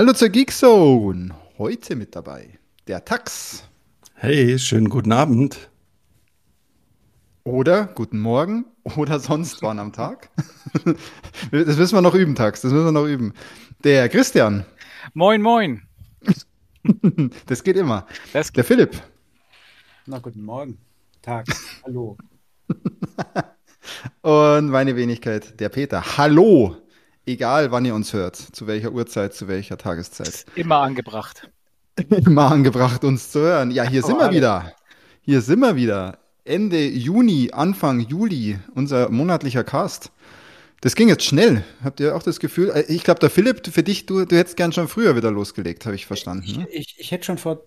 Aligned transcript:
Hallo 0.00 0.14
zur 0.14 0.30
Geekzone. 0.30 1.28
Heute 1.58 1.94
mit 1.94 2.16
dabei 2.16 2.58
der 2.88 3.04
Tax. 3.04 3.64
Hey, 4.14 4.58
schönen 4.58 4.88
guten 4.88 5.12
Abend. 5.12 5.68
Oder 7.44 7.84
guten 7.84 8.18
Morgen 8.18 8.64
oder 8.96 9.20
sonst 9.20 9.60
wann 9.60 9.78
am 9.78 9.92
Tag. 9.92 10.30
Das 11.50 11.76
müssen 11.76 11.96
wir 11.96 12.00
noch 12.00 12.14
üben, 12.14 12.34
Tax. 12.34 12.62
Das 12.62 12.72
müssen 12.72 12.86
wir 12.86 12.92
noch 12.92 13.04
üben. 13.04 13.34
Der 13.84 14.08
Christian. 14.08 14.64
Moin, 15.12 15.42
moin. 15.42 15.82
Das 17.44 17.62
geht 17.62 17.76
immer. 17.76 18.06
Das 18.32 18.50
Der 18.54 18.64
Philipp. 18.64 19.02
Na, 20.06 20.18
guten 20.18 20.42
Morgen. 20.42 20.78
Tag. 21.20 21.46
Hallo. 21.84 22.16
Und 24.22 24.70
meine 24.70 24.96
Wenigkeit, 24.96 25.60
der 25.60 25.68
Peter. 25.68 26.16
Hallo. 26.16 26.78
Egal, 27.30 27.70
wann 27.70 27.84
ihr 27.84 27.94
uns 27.94 28.12
hört, 28.12 28.34
zu 28.36 28.66
welcher 28.66 28.90
Uhrzeit, 28.90 29.34
zu 29.34 29.46
welcher 29.46 29.78
Tageszeit. 29.78 30.44
Immer 30.56 30.78
angebracht. 30.78 31.48
Immer 32.08 32.50
angebracht, 32.50 33.04
uns 33.04 33.30
zu 33.30 33.38
hören. 33.40 33.70
Ja, 33.70 33.84
hier 33.84 34.02
sind 34.02 34.16
wir 34.16 34.24
alle. 34.24 34.36
wieder. 34.36 34.72
Hier 35.22 35.40
sind 35.40 35.60
wir 35.60 35.76
wieder. 35.76 36.18
Ende 36.44 36.84
Juni, 36.88 37.50
Anfang 37.52 38.00
Juli, 38.00 38.58
unser 38.74 39.10
monatlicher 39.10 39.62
Cast. 39.62 40.10
Das 40.80 40.96
ging 40.96 41.08
jetzt 41.08 41.24
schnell. 41.24 41.62
Habt 41.84 42.00
ihr 42.00 42.16
auch 42.16 42.22
das 42.24 42.40
Gefühl? 42.40 42.70
Äh, 42.70 42.84
Ich 42.88 43.04
glaube, 43.04 43.20
der 43.20 43.30
Philipp, 43.30 43.64
für 43.66 43.82
dich, 43.84 44.06
du, 44.06 44.24
du 44.24 44.36
hättest 44.36 44.56
gern 44.56 44.72
schon 44.72 44.88
früher 44.88 45.14
wieder 45.14 45.30
losgelegt, 45.30 45.84
habe 45.86 45.94
ich 45.94 46.06
verstanden. 46.06 46.44
Ich, 46.44 46.56
Ne? 46.56 46.66
ich, 46.70 46.96
ich 46.98 47.10
hätte 47.12 47.24
schon 47.26 47.38
vor 47.38 47.62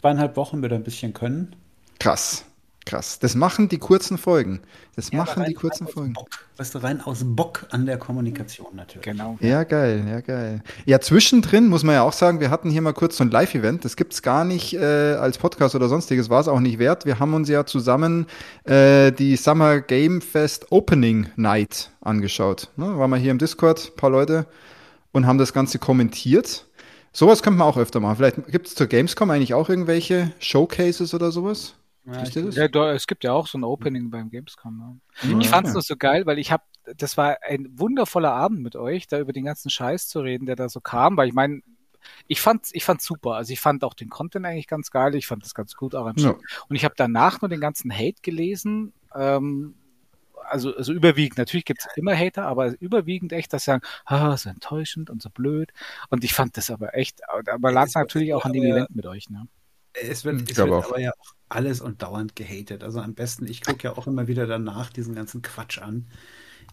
zweieinhalb 0.00 0.36
Wochen 0.36 0.60
wieder 0.62 0.74
ein 0.74 0.82
bisschen 0.82 1.12
können. 1.12 1.54
Krass, 1.98 2.44
krass. 2.84 3.18
Das 3.18 3.34
machen 3.34 3.68
die 3.68 3.78
kurzen 3.78 4.18
Folgen. 4.18 4.60
Das 4.96 5.10
Ja, 5.10 5.18
machen 5.18 5.44
die 5.44 5.54
kurzen 5.54 5.86
Folgen. 5.86 6.12
Bock. 6.12 6.28
Weißt 6.56 6.74
du, 6.74 6.78
rein 6.78 7.00
aus 7.00 7.22
Bock 7.24 7.66
an 7.70 7.86
der 7.86 7.98
Kommunikation 7.98 8.76
natürlich. 8.76 9.02
Genau. 9.02 9.36
Ja, 9.40 9.64
geil, 9.64 10.04
ja, 10.08 10.20
geil. 10.20 10.62
Ja, 10.84 11.00
zwischendrin 11.00 11.66
muss 11.68 11.82
man 11.82 11.96
ja 11.96 12.02
auch 12.02 12.12
sagen, 12.12 12.40
wir 12.40 12.50
hatten 12.50 12.70
hier 12.70 12.82
mal 12.82 12.92
kurz 12.92 13.16
so 13.16 13.24
ein 13.24 13.30
Live-Event. 13.30 13.84
Das 13.84 13.96
gibt's 13.96 14.22
gar 14.22 14.44
nicht 14.44 14.74
äh, 14.74 15.14
als 15.14 15.38
Podcast 15.38 15.74
oder 15.74 15.88
sonstiges, 15.88 16.30
war 16.30 16.40
es 16.40 16.48
auch 16.48 16.60
nicht 16.60 16.78
wert. 16.78 17.06
Wir 17.06 17.18
haben 17.18 17.34
uns 17.34 17.48
ja 17.48 17.66
zusammen 17.66 18.26
äh, 18.64 19.10
die 19.10 19.36
Summer 19.36 19.80
Game 19.80 20.20
Fest 20.20 20.70
Opening 20.70 21.28
Night 21.36 21.90
angeschaut. 22.00 22.68
Ne? 22.76 22.98
Waren 22.98 23.10
wir 23.10 23.16
hier 23.16 23.32
im 23.32 23.38
Discord, 23.38 23.96
paar 23.96 24.10
Leute, 24.10 24.46
und 25.12 25.26
haben 25.26 25.38
das 25.38 25.52
Ganze 25.52 25.78
kommentiert. 25.78 26.66
Sowas 27.12 27.42
könnte 27.42 27.58
man 27.58 27.68
auch 27.68 27.76
öfter 27.76 28.00
machen. 28.00 28.16
Vielleicht 28.16 28.46
gibt's 28.48 28.74
zur 28.74 28.88
Gamescom 28.88 29.30
eigentlich 29.30 29.54
auch 29.54 29.68
irgendwelche 29.68 30.32
Showcases 30.40 31.14
oder 31.14 31.30
sowas? 31.30 31.74
Ja, 32.06 32.22
das? 32.22 32.54
Ja, 32.56 32.68
da, 32.68 32.92
es 32.92 33.06
gibt 33.06 33.24
ja 33.24 33.32
auch 33.32 33.46
so 33.46 33.56
ein 33.58 33.64
Opening 33.64 34.10
beim 34.10 34.30
Gamescom. 34.30 34.76
Ne? 34.78 35.00
Ich 35.40 35.46
Ja. 35.46 35.50
fand 35.52 35.66
es 35.68 35.72
nur 35.72 35.82
so 35.82 35.96
geil, 35.96 36.26
weil 36.26 36.38
ich 36.38 36.52
habe, 36.52 36.62
das 36.96 37.16
war 37.16 37.38
ein 37.48 37.68
wundervoller 37.78 38.32
Abend 38.32 38.60
mit 38.60 38.76
euch, 38.76 39.06
da 39.06 39.18
über 39.18 39.32
den 39.32 39.44
ganzen 39.44 39.70
Scheiß 39.70 40.08
zu 40.08 40.20
reden, 40.20 40.44
der 40.46 40.56
da 40.56 40.68
so 40.68 40.80
kam, 40.80 41.16
weil 41.16 41.28
ich 41.28 41.34
meine, 41.34 41.60
ich 42.26 42.42
fand 42.42 42.66
ich 42.72 42.84
fand's 42.84 43.06
super. 43.06 43.36
Also 43.36 43.52
ich 43.54 43.60
fand 43.60 43.82
auch 43.84 43.94
den 43.94 44.10
Content 44.10 44.44
eigentlich 44.44 44.66
ganz 44.68 44.90
geil, 44.90 45.14
ich 45.14 45.26
fand 45.26 45.42
das 45.42 45.54
ganz 45.54 45.74
gut 45.74 45.94
arrangiert. 45.94 46.36
Und 46.68 46.76
ich 46.76 46.84
habe 46.84 46.94
danach 46.96 47.40
nur 47.40 47.48
den 47.48 47.60
ganzen 47.60 47.90
Hate 47.90 48.20
gelesen. 48.20 48.92
Ähm, 49.14 49.74
also, 50.46 50.76
also 50.76 50.92
überwiegend, 50.92 51.38
natürlich 51.38 51.64
gibt's 51.64 51.86
immer 51.96 52.14
Hater, 52.14 52.44
aber 52.44 52.78
überwiegend 52.78 53.32
echt, 53.32 53.54
dass 53.54 53.62
sie 53.64 53.70
sagen, 53.70 53.82
ah, 54.04 54.36
so 54.36 54.50
enttäuschend 54.50 55.08
und 55.08 55.22
so 55.22 55.30
blöd. 55.30 55.72
Und 56.10 56.22
ich 56.22 56.34
fand 56.34 56.58
das 56.58 56.70
aber 56.70 56.94
echt, 56.94 57.20
aber 57.48 57.72
lag 57.72 57.86
Es- 57.86 57.94
natürlich 57.94 58.34
auch 58.34 58.44
an 58.44 58.52
dem 58.52 58.64
Event 58.64 58.94
mit 58.94 59.06
euch. 59.06 59.30
Ne? 59.30 59.48
Es 59.94 60.22
wird, 60.26 60.42
Ich 60.42 60.50
es 60.50 60.54
glaube 60.56 60.72
wird 60.72 60.84
auch. 60.84 60.90
aber 60.90 61.00
ja 61.00 61.12
auch 61.12 61.32
alles 61.54 61.80
und 61.80 62.02
dauernd 62.02 62.36
gehatet. 62.36 62.82
Also 62.84 63.00
am 63.00 63.14
besten, 63.14 63.46
ich 63.46 63.62
gucke 63.64 63.84
ja 63.88 63.96
auch 63.96 64.06
immer 64.06 64.26
wieder 64.28 64.46
danach 64.46 64.90
diesen 64.90 65.14
ganzen 65.14 65.42
Quatsch 65.42 65.78
an. 65.78 66.06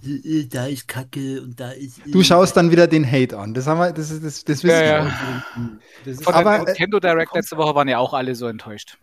Äh, 0.03 0.45
Da 0.47 0.65
ist 0.67 0.87
Kacke 0.87 1.41
und 1.41 1.59
da 1.59 1.71
ist. 1.71 1.99
äh, 1.99 2.11
Du 2.11 2.23
schaust 2.23 2.57
dann 2.57 2.71
wieder 2.71 2.87
den 2.87 3.09
Hate 3.09 3.37
an. 3.37 3.53
Das 3.53 3.67
haben 3.67 3.79
wir, 3.79 3.91
das 3.91 4.09
ist, 4.11 4.23
das, 4.23 4.43
das 4.43 4.63
wissen 4.63 4.69
Ja, 4.75 4.81
wir. 4.81 4.87
ja. 5.05 5.79
Das 6.05 6.13
ist 6.15 6.23
Von 6.23 6.33
Aber, 6.33 6.51
der 6.51 6.61
äh, 6.61 6.65
Nintendo 6.65 6.99
Direct 6.99 7.33
letzte 7.35 7.57
Woche 7.57 7.75
waren 7.75 7.87
ja 7.87 7.99
auch 7.99 8.13
alle 8.13 8.35
so 8.35 8.47
enttäuscht. 8.47 8.97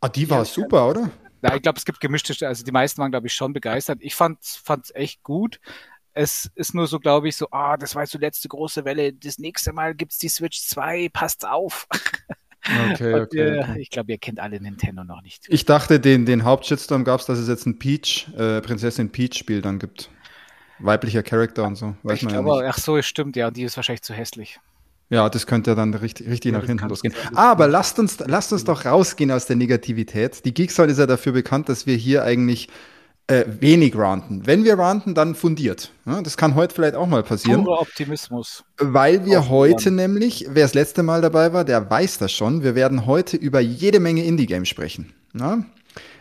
Ah, 0.00 0.08
die 0.08 0.28
war 0.30 0.44
super, 0.44 0.88
oder? 0.88 1.10
Ja, 1.42 1.54
ich 1.56 1.62
glaube, 1.62 1.78
es 1.78 1.84
gibt 1.84 2.00
gemischte, 2.00 2.46
also 2.46 2.64
die 2.64 2.72
meisten 2.72 3.00
waren, 3.00 3.10
glaube 3.10 3.26
ich, 3.26 3.34
schon 3.34 3.52
begeistert. 3.52 3.98
Ich 4.02 4.14
fand 4.14 4.38
es 4.42 4.94
echt 4.94 5.22
gut. 5.22 5.60
Es 6.12 6.50
ist 6.54 6.74
nur 6.74 6.86
so, 6.86 6.98
glaube 6.98 7.28
ich, 7.28 7.36
so, 7.36 7.48
ah, 7.50 7.76
das 7.76 7.94
war 7.94 8.02
jetzt 8.02 8.14
die 8.14 8.18
letzte 8.18 8.48
große 8.48 8.84
Welle. 8.84 9.12
Das 9.12 9.38
nächste 9.38 9.72
Mal 9.72 9.94
gibt's 9.94 10.18
die 10.18 10.28
Switch 10.28 10.60
2, 10.62 11.08
passt 11.10 11.46
auf. 11.46 11.86
Okay, 12.64 13.14
Und, 13.14 13.20
okay. 13.22 13.38
äh, 13.38 13.60
okay. 13.60 13.80
Ich 13.80 13.90
glaube, 13.90 14.12
ihr 14.12 14.18
kennt 14.18 14.38
alle 14.38 14.60
Nintendo 14.60 15.04
noch 15.04 15.22
nicht. 15.22 15.46
Ich 15.48 15.64
dachte, 15.64 15.98
den, 15.98 16.26
den 16.26 16.44
Hauptshitstorm 16.44 17.04
gab 17.04 17.20
es, 17.20 17.26
dass 17.26 17.38
es 17.38 17.48
jetzt 17.48 17.66
ein 17.66 17.78
Peach, 17.78 18.28
äh, 18.36 18.60
Prinzessin 18.60 19.10
Peach-Spiel 19.10 19.62
dann 19.62 19.78
gibt. 19.78 20.10
Weiblicher 20.78 21.22
Charakter 21.22 21.64
und 21.64 21.76
so. 21.76 21.94
Weiß 22.02 22.18
ich 22.18 22.24
man 22.24 22.34
ja 22.34 22.40
glaube, 22.40 22.62
nicht. 22.62 22.74
ach 22.74 22.78
so, 22.78 23.00
stimmt, 23.02 23.36
ja, 23.36 23.48
und 23.48 23.56
die 23.56 23.62
ist 23.62 23.76
wahrscheinlich 23.76 24.02
zu 24.02 24.14
hässlich. 24.14 24.60
Ja, 25.10 25.28
das 25.28 25.46
könnte 25.46 25.72
ja 25.72 25.74
dann 25.74 25.92
richtig, 25.94 26.28
richtig 26.28 26.52
Ja, 26.52 26.58
nach 26.58 26.66
hinten 26.66 26.88
losgehen. 26.88 27.14
Aber 27.34 27.66
lasst 27.66 27.98
uns, 27.98 28.18
lasst 28.20 28.52
uns 28.52 28.64
doch 28.64 28.84
rausgehen 28.84 29.32
aus 29.32 29.46
der 29.46 29.56
Negativität. 29.56 30.44
Die 30.44 30.54
Geeksoll 30.54 30.88
ist 30.88 30.98
ja 30.98 31.06
dafür 31.06 31.32
bekannt, 31.32 31.68
dass 31.68 31.86
wir 31.86 31.96
hier 31.96 32.22
eigentlich 32.22 32.68
äh, 33.30 33.44
wenig 33.60 33.96
ranten. 33.96 34.46
Wenn 34.46 34.64
wir 34.64 34.78
ranten, 34.78 35.14
dann 35.14 35.34
fundiert. 35.34 35.92
Ja, 36.04 36.20
das 36.20 36.36
kann 36.36 36.54
heute 36.54 36.74
vielleicht 36.74 36.96
auch 36.96 37.06
mal 37.06 37.22
passieren. 37.22 37.64
Purer 37.64 37.82
Optimismus. 37.82 38.64
Weil 38.78 39.24
wir 39.24 39.48
heute 39.48 39.90
nämlich, 39.90 40.46
wer 40.50 40.64
das 40.64 40.74
letzte 40.74 41.02
Mal 41.02 41.20
dabei 41.20 41.52
war, 41.52 41.64
der 41.64 41.88
weiß 41.88 42.18
das 42.18 42.32
schon, 42.32 42.62
wir 42.62 42.74
werden 42.74 43.06
heute 43.06 43.36
über 43.36 43.60
jede 43.60 44.00
Menge 44.00 44.24
Indie-Games 44.24 44.68
sprechen. 44.68 45.12
Ja? 45.32 45.64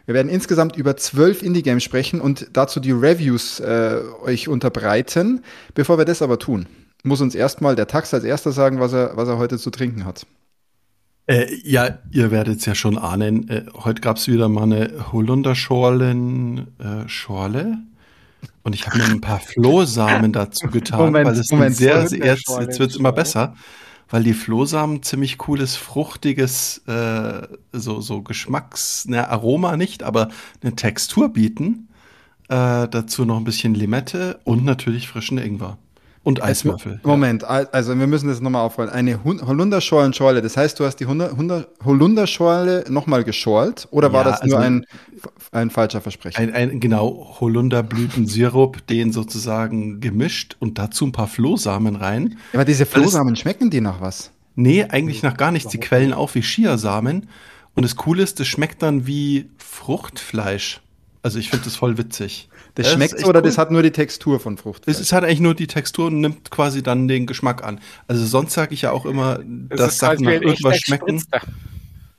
Wir 0.06 0.14
werden 0.14 0.30
insgesamt 0.30 0.75
über 0.75 0.97
zwölf 0.97 1.42
Indie-Games 1.42 1.84
sprechen 1.84 2.22
und 2.22 2.47
dazu 2.53 2.80
die 2.80 2.92
Reviews 2.92 3.59
äh, 3.59 3.97
euch 4.24 4.47
unterbreiten. 4.47 5.44
Bevor 5.74 5.97
wir 5.97 6.06
das 6.06 6.22
aber 6.22 6.40
tun, 6.40 6.68
muss 7.03 7.22
uns 7.22 7.36
erstmal 7.36 7.76
der 7.76 7.88
Tax 7.88 8.14
als 8.14 8.24
erster 8.24 8.52
sagen, 8.52 8.80
was 8.80 8.94
er, 8.94 9.16
was 9.16 9.28
er 9.28 9.38
heute 9.38 9.58
zu 9.58 9.72
trinken 9.72 10.06
hat. 10.06 10.26
Äh, 11.29 11.62
ja, 11.63 12.00
ihr 12.09 12.31
werdet 12.31 12.57
es 12.57 12.66
ja 12.66 12.73
schon 12.73 12.97
ahnen. 12.97 13.47
Äh, 13.50 13.66
heute 13.75 14.01
gab 14.01 14.17
es 14.17 14.28
wieder 14.28 14.50
mal 14.50 14.63
eine 14.63 15.12
Holunderschorlen 15.12 16.67
äh. 16.79 17.78
Und 18.63 18.73
ich 18.73 18.88
habe 18.88 18.97
mir 18.97 19.06
ein 19.06 19.22
paar 19.22 19.40
Flohsamen 19.40 20.34
dazu 20.34 20.67
getan, 20.72 21.00
Moment, 21.00 21.28
weil 21.28 21.38
es 21.38 21.51
Moment, 21.51 21.75
sehr, 21.75 22.07
sehr 22.07 22.25
jetzt, 22.25 22.50
jetzt 22.59 22.79
wird 22.79 22.90
es 22.90 22.97
immer 22.97 23.12
besser, 23.12 23.56
weil 24.09 24.23
die 24.23 24.34
Flohsamen 24.34 25.03
ziemlich 25.03 25.38
cooles, 25.38 25.75
fruchtiges, 25.75 26.79
äh, 26.88 27.47
so, 27.73 28.01
so 28.01 28.23
Geschmacks, 28.23 29.06
ne, 29.07 29.29
Aroma 29.29 29.78
nicht, 29.78 30.01
aber 30.01 30.29
eine 30.63 30.75
Textur 30.75 31.29
bieten. 31.29 31.90
Äh, 32.47 32.88
dazu 32.88 33.25
noch 33.25 33.38
ein 33.38 33.44
bisschen 33.44 33.75
Limette 33.75 34.40
und 34.46 34.66
natürlich 34.66 35.07
frischen 35.07 35.38
Ingwer. 35.38 35.78
Und 36.24 36.44
Eiswürfel. 36.44 37.00
Moment, 37.03 37.44
al- 37.46 37.69
also 37.72 37.97
wir 37.97 38.06
müssen 38.06 38.28
das 38.28 38.41
nochmal 38.41 38.63
aufrollen. 38.66 38.90
Eine 38.91 39.24
Holunderschorlenschorle, 39.24 40.41
das 40.41 40.57
heißt, 40.57 40.80
du 40.80 40.85
hast 40.85 40.97
die 40.97 41.06
Holunderschorle 41.06 42.85
nochmal 42.90 43.24
geschorlt 43.24 43.88
oder 43.91 44.12
war 44.12 44.25
Ja, 44.25 44.32
das 44.32 44.43
nur 44.43 44.58
also- 44.58 44.67
ein, 44.67 44.85
ein 45.52 45.70
falscher 45.70 46.02
Versprecher? 46.02 46.38
Ein, 46.40 46.53
ein 46.53 46.79
genau 46.79 47.38
Holunderblütensirup, 47.40 48.85
den 48.88 49.11
sozusagen 49.11 49.99
gemischt 50.02 50.55
und 50.59 50.78
dazu 50.78 51.05
ein 51.05 51.11
paar 51.11 51.28
Flohsamen 51.28 51.96
rein. 51.96 52.38
Aber 52.53 52.66
diese 52.66 52.85
Flohsamen, 52.85 53.35
schmecken 53.35 53.70
die 53.70 53.82
nach 53.82 54.02
was? 54.02 54.32
Nee, 54.55 54.84
eigentlich 54.84 55.23
nach 55.23 55.38
gar 55.38 55.52
nichts. 55.52 55.72
Die 55.72 55.78
quellen 55.79 56.11
auf 56.14 56.35
wie 56.35 56.41
Chiasamen. 56.41 57.29
Und 57.76 57.84
das 57.84 57.96
Coole 57.96 58.23
ist, 58.23 58.40
das 58.41 58.47
schmeckt 58.47 58.82
dann 58.82 59.08
wie 59.08 59.49
Fruchtfleisch. 59.58 60.82
Also 61.21 61.37
ich 61.39 61.49
finde 61.49 61.66
das 61.66 61.75
voll 61.75 61.97
witzig. 61.97 62.49
Das 62.75 62.87
ist 62.87 62.93
schmeckt 62.93 63.25
oder 63.25 63.39
cool. 63.39 63.43
das 63.43 63.57
hat 63.57 63.71
nur 63.71 63.83
die 63.83 63.91
Textur 63.91 64.39
von 64.39 64.57
Frucht? 64.57 64.83
Es 64.85 64.99
ist 64.99 65.11
halt 65.11 65.25
eigentlich 65.25 65.41
nur 65.41 65.53
die 65.53 65.67
Textur 65.67 66.07
und 66.07 66.21
nimmt 66.21 66.49
quasi 66.49 66.81
dann 66.81 67.07
den 67.07 67.25
Geschmack 67.27 67.63
an. 67.63 67.81
Also 68.07 68.25
sonst 68.25 68.53
sage 68.53 68.73
ich 68.73 68.83
ja 68.83 68.91
auch 68.91 69.05
immer, 69.05 69.39
dass 69.43 69.97
Sachen 69.97 70.23
nach 70.23 70.31
wie 70.31 70.35
ein 70.35 70.43
irgendwas 70.43 70.77
schmecken. 70.79 71.19
Spritzer. 71.19 71.45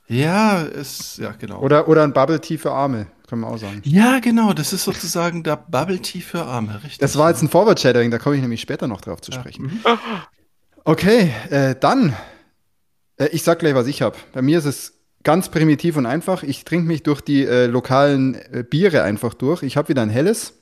Ja, 0.07 0.61
ist, 0.61 1.19
ja, 1.19 1.31
genau. 1.31 1.61
Oder, 1.61 1.87
oder 1.87 2.03
ein 2.03 2.11
Bubble 2.11 2.41
Tea 2.41 2.57
für 2.57 2.71
Arme, 2.71 3.07
können 3.29 3.41
wir 3.41 3.47
auch 3.47 3.57
sagen. 3.57 3.81
ja, 3.85 4.19
genau, 4.19 4.51
das 4.51 4.73
ist 4.73 4.83
sozusagen 4.83 5.41
der 5.41 5.55
Bubble 5.55 5.99
Tea 5.99 6.19
für 6.19 6.43
Arme, 6.43 6.75
richtig. 6.83 6.97
Das 6.97 7.17
war 7.17 7.29
jetzt 7.29 7.41
ein 7.41 7.47
Forward-Shadowing, 7.47 8.11
da 8.11 8.19
komme 8.19 8.35
ich 8.35 8.41
nämlich 8.41 8.59
später 8.59 8.87
noch 8.87 8.99
drauf 8.99 9.21
zu 9.21 9.31
sprechen. 9.31 9.63
Mhm. 9.63 9.79
Okay, 10.83 11.33
äh, 11.49 11.75
dann, 11.79 12.13
äh, 13.17 13.27
ich 13.27 13.43
sag 13.43 13.59
gleich, 13.59 13.73
was 13.73 13.87
ich 13.87 14.01
habe. 14.01 14.17
Bei 14.33 14.41
mir 14.41 14.57
ist 14.57 14.65
es 14.65 15.00
ganz 15.23 15.49
primitiv 15.49 15.97
und 15.97 16.05
einfach. 16.05 16.43
Ich 16.43 16.65
trinke 16.65 16.87
mich 16.87 17.03
durch 17.03 17.21
die 17.21 17.45
äh, 17.45 17.67
lokalen 17.67 18.35
äh, 18.35 18.63
Biere 18.67 19.03
einfach 19.03 19.33
durch. 19.33 19.63
Ich 19.63 19.77
habe 19.77 19.89
wieder 19.89 20.01
ein 20.01 20.09
helles. 20.09 20.53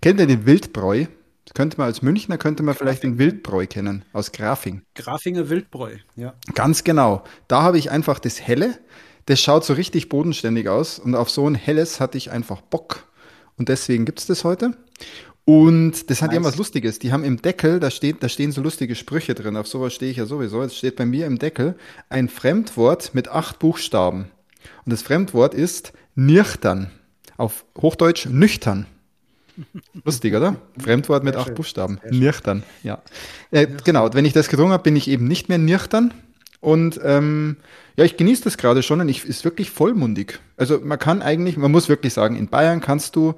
Kennt 0.00 0.20
ihr 0.20 0.26
den 0.26 0.46
Wildbräu? 0.46 1.06
Das 1.44 1.54
könnte 1.54 1.78
man 1.78 1.86
als 1.86 2.02
Münchner, 2.02 2.36
könnte 2.36 2.62
man 2.62 2.74
vielleicht 2.74 3.02
den 3.02 3.18
Wildbräu 3.18 3.66
kennen, 3.66 4.04
aus 4.12 4.32
Grafing. 4.32 4.82
Grafinger 4.94 5.48
Wildbräu, 5.48 5.92
ja. 6.14 6.34
Ganz 6.54 6.84
genau. 6.84 7.24
Da 7.48 7.62
habe 7.62 7.78
ich 7.78 7.90
einfach 7.90 8.18
das 8.18 8.40
Helle. 8.40 8.78
Das 9.26 9.40
schaut 9.40 9.64
so 9.64 9.72
richtig 9.72 10.10
bodenständig 10.10 10.68
aus. 10.68 10.98
Und 10.98 11.14
auf 11.14 11.30
so 11.30 11.48
ein 11.48 11.54
Helles 11.54 12.00
hatte 12.00 12.18
ich 12.18 12.30
einfach 12.30 12.60
Bock. 12.60 13.08
Und 13.56 13.70
deswegen 13.70 14.04
gibt's 14.04 14.26
das 14.26 14.44
heute. 14.44 14.76
Und 15.48 16.10
das 16.10 16.20
hat 16.20 16.28
Nice. 16.28 16.34
irgendwas 16.34 16.56
Lustiges. 16.58 16.98
Die 16.98 17.10
haben 17.10 17.24
im 17.24 17.40
Deckel, 17.40 17.80
da, 17.80 17.90
steht, 17.90 18.22
da 18.22 18.28
stehen 18.28 18.52
so 18.52 18.60
lustige 18.60 18.94
Sprüche 18.94 19.34
drin. 19.34 19.56
Auf 19.56 19.66
sowas 19.66 19.94
stehe 19.94 20.10
ich 20.10 20.18
ja 20.18 20.26
sowieso. 20.26 20.60
Jetzt 20.60 20.76
steht 20.76 20.96
bei 20.96 21.06
mir 21.06 21.24
im 21.24 21.38
Deckel 21.38 21.74
ein 22.10 22.28
Fremdwort 22.28 23.14
mit 23.14 23.28
acht 23.28 23.58
Buchstaben. 23.58 24.26
Und 24.84 24.92
das 24.92 25.00
Fremdwort 25.00 25.54
ist 25.54 25.94
nüchtern. 26.14 26.90
Auf 27.38 27.64
Hochdeutsch 27.80 28.26
nüchtern. 28.26 28.84
Lustig, 30.04 30.34
oder? 30.34 30.56
Fremdwort 30.78 31.24
mit 31.24 31.32
Sehr 31.32 31.40
acht 31.40 31.46
schön. 31.48 31.54
Buchstaben. 31.54 31.98
Nüchtern, 32.10 32.62
ja. 32.82 33.00
Äh, 33.50 33.68
genau, 33.84 34.12
wenn 34.12 34.26
ich 34.26 34.34
das 34.34 34.50
getrunken 34.50 34.72
habe, 34.72 34.82
bin 34.82 34.96
ich 34.96 35.08
eben 35.08 35.26
nicht 35.26 35.48
mehr 35.48 35.56
nüchtern. 35.56 36.12
Und 36.60 37.00
ähm, 37.02 37.56
ja, 37.96 38.04
ich 38.04 38.18
genieße 38.18 38.44
das 38.44 38.58
gerade 38.58 38.82
schon 38.82 39.00
und 39.00 39.08
ich 39.08 39.24
ist 39.24 39.46
wirklich 39.46 39.70
vollmundig. 39.70 40.40
Also 40.58 40.78
man 40.82 40.98
kann 40.98 41.22
eigentlich, 41.22 41.56
man 41.56 41.72
muss 41.72 41.88
wirklich 41.88 42.12
sagen, 42.12 42.36
in 42.36 42.48
Bayern 42.48 42.82
kannst 42.82 43.16
du, 43.16 43.34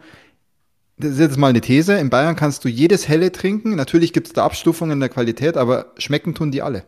das 1.00 1.12
ist 1.12 1.18
jetzt 1.18 1.36
mal 1.36 1.48
eine 1.48 1.60
These, 1.60 1.98
in 1.98 2.10
Bayern 2.10 2.36
kannst 2.36 2.64
du 2.64 2.68
jedes 2.68 3.08
Helle 3.08 3.32
trinken. 3.32 3.74
Natürlich 3.74 4.12
gibt 4.12 4.28
es 4.28 4.32
da 4.32 4.44
Abstufungen 4.44 4.92
in 4.92 5.00
der 5.00 5.08
Qualität, 5.08 5.56
aber 5.56 5.92
schmecken 5.98 6.34
tun 6.34 6.50
die 6.50 6.62
alle. 6.62 6.84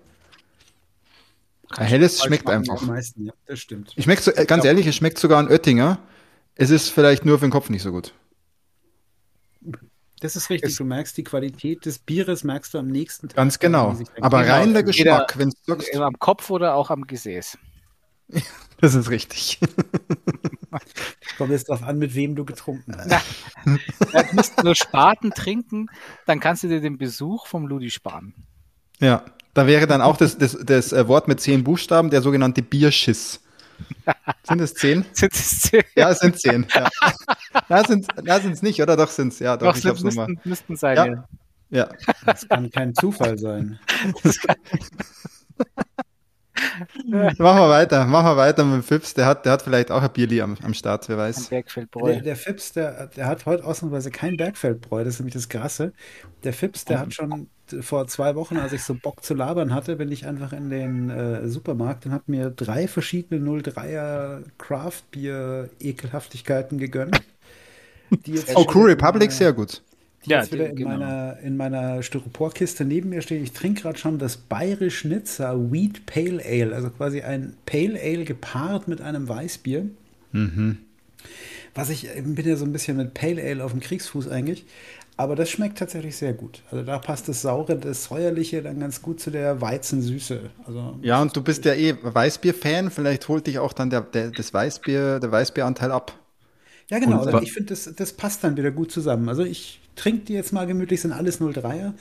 Ein 1.77 1.87
Helles 1.87 2.23
schmeckt 2.23 2.49
einfach. 2.49 2.81
Die 2.81 2.87
meisten, 2.87 3.27
ja, 3.27 3.33
das 3.47 3.61
stimmt. 3.61 3.93
Ich 3.97 4.05
schmeckt 4.05 4.23
so, 4.23 4.31
äh, 4.31 4.45
ganz 4.45 4.65
ehrlich, 4.65 4.87
es 4.87 4.95
schmeckt 4.95 5.19
sogar 5.19 5.39
an 5.39 5.49
Oettinger. 5.49 5.99
Es 6.55 6.71
ist 6.71 6.91
vielleicht 6.91 7.25
nur 7.25 7.39
für 7.39 7.47
den 7.47 7.51
Kopf 7.51 7.71
nicht 7.71 7.83
so 7.83 7.93
gut. 7.93 8.13
Das 10.21 10.37
ist 10.37 10.51
richtig. 10.51 10.77
Du 10.77 10.85
merkst 10.85 11.17
die 11.17 11.25
Qualität 11.25 11.85
des 11.85 11.99
Bieres, 11.99 12.45
merkst 12.45 12.75
du 12.75 12.79
am 12.79 12.89
nächsten 12.89 13.29
Tag. 13.29 13.37
Ganz 13.37 13.59
genau. 13.59 13.97
Aber 14.21 14.47
rein 14.47 14.73
der. 14.73 14.83
Geschmack, 14.85 15.37
wenn 15.39 15.51
du 15.51 15.57
sagst, 15.67 15.97
Am 15.97 16.19
Kopf 16.19 16.51
oder 16.51 16.75
auch 16.75 16.91
am 16.91 17.07
Gesäß. 17.07 17.59
das 18.81 18.95
ist 18.95 19.11
richtig. 19.11 19.59
Kommt 21.39 21.51
jetzt 21.51 21.69
drauf 21.69 21.83
an, 21.83 21.99
mit 21.99 22.15
wem 22.15 22.35
du 22.35 22.45
getrunken 22.45 22.97
hast. 22.97 23.11
Ja, 24.13 24.23
du 24.23 24.35
musst 24.35 24.63
nur 24.63 24.75
Spaten 24.75 25.31
trinken, 25.31 25.89
dann 26.27 26.41
kannst 26.41 26.63
du 26.63 26.69
dir 26.69 26.81
den 26.81 26.99
Besuch 26.99 27.47
vom 27.47 27.67
Ludi 27.67 27.91
sparen. 27.91 28.35
Ja, 29.01 29.25
da 29.55 29.67
wäre 29.67 29.87
dann 29.87 30.01
auch 30.01 30.17
das, 30.17 30.39
das, 30.39 30.57
das 30.63 30.93
äh, 30.93 31.09
Wort 31.09 31.29
mit 31.29 31.41
zehn 31.41 31.65
Buchstaben, 31.65 32.11
der 32.11 32.23
sogenannte 32.23 32.63
Bierschiss. 32.63 33.41
Sind 34.45 34.61
es 34.61 34.75
zehn? 34.75 35.05
Sind 35.13 35.33
es 35.33 35.61
zehn? 35.61 35.83
Ja, 35.95 36.11
es 36.11 36.21
sind 36.21 36.39
zehn. 36.39 36.67
Ja. 36.75 36.89
Na, 37.69 37.83
sind 37.85 38.53
es 38.53 38.63
nicht, 38.63 38.81
oder? 38.81 38.97
Doch, 38.97 39.09
sind 39.09 39.33
es. 39.33 39.39
Ja, 39.39 39.57
doch, 39.57 39.73
Doch, 39.73 39.77
ich 39.77 39.87
hab's 39.87 40.03
nochmal. 40.03 40.29
müssten, 40.29 40.49
müssten 40.49 40.77
sein. 40.77 40.97
Ja. 40.97 41.07
Ja. 41.07 41.25
Ja. 41.71 41.89
Das 42.27 42.47
kann 42.49 42.71
kein 42.71 42.95
Zufall 42.95 43.39
sein. 43.39 43.79
Machen 47.07 47.37
wir 47.39 47.69
weiter, 47.69 48.07
machen 48.07 48.27
wir 48.27 48.37
weiter 48.37 48.65
mit 48.65 48.75
dem 48.75 48.83
Fips. 48.83 49.15
Der 49.15 49.27
hat, 49.27 49.45
der 49.45 49.53
hat 49.53 49.63
vielleicht 49.63 49.91
auch 49.91 50.03
ein 50.03 50.11
Bierli 50.13 50.41
am, 50.41 50.57
am 50.63 50.75
Start, 50.75 51.09
wer 51.09 51.17
Ein 51.17 51.23
weiß. 51.29 51.49
Bergfeldbräu. 51.49 52.13
Der, 52.13 52.21
der 52.23 52.37
Fips, 52.37 52.73
der, 52.73 53.07
der 53.09 53.27
hat 53.27 53.47
heute 53.47 53.65
ausnahmsweise 53.65 54.11
kein 54.11 54.37
Bergfeldbräu, 54.37 55.05
das 55.05 55.15
ist 55.15 55.21
nämlich 55.21 55.35
das 55.35 55.49
Krasse. 55.49 55.93
Der 56.45 56.53
Fips, 56.53 56.85
der 56.85 57.01
hat 57.01 57.13
schon 57.15 57.49
vor 57.81 58.07
zwei 58.07 58.35
Wochen, 58.35 58.57
als 58.59 58.73
ich 58.73 58.83
so 58.83 58.95
Bock 58.95 59.25
zu 59.25 59.35
labern 59.35 59.75
hatte, 59.75 59.97
bin 59.97 60.11
ich 60.13 60.27
einfach 60.27 60.53
in 60.53 60.69
den 60.71 61.11
äh, 61.11 61.49
Supermarkt 61.49 62.07
und 62.07 62.13
habe 62.13 62.25
mir 62.27 62.51
drei 62.51 62.87
verschiedene 62.89 63.41
03er 63.49 64.43
Craft-Bier-Ekelhaftigkeiten 64.59 66.79
gegönnt. 66.79 67.21
Die 68.27 68.33
jetzt 68.33 68.55
Oh, 68.57 68.65
Crew 68.65 68.85
Republic, 68.85 69.23
meiner- 69.29 69.33
sehr 69.33 69.53
gut. 69.53 69.83
Die 70.27 70.31
Ja, 70.31 70.41
jetzt 70.41 70.53
wieder 70.53 70.69
in, 70.71 70.77
genau. 70.77 70.91
meiner, 70.91 71.39
in 71.41 71.57
meiner 71.57 72.03
Styroporkiste 72.03 72.85
neben 72.85 73.11
mir 73.11 73.23
stehen. 73.23 73.43
Ich 73.43 73.53
trinke 73.53 73.83
gerade 73.83 73.99
schon 73.99 74.19
das 74.19 74.37
Bayerisch 74.37 75.05
Nizza 75.05 75.55
Wheat 75.71 76.07
Pale 76.07 76.43
Ale, 76.45 76.75
also 76.75 76.91
quasi 76.91 77.23
ein 77.23 77.55
Pale 77.67 78.01
Ale 78.01 78.25
gepaart 78.25 78.89
mit 78.89 79.01
einem 79.01 79.29
Weißbier. 79.29 79.87
Was 81.75 81.91
ich 81.91 82.05
ich 82.07 82.23
bin 82.25 82.47
ja 82.47 82.57
so 82.57 82.65
ein 82.65 82.73
bisschen 82.73 82.97
mit 82.97 83.15
Pale 83.15 83.43
Ale 83.43 83.65
auf 83.65 83.73
dem 83.73 83.81
Kriegsfuß 83.81 84.29
eigentlich, 84.29 84.65
aber 85.17 85.37
das 85.37 85.51
schmeckt 85.51 85.79
tatsächlich 85.79 86.17
sehr 86.17 86.33
gut. 86.33 86.63
Also 86.71 86.85
da 86.85 86.99
passt 86.99 87.29
das 87.29 87.43
Saure, 87.43 87.77
das 87.77 88.05
Säuerliche 88.05 88.63
dann 88.63 88.81
ganz 88.81 89.03
gut 89.03 89.21
zu 89.21 89.31
der 89.31 89.61
Weizensüße. 89.61 90.51
Also 90.67 90.99
Ja, 91.03 91.21
und 91.23 91.37
du 91.37 91.43
bist 91.43 91.65
ja 91.65 91.75
eh 91.75 91.95
Weißbier-Fan, 92.03 92.91
vielleicht 92.91 93.29
holt 93.29 93.47
dich 93.47 93.59
auch 93.59 93.73
dann 93.73 93.91
der, 93.91 94.03
der, 94.03 94.31
das 94.31 94.53
Weißbier, 94.53 95.21
der 95.21 95.31
Weißbieranteil 95.33 95.91
ab. 95.93 96.19
Ja, 96.91 96.99
genau. 96.99 97.23
Und- 97.23 97.29
Also 97.29 97.39
ich 97.39 97.53
finde, 97.53 97.71
das, 97.71 97.91
das 97.95 98.13
passt 98.13 98.45
dann 98.45 98.57
wieder 98.57 98.71
gut 98.71 98.91
zusammen. 98.93 99.29
Also 99.29 99.45
ich 99.45 99.81
trinke 99.97 100.25
die 100.27 100.33
jetzt 100.35 100.53
mal 100.53 100.67
gemütlich, 100.67 101.01
sind 101.01 101.13
alles 101.13 101.41
03er. 101.41 101.93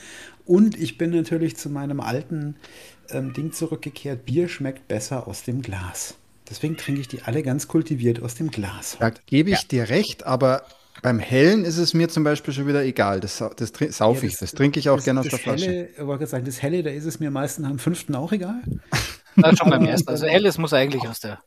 Und 0.46 0.80
ich 0.80 0.98
bin 0.98 1.12
natürlich 1.12 1.56
zu 1.58 1.70
meinem 1.70 2.00
alten 2.00 2.56
ähm, 3.10 3.34
Ding 3.34 3.52
zurückgekehrt. 3.52 4.26
Bier 4.26 4.50
schmeckt 4.50 4.88
besser 4.88 5.28
aus 5.28 5.44
dem 5.44 5.62
Glas. 5.62 6.16
Deswegen 6.50 6.76
trinke 6.78 7.02
ich 7.02 7.08
die 7.08 7.22
alle 7.22 7.44
ganz 7.44 7.68
kultiviert 7.68 8.22
aus 8.22 8.36
dem 8.36 8.52
Glas. 8.52 8.98
Da 9.00 9.12
gebe 9.26 9.52
ich 9.52 9.68
dir 9.68 9.88
recht, 9.90 10.26
aber 10.26 10.64
beim 11.02 11.20
Hellen 11.20 11.64
ist 11.64 11.78
es 11.78 11.94
mir 11.94 12.10
zum 12.10 12.24
Beispiel 12.26 12.54
schon 12.54 12.68
wieder 12.68 12.84
egal. 12.84 13.22
Das, 13.22 13.42
das 13.56 13.72
trin- 13.72 13.92
sauf 13.92 14.22
Ja, 14.22 14.28
ich. 14.30 14.38
Das 14.38 14.52
trinke 14.52 14.80
ich 14.80 14.90
auch 14.90 15.02
gerne 15.02 15.22
aus 15.22 15.26
der 15.28 15.32
das 15.34 15.42
Flasche. 15.42 15.66
Helle, 15.66 15.90
ich 15.90 15.98
wollte 16.00 16.20
gerade 16.20 16.28
sagen, 16.28 16.46
das 16.46 16.62
Helle, 16.62 16.84
da 16.84 16.90
ist 16.90 17.06
es 17.06 17.20
mir 17.20 17.32
meistens 17.32 17.66
am 17.66 17.80
fünften 17.80 18.16
auch 18.16 18.32
egal. 18.34 18.62
Das 19.38 19.54
ist 19.54 19.60
schon 19.60 19.70
beim 19.70 19.86
ersten. 19.86 20.10
Also 20.10 20.26
Helles 20.26 20.58
muss 20.58 20.74
eigentlich 20.74 21.08
aus 21.08 21.20
der, 21.22 21.40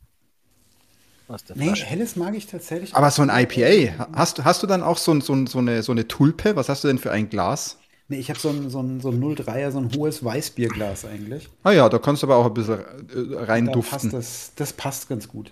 aus 1.29 1.45
der 1.45 1.57
Nee, 1.57 1.67
Flasche. 1.67 1.87
Helles 1.87 2.17
mag 2.17 2.35
ich 2.35 2.47
tatsächlich. 2.47 2.95
Aber 2.95 3.11
so 3.11 3.23
ein 3.23 3.31
IPA, 3.31 4.09
hast, 4.15 4.39
du- 4.39 4.45
hast 4.45 4.63
du 4.63 4.67
dann 4.67 4.83
auch 4.83 4.99
so, 4.99 5.19
so, 5.21 5.47
so, 5.47 5.59
eine, 5.59 5.83
so 5.83 5.93
eine 5.93 6.07
Tulpe? 6.09 6.57
Was 6.57 6.69
hast 6.69 6.85
du 6.85 6.89
denn 6.89 6.99
für 6.99 7.11
ein 7.13 7.29
Glas? 7.29 7.79
Nee, 8.09 8.19
ich 8.19 8.29
habe 8.29 8.39
so 8.39 8.51
ein, 8.51 8.69
so, 8.69 8.81
ein, 8.83 9.01
so 9.01 9.09
ein 9.11 9.19
03er, 9.23 9.71
so 9.71 9.79
ein 9.79 9.91
hohes 9.97 10.23
Weißbierglas 10.23 11.07
eigentlich. 11.07 11.49
Ah 11.63 11.71
ja, 11.73 11.89
da 11.89 11.99
kannst 11.99 12.23
du 12.23 12.27
aber 12.27 12.37
auch 12.37 12.45
ein 12.47 12.53
bisschen 12.55 12.79
äh, 12.81 13.37
rein 13.45 13.65
Da 13.67 13.73
passt 13.73 13.93
duften. 13.93 14.11
das, 14.11 14.53
das 14.57 14.73
passt 14.75 15.09
ganz 15.09 15.27
gut. 15.29 15.51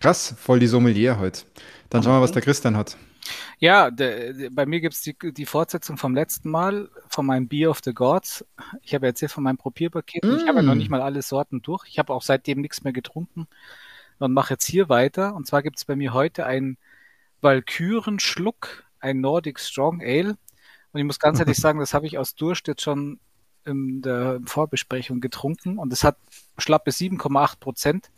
Krass, 0.00 0.34
voll 0.38 0.58
die 0.60 0.66
Sommelier 0.66 1.18
heute. 1.18 1.42
Dann 1.90 2.02
schauen 2.02 2.14
wir, 2.18 2.22
was 2.22 2.32
der 2.32 2.42
Christian 2.42 2.76
hat. 2.76 2.96
Ja, 3.58 3.90
der, 3.90 4.32
der, 4.32 4.50
bei 4.50 4.66
mir 4.66 4.80
gibt's 4.80 5.02
die, 5.02 5.14
die 5.32 5.46
Fortsetzung 5.46 5.96
vom 5.96 6.14
letzten 6.14 6.50
Mal, 6.50 6.88
von 7.08 7.26
meinem 7.26 7.46
Beer 7.48 7.70
of 7.70 7.80
the 7.84 7.92
Gods. 7.92 8.44
Ich 8.82 8.94
habe 8.94 9.06
erzählt 9.06 9.30
von 9.30 9.44
meinem 9.44 9.58
Probierpaket. 9.58 10.24
Ich 10.24 10.46
habe 10.48 10.58
ja 10.58 10.62
noch 10.62 10.74
nicht 10.74 10.90
mal 10.90 11.02
alle 11.02 11.22
Sorten 11.22 11.60
durch. 11.62 11.84
Ich 11.88 11.98
habe 11.98 12.12
auch 12.12 12.22
seitdem 12.22 12.60
nichts 12.60 12.82
mehr 12.82 12.92
getrunken 12.92 13.46
und 14.20 14.32
mache 14.32 14.54
jetzt 14.54 14.66
hier 14.66 14.88
weiter. 14.88 15.34
Und 15.34 15.46
zwar 15.46 15.62
gibt's 15.62 15.84
bei 15.84 15.96
mir 15.96 16.12
heute 16.12 16.46
ein 16.46 16.76
Walküren-Schluck, 17.40 18.84
ein 19.00 19.20
Nordic 19.20 19.58
Strong 19.58 20.00
Ale. 20.02 20.36
Und 20.92 21.00
ich 21.00 21.04
muss 21.04 21.18
ganz 21.18 21.40
ehrlich 21.40 21.56
sagen, 21.58 21.80
das 21.80 21.94
habe 21.94 22.06
ich 22.06 22.18
aus 22.18 22.34
Durst 22.34 22.68
jetzt 22.68 22.82
schon 22.82 23.18
in 23.64 24.02
der 24.02 24.40
Vorbesprechung 24.46 25.20
getrunken 25.20 25.78
und 25.78 25.92
es 25.92 26.02
hat 26.02 26.16
schlappe 26.58 26.90
7,8 26.90 27.58
Prozent. 27.60 28.10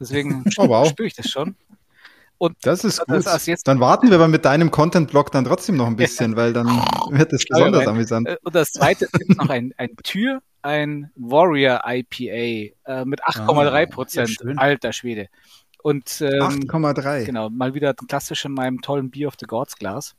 Deswegen 0.00 0.44
Oh, 0.58 0.68
wow. 0.68 0.88
spüre 0.88 1.06
ich 1.06 1.14
das 1.14 1.28
schon. 1.30 1.56
Und 2.38 2.54
Das 2.62 2.84
ist 2.84 2.98
Das 3.08 3.24
gut. 3.24 3.34
ist 3.34 3.46
jetzt- 3.46 3.66
dann 3.68 3.80
warten 3.80 4.08
wir 4.10 4.16
aber 4.16 4.28
mit 4.28 4.44
deinem 4.44 4.70
Content-Blog 4.70 5.32
dann 5.32 5.44
trotzdem 5.44 5.76
noch 5.76 5.86
ein 5.86 5.96
bisschen, 5.96 6.36
weil 6.36 6.52
dann 6.52 6.66
wird 7.10 7.32
es 7.32 7.44
besonders 7.48 7.80
Nein. 7.86 7.88
amüsant. 7.88 8.28
Äh, 8.28 8.36
Und 8.42 8.54
das 8.54 8.72
zweite 8.72 9.06
ist 9.18 9.36
noch 9.38 9.48
ein, 9.48 9.72
ein 9.78 9.96
Tür, 10.02 10.40
ein 10.62 11.10
Warrior 11.14 11.82
IPA 11.86 12.74
äh, 12.84 13.04
mit 13.04 13.22
8,3 13.24 13.86
Prozent. 13.86 14.36
ja. 14.44 14.52
Alter 14.56 14.92
Schwede. 14.92 15.28
Und 15.82 16.20
ähm, 16.20 16.42
8,3. 16.68 17.24
genau, 17.24 17.48
mal 17.48 17.74
wieder 17.74 17.94
klassisch 17.94 18.44
in 18.44 18.52
meinem 18.52 18.80
tollen 18.80 19.10
Beer 19.10 19.28
of 19.28 19.34
the 19.40 19.46
Gods 19.46 19.76
Glas. 19.76 20.14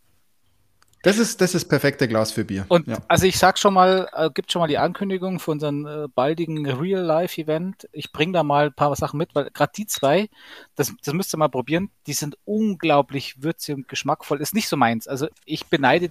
Das 1.03 1.17
ist 1.17 1.41
das 1.41 1.55
ist 1.55 1.65
perfekte 1.65 2.07
Glas 2.07 2.31
für 2.31 2.43
Bier. 2.43 2.65
Und 2.69 2.87
ja. 2.87 2.97
also 3.07 3.25
ich 3.25 3.37
sag 3.37 3.59
schon 3.59 3.73
mal, 3.73 4.09
äh, 4.13 4.29
gibt 4.33 4.51
schon 4.51 4.61
mal 4.61 4.67
die 4.67 4.77
Ankündigung 4.77 5.39
für 5.39 5.51
unseren 5.51 5.85
äh, 5.85 6.07
baldigen 6.13 6.65
Real-Life-Event. 6.65 7.87
Ich 7.91 8.11
bringe 8.11 8.33
da 8.33 8.43
mal 8.43 8.67
ein 8.67 8.73
paar 8.73 8.95
Sachen 8.95 9.17
mit, 9.17 9.35
weil 9.35 9.49
gerade 9.51 9.71
die 9.75 9.85
zwei, 9.85 10.29
das, 10.75 10.93
das 11.03 11.13
müsst 11.13 11.33
ihr 11.33 11.37
mal 11.37 11.49
probieren, 11.49 11.91
die 12.07 12.13
sind 12.13 12.37
unglaublich 12.45 13.41
würzig 13.41 13.75
und 13.75 13.87
geschmackvoll. 13.87 14.41
Ist 14.41 14.55
nicht 14.55 14.67
so 14.67 14.77
meins. 14.77 15.07
Also 15.07 15.27
ich 15.45 15.67
beneide 15.67 16.09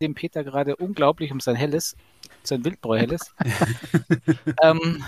dem 0.00 0.14
Peter 0.14 0.44
gerade 0.44 0.76
unglaublich 0.76 1.32
um 1.32 1.40
sein 1.40 1.56
Helles, 1.56 1.96
sein 2.42 2.64
Wildbräu-Helles. 2.64 3.34
ähm, 4.62 5.04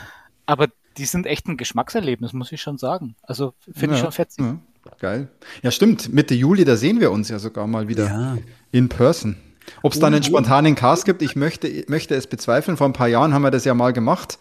aber 0.47 0.69
die 0.97 1.05
sind 1.05 1.27
echt 1.27 1.47
ein 1.47 1.57
Geschmackserlebnis, 1.57 2.33
muss 2.33 2.53
ich 2.53 2.61
schon 2.61 2.79
sagen. 2.79 3.15
Also 3.23 3.55
finde 3.61 3.95
ich 3.95 4.01
Ja, 4.01 4.07
schon 4.07 4.13
fetzig. 4.13 4.45
Ja, 4.45 4.59
geil. 5.01 5.29
Ja, 5.63 5.71
stimmt. 5.71 6.13
Mitte 6.13 6.35
Juli, 6.35 6.65
da 6.65 6.77
sehen 6.77 7.01
wir 7.01 7.11
uns 7.11 7.29
ja 7.29 7.39
sogar 7.39 7.67
mal 7.67 7.89
wieder 7.89 8.07
Ja. 8.07 8.39
in 8.73 8.89
person. 8.89 9.37
Ob 9.83 9.93
es 9.93 9.99
dann 10.01 10.15
einen 10.15 10.23
spontanen 10.23 10.75
Cast 10.75 11.05
gibt, 11.05 11.21
ich 11.23 11.37
möchte, 11.37 11.85
möchte 11.89 12.15
es 12.15 12.27
bezweifeln. 12.27 12.77
Vor 12.77 12.89
ein 12.89 12.95
paar 12.95 13.09
Jahren 13.09 13.35
haben 13.35 13.43
wir 13.43 13.51
das 13.51 13.65
ja 13.65 13.75
mal 13.75 13.93
gemacht. 13.93 14.39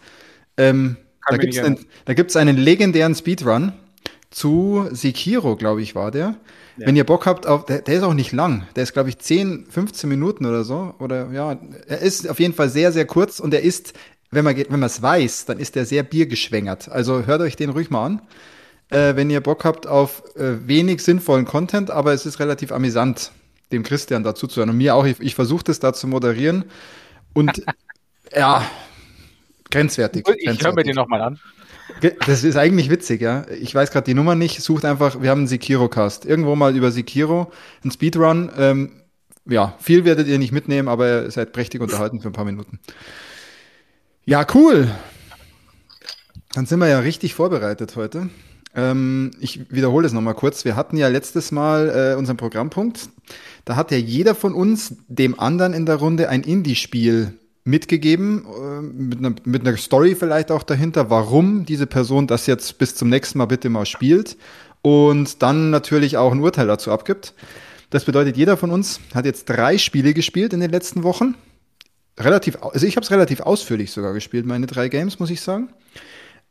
Ähm, 0.56 0.96
da 1.28 1.36
gibt 1.36 1.54
es 2.30 2.36
einen, 2.36 2.48
einen 2.48 2.56
legendären 2.56 3.14
Speedrun 3.14 3.72
zu 4.30 4.88
Sekiro, 4.90 5.56
glaube 5.56 5.82
ich, 5.82 5.94
war 5.94 6.10
der. 6.10 6.36
Wenn 6.76 6.94
ihr 6.96 7.04
Bock 7.04 7.26
habt 7.26 7.46
auf, 7.46 7.64
der, 7.66 7.82
der 7.82 7.96
ist 7.96 8.02
auch 8.04 8.14
nicht 8.14 8.32
lang. 8.32 8.66
Der 8.76 8.84
ist, 8.84 8.92
glaube 8.92 9.08
ich, 9.08 9.18
10, 9.18 9.66
15 9.68 10.08
Minuten 10.08 10.46
oder 10.46 10.62
so. 10.62 10.94
Oder 11.00 11.30
ja, 11.32 11.58
er 11.88 11.98
ist 11.98 12.28
auf 12.28 12.38
jeden 12.38 12.54
Fall 12.54 12.68
sehr, 12.68 12.92
sehr 12.92 13.04
kurz 13.04 13.40
und 13.40 13.52
er 13.52 13.62
ist, 13.62 13.94
wenn 14.30 14.44
man 14.44 14.56
wenn 14.56 14.70
man 14.70 14.84
es 14.84 15.02
weiß, 15.02 15.46
dann 15.46 15.58
ist 15.58 15.76
er 15.76 15.84
sehr 15.84 16.04
biergeschwängert. 16.04 16.88
Also 16.88 17.26
hört 17.26 17.40
euch 17.40 17.56
den 17.56 17.70
ruhig 17.70 17.90
mal 17.90 18.06
an. 18.06 18.22
Äh, 18.90 19.16
wenn 19.16 19.28
ihr 19.28 19.40
Bock 19.40 19.64
habt 19.64 19.86
auf 19.86 20.22
äh, 20.36 20.66
wenig 20.66 21.02
sinnvollen 21.02 21.44
Content, 21.44 21.90
aber 21.90 22.12
es 22.14 22.24
ist 22.24 22.40
relativ 22.40 22.72
amüsant, 22.72 23.32
dem 23.70 23.82
Christian 23.82 24.22
dazu 24.22 24.46
zu 24.46 24.60
hören. 24.60 24.70
Und 24.70 24.78
mir 24.78 24.94
auch, 24.94 25.04
ich, 25.04 25.20
ich 25.20 25.34
versuche 25.34 25.64
das 25.64 25.78
da 25.78 25.92
zu 25.92 26.06
moderieren. 26.06 26.64
Und 27.34 27.62
ja, 28.34 28.64
grenzwertig. 29.70 30.26
Ich 30.38 30.62
höre 30.62 30.74
mir 30.74 30.84
den 30.84 30.94
nochmal 30.94 31.20
an. 31.20 31.40
Das 32.26 32.44
ist 32.44 32.56
eigentlich 32.56 32.90
witzig, 32.90 33.20
ja. 33.20 33.46
Ich 33.60 33.74
weiß 33.74 33.90
gerade 33.90 34.04
die 34.04 34.14
Nummer 34.14 34.34
nicht. 34.34 34.62
Sucht 34.62 34.84
einfach, 34.84 35.20
wir 35.20 35.30
haben 35.30 35.40
einen 35.40 35.48
Sekiro-Cast. 35.48 36.24
Irgendwo 36.24 36.54
mal 36.54 36.76
über 36.76 36.90
Sekiro, 36.90 37.50
ein 37.84 37.90
Speedrun. 37.90 38.50
Ähm, 38.56 39.02
ja, 39.46 39.74
viel 39.80 40.04
werdet 40.04 40.28
ihr 40.28 40.38
nicht 40.38 40.52
mitnehmen, 40.52 40.88
aber 40.88 41.24
ihr 41.24 41.30
seid 41.30 41.52
prächtig 41.52 41.80
unterhalten 41.80 42.20
für 42.20 42.28
ein 42.28 42.34
paar 42.34 42.44
Minuten. 42.44 42.78
Ja, 44.24 44.46
cool. 44.54 44.90
Dann 46.52 46.66
sind 46.66 46.78
wir 46.80 46.88
ja 46.88 47.00
richtig 47.00 47.34
vorbereitet 47.34 47.96
heute. 47.96 48.28
Ähm, 48.74 49.30
ich 49.40 49.70
wiederhole 49.70 50.06
es 50.06 50.12
nochmal 50.12 50.34
kurz. 50.34 50.64
Wir 50.64 50.76
hatten 50.76 50.96
ja 50.96 51.08
letztes 51.08 51.52
Mal 51.52 52.12
äh, 52.12 52.18
unseren 52.18 52.36
Programmpunkt. 52.36 53.08
Da 53.64 53.76
hat 53.76 53.90
ja 53.90 53.98
jeder 53.98 54.34
von 54.34 54.54
uns 54.54 54.96
dem 55.08 55.38
anderen 55.38 55.74
in 55.74 55.86
der 55.86 55.96
Runde 55.96 56.28
ein 56.28 56.42
Indie-Spiel 56.42 57.34
mitgegeben, 57.64 58.46
äh, 58.46 58.80
mit, 58.80 59.18
einer, 59.18 59.34
mit 59.44 59.66
einer 59.66 59.76
Story 59.76 60.14
vielleicht 60.14 60.50
auch 60.50 60.62
dahinter, 60.62 61.10
warum 61.10 61.66
diese 61.66 61.86
Person 61.86 62.26
das 62.26 62.46
jetzt 62.46 62.78
bis 62.78 62.94
zum 62.94 63.08
nächsten 63.08 63.38
Mal 63.38 63.46
bitte 63.46 63.68
mal 63.68 63.86
spielt 63.86 64.36
und 64.82 65.42
dann 65.42 65.70
natürlich 65.70 66.16
auch 66.16 66.32
ein 66.32 66.40
Urteil 66.40 66.66
dazu 66.66 66.90
abgibt. 66.90 67.34
Das 67.90 68.04
bedeutet, 68.04 68.36
jeder 68.36 68.56
von 68.56 68.70
uns 68.70 69.00
hat 69.14 69.24
jetzt 69.24 69.46
drei 69.46 69.78
Spiele 69.78 70.14
gespielt 70.14 70.52
in 70.52 70.60
den 70.60 70.70
letzten 70.70 71.02
Wochen. 71.02 71.34
Relativ, 72.18 72.58
also 72.62 72.86
ich 72.86 72.96
habe 72.96 73.04
es 73.04 73.10
relativ 73.10 73.40
ausführlich 73.40 73.92
sogar 73.92 74.12
gespielt, 74.12 74.44
meine 74.46 74.66
drei 74.66 74.88
Games, 74.88 75.18
muss 75.18 75.30
ich 75.30 75.40
sagen. 75.40 75.68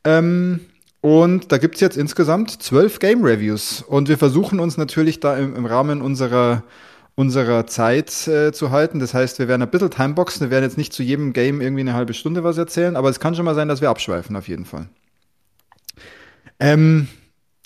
Ähm, 0.04 0.62
und 1.02 1.52
da 1.52 1.58
gibt's 1.58 1.80
jetzt 1.80 1.98
insgesamt 1.98 2.62
zwölf 2.62 3.00
Game 3.00 3.24
Reviews. 3.24 3.82
Und 3.82 4.10
wir 4.10 4.18
versuchen 4.18 4.60
uns 4.60 4.78
natürlich 4.78 5.20
da 5.20 5.38
im, 5.38 5.56
im 5.56 5.66
Rahmen 5.66 6.02
unserer, 6.02 6.64
unserer 7.16 7.68
Zeit 7.68 8.28
äh, 8.28 8.52
zu 8.52 8.72
halten. 8.72 9.00
Das 9.00 9.14
heißt, 9.14 9.40
wir 9.40 9.48
werden 9.48 9.62
ein 9.62 9.70
bisschen 9.70 9.92
Timeboxen. 9.92 10.48
Wir 10.48 10.52
werden 10.52 10.64
jetzt 10.64 10.78
nicht 10.78 10.94
zu 10.94 11.04
jedem 11.04 11.34
Game 11.34 11.62
irgendwie 11.62 11.82
eine 11.82 11.94
halbe 11.94 12.14
Stunde 12.14 12.44
was 12.44 12.58
erzählen, 12.58 12.96
aber 12.96 13.10
es 13.10 13.20
kann 13.20 13.36
schon 13.36 13.46
mal 13.46 13.56
sein, 13.56 13.68
dass 13.68 13.82
wir 13.82 13.90
abschweifen, 13.90 14.36
auf 14.36 14.48
jeden 14.48 14.66
Fall. 14.66 14.90
Ähm, 16.60 17.08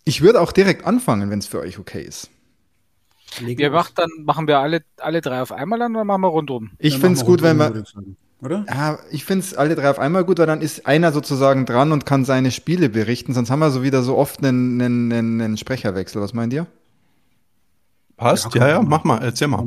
ich 0.03 0.21
würde 0.21 0.41
auch 0.41 0.51
direkt 0.51 0.85
anfangen, 0.85 1.29
wenn 1.29 1.39
es 1.39 1.47
für 1.47 1.59
euch 1.59 1.79
okay 1.79 2.01
ist. 2.01 2.29
Wir 3.39 3.71
macht 3.71 3.97
dann, 3.97 4.09
machen 4.23 4.47
wir 4.47 4.59
alle, 4.59 4.83
alle 4.97 5.21
drei 5.21 5.41
auf 5.41 5.53
einmal 5.53 5.81
an 5.81 5.95
oder 5.95 6.03
machen 6.03 6.21
wir 6.21 6.27
rundum? 6.27 6.71
Ich 6.79 6.97
finde 6.97 7.13
es 7.13 7.25
gut, 7.25 7.41
wenn 7.41 7.57
wir. 7.57 7.83
Oder? 8.41 8.65
Ja, 8.67 8.99
ich 9.11 9.23
finde 9.23 9.45
es 9.45 9.53
alle 9.53 9.75
drei 9.75 9.89
auf 9.89 9.99
einmal 9.99 10.23
gut, 10.25 10.39
weil 10.39 10.47
dann 10.47 10.61
ist 10.61 10.87
einer 10.87 11.11
sozusagen 11.11 11.65
dran 11.65 11.91
und 11.91 12.05
kann 12.05 12.25
seine 12.25 12.51
Spiele 12.51 12.89
berichten. 12.89 13.33
Sonst 13.33 13.51
haben 13.51 13.59
wir 13.59 13.69
so 13.69 13.83
wieder 13.83 14.01
so 14.01 14.17
oft 14.17 14.43
einen, 14.43 14.81
einen, 14.81 15.41
einen 15.41 15.57
Sprecherwechsel. 15.57 16.21
Was 16.21 16.33
meint 16.33 16.51
ihr? 16.53 16.65
Passt, 18.17 18.53
ja, 18.55 18.67
ja, 18.67 18.73
ja 18.75 18.81
mach 18.81 19.03
mal, 19.03 19.21
erzähl 19.23 19.47
mal. 19.47 19.63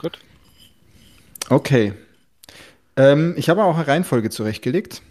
Gut. 0.00 0.18
Okay. 1.48 1.94
Ähm, 2.96 3.34
ich 3.36 3.48
habe 3.48 3.62
auch 3.64 3.76
eine 3.76 3.86
Reihenfolge 3.86 4.30
zurechtgelegt. 4.30 5.02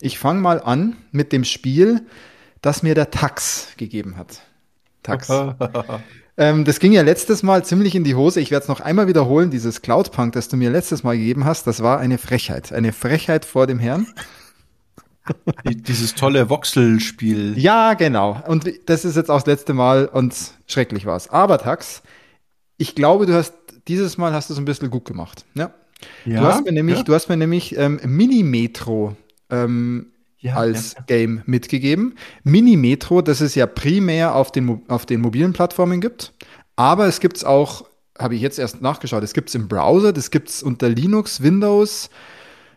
Ich 0.00 0.18
fange 0.18 0.40
mal 0.40 0.60
an 0.60 0.96
mit 1.12 1.32
dem 1.32 1.44
Spiel, 1.44 2.06
das 2.62 2.82
mir 2.82 2.94
der 2.94 3.10
Tax 3.10 3.68
gegeben 3.76 4.16
hat. 4.16 4.42
Tax. 5.02 5.28
ähm, 6.36 6.64
das 6.64 6.80
ging 6.80 6.92
ja 6.92 7.02
letztes 7.02 7.42
Mal 7.42 7.64
ziemlich 7.64 7.94
in 7.94 8.04
die 8.04 8.14
Hose. 8.14 8.40
Ich 8.40 8.50
werde 8.50 8.62
es 8.62 8.68
noch 8.68 8.80
einmal 8.80 9.06
wiederholen. 9.06 9.50
Dieses 9.50 9.82
Cloudpunk, 9.82 10.32
das 10.32 10.48
du 10.48 10.56
mir 10.56 10.70
letztes 10.70 11.02
Mal 11.02 11.16
gegeben 11.16 11.44
hast, 11.44 11.66
das 11.66 11.82
war 11.82 11.98
eine 11.98 12.18
Frechheit. 12.18 12.72
Eine 12.72 12.92
Frechheit 12.92 13.44
vor 13.44 13.66
dem 13.66 13.78
Herrn. 13.78 14.06
Dieses 15.64 16.14
tolle 16.14 16.48
Voxel-Spiel. 16.48 17.58
Ja, 17.58 17.94
genau. 17.94 18.42
Und 18.46 18.70
das 18.86 19.04
ist 19.04 19.16
jetzt 19.16 19.30
auch 19.30 19.38
das 19.38 19.46
letzte 19.46 19.74
Mal 19.74 20.06
und 20.06 20.34
schrecklich 20.66 21.06
war 21.06 21.16
es. 21.16 21.28
Aber 21.30 21.58
Tax, 21.58 22.02
ich 22.76 22.94
glaube, 22.94 23.26
du 23.26 23.34
hast 23.34 23.54
dieses 23.88 24.18
Mal 24.18 24.32
hast 24.32 24.50
du 24.50 24.54
es 24.54 24.58
ein 24.58 24.64
bisschen 24.64 24.90
gut 24.90 25.04
gemacht. 25.04 25.44
Ja. 25.54 25.72
ja 26.24 26.40
du 26.40 26.46
hast 26.46 26.64
mir 26.64 26.72
nämlich, 26.72 26.98
ja. 26.98 27.02
du 27.04 27.14
hast 27.14 27.28
mir 27.28 27.36
nämlich 27.36 27.76
ähm, 27.76 28.00
Mini-Metro 28.04 29.16
ähm, 29.50 30.11
ja, 30.42 30.56
als 30.56 30.94
ja. 30.94 31.02
Game 31.06 31.42
mitgegeben. 31.46 32.16
Mini 32.44 32.76
Metro, 32.76 33.22
das 33.22 33.40
es 33.40 33.54
ja 33.54 33.66
primär 33.66 34.34
auf 34.34 34.52
den, 34.52 34.82
auf 34.88 35.06
den 35.06 35.20
mobilen 35.20 35.52
Plattformen 35.52 36.00
gibt, 36.00 36.34
aber 36.76 37.06
es 37.06 37.20
gibt 37.20 37.38
es 37.38 37.44
auch, 37.44 37.86
habe 38.18 38.34
ich 38.34 38.42
jetzt 38.42 38.58
erst 38.58 38.82
nachgeschaut, 38.82 39.22
es 39.22 39.32
gibt 39.32 39.48
es 39.48 39.54
im 39.54 39.68
Browser, 39.68 40.12
das 40.12 40.30
gibt 40.30 40.50
es 40.50 40.62
unter 40.62 40.88
Linux, 40.88 41.42
Windows, 41.42 42.10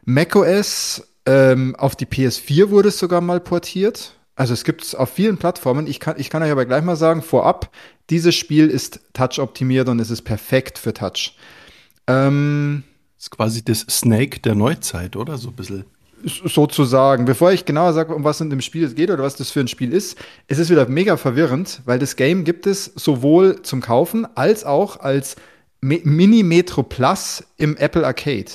macOS, 0.05 1.03
ähm, 1.25 1.75
auf 1.75 1.95
die 1.95 2.05
PS4 2.05 2.69
wurde 2.69 2.89
es 2.89 2.99
sogar 2.99 3.19
mal 3.19 3.39
portiert. 3.39 4.13
Also 4.35 4.53
es 4.53 4.63
gibt 4.63 4.83
es 4.83 4.93
auf 4.93 5.09
vielen 5.09 5.37
Plattformen. 5.37 5.87
Ich 5.87 5.99
kann, 5.99 6.15
ich 6.19 6.29
kann 6.29 6.43
euch 6.43 6.51
aber 6.51 6.65
gleich 6.65 6.83
mal 6.83 6.97
sagen, 6.97 7.21
vorab, 7.21 7.71
dieses 8.09 8.35
Spiel 8.35 8.69
ist 8.69 8.99
Touch-optimiert 9.13 9.89
und 9.89 9.99
es 9.99 10.11
ist 10.11 10.23
perfekt 10.23 10.77
für 10.77 10.93
Touch. 10.93 11.35
Ähm, 12.05 12.83
das 13.15 13.25
ist 13.25 13.31
quasi 13.31 13.63
das 13.63 13.79
Snake 13.89 14.41
der 14.41 14.53
Neuzeit, 14.53 15.15
oder? 15.15 15.37
So 15.37 15.49
ein 15.49 15.55
bisschen 15.55 15.85
sozusagen. 16.25 17.25
Bevor 17.25 17.51
ich 17.51 17.65
genauer 17.65 17.93
sage, 17.93 18.13
um 18.13 18.23
was 18.23 18.41
in 18.41 18.49
dem 18.49 18.61
Spiel 18.61 18.83
es 18.83 18.95
geht 18.95 19.09
oder 19.09 19.23
was 19.23 19.35
das 19.35 19.51
für 19.51 19.59
ein 19.59 19.67
Spiel 19.67 19.93
ist, 19.93 20.17
es 20.47 20.59
ist 20.59 20.69
wieder 20.69 20.87
mega 20.87 21.17
verwirrend, 21.17 21.81
weil 21.85 21.99
das 21.99 22.15
Game 22.15 22.43
gibt 22.43 22.67
es 22.67 22.91
sowohl 22.95 23.61
zum 23.61 23.81
Kaufen 23.81 24.27
als 24.35 24.65
auch 24.65 24.99
als 24.99 25.35
Mini 25.81 26.43
Metro 26.43 26.83
Plus 26.83 27.43
im 27.57 27.77
Apple 27.77 28.05
Arcade. 28.05 28.51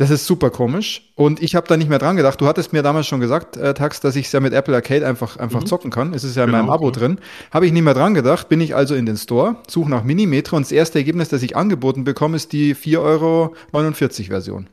Das 0.00 0.08
ist 0.08 0.26
super 0.26 0.48
komisch. 0.48 1.12
Und 1.14 1.42
ich 1.42 1.54
habe 1.54 1.68
da 1.68 1.76
nicht 1.76 1.90
mehr 1.90 1.98
dran 1.98 2.16
gedacht. 2.16 2.40
Du 2.40 2.46
hattest 2.46 2.72
mir 2.72 2.82
damals 2.82 3.06
schon 3.06 3.20
gesagt, 3.20 3.58
äh, 3.58 3.74
Tax, 3.74 4.00
dass 4.00 4.16
ich 4.16 4.26
es 4.26 4.32
ja 4.32 4.40
mit 4.40 4.54
Apple 4.54 4.74
Arcade 4.74 5.06
einfach, 5.06 5.36
einfach 5.36 5.60
mhm. 5.60 5.66
zocken 5.66 5.90
kann. 5.90 6.14
Es 6.14 6.24
ist 6.24 6.36
ja 6.36 6.44
in 6.44 6.50
genau, 6.50 6.62
meinem 6.62 6.70
Abo 6.70 6.86
ja. 6.86 6.92
drin. 6.92 7.18
Habe 7.50 7.66
ich 7.66 7.72
nicht 7.72 7.82
mehr 7.82 7.92
dran 7.92 8.14
gedacht. 8.14 8.48
Bin 8.48 8.62
ich 8.62 8.74
also 8.74 8.94
in 8.94 9.04
den 9.04 9.18
Store, 9.18 9.56
suche 9.68 9.90
nach 9.90 10.02
Mini 10.02 10.24
Metro 10.24 10.56
und 10.56 10.62
das 10.62 10.72
erste 10.72 10.98
Ergebnis, 10.98 11.28
das 11.28 11.42
ich 11.42 11.54
angeboten 11.54 12.04
bekomme, 12.04 12.36
ist 12.36 12.52
die 12.52 12.74
4,49 12.74 12.98
Euro 12.98 13.54
Version. 14.08 14.70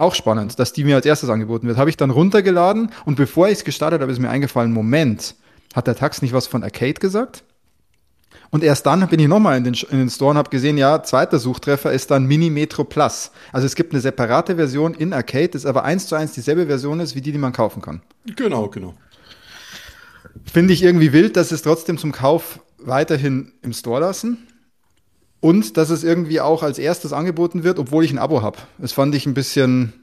Auch 0.00 0.14
spannend, 0.14 0.58
dass 0.58 0.72
die 0.72 0.84
mir 0.84 0.96
als 0.96 1.04
erstes 1.04 1.28
angeboten 1.28 1.66
wird. 1.66 1.76
Habe 1.76 1.90
ich 1.90 1.96
dann 1.98 2.08
runtergeladen 2.08 2.90
und 3.04 3.16
bevor 3.16 3.48
ich 3.48 3.58
es 3.58 3.64
gestartet 3.64 4.00
habe, 4.00 4.10
ist 4.10 4.18
mir 4.18 4.30
eingefallen, 4.30 4.72
Moment, 4.72 5.34
hat 5.74 5.86
der 5.86 5.94
Tax 5.94 6.22
nicht 6.22 6.32
was 6.32 6.46
von 6.46 6.62
Arcade 6.62 6.94
gesagt? 6.94 7.44
Und 8.48 8.64
erst 8.64 8.86
dann 8.86 9.06
bin 9.08 9.20
ich 9.20 9.28
nochmal 9.28 9.58
in 9.58 9.64
den, 9.64 9.74
in 9.90 9.98
den 9.98 10.08
Store 10.08 10.30
und 10.30 10.38
habe 10.38 10.48
gesehen, 10.48 10.78
ja, 10.78 11.02
zweiter 11.02 11.38
Suchtreffer 11.38 11.92
ist 11.92 12.10
dann 12.10 12.24
Mini 12.24 12.48
Metro 12.48 12.82
Plus. 12.82 13.30
Also 13.52 13.66
es 13.66 13.74
gibt 13.74 13.92
eine 13.92 14.00
separate 14.00 14.56
Version 14.56 14.94
in 14.94 15.12
Arcade, 15.12 15.50
das 15.50 15.66
aber 15.66 15.84
eins 15.84 16.06
zu 16.06 16.14
eins 16.14 16.32
dieselbe 16.32 16.64
Version 16.64 16.98
ist, 17.00 17.14
wie 17.14 17.20
die, 17.20 17.32
die 17.32 17.38
man 17.38 17.52
kaufen 17.52 17.82
kann. 17.82 18.00
Genau, 18.36 18.68
genau. 18.68 18.94
Finde 20.50 20.72
ich 20.72 20.82
irgendwie 20.82 21.12
wild, 21.12 21.36
dass 21.36 21.52
es 21.52 21.60
trotzdem 21.60 21.98
zum 21.98 22.12
Kauf 22.12 22.60
weiterhin 22.78 23.52
im 23.60 23.74
Store 23.74 24.00
lassen. 24.00 24.46
Und 25.40 25.76
dass 25.76 25.90
es 25.90 26.04
irgendwie 26.04 26.40
auch 26.40 26.62
als 26.62 26.78
erstes 26.78 27.12
angeboten 27.12 27.64
wird, 27.64 27.78
obwohl 27.78 28.04
ich 28.04 28.12
ein 28.12 28.18
Abo 28.18 28.42
habe. 28.42 28.58
Das 28.78 28.92
fand 28.92 29.14
ich 29.14 29.26
ein 29.26 29.34
bisschen 29.34 29.94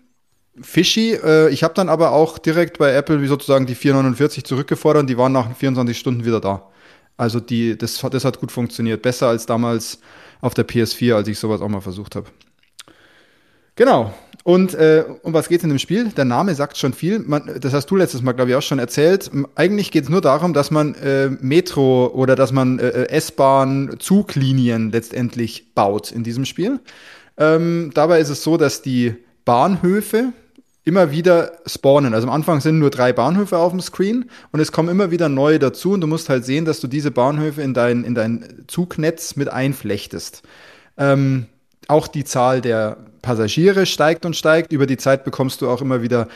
fishy. 0.60 1.13
Äh, 1.13 1.50
ich 1.50 1.63
habe 1.63 1.75
dann 1.75 1.89
aber 1.89 2.12
auch 2.12 2.39
direkt 2.39 2.79
bei 2.79 2.94
Apple 2.94 3.22
wie 3.22 3.27
sozusagen 3.27 3.67
die 3.67 3.75
449 3.75 4.44
zurückgefordert 4.44 5.08
die 5.10 5.17
waren 5.17 5.32
nach 5.32 5.56
24 5.56 5.98
Stunden 5.98 6.25
wieder 6.25 6.41
da. 6.41 6.70
Also 7.17 7.39
die, 7.39 7.77
das, 7.77 8.00
das 8.12 8.25
hat 8.25 8.39
gut 8.39 8.51
funktioniert. 8.51 9.01
Besser 9.01 9.27
als 9.27 9.46
damals 9.46 10.00
auf 10.41 10.53
der 10.53 10.67
PS4, 10.67 11.15
als 11.15 11.27
ich 11.27 11.39
sowas 11.39 11.62
auch 11.62 11.70
mal 11.70 11.82
versucht 11.82 12.15
habe. 12.15 12.27
Genau. 13.75 14.13
Und 14.48 14.75
äh, 14.75 15.04
um 15.24 15.34
was 15.34 15.50
geht 15.50 15.58
es 15.58 15.66
in 15.66 15.70
dem 15.72 15.77
Spiel? 15.77 16.08
Der 16.16 16.24
Name 16.24 16.56
sagt 16.56 16.77
schon 16.77 16.94
viel. 16.94 17.20
Man, 17.20 17.60
das 17.60 17.74
hast 17.74 17.88
du 17.88 17.98
letztes 17.98 18.22
Mal, 18.22 18.32
glaube 18.32 18.51
ich, 18.51 18.56
auch 18.56 18.62
schon 18.62 18.80
erzählt. 18.80 19.30
Eigentlich 19.56 19.92
geht 19.92 20.06
es 20.06 20.10
nur 20.10 20.22
darum, 20.22 20.54
dass 20.54 20.72
man 20.72 20.96
äh, 20.96 21.30
Metro 21.42 22.08
oder 22.13 22.38
dass 22.38 22.54
man 22.54 22.80
äh, 22.80 22.88
äh, 22.88 23.10
S-Bahn 23.10 23.98
Zuglinien 24.00 24.89
letztendlich 24.89 25.74
baut 25.75 26.13
in 26.13 26.24
diesem 26.24 26.46
Spiel. 26.46 26.80
Ähm, 27.36 27.92
dabei 27.94 28.22
ist 28.22 28.30
es 28.30 28.42
so, 28.42 28.56
dass 28.56 28.82
die 28.82 29.16
Bahnhöfe 29.44 30.32
immer 30.86 31.12
wieder 31.12 31.51
spawnen. 31.66 32.13
Also 32.13 32.27
am 32.27 32.34
Anfang 32.34 32.62
sind 32.62 32.80
nur 32.80 32.89
drei 32.89 33.12
Bahnhöfe 33.12 33.58
auf 33.58 33.74
dem 33.74 33.82
Screen 33.82 34.30
und 34.54 34.62
es 34.62 34.72
kommen 34.72 34.88
immer 34.88 35.12
wieder 35.12 35.27
neue 35.27 35.60
dazu 35.60 35.92
und 35.92 36.00
du 36.00 36.08
musst 36.08 36.30
halt 36.30 36.46
sehen, 36.46 36.63
dass 36.63 36.80
du 36.80 36.88
diese 36.88 37.12
Bahnhöfe 37.12 37.62
in 37.62 37.74
dein, 37.74 38.06
in 38.06 38.16
dein 38.16 38.63
Zugnetz 38.68 39.36
mit 39.36 39.50
einflechtest. 39.50 40.42
Ähm, 40.98 41.48
auch 41.89 42.08
die 42.08 42.24
Zahl 42.24 42.62
der 42.62 42.98
Passagiere 43.27 43.86
steigt 43.86 44.25
und 44.25 44.38
steigt. 44.38 44.72
Über 44.72 44.86
die 44.86 44.96
Zeit 44.96 45.25
bekommst 45.25 45.62
du 45.62 45.69
auch 45.69 45.81
immer 45.81 46.01
wieder 46.01 46.29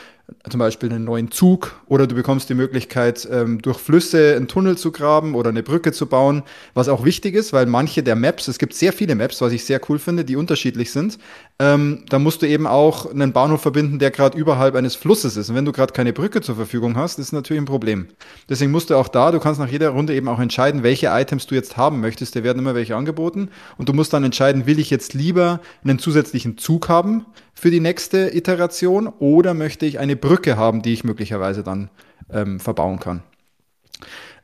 zum 0.48 0.58
Beispiel 0.58 0.90
einen 0.90 1.04
neuen 1.04 1.30
Zug 1.30 1.80
oder 1.86 2.06
du 2.06 2.14
bekommst 2.14 2.48
die 2.48 2.54
Möglichkeit, 2.54 3.28
ähm, 3.30 3.60
durch 3.62 3.78
Flüsse 3.78 4.34
einen 4.36 4.48
Tunnel 4.48 4.76
zu 4.76 4.92
graben 4.92 5.34
oder 5.34 5.50
eine 5.50 5.62
Brücke 5.62 5.92
zu 5.92 6.06
bauen, 6.06 6.42
was 6.74 6.88
auch 6.88 7.04
wichtig 7.04 7.34
ist, 7.34 7.52
weil 7.52 7.66
manche 7.66 8.02
der 8.02 8.16
Maps, 8.16 8.48
es 8.48 8.58
gibt 8.58 8.74
sehr 8.74 8.92
viele 8.92 9.14
Maps, 9.14 9.40
was 9.40 9.52
ich 9.52 9.64
sehr 9.64 9.80
cool 9.88 9.98
finde, 9.98 10.24
die 10.24 10.36
unterschiedlich 10.36 10.92
sind. 10.92 11.18
Ähm, 11.58 12.04
da 12.08 12.18
musst 12.18 12.42
du 12.42 12.48
eben 12.48 12.66
auch 12.66 13.10
einen 13.10 13.32
Bahnhof 13.32 13.62
verbinden, 13.62 13.98
der 13.98 14.10
gerade 14.10 14.36
überhalb 14.36 14.74
eines 14.74 14.94
Flusses 14.94 15.36
ist. 15.36 15.50
Und 15.50 15.56
wenn 15.56 15.64
du 15.64 15.72
gerade 15.72 15.92
keine 15.92 16.12
Brücke 16.12 16.40
zur 16.40 16.56
Verfügung 16.56 16.96
hast, 16.96 17.18
ist 17.18 17.32
natürlich 17.32 17.62
ein 17.62 17.66
Problem. 17.66 18.08
Deswegen 18.48 18.70
musst 18.70 18.90
du 18.90 18.96
auch 18.96 19.08
da, 19.08 19.30
du 19.30 19.40
kannst 19.40 19.60
nach 19.60 19.68
jeder 19.68 19.90
Runde 19.90 20.14
eben 20.14 20.28
auch 20.28 20.40
entscheiden, 20.40 20.82
welche 20.82 21.08
Items 21.08 21.46
du 21.46 21.54
jetzt 21.54 21.76
haben 21.76 22.00
möchtest. 22.00 22.34
Da 22.36 22.42
werden 22.42 22.58
immer 22.58 22.74
welche 22.74 22.96
angeboten 22.96 23.48
und 23.78 23.88
du 23.88 23.92
musst 23.92 24.12
dann 24.12 24.24
entscheiden, 24.24 24.66
will 24.66 24.78
ich 24.78 24.90
jetzt 24.90 25.14
lieber 25.14 25.60
einen 25.84 25.98
zusätzlichen 25.98 26.58
Zug 26.58 26.88
haben 26.88 27.26
für 27.54 27.70
die 27.70 27.80
nächste 27.80 28.34
Iteration 28.34 29.06
oder 29.06 29.54
möchte 29.54 29.86
ich 29.86 29.98
eine 29.98 30.16
Brücke 30.16 30.56
haben, 30.56 30.82
die 30.82 30.92
ich 30.92 31.04
möglicherweise 31.04 31.62
dann 31.62 31.90
ähm, 32.30 32.60
verbauen 32.60 32.98
kann. 32.98 33.22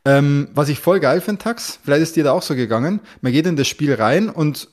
Ähm, 0.04 0.48
was 0.54 0.68
ich 0.68 0.78
voll 0.78 1.00
geil 1.00 1.20
finde, 1.20 1.42
Tax, 1.42 1.78
vielleicht 1.82 2.02
ist 2.02 2.16
dir 2.16 2.24
da 2.24 2.32
auch 2.32 2.42
so 2.42 2.54
gegangen, 2.54 3.00
man 3.20 3.32
geht 3.32 3.46
in 3.46 3.56
das 3.56 3.68
Spiel 3.68 3.94
rein 3.94 4.30
und 4.30 4.68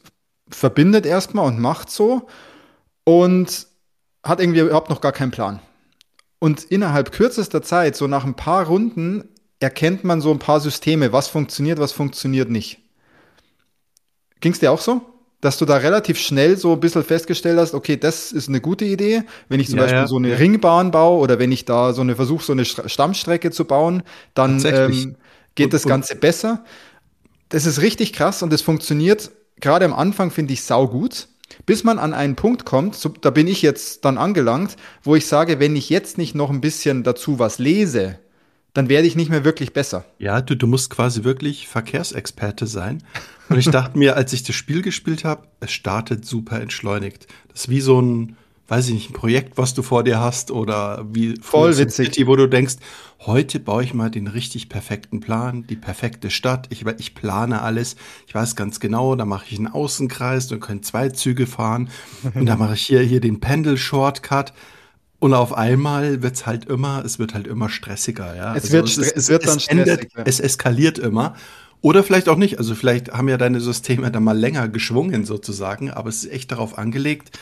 verbindet 0.48 1.06
erstmal 1.06 1.48
und 1.48 1.60
macht 1.60 1.89
so 1.89 2.27
und 3.04 3.68
hat 4.24 4.39
irgendwie 4.39 4.60
überhaupt 4.60 4.89
noch 4.89 5.01
gar 5.01 5.12
keinen 5.12 5.32
Plan. 5.32 5.60
Und 6.39 6.63
innerhalb 6.63 7.12
kürzester 7.12 7.62
Zeit, 7.62 7.96
so 7.96 8.08
nach 8.08 8.25
ein 8.25 8.36
paar 8.36 8.68
Runden, 8.68 9.30
erkennt 9.60 10.04
man 10.04 10.22
so 10.22 10.32
ein 10.32 10.39
paar 10.39 10.60
Systeme, 10.60 11.12
was 11.12 11.27
funktioniert, 11.27 11.80
was 11.80 11.92
funktioniert 11.92 12.50
nicht. 12.50 12.80
Ging 14.42 14.51
es 14.51 14.60
dir 14.60 14.72
auch 14.72 14.82
so? 14.82 15.01
Dass 15.46 15.58
du 15.58 15.66
da 15.66 15.78
relativ 15.78 16.18
schnell 16.18 16.58
so 16.58 16.74
ein 16.74 16.80
bisschen 16.80 17.04
festgestellt 17.04 17.60
hast, 17.60 17.75
okay, 17.75 17.98
das 17.98 18.32
ist 18.32 18.50
eine 18.50 18.62
gute 18.62 18.84
Idee. 18.84 19.22
Wenn 19.48 19.60
ich 19.60 19.70
zum 19.70 19.78
ja, 19.78 19.84
Beispiel 19.84 20.00
ja, 20.00 20.08
so 20.08 20.18
eine. 20.18 20.40
Ringbahn 20.40 20.90
baue 20.90 21.20
oder 21.20 21.38
wenn 21.38 21.52
ich 21.52 21.66
da 21.66 21.94
so 21.94 22.02
eine 22.02 22.16
versuche, 22.16 22.44
so 22.44 22.52
eine 22.52 22.66
Stammstrecke 22.66 23.52
zu 23.52 23.66
bauen, 23.66 24.02
dann 24.34 24.60
ähm, 24.66 25.16
geht 25.54 25.66
und, 25.66 25.74
das 25.74 25.84
Ganze 25.84 26.16
besser. 26.16 26.64
Das 27.50 27.68
ist 27.68 27.80
richtig 27.80 28.12
krass 28.12 28.42
und 28.42 28.52
es 28.54 28.64
funktioniert 28.64 29.30
gerade 29.62 29.86
am 29.86 29.94
Anfang, 29.94 30.32
finde 30.32 30.54
ich, 30.54 30.64
sau 30.64 30.88
gut. 30.88 31.28
Bis 31.68 31.84
man 31.84 32.00
an 32.00 32.16
einen 32.16 32.36
Punkt 32.36 32.66
kommt, 32.66 32.96
so, 32.96 33.10
da 33.10 33.30
bin 33.30 33.48
ich 33.48 33.62
jetzt 33.62 34.04
dann 34.04 34.18
angelangt, 34.18 34.75
wo 35.04 35.16
ich 35.16 35.28
sage, 35.28 35.60
wenn 35.60 35.75
ich 35.75 35.92
jetzt 35.92 36.18
nicht 36.18 36.34
noch 36.34 36.50
ein 36.50 36.60
bisschen 36.60 37.04
dazu 37.04 37.38
was 37.38 37.60
lese, 37.60 38.18
dann 38.75 38.89
werde 38.89 39.08
ich 39.08 39.15
nicht 39.15 39.29
mehr 39.29 39.46
wirklich 39.46 39.72
besser. 39.72 40.03
Ja, 40.20 40.41
du, 40.41 40.55
du 40.55 40.67
musst 40.67 40.89
quasi 40.89 41.24
wirklich 41.24 41.67
Verkehrsexperte 41.67 42.67
sein. 42.67 43.01
Und 43.48 43.58
ich 43.58 43.70
dachte 43.70 43.98
mir, 43.98 44.17
als 44.17 44.34
ich 44.34 44.44
das 44.44 44.55
Spiel 44.55 44.82
gespielt 44.82 45.24
habe, 45.24 45.48
es 45.62 45.72
startet 45.72 46.25
super 46.25 46.60
entschleunigt. 46.60 47.25
Das 47.48 47.62
ist 47.62 47.70
wie 47.70 47.79
so 47.79 48.01
ein, 48.01 48.36
weiß 48.67 48.89
ich 48.89 48.94
nicht, 48.94 49.10
ein 49.12 49.13
Projekt, 49.13 49.58
was 49.58 49.75
du 49.75 49.82
vor 49.82 50.03
dir 50.03 50.20
hast 50.20 50.51
oder 50.51 51.05
wie 51.10 51.36
voll 51.41 51.77
witzig, 51.77 52.08
City, 52.08 52.27
wo 52.27 52.36
du 52.36 52.50
denkst, 52.50 52.75
heute 53.25 53.62
baue 53.62 53.82
ich 53.82 53.94
mal 53.94 54.12
den 54.12 54.27
richtig 54.27 54.67
perfekten 54.67 55.22
Plan, 55.22 55.65
die 55.67 55.77
perfekte 55.77 56.29
Stadt. 56.29 56.67
Ich, 56.70 56.86
ich 56.98 57.15
plane 57.15 57.62
alles. 57.62 57.96
Ich 58.27 58.36
weiß 58.36 58.58
ganz 58.58 58.82
genau, 58.82 59.15
da 59.15 59.24
mache 59.24 59.46
ich 59.50 59.58
einen 59.58 59.67
Außenkreis, 59.67 60.50
dann 60.50 60.60
können 60.60 60.84
zwei 60.84 61.08
Züge 61.08 61.48
fahren 61.48 61.89
und 62.34 62.46
da 62.46 62.58
mache 62.58 62.74
ich 62.74 62.86
hier 62.86 63.00
hier 63.00 63.22
den 63.22 63.39
Pendel-Shortcut. 63.39 64.51
Und 65.25 65.34
auf 65.34 65.58
einmal 65.58 66.22
wird's 66.22 66.46
halt 66.46 66.65
immer, 66.65 67.03
es 67.03 67.17
wird 67.17 67.34
halt 67.34 67.48
immer 67.48 67.67
stressiger, 67.67 68.36
ja. 68.36 68.53
Es, 68.53 68.65
also 68.65 68.74
wird, 68.74 68.89
es, 68.89 68.98
es, 69.00 69.12
es 69.12 69.29
wird 69.29 69.48
dann 69.48 69.58
es 69.58 69.67
endet, 69.67 69.88
stressig, 69.88 70.12
ja. 70.15 70.24
Es 70.24 70.39
eskaliert 70.39 71.00
immer. 71.00 71.36
Oder 71.82 72.03
vielleicht 72.03 72.29
auch 72.29 72.38
nicht. 72.38 72.60
Also 72.60 72.75
vielleicht 72.75 73.12
haben 73.12 73.27
ja 73.27 73.38
deine 73.38 73.60
Systeme 73.60 74.12
da 74.12 74.20
mal 74.20 74.38
länger 74.38 74.67
geschwungen 74.67 75.25
sozusagen, 75.25 75.89
aber 75.89 76.10
es 76.10 76.25
ist 76.25 76.32
echt 76.32 76.51
darauf 76.51 76.77
angelegt, 76.77 77.39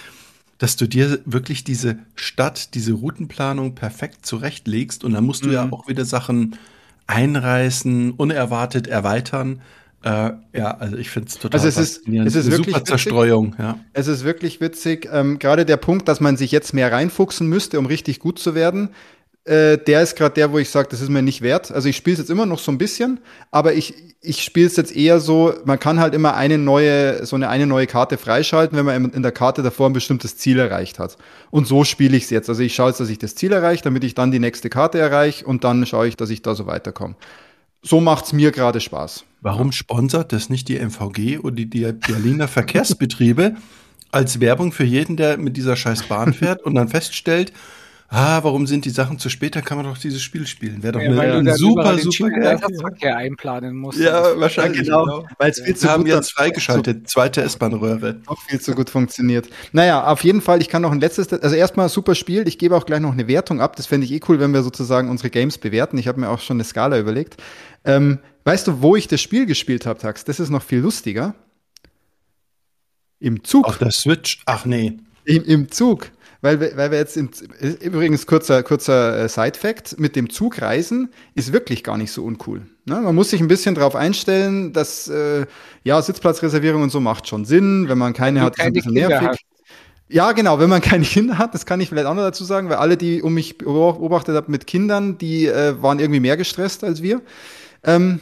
dass 0.59 0.77
du 0.77 0.87
dir 0.87 1.19
wirklich 1.25 1.65
diese 1.65 1.97
Stadt, 2.15 2.73
diese 2.73 2.93
Routenplanung 2.93 3.75
perfekt 3.75 4.25
zurechtlegst 4.25 5.03
und 5.03 5.11
dann 5.11 5.25
musst 5.25 5.43
du 5.43 5.49
mhm. 5.49 5.53
ja 5.53 5.67
auch 5.69 5.89
wieder 5.89 6.05
Sachen 6.05 6.55
einreißen, 7.07 8.11
unerwartet 8.11 8.87
erweitern. 8.87 9.61
Äh, 10.03 10.31
ja, 10.53 10.77
also 10.77 10.97
ich 10.97 11.09
finde 11.09 11.29
es 11.29 11.39
total 11.39 11.59
also 11.59 11.67
es 11.69 11.77
ist, 11.77 12.07
es 12.07 12.35
ist 12.35 12.51
wirklich 12.51 12.75
super 12.75 12.85
Zerstreuung. 12.85 13.55
Ja. 13.57 13.79
Es 13.93 14.07
ist 14.07 14.25
wirklich 14.25 14.59
witzig. 14.59 15.07
Ähm, 15.11 15.39
Gerade 15.39 15.65
der 15.65 15.77
Punkt, 15.77 16.09
dass 16.09 16.19
man 16.19 16.35
sich 16.35 16.51
jetzt 16.51 16.73
mehr 16.73 16.91
reinfuchsen 16.91 17.47
müsste, 17.47 17.79
um 17.79 17.85
richtig 17.85 18.19
gut 18.19 18.37
zu 18.37 18.53
werden, 18.53 18.89
äh, 19.45 19.77
der 19.77 20.01
ist 20.01 20.17
gerade 20.17 20.35
der, 20.35 20.51
wo 20.51 20.57
ich 20.57 20.69
sage, 20.69 20.89
das 20.91 20.99
ist 20.99 21.09
mir 21.09 21.21
nicht 21.21 21.41
wert. 21.41 21.71
Also 21.71 21.87
ich 21.87 21.95
spiele 21.95 22.15
es 22.15 22.19
jetzt 22.19 22.29
immer 22.29 22.45
noch 22.45 22.59
so 22.59 22.69
ein 22.71 22.77
bisschen, 22.77 23.21
aber 23.49 23.73
ich, 23.73 23.93
ich 24.21 24.43
spiele 24.43 24.67
es 24.67 24.75
jetzt 24.75 24.93
eher 24.93 25.21
so, 25.21 25.53
man 25.63 25.79
kann 25.79 26.01
halt 26.01 26.13
immer 26.13 26.35
eine 26.35 26.57
neue, 26.57 27.25
so 27.25 27.37
eine, 27.37 27.47
eine 27.47 27.65
neue 27.65 27.87
Karte 27.87 28.17
freischalten, 28.17 28.77
wenn 28.77 28.85
man 28.85 29.11
in 29.11 29.21
der 29.21 29.31
Karte 29.31 29.63
davor 29.63 29.89
ein 29.89 29.93
bestimmtes 29.93 30.37
Ziel 30.37 30.59
erreicht 30.59 30.99
hat. 30.99 31.17
Und 31.49 31.65
so 31.65 31.85
spiele 31.85 32.17
ich 32.17 32.23
es 32.23 32.29
jetzt. 32.29 32.49
Also 32.49 32.61
ich 32.61 32.75
schaue 32.75 32.89
jetzt, 32.89 32.99
dass 32.99 33.09
ich 33.09 33.19
das 33.19 33.35
Ziel 33.35 33.53
erreiche, 33.53 33.83
damit 33.83 34.03
ich 34.03 34.15
dann 34.15 34.31
die 34.31 34.39
nächste 34.39 34.69
Karte 34.69 34.99
erreiche 34.99 35.45
und 35.45 35.63
dann 35.63 35.85
schaue 35.85 36.07
ich, 36.07 36.17
dass 36.17 36.29
ich 36.29 36.41
da 36.41 36.55
so 36.55 36.65
weiterkomme 36.65 37.15
so 37.83 37.99
macht's 37.99 38.33
mir 38.33 38.51
gerade 38.51 38.79
Spaß. 38.79 39.25
Warum 39.41 39.71
sponsert 39.73 40.31
das 40.31 40.49
nicht 40.49 40.69
die 40.69 40.79
MVG 40.79 41.39
oder 41.39 41.55
die, 41.55 41.69
die 41.69 41.91
Berliner 41.91 42.47
Verkehrsbetriebe 42.47 43.55
als 44.11 44.39
Werbung 44.39 44.71
für 44.71 44.85
jeden, 44.85 45.17
der 45.17 45.37
mit 45.37 45.57
dieser 45.57 45.75
scheiß 45.75 46.03
Bahn 46.03 46.33
fährt 46.33 46.63
und 46.63 46.75
dann 46.75 46.87
feststellt, 46.87 47.51
ah, 48.13 48.43
warum 48.43 48.67
sind 48.67 48.85
die 48.85 48.91
Sachen 48.91 49.17
zu 49.19 49.29
spät, 49.29 49.55
dann 49.55 49.63
kann 49.63 49.77
man 49.77 49.85
doch 49.85 49.97
dieses 49.97 50.21
Spiel 50.21 50.45
spielen. 50.45 50.83
Wäre 50.83 50.93
doch 50.93 51.01
ja, 51.01 51.09
eine, 51.09 51.33
eine 51.33 51.55
super, 51.55 51.97
super 51.97 52.29
geil. 52.29 52.59
Verkehr 52.79 53.17
einplanen 53.17 53.75
muss. 53.75 53.97
Ja, 53.97 54.39
wahrscheinlich. 54.39 54.87
Ja, 54.87 55.01
genau. 55.01 55.21
genau. 55.21 55.27
Weil 55.37 55.51
es 55.51 55.59
viel 55.59 55.75
zu 55.75 55.89
haben 55.89 56.05
jetzt 56.05 56.31
freigeschaltet, 56.31 57.09
zweite 57.09 57.41
S-Bahn-Röhre. 57.41 58.21
Auch 58.27 58.41
viel 58.43 58.61
zu 58.61 58.73
gut 58.73 58.89
funktioniert. 58.89 59.49
Naja, 59.71 60.05
auf 60.05 60.23
jeden 60.23 60.41
Fall, 60.41 60.61
ich 60.61 60.69
kann 60.69 60.83
noch 60.83 60.91
ein 60.91 60.99
letztes, 60.99 61.33
also 61.33 61.55
erstmal 61.55 61.89
super 61.89 62.15
Spiel. 62.15 62.47
Ich 62.47 62.57
gebe 62.57 62.77
auch 62.77 62.85
gleich 62.85 62.99
noch 62.99 63.11
eine 63.11 63.27
Wertung 63.27 63.59
ab. 63.59 63.75
Das 63.75 63.87
fände 63.87 64.05
ich 64.05 64.13
eh 64.13 64.19
cool, 64.29 64.39
wenn 64.39 64.53
wir 64.53 64.63
sozusagen 64.63 65.09
unsere 65.09 65.29
Games 65.29 65.57
bewerten. 65.57 65.97
Ich 65.97 66.07
habe 66.07 66.19
mir 66.19 66.29
auch 66.29 66.39
schon 66.39 66.57
eine 66.57 66.63
Skala 66.63 66.99
überlegt. 66.99 67.41
Ähm, 67.83 68.19
weißt 68.43 68.67
du, 68.67 68.81
wo 68.81 68.95
ich 68.95 69.07
das 69.07 69.21
Spiel 69.21 69.45
gespielt 69.45 69.85
habe, 69.85 69.99
Tax? 69.99 70.23
Das 70.23 70.39
ist 70.39 70.49
noch 70.49 70.63
viel 70.63 70.79
lustiger. 70.79 71.35
Im 73.19 73.43
Zug. 73.43 73.65
Auf 73.65 73.77
der 73.77 73.91
Switch? 73.91 74.41
Ach 74.45 74.65
nee. 74.65 74.97
Im, 75.25 75.43
im 75.45 75.71
Zug. 75.71 76.11
Weil, 76.43 76.59
wir, 76.59 76.75
weil 76.75 76.91
wir 76.91 76.97
jetzt, 76.97 77.15
im, 77.15 77.29
übrigens 77.79 78.27
kurzer, 78.27 78.63
kurzer 78.63 79.17
äh, 79.17 79.29
Side-Fact, 79.29 79.97
mit 79.97 80.17
dem 80.17 80.29
Zug 80.29 80.61
reisen 80.61 81.07
ist 81.35 81.53
wirklich 81.53 81.85
gar 81.85 81.97
nicht 81.97 82.11
so 82.11 82.25
uncool. 82.25 82.63
Ne? 82.83 82.99
Man 82.99 83.15
muss 83.15 83.29
sich 83.29 83.39
ein 83.39 83.47
bisschen 83.47 83.75
darauf 83.75 83.95
einstellen, 83.95 84.73
dass, 84.73 85.07
äh, 85.07 85.45
ja, 85.85 86.01
Sitzplatzreservierung 86.01 86.81
und 86.81 86.89
so 86.89 86.99
macht 86.99 87.29
schon 87.29 87.45
Sinn. 87.45 87.87
Wenn 87.87 87.97
man 87.97 88.11
keine 88.11 88.41
hat, 88.41 88.57
ist 88.59 88.65
ein 88.65 88.73
bisschen 88.73 88.91
nervig. 88.91 89.21
Hat. 89.21 89.39
Ja, 90.09 90.33
genau, 90.33 90.59
wenn 90.59 90.69
man 90.69 90.81
keine 90.81 91.05
Kinder 91.05 91.37
hat, 91.37 91.53
das 91.53 91.65
kann 91.65 91.79
ich 91.79 91.87
vielleicht 91.87 92.07
auch 92.07 92.13
noch 92.13 92.23
dazu 92.23 92.43
sagen, 92.43 92.67
weil 92.67 92.75
alle, 92.75 92.97
die 92.97 93.21
um 93.21 93.33
mich 93.33 93.57
beobachtet 93.57 94.35
haben 94.35 94.51
mit 94.51 94.67
Kindern, 94.67 95.17
die 95.17 95.47
äh, 95.47 95.81
waren 95.81 95.99
irgendwie 95.99 96.19
mehr 96.19 96.35
gestresst 96.35 96.83
als 96.83 97.01
wir. 97.01 97.21
Ähm, 97.85 98.19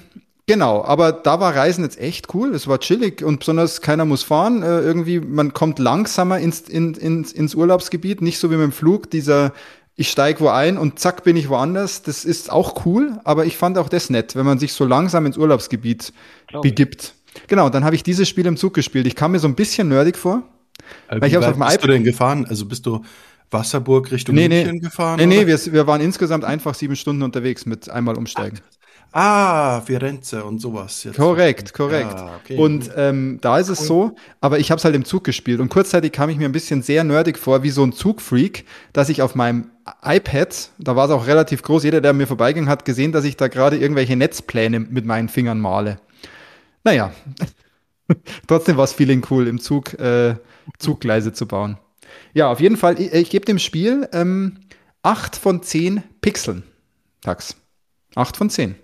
Genau, 0.52 0.84
aber 0.84 1.14
da 1.14 1.40
war 1.40 1.56
Reisen 1.56 1.86
jetzt 1.86 1.98
echt 1.98 2.34
cool. 2.34 2.54
Es 2.54 2.68
war 2.68 2.78
chillig 2.78 3.24
und 3.24 3.40
besonders 3.40 3.80
keiner 3.80 4.04
muss 4.04 4.22
fahren. 4.22 4.64
Äh, 4.64 4.82
irgendwie, 4.82 5.22
man 5.22 5.54
kommt 5.54 5.80
langsamer 5.80 6.40
ins, 6.40 6.60
in, 6.60 6.94
ins, 6.94 7.32
ins 7.32 7.56
Urlaubsgebiet, 7.56 8.22
nicht 8.22 8.38
so 8.38 8.52
wie 8.52 8.56
mit 8.56 8.64
dem 8.64 8.74
Flug, 8.74 9.10
dieser 9.10 9.54
ich 9.96 10.10
steig 10.10 10.42
wo 10.42 10.50
ein 10.50 10.78
und 10.78 11.00
zack 11.00 11.24
bin 11.24 11.38
ich 11.38 11.48
woanders. 11.48 12.02
Das 12.02 12.26
ist 12.26 12.52
auch 12.52 12.86
cool, 12.86 13.18
aber 13.24 13.46
ich 13.46 13.56
fand 13.56 13.78
auch 13.78 13.88
das 13.88 14.10
nett, 14.10 14.36
wenn 14.36 14.46
man 14.46 14.60
sich 14.60 14.74
so 14.74 14.84
langsam 14.84 15.26
ins 15.26 15.38
Urlaubsgebiet 15.38 16.12
Glaube 16.48 16.68
begibt. 16.68 17.14
Genau, 17.48 17.70
dann 17.70 17.86
habe 17.86 17.96
ich 17.96 18.04
dieses 18.04 18.28
Spiel 18.28 18.46
im 18.46 18.58
Zug 18.58 18.74
gespielt. 18.74 19.08
Ich 19.08 19.16
kam 19.16 19.32
mir 19.32 19.40
so 19.40 19.48
ein 19.48 19.56
bisschen 19.56 19.88
nerdig 19.88 20.18
vor. 20.18 20.44
Äh, 21.08 21.22
weil 21.22 21.30
ich 21.30 21.38
auf 21.38 21.46
dem 21.46 21.60
bist 21.60 21.82
du 21.82 21.88
denn 21.88 22.04
gefahren? 22.04 22.46
Also 22.46 22.66
bist 22.66 22.86
du 22.86 23.06
Wasserburg 23.52 24.12
Richtung 24.12 24.36
nee, 24.36 24.50
München 24.50 24.74
nee. 24.74 24.80
gefahren? 24.80 25.18
Nee, 25.18 25.28
nee, 25.28 25.48
wir, 25.48 25.58
wir 25.72 25.88
waren 25.88 26.02
insgesamt 26.02 26.44
einfach 26.44 26.76
sieben 26.76 26.98
Stunden 26.98 27.24
unterwegs 27.24 27.66
mit 27.66 27.90
einmal 27.90 28.18
umsteigen. 28.18 28.60
Ah, 29.13 29.82
Firenze 29.82 30.45
und 30.45 30.60
sowas. 30.60 31.04
Jetzt 31.04 31.17
korrekt, 31.17 31.74
korrekt. 31.74 32.13
Ja, 32.15 32.39
okay. 32.41 32.58
Und 32.58 32.89
ähm, 32.95 33.39
da 33.41 33.60
ist 33.60 33.67
es 33.67 33.86
so, 33.86 34.15
aber 34.39 34.60
ich 34.60 34.71
habe 34.71 34.80
es 34.80 34.86
halt 34.86 34.95
im 34.95 35.04
Zug 35.04 35.26
gespielt 35.26 35.60
und 35.60 35.67
kurzzeitig 35.67 36.13
kam 36.13 36.30
ich 36.30 36.38
mir 36.38 36.45
ein 36.45 36.54
bisschen 36.54 36.82
sehr 36.82 37.04
nerdig 37.04 37.38
vor, 37.38 37.62
wie 37.62 37.71
so 37.71 37.84
ein 37.84 37.91
Zugfreak, 37.91 38.65
dass 38.93 39.10
ich 39.10 39.21
auf 39.21 39.36
meinem 39.36 39.69
iPad, 40.02 40.69
da 40.78 40.95
war 40.95 41.06
es 41.08 41.12
auch 41.12 41.28
relativ 41.28 41.62
groß, 41.62 41.84
jeder, 41.84 42.00
der 42.00 42.13
mir 42.13 42.26
vorbeiging, 42.26 42.69
hat 42.69 42.86
gesehen, 42.86 43.12
dass 43.12 43.26
ich 43.26 43.36
da 43.36 43.50
gerade 43.50 43.78
irgendwelche 43.78 44.15
Netzpläne 44.15 44.80
mit 44.80 45.06
meinen 45.06 45.28
Fingern 45.28 45.60
male. 45.60 46.00
Naja, 46.86 47.12
trotzdem 48.47 48.78
war 48.78 48.86
es 48.86 48.93
Feeling 48.93 49.26
cool, 49.30 49.47
im 49.47 49.60
Zug 49.60 49.93
äh, 50.00 50.36
Zuggleise 50.80 51.34
zu 51.34 51.47
bauen. 51.47 51.78
Ja, 52.34 52.50
auf 52.50 52.62
jeden 52.62 52.78
Fall, 52.78 53.00
ich, 53.00 53.12
ich 53.12 53.30
gebe 53.30 53.45
dem 53.45 53.60
Spiel 53.60 54.08
ähm, 54.13 54.60
8 55.04 55.36
von 55.36 55.63
10 55.63 56.02
Pixeln. 56.21 56.63
Tax. 57.21 57.58
8 58.15 58.38
von 58.38 58.50
10. 58.50 58.76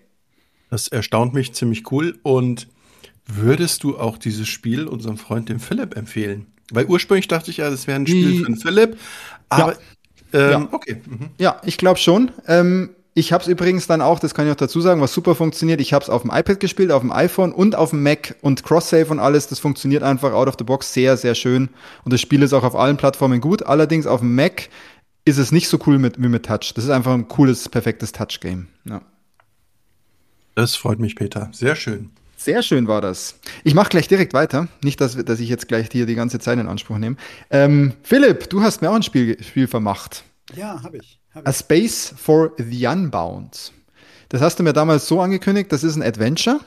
Das 0.70 0.88
erstaunt 0.88 1.34
mich 1.34 1.54
ziemlich 1.54 1.92
cool. 1.92 2.18
Und 2.24 2.68
würdest 3.26 3.84
du 3.84 3.98
auch 3.98 4.18
dieses 4.18 4.48
Spiel 4.48 4.88
unserem 4.88 5.18
Freund, 5.18 5.50
dem 5.50 5.60
Philipp, 5.60 5.96
empfehlen? 5.96 6.48
Weil 6.72 6.86
ursprünglich 6.86 7.28
dachte 7.28 7.52
ich 7.52 7.58
ja, 7.58 7.70
das 7.70 7.88
wäre 7.88 8.00
ein 8.00 8.08
Spiel 8.08 8.32
Die, 8.32 8.40
für 8.40 8.46
den 8.46 8.58
Philipp. 8.58 8.98
Aber 9.50 9.78
ja, 10.34 10.40
ähm, 10.40 10.52
ja. 10.52 10.70
okay. 10.72 11.02
Mhm. 11.06 11.30
Ja, 11.38 11.62
ich 11.64 11.78
glaube 11.78 12.00
schon. 12.00 12.32
Ähm, 12.48 12.90
ich 13.14 13.34
habe 13.34 13.42
es 13.42 13.48
übrigens 13.48 13.88
dann 13.88 14.02
auch, 14.02 14.20
das 14.20 14.36
kann 14.36 14.46
ich 14.46 14.52
auch 14.52 14.58
dazu 14.58 14.80
sagen, 14.80 15.02
was 15.02 15.12
super 15.12 15.34
funktioniert. 15.34 15.82
Ich 15.82 15.92
habe 15.92 16.04
es 16.04 16.10
auf 16.10 16.22
dem 16.22 16.30
iPad 16.32 16.60
gespielt, 16.60 16.92
auf 16.92 17.02
dem 17.02 17.12
iPhone 17.12 17.52
und 17.52 17.76
auf 17.76 17.90
dem 17.90 18.04
Mac 18.04 18.36
und 18.42 18.64
Cross-Save 18.64 19.08
und 19.08 19.20
alles. 19.20 19.48
Das 19.48 19.58
funktioniert 19.58 20.04
einfach 20.04 20.34
out 20.34 20.48
of 20.48 20.56
the 20.60 20.64
box 20.64 20.94
sehr, 20.94 21.18
sehr 21.18 21.34
schön. 21.34 21.70
Und 22.04 22.14
das 22.14 22.22
Spiel 22.22 22.44
ist 22.44 22.54
auch 22.54 22.64
auf 22.64 22.76
allen 22.76 22.98
Plattformen 22.98 23.42
gut. 23.42 23.64
Allerdings 23.64 24.06
auf 24.06 24.20
dem 24.20 24.36
Mac 24.36 24.70
ist 25.26 25.40
es 25.40 25.52
nicht 25.52 25.68
so 25.68 25.80
cool 25.88 25.98
mit, 25.98 26.22
wie 26.22 26.28
mit 26.28 26.46
Touch. 26.46 26.74
Das 26.76 26.84
ist 26.84 26.92
einfach 26.92 27.14
ein 27.14 27.28
cooles, 27.28 27.68
perfektes 27.70 28.12
Touch-Game. 28.12 28.68
Ja. 28.86 29.02
Das 30.58 30.76
freut 30.76 30.98
mich, 30.98 31.16
Peter. 31.16 31.52
Sehr 31.54 31.76
schön. 31.76 32.10
Sehr 32.36 32.64
schön 32.64 32.88
war 32.88 33.00
das. 33.00 33.36
Ich 33.64 33.76
mache 33.76 33.90
gleich 33.90 34.08
direkt 34.08 34.34
weiter. 34.34 34.68
Nicht, 34.84 35.00
dass, 35.00 35.16
dass 35.16 35.40
ich 35.40 35.50
jetzt 35.50 35.68
gleich 35.68 35.88
hier 35.92 36.08
die 36.08 36.16
ganze 36.16 36.40
Zeit 36.40 36.58
in 36.58 36.66
Anspruch 36.66 36.98
nehme. 36.98 37.16
Ähm, 37.52 37.94
Philipp, 38.02 38.50
du 38.50 38.64
hast 38.64 38.82
mir 38.82 38.90
auch 38.90 38.96
ein 38.96 39.04
Spiel, 39.04 39.38
Spiel 39.44 39.68
vermacht. 39.68 40.24
Ja, 40.56 40.82
habe 40.82 40.98
ich, 40.98 41.20
hab 41.36 41.44
ich. 41.44 41.48
A 41.48 41.54
Space 41.54 42.12
for 42.18 42.54
the 42.58 42.88
Unbound. 42.88 43.72
Das 44.30 44.42
hast 44.42 44.58
du 44.58 44.64
mir 44.64 44.74
damals 44.74 45.08
so 45.08 45.22
angekündigt, 45.22 45.72
das 45.72 45.84
ist 45.84 45.96
ein 45.96 46.02
Adventure. 46.02 46.60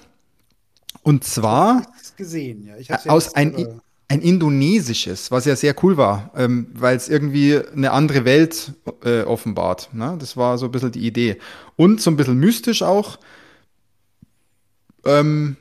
Und 1.03 1.24
zwar 1.24 1.85
gesehen, 2.16 2.66
ja. 2.66 2.76
Ich 2.76 3.11
aus 3.11 3.35
ein, 3.35 3.81
ein 4.07 4.22
indonesisches, 4.22 5.33
was 5.33 5.46
ja 5.46 5.57
sehr 5.57 5.74
cool 5.83 5.96
war, 5.96 6.31
ähm, 6.37 6.68
weil 6.74 6.96
es 6.96 7.09
irgendwie 7.09 7.59
eine 7.59 7.90
andere 7.90 8.24
Welt 8.24 8.72
äh, 9.03 9.22
offenbart. 9.22 9.92
Ne? 9.92 10.16
Das 10.20 10.37
war 10.37 10.59
so 10.59 10.66
ein 10.66 10.70
bisschen 10.70 10.92
die 10.92 11.05
Idee. 11.05 11.38
Und 11.74 12.00
so 12.00 12.12
ein 12.12 12.16
bisschen 12.16 12.38
mystisch 12.38 12.85
auch. 12.85 13.18
Ähm, 15.05 15.57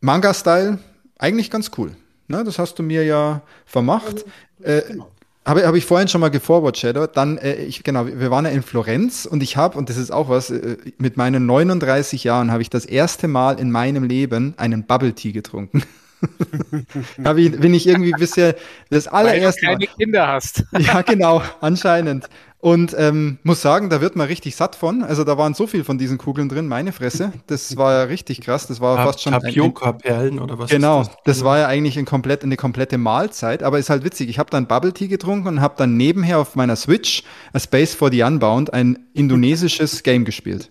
Manga-Style, 0.00 0.78
eigentlich 1.18 1.50
ganz 1.50 1.70
cool. 1.78 1.92
Ne, 2.28 2.44
das 2.44 2.58
hast 2.58 2.78
du 2.78 2.82
mir 2.82 3.04
ja 3.04 3.42
vermacht. 3.66 4.24
Also, 4.62 4.78
äh, 4.78 4.82
genau. 4.88 5.10
Habe 5.46 5.66
hab 5.66 5.74
ich 5.74 5.86
vorhin 5.86 6.06
schon 6.06 6.20
mal 6.20 6.28
geforward 6.28 6.76
Shadow. 6.76 7.06
Dann, 7.06 7.38
äh, 7.38 7.54
ich, 7.56 7.82
genau, 7.82 8.06
wir 8.06 8.30
waren 8.30 8.44
ja 8.44 8.50
in 8.50 8.62
Florenz 8.62 9.26
und 9.26 9.42
ich 9.42 9.56
habe, 9.56 9.76
und 9.78 9.88
das 9.88 9.96
ist 9.96 10.10
auch 10.10 10.28
was, 10.28 10.50
äh, 10.50 10.76
mit 10.98 11.16
meinen 11.16 11.46
39 11.46 12.24
Jahren 12.24 12.52
habe 12.52 12.62
ich 12.62 12.70
das 12.70 12.84
erste 12.84 13.26
Mal 13.26 13.58
in 13.58 13.70
meinem 13.70 14.04
Leben 14.04 14.54
einen 14.58 14.84
Bubble 14.84 15.14
Tea 15.14 15.32
getrunken. 15.32 15.82
Habe 17.24 17.40
ich, 17.40 17.58
bin 17.58 17.72
ich 17.72 17.86
irgendwie 17.86 18.12
bisher 18.12 18.54
das 18.90 19.08
allererste 19.08 19.66
Weil 19.66 19.78
du 19.78 19.86
keine 19.86 19.96
Kinder 19.96 20.28
hast. 20.28 20.64
Ja, 20.78 21.00
genau, 21.00 21.42
anscheinend. 21.62 22.28
Und 22.60 22.94
ähm, 22.98 23.38
muss 23.42 23.62
sagen, 23.62 23.88
da 23.88 24.02
wird 24.02 24.16
man 24.16 24.26
richtig 24.26 24.54
satt 24.54 24.76
von. 24.76 25.02
Also 25.02 25.24
da 25.24 25.38
waren 25.38 25.54
so 25.54 25.66
viel 25.66 25.82
von 25.82 25.96
diesen 25.96 26.18
Kugeln 26.18 26.50
drin, 26.50 26.68
meine 26.68 26.92
Fresse. 26.92 27.32
Das 27.46 27.78
war 27.78 27.92
ja 27.92 28.02
richtig 28.02 28.42
krass. 28.42 28.66
Das 28.66 28.80
war 28.82 28.96
Ta 28.96 29.06
fast 29.06 29.22
schon 29.22 29.32
Tapioca-Perlen 29.32 30.38
oder 30.38 30.58
was? 30.58 30.68
Genau, 30.68 30.98
das? 30.98 31.16
das? 31.24 31.44
war 31.44 31.58
ja 31.58 31.68
eigentlich 31.68 31.98
ein 31.98 32.04
komplett, 32.04 32.44
eine 32.44 32.56
komplette 32.56 32.98
Mahlzeit. 32.98 33.62
Aber 33.62 33.78
ist 33.78 33.88
halt 33.88 34.04
witzig. 34.04 34.28
Ich 34.28 34.38
habe 34.38 34.50
dann 34.50 34.66
Bubble 34.66 34.92
Tea 34.92 35.08
getrunken 35.08 35.48
und 35.48 35.60
habe 35.62 35.74
dann 35.78 35.96
nebenher 35.96 36.38
auf 36.38 36.54
meiner 36.54 36.76
Switch 36.76 37.22
A 37.54 37.60
Space 37.60 37.94
for 37.94 38.10
the 38.10 38.22
Unbound 38.22 38.74
ein 38.74 39.06
indonesisches 39.14 40.02
Game 40.02 40.26
gespielt 40.26 40.68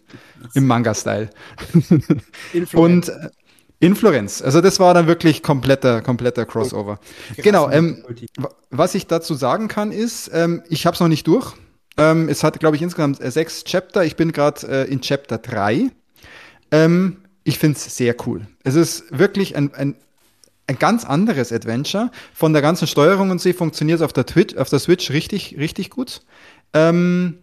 im 0.53 0.67
Manga-Style. 0.67 1.31
und 2.73 3.09
äh, 3.09 3.29
in 3.79 3.95
Florenz. 3.95 4.43
Also 4.43 4.61
das 4.61 4.79
war 4.79 4.93
dann 4.93 5.07
wirklich 5.07 5.41
kompletter, 5.41 6.01
kompletter 6.01 6.45
Crossover. 6.45 6.99
Oh, 7.01 7.41
genau. 7.41 7.69
Ähm, 7.71 8.03
was 8.69 8.93
ich 8.93 9.07
dazu 9.07 9.33
sagen 9.33 9.67
kann 9.69 9.91
ist, 9.91 10.29
ähm, 10.33 10.61
ich 10.69 10.85
habe 10.85 10.93
es 10.93 10.99
noch 10.99 11.07
nicht 11.07 11.25
durch. 11.25 11.55
Ähm, 11.99 12.29
es 12.29 12.43
hat, 12.43 12.59
glaube 12.59 12.77
ich, 12.77 12.81
insgesamt 12.81 13.21
äh, 13.21 13.29
sechs 13.29 13.65
Chapter. 13.65 14.05
Ich 14.05 14.15
bin 14.15 14.31
gerade 14.31 14.67
äh, 14.67 14.91
in 14.91 15.01
Chapter 15.01 15.37
3. 15.37 15.91
Ähm, 16.71 17.17
ich 17.43 17.59
finde 17.59 17.77
es 17.77 17.95
sehr 17.95 18.15
cool. 18.25 18.47
Es 18.63 18.75
ist 18.75 19.05
wirklich 19.17 19.55
ein, 19.57 19.73
ein, 19.73 19.95
ein 20.67 20.79
ganz 20.79 21.03
anderes 21.03 21.51
Adventure. 21.51 22.09
Von 22.33 22.53
der 22.53 22.61
ganzen 22.61 22.87
Steuerung 22.87 23.31
und 23.31 23.41
so 23.41 23.51
funktioniert 23.51 23.99
es 23.99 24.01
auf 24.01 24.13
der, 24.13 24.25
auf 24.57 24.69
der 24.69 24.79
Switch 24.79 25.11
richtig, 25.11 25.57
richtig 25.57 25.89
gut. 25.89 26.21
Ähm, 26.73 27.39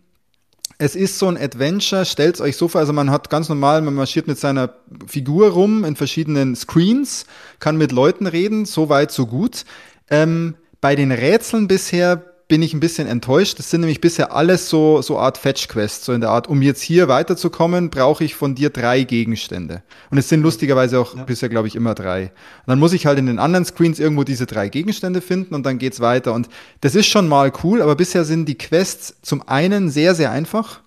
es 0.78 0.94
ist 0.94 1.18
so 1.18 1.28
ein 1.28 1.36
Adventure, 1.36 2.04
stellt 2.04 2.40
euch 2.40 2.56
so 2.56 2.68
vor, 2.68 2.80
also 2.80 2.92
man 2.92 3.10
hat 3.10 3.30
ganz 3.30 3.48
normal, 3.48 3.82
man 3.82 3.94
marschiert 3.94 4.26
mit 4.26 4.38
seiner 4.38 4.74
Figur 5.06 5.50
rum 5.50 5.84
in 5.84 5.96
verschiedenen 5.96 6.54
Screens, 6.54 7.26
kann 7.60 7.76
mit 7.76 7.92
Leuten 7.92 8.26
reden, 8.26 8.66
so 8.66 8.88
weit, 8.88 9.10
so 9.10 9.26
gut. 9.26 9.64
Ähm, 10.10 10.54
bei 10.80 10.94
den 10.94 11.12
Rätseln 11.12 11.66
bisher 11.66 12.35
bin 12.48 12.62
ich 12.62 12.72
ein 12.74 12.80
bisschen 12.80 13.08
enttäuscht. 13.08 13.58
Das 13.58 13.70
sind 13.70 13.80
nämlich 13.80 14.00
bisher 14.00 14.32
alles 14.32 14.68
so, 14.68 15.02
so 15.02 15.18
Art 15.18 15.36
Fetch-Quests, 15.36 16.04
so 16.04 16.12
in 16.12 16.20
der 16.20 16.30
Art, 16.30 16.46
um 16.48 16.62
jetzt 16.62 16.80
hier 16.80 17.08
weiterzukommen, 17.08 17.90
brauche 17.90 18.22
ich 18.22 18.36
von 18.36 18.54
dir 18.54 18.70
drei 18.70 19.02
Gegenstände. 19.02 19.82
Und 20.10 20.18
es 20.18 20.28
sind 20.28 20.42
lustigerweise 20.42 21.00
auch 21.00 21.16
ja. 21.16 21.24
bisher, 21.24 21.48
glaube 21.48 21.66
ich, 21.66 21.74
immer 21.74 21.94
drei. 21.94 22.22
Und 22.22 22.68
dann 22.68 22.78
muss 22.78 22.92
ich 22.92 23.06
halt 23.06 23.18
in 23.18 23.26
den 23.26 23.40
anderen 23.40 23.64
Screens 23.64 23.98
irgendwo 23.98 24.22
diese 24.22 24.46
drei 24.46 24.68
Gegenstände 24.68 25.20
finden 25.20 25.54
und 25.54 25.66
dann 25.66 25.78
geht's 25.78 26.00
weiter. 26.00 26.34
Und 26.34 26.48
das 26.82 26.94
ist 26.94 27.06
schon 27.06 27.26
mal 27.26 27.52
cool, 27.64 27.82
aber 27.82 27.96
bisher 27.96 28.24
sind 28.24 28.46
die 28.46 28.58
Quests 28.58 29.16
zum 29.22 29.46
einen 29.48 29.90
sehr, 29.90 30.14
sehr 30.14 30.30
einfach. 30.30 30.82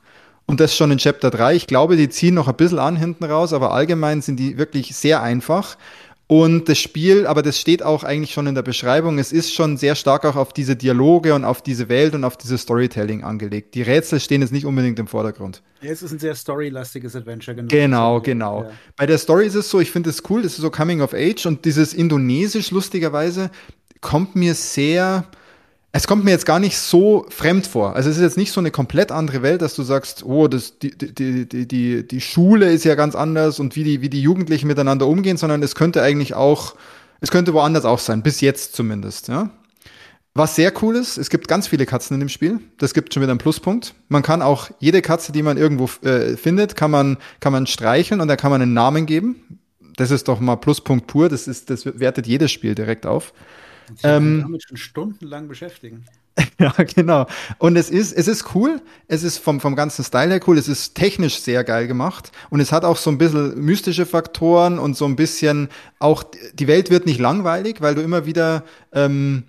Und 0.45 0.59
das 0.59 0.75
schon 0.75 0.89
in 0.89 0.97
Chapter 0.97 1.29
3. 1.29 1.53
Ich 1.55 1.67
glaube, 1.67 1.95
die 1.95 2.09
ziehen 2.09 2.33
noch 2.33 2.47
ein 2.47 2.55
bisschen 2.55 2.79
an 2.79 2.95
hinten 2.95 3.25
raus, 3.25 3.53
aber 3.53 3.71
allgemein 3.71 4.23
sind 4.23 4.37
die 4.37 4.57
wirklich 4.57 4.95
sehr 4.95 5.21
einfach. 5.21 5.77
Und 6.31 6.69
das 6.69 6.77
Spiel, 6.77 7.25
aber 7.25 7.41
das 7.41 7.59
steht 7.59 7.81
auch 7.81 8.03
eigentlich 8.03 8.33
schon 8.33 8.45
in 8.45 8.53
der 8.53 8.61
Beschreibung, 8.61 9.17
es 9.17 9.31
ist 9.31 9.51
schon 9.51 9.77
sehr 9.77 9.95
stark 9.95 10.25
auch 10.25 10.35
auf 10.35 10.53
diese 10.53 10.75
Dialoge 10.75 11.33
und 11.33 11.43
auf 11.43 11.63
diese 11.63 11.89
Welt 11.89 12.13
und 12.13 12.23
auf 12.23 12.37
dieses 12.37 12.61
Storytelling 12.61 13.23
angelegt. 13.23 13.73
Die 13.73 13.81
Rätsel 13.81 14.19
stehen 14.19 14.41
jetzt 14.41 14.51
nicht 14.51 14.67
unbedingt 14.67 14.99
im 14.99 15.07
Vordergrund. 15.07 15.63
Ja, 15.81 15.89
es 15.89 16.03
ist 16.03 16.11
ein 16.11 16.19
sehr 16.19 16.35
storylastiges 16.35 17.15
Adventure. 17.15 17.55
Genau, 17.57 17.67
genau. 17.67 18.21
genau. 18.21 18.61
Ja. 18.61 18.71
Bei 18.95 19.07
der 19.07 19.17
Story 19.17 19.47
ist 19.47 19.55
es 19.55 19.71
so, 19.71 19.79
ich 19.79 19.89
finde 19.89 20.11
es 20.11 20.21
cool, 20.29 20.43
das 20.43 20.51
ist 20.51 20.61
so 20.61 20.69
Coming 20.69 21.01
of 21.01 21.15
Age 21.15 21.47
und 21.47 21.65
dieses 21.65 21.95
Indonesisch 21.95 22.69
lustigerweise 22.69 23.49
kommt 23.99 24.35
mir 24.35 24.53
sehr, 24.53 25.25
es 25.91 26.05
kommt 26.05 26.23
mir 26.23 26.31
jetzt 26.31 26.45
gar 26.45 26.59
nicht 26.59 26.77
so 26.77 27.25
fremd 27.29 27.65
vor. 27.65 27.95
Also 27.95 28.09
es 28.09 28.17
ist 28.17 28.21
jetzt 28.21 28.37
nicht 28.37 28.51
so 28.51 28.59
eine 28.59 28.69
komplett 28.69 29.11
andere 29.11 29.41
Welt, 29.41 29.61
dass 29.61 29.73
du 29.75 29.81
sagst, 29.81 30.23
oh, 30.23 30.47
das, 30.47 30.77
die, 30.77 30.95
die, 30.95 31.47
die, 31.47 31.67
die, 31.67 32.07
die 32.07 32.21
Schule 32.21 32.71
ist 32.71 32.85
ja 32.85 32.93
ganz 32.95 33.15
anders 33.15 33.59
und 33.59 33.75
wie 33.75 33.83
die, 33.83 34.01
wie 34.01 34.09
die 34.09 34.21
Jugendlichen 34.21 34.67
miteinander 34.67 35.07
umgehen, 35.07 35.37
sondern 35.37 35.63
es 35.63 35.73
könnte 35.73 36.03
eigentlich 36.03 36.35
auch, 36.35 36.75
es 37.21 37.31
könnte 37.31 37.53
woanders 37.53 37.85
auch 37.85 37.99
sein, 37.99 38.21
bis 38.21 38.41
jetzt 38.41 38.75
zumindest, 38.75 39.29
ja. 39.29 39.49
Was 40.35 40.55
sehr 40.55 40.71
cool 40.83 40.95
ist, 40.95 41.17
es 41.17 41.31
gibt 41.31 41.47
ganz 41.47 41.67
viele 41.67 41.87
Katzen 41.87 42.13
in 42.13 42.19
dem 42.19 42.29
Spiel. 42.29 42.59
Das 42.77 42.93
gibt 42.93 43.13
schon 43.13 43.21
wieder 43.23 43.31
einen 43.31 43.39
Pluspunkt. 43.39 43.95
Man 44.09 44.21
kann 44.21 44.43
auch 44.43 44.69
jede 44.79 45.01
Katze, 45.01 45.31
die 45.31 45.41
man 45.41 45.57
irgendwo 45.57 45.89
äh, 46.07 46.37
findet, 46.37 46.75
kann 46.75 46.91
man, 46.91 47.17
kann 47.39 47.51
man 47.51 47.65
streicheln 47.65 48.21
und 48.21 48.27
da 48.27 48.35
kann 48.35 48.51
man 48.51 48.61
einen 48.61 48.73
Namen 48.73 49.07
geben. 49.07 49.59
Das 49.97 50.11
ist 50.11 50.27
doch 50.27 50.39
mal 50.39 50.55
Pluspunkt 50.55 51.07
pur. 51.07 51.29
Das 51.29 51.47
ist, 51.47 51.71
das 51.71 51.85
wertet 51.99 52.27
jedes 52.27 52.51
Spiel 52.51 52.75
direkt 52.75 53.07
auf. 53.07 53.33
Ich 53.95 54.03
ähm, 54.03 54.41
damit 54.41 54.63
schon 54.63 54.77
stundenlang 54.77 55.47
beschäftigen. 55.47 56.05
ja, 56.59 56.73
genau. 56.95 57.25
Und 57.57 57.75
es 57.75 57.89
ist, 57.89 58.13
es 58.13 58.27
ist 58.27 58.55
cool. 58.55 58.81
Es 59.07 59.23
ist 59.23 59.37
vom, 59.37 59.59
vom 59.59 59.75
ganzen 59.75 60.03
Style 60.03 60.31
her 60.31 60.39
cool. 60.47 60.57
Es 60.57 60.67
ist 60.67 60.95
technisch 60.95 61.39
sehr 61.39 61.63
geil 61.63 61.87
gemacht. 61.87 62.31
Und 62.49 62.59
es 62.59 62.71
hat 62.71 62.85
auch 62.85 62.97
so 62.97 63.09
ein 63.09 63.17
bisschen 63.17 63.59
mystische 63.63 64.05
Faktoren 64.05 64.79
und 64.79 64.95
so 64.95 65.05
ein 65.05 65.15
bisschen 65.15 65.69
auch, 65.99 66.23
die 66.53 66.67
Welt 66.67 66.89
wird 66.89 67.05
nicht 67.05 67.19
langweilig, 67.19 67.81
weil 67.81 67.95
du 67.95 68.01
immer 68.01 68.25
wieder, 68.25 68.63
ähm, 68.93 69.43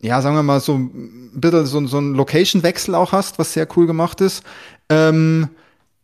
ja, 0.00 0.20
sagen 0.20 0.36
wir 0.36 0.42
mal, 0.42 0.60
so 0.60 0.74
ein 0.76 1.30
bisschen 1.34 1.66
so, 1.66 1.86
so 1.86 1.98
ein 1.98 2.14
Location-Wechsel 2.14 2.94
auch 2.94 3.12
hast, 3.12 3.38
was 3.38 3.52
sehr 3.52 3.66
cool 3.76 3.86
gemacht 3.86 4.20
ist. 4.20 4.44
Ähm, 4.88 5.48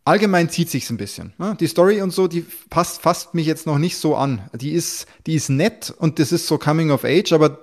allgemein 0.05 0.51
zieht 0.51 0.71
sich's 0.71 0.91
ein 0.91 0.97
bisschen. 0.97 1.33
Ne? 1.39 1.57
Die 1.61 1.67
Story 1.67 2.03
und 2.03 2.11
so, 2.11 2.27
die 2.27 2.45
passt, 2.71 3.03
fasst 3.03 3.35
mich 3.35 3.47
jetzt 3.47 3.67
noch 3.67 3.79
nicht 3.79 3.97
so 3.97 4.17
an. 4.17 4.49
Die 4.55 4.73
ist, 4.73 5.07
die 5.27 5.35
ist 5.35 5.51
nett 5.51 5.95
und 5.97 6.19
das 6.19 6.33
ist 6.33 6.47
so 6.47 6.59
Coming 6.59 6.91
of 6.91 7.05
Age, 7.05 7.33
aber 7.33 7.59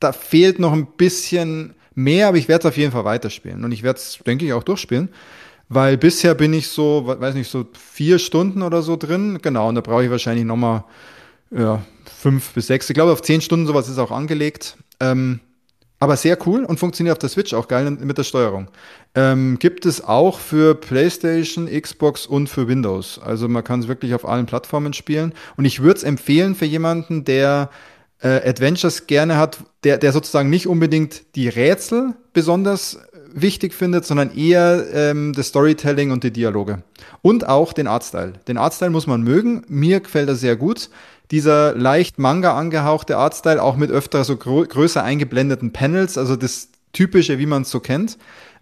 da 0.00 0.12
fehlt 0.12 0.58
noch 0.58 0.72
ein 0.72 0.86
bisschen 0.86 1.74
mehr, 1.94 2.28
aber 2.28 2.36
ich 2.36 2.48
werde 2.48 2.66
es 2.66 2.72
auf 2.72 2.76
jeden 2.76 2.92
Fall 2.92 3.04
weiterspielen. 3.04 3.64
Und 3.64 3.72
ich 3.72 3.82
werde 3.82 3.98
es, 3.98 4.18
denke 4.26 4.44
ich, 4.44 4.52
auch 4.52 4.62
durchspielen. 4.62 5.08
Weil 5.68 5.98
bisher 5.98 6.34
bin 6.34 6.52
ich 6.54 6.68
so, 6.68 7.04
weiß 7.06 7.34
nicht, 7.34 7.50
so 7.50 7.66
vier 7.74 8.18
Stunden 8.18 8.62
oder 8.62 8.82
so 8.82 8.96
drin. 8.96 9.38
Genau, 9.42 9.68
und 9.68 9.74
da 9.74 9.80
brauche 9.80 10.04
ich 10.04 10.10
wahrscheinlich 10.10 10.46
nochmal 10.46 10.84
ja, 11.50 11.82
fünf 12.04 12.50
bis 12.50 12.68
sechs. 12.68 12.88
Ich 12.88 12.94
glaube, 12.94 13.12
auf 13.12 13.22
zehn 13.22 13.40
Stunden 13.40 13.66
sowas 13.66 13.88
ist 13.88 13.98
auch 13.98 14.10
angelegt. 14.10 14.76
Ähm, 15.00 15.40
aber 16.00 16.16
sehr 16.16 16.38
cool 16.46 16.64
und 16.64 16.78
funktioniert 16.78 17.12
auf 17.12 17.18
der 17.18 17.28
Switch 17.28 17.52
auch 17.52 17.66
geil 17.66 17.90
mit 17.90 18.16
der 18.16 18.22
Steuerung. 18.22 18.70
Ähm, 19.16 19.58
gibt 19.58 19.84
es 19.84 20.02
auch 20.04 20.38
für 20.38 20.76
PlayStation, 20.76 21.66
Xbox 21.66 22.24
und 22.24 22.48
für 22.48 22.68
Windows. 22.68 23.18
Also 23.18 23.48
man 23.48 23.64
kann 23.64 23.80
es 23.80 23.88
wirklich 23.88 24.14
auf 24.14 24.26
allen 24.26 24.46
Plattformen 24.46 24.92
spielen. 24.92 25.34
Und 25.56 25.64
ich 25.64 25.82
würde 25.82 25.98
es 25.98 26.04
empfehlen 26.04 26.54
für 26.54 26.66
jemanden, 26.66 27.24
der 27.24 27.70
äh, 28.20 28.48
Adventures 28.48 29.06
gerne 29.06 29.36
hat, 29.36 29.58
der, 29.84 29.98
der 29.98 30.12
sozusagen 30.12 30.50
nicht 30.50 30.66
unbedingt 30.66 31.34
die 31.36 31.48
Rätsel 31.48 32.14
besonders 32.32 32.98
wichtig 33.32 33.74
findet, 33.74 34.04
sondern 34.04 34.36
eher 34.36 34.86
ähm, 34.92 35.32
das 35.34 35.48
Storytelling 35.48 36.10
und 36.10 36.24
die 36.24 36.32
Dialoge. 36.32 36.82
Und 37.22 37.46
auch 37.48 37.72
den 37.72 37.86
Artstyle. 37.86 38.34
Den 38.48 38.58
Artstyle 38.58 38.90
muss 38.90 39.06
man 39.06 39.22
mögen. 39.22 39.64
Mir 39.68 40.00
gefällt 40.00 40.28
er 40.28 40.34
sehr 40.34 40.56
gut. 40.56 40.90
Dieser 41.30 41.74
leicht 41.74 42.18
Manga 42.18 42.56
angehauchte 42.56 43.18
Artstyle, 43.18 43.62
auch 43.62 43.76
mit 43.76 43.90
öfter 43.90 44.24
so 44.24 44.36
größer 44.36 45.02
eingeblendeten 45.02 45.72
Panels, 45.72 46.16
also 46.16 46.36
das 46.36 46.68
typische, 46.92 47.38
wie 47.38 47.46
man 47.46 47.62
es 47.62 47.70
so 47.70 47.80
kennt. 47.80 48.16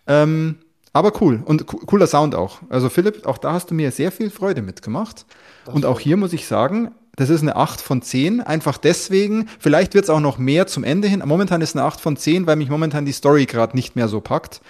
Ähm, 0.09 0.57
aber 0.93 1.21
cool 1.21 1.43
und 1.45 1.67
cooler 1.67 2.07
Sound 2.07 2.35
auch. 2.35 2.61
Also 2.69 2.89
Philipp, 2.89 3.27
auch 3.27 3.39
da 3.39 3.53
hast 3.53 3.71
du 3.71 3.75
mir 3.75 3.91
sehr 3.93 4.11
viel 4.11 4.31
Freude 4.31 4.63
mitgemacht. 4.63 5.27
Das 5.65 5.75
und 5.75 5.85
auch 5.85 6.01
hier 6.01 6.17
muss 6.17 6.33
ich 6.33 6.47
sagen, 6.47 6.91
das 7.17 7.31
ist 7.31 7.41
eine 7.41 7.57
8 7.57 7.81
von 7.81 8.03
10, 8.03 8.43
einfach 8.43 8.77
deswegen. 8.77 9.49
Vielleicht 9.59 9.95
wird 9.95 10.05
es 10.05 10.11
auch 10.11 10.21
noch 10.21 10.37
mehr 10.37 10.67
zum 10.67 10.85
Ende 10.85 11.09
hin. 11.09 11.23
Momentan 11.25 11.63
ist 11.63 11.75
eine 11.75 11.85
8 11.85 12.01
von 12.01 12.17
10, 12.17 12.47
weil 12.47 12.57
mich 12.57 12.69
momentan 12.69 13.07
die 13.07 13.13
Story 13.13 13.47
gerade 13.47 13.75
nicht 13.75 13.97
mehr 13.97 14.09
so 14.09 14.21
packt. 14.21 14.61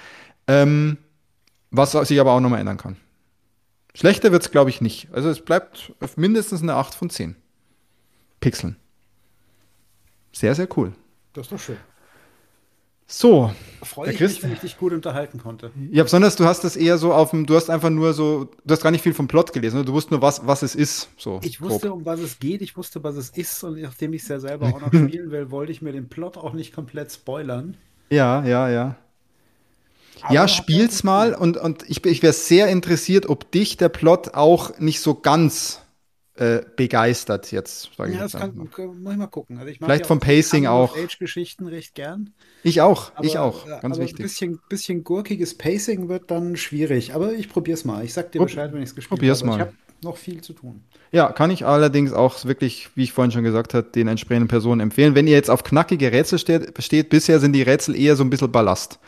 Ähm, 0.47 0.99
was 1.73 1.93
sich 1.93 2.21
aber 2.21 2.33
auch 2.33 2.41
nochmal 2.41 2.61
ändern 2.61 2.77
kann. 2.77 2.97
Schlechter 3.95 4.31
wird 4.31 4.43
es, 4.43 4.51
glaube 4.51 4.71
ich, 4.71 4.81
nicht. 4.81 5.09
Also 5.13 5.29
es 5.29 5.45
bleibt 5.45 5.93
mindestens 6.17 6.63
eine 6.63 6.75
8 6.75 6.95
von 6.95 7.11
10. 7.11 7.35
Pixeln. 8.41 8.77
Sehr, 10.33 10.55
sehr 10.55 10.69
cool. 10.77 10.93
Das 11.33 11.47
ist 11.47 11.53
doch 11.53 11.59
schön. 11.59 11.79
So. 13.07 13.53
Freue 13.83 14.13
ich 14.13 14.21
mich, 14.21 14.43
wenn 14.43 14.53
ich 14.53 14.59
dich 14.59 14.79
gut 14.79 14.93
unterhalten 14.93 15.39
konnte. 15.39 15.71
Ja, 15.93 16.03
besonders 16.03 16.35
du 16.35 16.45
hast 16.45 16.65
das 16.65 16.75
eher 16.75 16.99
so 16.99 17.13
auf 17.13 17.31
dem, 17.31 17.47
du 17.47 17.55
hast 17.55 17.71
einfach 17.71 17.91
nur 17.91 18.13
so, 18.15 18.51
du 18.65 18.73
hast 18.73 18.83
gar 18.83 18.91
nicht 18.91 19.03
viel 19.03 19.15
vom 19.15 19.29
Plot 19.29 19.53
gelesen, 19.53 19.85
du 19.85 19.93
wusstest 19.93 20.11
nur, 20.11 20.23
was, 20.23 20.45
was 20.45 20.63
es 20.63 20.75
ist. 20.75 21.09
So, 21.17 21.39
ich 21.45 21.61
wusste, 21.61 21.89
grob. 21.89 21.99
um 21.99 22.05
was 22.05 22.19
es 22.19 22.41
geht, 22.41 22.63
ich 22.63 22.77
wusste, 22.77 23.05
was 23.05 23.15
es 23.15 23.31
ist 23.31 23.63
und 23.63 23.81
nachdem 23.81 24.13
ich 24.13 24.23
es 24.23 24.29
ja 24.29 24.41
selber 24.41 24.67
auch 24.67 24.81
noch 24.81 24.89
spielen 24.93 25.31
will, 25.31 25.53
wollte 25.53 25.71
ich 25.71 25.83
mir 25.83 25.93
den 25.93 26.09
Plot 26.09 26.37
auch 26.37 26.53
nicht 26.53 26.75
komplett 26.75 27.13
spoilern. 27.13 27.77
Ja, 28.11 28.45
ja, 28.45 28.69
ja. 28.69 28.97
Aber 30.23 30.35
ja, 30.35 30.49
spiel's 30.49 31.05
mal 31.05 31.35
und, 31.35 31.57
und 31.57 31.89
ich, 31.89 32.05
ich 32.05 32.23
wäre 32.23 32.33
sehr 32.33 32.69
interessiert, 32.69 33.29
ob 33.29 33.53
dich 33.53 33.77
der 33.77 33.91
Plot 33.91 34.35
auch 34.35 34.79
nicht 34.79 35.01
so 35.01 35.15
ganz 35.15 35.83
äh, 36.39 36.61
begeistert 36.77 37.51
jetzt, 37.53 37.91
sage 37.97 38.11
ja, 38.11 38.27
ich 38.27 38.33
jetzt. 38.33 38.41
Kann, 38.41 38.55
muss 38.57 39.13
ich 39.13 39.19
mal 39.19 39.27
gucken. 39.27 39.59
Also 39.59 39.71
ich 39.71 39.79
Vielleicht 39.79 40.03
ja 40.03 40.07
vom 40.07 40.21
Pacing 40.21 40.67
auch. 40.67 40.97
Age-Geschichten 40.97 41.67
recht 41.67 41.95
gern. 41.95 42.35
Ich 42.63 42.81
auch, 42.81 43.13
aber, 43.15 43.25
ich 43.25 43.39
auch, 43.39 43.67
ganz 43.81 43.99
wichtig. 43.99 44.21
Ein 44.21 44.23
bisschen, 44.23 44.61
bisschen 44.69 45.05
gurkiges 45.05 45.57
Pacing 45.57 46.09
wird 46.09 46.31
dann 46.31 46.57
schwierig, 46.57 47.15
aber 47.15 47.33
ich 47.33 47.49
probier's 47.49 47.85
mal. 47.85 48.05
Ich 48.05 48.13
sag 48.13 48.33
dir 48.33 48.43
Bescheid, 48.43 48.73
wenn 48.73 48.83
ich 48.83 48.91
es 48.91 48.95
gespielt 48.95 49.19
probier's 49.19 49.41
habe. 49.41 49.51
Mal. 49.51 49.57
Ich 49.57 49.61
habe 49.61 49.73
noch 50.03 50.17
viel 50.17 50.43
zu 50.43 50.53
tun. 50.53 50.83
Ja, 51.11 51.33
kann 51.33 51.51
ich 51.51 51.65
allerdings 51.65 52.13
auch 52.13 52.45
wirklich, 52.45 52.91
wie 52.95 53.05
ich 53.05 53.13
vorhin 53.13 53.33
schon 53.33 53.45
gesagt 53.45 53.75
habe, 53.75 53.89
den 53.89 54.09
entsprechenden 54.09 54.49
Personen 54.49 54.81
empfehlen. 54.81 55.15
Wenn 55.15 55.27
ihr 55.27 55.35
jetzt 55.35 55.51
auf 55.51 55.65
knackige 55.65 56.13
Rätsel 56.13 56.39
steht, 56.39 56.83
steht, 56.83 57.09
bisher 57.09 57.41
sind 57.41 57.53
die 57.53 57.63
Rätsel 57.63 57.97
eher 57.97 58.17
so 58.17 58.25
ein 58.25 58.31
bisschen 58.31 58.53
Ballast, 58.53 58.99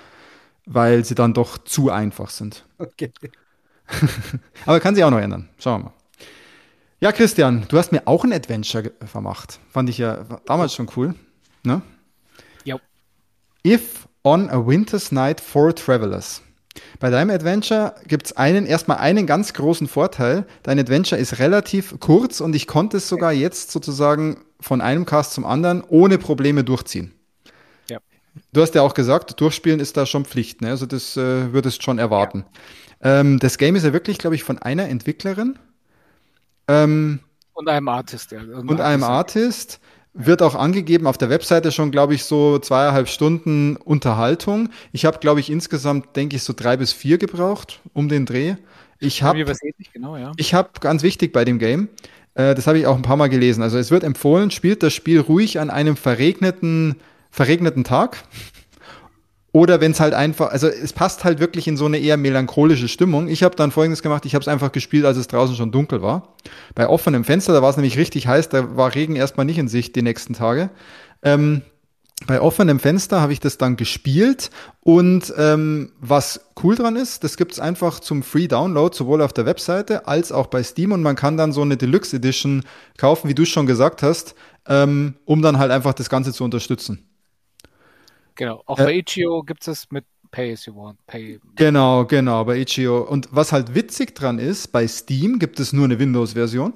weil 0.64 1.04
sie 1.04 1.14
dann 1.14 1.34
doch 1.34 1.58
zu 1.58 1.90
einfach 1.90 2.30
sind. 2.30 2.64
Okay. 2.78 3.10
aber 4.66 4.80
kann 4.80 4.94
sich 4.94 5.04
auch 5.04 5.10
noch 5.10 5.20
ändern. 5.20 5.48
Schauen 5.58 5.80
wir 5.80 5.84
mal. 5.86 5.97
Ja, 7.00 7.12
Christian, 7.12 7.64
du 7.68 7.78
hast 7.78 7.92
mir 7.92 8.02
auch 8.06 8.24
ein 8.24 8.32
Adventure 8.32 8.90
vermacht. 9.06 9.60
Fand 9.70 9.88
ich 9.88 9.98
ja 9.98 10.24
damals 10.46 10.74
schon 10.74 10.90
cool. 10.96 11.14
Ne? 11.62 11.80
Ja. 12.64 12.80
If 13.64 14.08
on 14.24 14.50
a 14.50 14.66
Winter's 14.66 15.12
Night 15.12 15.40
for 15.40 15.72
Travelers. 15.72 16.42
Bei 16.98 17.10
deinem 17.10 17.30
Adventure 17.30 17.94
gibt 18.08 18.26
es 18.26 18.36
einen, 18.36 18.66
erstmal 18.66 18.98
einen 18.98 19.26
ganz 19.28 19.52
großen 19.52 19.86
Vorteil. 19.86 20.44
Dein 20.64 20.80
Adventure 20.80 21.20
ist 21.20 21.38
relativ 21.38 21.94
kurz 22.00 22.40
und 22.40 22.54
ich 22.56 22.66
konnte 22.66 22.96
es 22.96 23.08
sogar 23.08 23.32
jetzt 23.32 23.70
sozusagen 23.70 24.44
von 24.60 24.80
einem 24.80 25.06
Cast 25.06 25.34
zum 25.34 25.44
anderen 25.44 25.84
ohne 25.84 26.18
Probleme 26.18 26.64
durchziehen. 26.64 27.12
Ja. 27.88 27.98
Du 28.52 28.60
hast 28.60 28.74
ja 28.74 28.82
auch 28.82 28.94
gesagt, 28.94 29.40
durchspielen 29.40 29.78
ist 29.78 29.96
da 29.96 30.04
schon 30.04 30.24
Pflicht, 30.24 30.62
ne? 30.62 30.70
Also 30.70 30.86
das 30.86 31.16
äh, 31.16 31.52
würdest 31.52 31.84
schon 31.84 32.00
erwarten. 32.00 32.44
Ja. 33.02 33.20
Ähm, 33.20 33.38
das 33.38 33.56
Game 33.56 33.76
ist 33.76 33.84
ja 33.84 33.92
wirklich, 33.92 34.18
glaube 34.18 34.34
ich, 34.34 34.42
von 34.42 34.58
einer 34.58 34.88
Entwicklerin. 34.88 35.58
Ähm, 36.68 37.20
und 37.54 37.68
einem 37.68 37.88
Artist, 37.88 38.30
ja. 38.30 38.40
Und, 38.40 38.70
und 38.70 38.80
einem 38.80 39.02
Artist. 39.04 39.80
Wird 40.14 40.42
auch 40.42 40.56
angegeben 40.56 41.06
auf 41.06 41.18
der 41.18 41.30
Webseite 41.30 41.70
schon, 41.70 41.92
glaube 41.92 42.14
ich, 42.14 42.24
so 42.24 42.58
zweieinhalb 42.58 43.08
Stunden 43.08 43.76
Unterhaltung. 43.76 44.70
Ich 44.90 45.04
habe, 45.04 45.18
glaube 45.18 45.38
ich, 45.38 45.48
insgesamt, 45.48 46.16
denke 46.16 46.34
ich, 46.34 46.42
so 46.42 46.54
drei 46.56 46.76
bis 46.76 46.92
vier 46.92 47.18
gebraucht 47.18 47.80
um 47.92 48.08
den 48.08 48.26
Dreh. 48.26 48.56
Ich 48.98 49.22
habe, 49.22 49.44
genau, 49.92 50.16
ja. 50.16 50.32
ich 50.36 50.54
habe 50.54 50.70
ganz 50.80 51.04
wichtig 51.04 51.32
bei 51.32 51.44
dem 51.44 51.58
Game, 51.58 51.88
äh, 52.34 52.54
das 52.54 52.66
habe 52.66 52.78
ich 52.78 52.86
auch 52.86 52.96
ein 52.96 53.02
paar 53.02 53.16
Mal 53.16 53.28
gelesen. 53.28 53.62
Also 53.62 53.78
es 53.78 53.90
wird 53.90 54.04
empfohlen, 54.04 54.50
spielt 54.50 54.82
das 54.82 54.94
Spiel 54.94 55.20
ruhig 55.20 55.60
an 55.60 55.70
einem 55.70 55.96
verregneten, 55.96 56.96
verregneten 57.30 57.84
Tag. 57.84 58.18
Oder 59.52 59.80
wenn 59.80 59.92
es 59.92 60.00
halt 60.00 60.12
einfach, 60.12 60.50
also 60.50 60.68
es 60.68 60.92
passt 60.92 61.24
halt 61.24 61.40
wirklich 61.40 61.66
in 61.66 61.76
so 61.76 61.86
eine 61.86 61.98
eher 61.98 62.18
melancholische 62.18 62.86
Stimmung. 62.86 63.28
Ich 63.28 63.42
habe 63.42 63.56
dann 63.56 63.70
folgendes 63.70 64.02
gemacht, 64.02 64.26
ich 64.26 64.34
habe 64.34 64.42
es 64.42 64.48
einfach 64.48 64.72
gespielt, 64.72 65.06
als 65.06 65.16
es 65.16 65.26
draußen 65.26 65.56
schon 65.56 65.72
dunkel 65.72 66.02
war. 66.02 66.34
Bei 66.74 66.88
offenem 66.88 67.24
Fenster, 67.24 67.54
da 67.54 67.62
war 67.62 67.70
es 67.70 67.76
nämlich 67.76 67.96
richtig 67.96 68.26
heiß, 68.26 68.50
da 68.50 68.76
war 68.76 68.94
Regen 68.94 69.16
erstmal 69.16 69.46
nicht 69.46 69.58
in 69.58 69.68
Sicht 69.68 69.96
die 69.96 70.02
nächsten 70.02 70.34
Tage. 70.34 70.68
Ähm, 71.22 71.62
bei 72.26 72.40
offenem 72.40 72.80
Fenster 72.80 73.20
habe 73.20 73.32
ich 73.32 73.40
das 73.40 73.58
dann 73.58 73.76
gespielt 73.76 74.50
und 74.80 75.32
ähm, 75.38 75.92
was 76.00 76.40
cool 76.62 76.74
dran 76.74 76.96
ist, 76.96 77.22
das 77.22 77.36
gibt's 77.36 77.60
einfach 77.60 78.00
zum 78.00 78.22
Free 78.24 78.48
Download, 78.48 78.94
sowohl 78.94 79.22
auf 79.22 79.32
der 79.32 79.46
Webseite 79.46 80.08
als 80.08 80.32
auch 80.32 80.48
bei 80.48 80.62
Steam 80.62 80.92
und 80.92 81.02
man 81.02 81.14
kann 81.16 81.36
dann 81.36 81.52
so 81.52 81.62
eine 81.62 81.76
Deluxe 81.76 82.16
Edition 82.16 82.64
kaufen, 82.96 83.28
wie 83.28 83.34
du 83.34 83.44
schon 83.44 83.66
gesagt 83.66 84.02
hast, 84.02 84.34
ähm, 84.66 85.14
um 85.26 85.42
dann 85.42 85.58
halt 85.58 85.70
einfach 85.70 85.94
das 85.94 86.10
Ganze 86.10 86.32
zu 86.32 86.42
unterstützen. 86.42 87.07
Genau, 88.38 88.62
auch 88.66 88.78
äh, 88.78 88.84
bei 88.84 88.94
Itch.io 88.94 89.42
gibt 89.42 89.66
es 89.66 89.90
mit 89.90 90.04
Pay 90.30 90.52
as 90.52 90.64
you 90.64 90.74
want. 90.74 91.04
Pay. 91.08 91.40
Genau, 91.56 92.04
genau, 92.04 92.44
bei 92.44 92.58
Itch.io. 92.58 93.00
Und 93.00 93.28
was 93.32 93.50
halt 93.52 93.74
witzig 93.74 94.14
dran 94.14 94.38
ist, 94.38 94.68
bei 94.68 94.86
Steam 94.86 95.40
gibt 95.40 95.58
es 95.58 95.72
nur 95.72 95.86
eine 95.86 95.98
Windows-Version. 95.98 96.74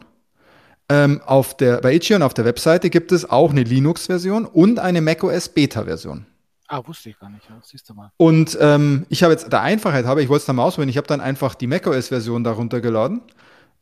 Ähm, 0.88 1.20
auf 1.24 1.56
der, 1.56 1.80
bei 1.80 1.94
Itch.io 1.94 2.16
und 2.16 2.22
auf 2.22 2.34
der 2.34 2.44
Webseite 2.44 2.90
gibt 2.90 3.12
es 3.12 3.30
auch 3.30 3.52
eine 3.52 3.62
Linux-Version 3.62 4.44
und 4.44 4.80
eine 4.80 5.00
macOS 5.00 5.50
Beta-Version. 5.50 6.26
Ah, 6.66 6.82
wusste 6.84 7.10
ich 7.10 7.18
gar 7.20 7.30
nicht. 7.30 7.48
Ja, 7.48 7.60
siehst 7.62 7.88
du 7.88 7.94
mal. 7.94 8.10
Und 8.16 8.58
ähm, 8.60 9.06
ich 9.08 9.22
habe 9.22 9.32
jetzt 9.32 9.52
der 9.52 9.60
Einfachheit 9.60 10.04
habe, 10.04 10.20
ich 10.20 10.28
wollte 10.28 10.40
es 10.40 10.46
dann 10.46 10.56
mal 10.56 10.64
ausprobieren, 10.64 10.88
ich 10.88 10.96
habe 10.96 11.06
dann 11.06 11.20
einfach 11.20 11.54
die 11.54 11.68
macOS-Version 11.68 12.42
darunter 12.42 12.80
geladen. 12.80 13.22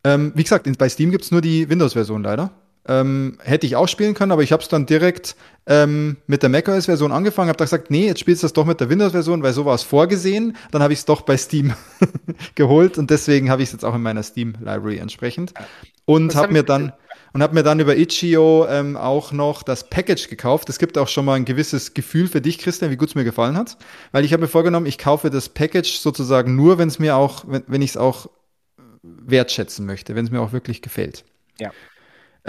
Ähm, 0.04 0.32
wie 0.34 0.42
gesagt, 0.42 0.68
bei 0.76 0.88
Steam 0.90 1.10
gibt 1.10 1.24
es 1.24 1.30
nur 1.30 1.40
die 1.40 1.70
Windows-Version 1.70 2.22
leider. 2.22 2.50
Ähm, 2.90 3.38
hätte 3.44 3.68
ich 3.68 3.76
auch 3.76 3.86
spielen 3.86 4.14
können, 4.14 4.32
aber 4.32 4.42
ich 4.42 4.50
habe 4.50 4.64
es 4.64 4.68
dann 4.68 4.84
direkt 4.84 5.36
ähm, 5.66 6.16
mit 6.26 6.42
der 6.42 6.50
macOS-Version 6.50 7.12
angefangen, 7.12 7.48
habe 7.48 7.56
da 7.56 7.64
gesagt, 7.64 7.88
nee, 7.88 8.06
jetzt 8.06 8.18
spielst 8.18 8.42
du 8.42 8.46
das 8.46 8.52
doch 8.52 8.64
mit 8.64 8.80
der 8.80 8.90
Windows-Version, 8.90 9.44
weil 9.44 9.52
so 9.52 9.64
war 9.64 9.76
es 9.76 9.84
vorgesehen. 9.84 10.56
Dann 10.72 10.82
habe 10.82 10.92
ich 10.92 10.98
es 10.98 11.04
doch 11.04 11.20
bei 11.20 11.36
Steam 11.36 11.72
geholt 12.56 12.98
und 12.98 13.08
deswegen 13.10 13.48
habe 13.48 13.62
ich 13.62 13.68
es 13.68 13.72
jetzt 13.74 13.84
auch 13.84 13.94
in 13.94 14.02
meiner 14.02 14.24
Steam-Library 14.24 14.98
entsprechend. 14.98 15.54
Und 16.04 16.34
habe 16.34 16.46
hab 16.46 16.52
mir 16.52 16.64
dann 16.64 16.92
und 17.32 17.44
habe 17.44 17.54
mir 17.54 17.62
dann 17.62 17.78
über 17.78 17.96
Itch.io 17.96 18.66
ähm, 18.68 18.96
auch 18.96 19.30
noch 19.30 19.62
das 19.62 19.88
Package 19.88 20.28
gekauft. 20.28 20.68
Es 20.68 20.80
gibt 20.80 20.98
auch 20.98 21.06
schon 21.06 21.24
mal 21.24 21.34
ein 21.34 21.44
gewisses 21.44 21.94
Gefühl 21.94 22.26
für 22.26 22.40
dich, 22.40 22.58
Christian, 22.58 22.90
wie 22.90 22.96
gut 22.96 23.10
es 23.10 23.14
mir 23.14 23.22
gefallen 23.22 23.56
hat, 23.56 23.76
weil 24.10 24.24
ich 24.24 24.32
habe 24.32 24.42
mir 24.42 24.48
vorgenommen, 24.48 24.86
ich 24.86 24.98
kaufe 24.98 25.30
das 25.30 25.48
Package 25.48 25.98
sozusagen 25.98 26.56
nur, 26.56 26.78
wenn 26.78 26.88
es 26.88 26.98
mir 26.98 27.14
auch, 27.14 27.44
wenn, 27.46 27.62
wenn 27.68 27.82
ich 27.82 27.90
es 27.90 27.96
auch 27.96 28.28
wertschätzen 29.02 29.86
möchte, 29.86 30.16
wenn 30.16 30.24
es 30.24 30.32
mir 30.32 30.40
auch 30.40 30.52
wirklich 30.52 30.82
gefällt. 30.82 31.24
Ja. 31.60 31.70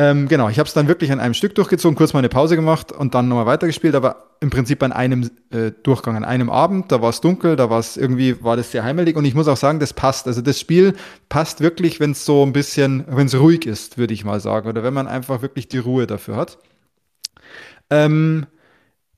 Ähm, 0.01 0.27
genau, 0.27 0.49
ich 0.49 0.57
habe 0.57 0.65
es 0.65 0.73
dann 0.73 0.87
wirklich 0.87 1.11
an 1.11 1.19
einem 1.19 1.35
Stück 1.35 1.53
durchgezogen, 1.53 1.95
kurz 1.95 2.13
mal 2.13 2.19
eine 2.19 2.29
Pause 2.29 2.55
gemacht 2.55 2.91
und 2.91 3.13
dann 3.13 3.27
nochmal 3.27 3.45
weitergespielt, 3.45 3.93
aber 3.93 4.31
im 4.39 4.49
Prinzip 4.49 4.81
an 4.81 4.91
einem 4.91 5.29
äh, 5.51 5.69
Durchgang, 5.83 6.15
an 6.15 6.25
einem 6.25 6.49
Abend, 6.49 6.91
da 6.91 7.03
war 7.03 7.11
es 7.11 7.21
dunkel, 7.21 7.55
da 7.55 7.69
war 7.69 7.77
es 7.77 7.97
irgendwie, 7.97 8.43
war 8.43 8.57
das 8.57 8.71
sehr 8.71 8.83
heimelig 8.83 9.15
und 9.15 9.25
ich 9.25 9.35
muss 9.35 9.47
auch 9.47 9.57
sagen, 9.57 9.79
das 9.79 9.93
passt. 9.93 10.25
Also 10.25 10.41
das 10.41 10.59
Spiel 10.59 10.93
passt 11.29 11.61
wirklich, 11.61 11.99
wenn 11.99 12.13
es 12.13 12.25
so 12.25 12.43
ein 12.43 12.51
bisschen, 12.51 13.05
wenn 13.09 13.27
es 13.27 13.39
ruhig 13.39 13.67
ist, 13.67 13.99
würde 13.99 14.15
ich 14.15 14.25
mal 14.25 14.39
sagen, 14.39 14.67
oder 14.67 14.81
wenn 14.81 14.93
man 14.95 15.07
einfach 15.07 15.43
wirklich 15.43 15.67
die 15.67 15.77
Ruhe 15.77 16.07
dafür 16.07 16.35
hat. 16.35 16.57
Ähm, 17.91 18.47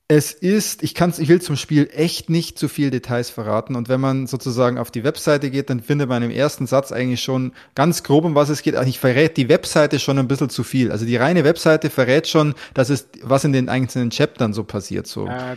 es 0.06 0.32
ist, 0.32 0.82
ich 0.82 0.94
kann's, 0.94 1.18
ich 1.18 1.28
will 1.28 1.40
zum 1.40 1.56
Spiel 1.56 1.88
echt 1.92 2.28
nicht 2.28 2.58
zu 2.58 2.68
viel 2.68 2.90
Details 2.90 3.30
verraten. 3.30 3.74
Und 3.74 3.88
wenn 3.88 4.00
man 4.00 4.26
sozusagen 4.26 4.76
auf 4.76 4.90
die 4.90 5.02
Webseite 5.02 5.50
geht, 5.50 5.70
dann 5.70 5.80
findet 5.80 6.10
man 6.10 6.22
im 6.22 6.30
ersten 6.30 6.66
Satz 6.66 6.92
eigentlich 6.92 7.22
schon 7.22 7.52
ganz 7.74 8.02
grob, 8.02 8.24
um 8.24 8.34
was 8.34 8.50
es 8.50 8.62
geht. 8.62 8.74
Ich 8.86 8.98
verrät 8.98 9.38
die 9.38 9.48
Webseite 9.48 9.98
schon 9.98 10.18
ein 10.18 10.28
bisschen 10.28 10.50
zu 10.50 10.62
viel. 10.62 10.92
Also 10.92 11.06
die 11.06 11.16
reine 11.16 11.44
Webseite 11.44 11.88
verrät 11.88 12.28
schon, 12.28 12.54
dass 12.74 12.90
es, 12.90 13.08
was 13.22 13.44
in 13.44 13.54
den 13.54 13.70
einzelnen 13.70 14.10
Chaptern 14.10 14.52
so 14.52 14.64
passiert, 14.64 15.06
so. 15.06 15.26
Ja, 15.26 15.56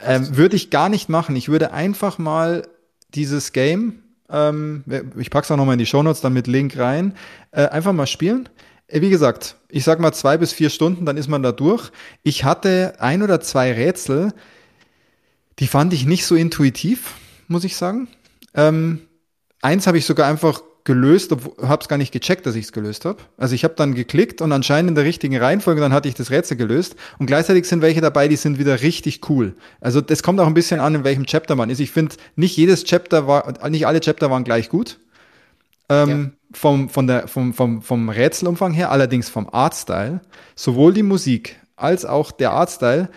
ähm, 0.00 0.36
würde 0.36 0.56
ich 0.56 0.70
gar 0.70 0.88
nicht 0.88 1.08
machen. 1.08 1.36
Ich 1.36 1.48
würde 1.48 1.72
einfach 1.72 2.18
mal 2.18 2.66
dieses 3.14 3.52
Game, 3.52 4.02
ähm, 4.28 4.82
ich 5.16 5.30
pack's 5.30 5.50
auch 5.52 5.56
nochmal 5.56 5.74
in 5.74 5.78
die 5.78 5.86
Shownotes 5.86 6.20
dann 6.20 6.32
mit 6.32 6.48
Link 6.48 6.76
rein, 6.76 7.14
äh, 7.52 7.66
einfach 7.66 7.92
mal 7.92 8.06
spielen. 8.08 8.48
Äh, 8.86 9.00
wie 9.00 9.10
gesagt, 9.10 9.56
ich 9.68 9.84
sag 9.84 10.00
mal 10.00 10.12
zwei 10.12 10.36
bis 10.36 10.52
vier 10.52 10.70
Stunden, 10.70 11.06
dann 11.06 11.16
ist 11.16 11.28
man 11.28 11.42
da 11.42 11.52
durch. 11.52 11.90
Ich 12.22 12.44
hatte 12.44 12.94
ein 12.98 13.22
oder 13.22 13.40
zwei 13.40 13.72
Rätsel, 13.72 14.32
die 15.58 15.66
fand 15.66 15.92
ich 15.92 16.06
nicht 16.06 16.26
so 16.26 16.34
intuitiv, 16.34 17.14
muss 17.48 17.64
ich 17.64 17.76
sagen. 17.76 18.08
Ähm, 18.54 19.00
eins 19.62 19.86
habe 19.86 19.98
ich 19.98 20.04
sogar 20.04 20.28
einfach 20.28 20.62
gelöst, 20.84 21.32
habe 21.62 21.80
es 21.80 21.88
gar 21.88 21.96
nicht 21.96 22.12
gecheckt, 22.12 22.44
dass 22.44 22.54
ich 22.54 22.66
es 22.66 22.72
gelöst 22.72 23.06
habe. 23.06 23.22
Also 23.38 23.54
ich 23.54 23.64
habe 23.64 23.74
dann 23.74 23.94
geklickt 23.94 24.42
und 24.42 24.52
anscheinend 24.52 24.90
in 24.90 24.94
der 24.94 25.04
richtigen 25.04 25.36
Reihenfolge, 25.36 25.80
dann 25.80 25.94
hatte 25.94 26.08
ich 26.08 26.14
das 26.14 26.30
Rätsel 26.30 26.58
gelöst. 26.58 26.94
Und 27.18 27.26
gleichzeitig 27.26 27.64
sind 27.64 27.80
welche 27.80 28.02
dabei, 28.02 28.28
die 28.28 28.36
sind 28.36 28.58
wieder 28.58 28.82
richtig 28.82 29.28
cool. 29.30 29.54
Also 29.80 30.02
das 30.02 30.22
kommt 30.22 30.40
auch 30.40 30.46
ein 30.46 30.54
bisschen 30.54 30.80
an, 30.80 30.94
in 30.94 31.04
welchem 31.04 31.24
Chapter 31.24 31.56
man 31.56 31.70
ist. 31.70 31.80
Ich 31.80 31.90
finde, 31.90 32.16
nicht 32.36 32.56
jedes 32.58 32.84
Chapter 32.84 33.26
war, 33.26 33.68
nicht 33.70 33.86
alle 33.86 34.00
Chapter 34.00 34.30
waren 34.30 34.44
gleich 34.44 34.68
gut. 34.68 34.98
Ähm, 35.88 36.08
ja. 36.08 36.30
Vom, 36.56 36.88
von 36.88 37.06
der, 37.06 37.28
vom, 37.28 37.52
vom, 37.52 37.82
vom 37.82 38.08
Rätselumfang 38.08 38.72
her, 38.72 38.90
allerdings 38.90 39.28
vom 39.28 39.48
Artstyle, 39.50 40.20
sowohl 40.54 40.92
die 40.92 41.02
Musik 41.02 41.56
als 41.76 42.04
auch 42.04 42.32
der 42.32 42.52
Artstyle, 42.52 43.08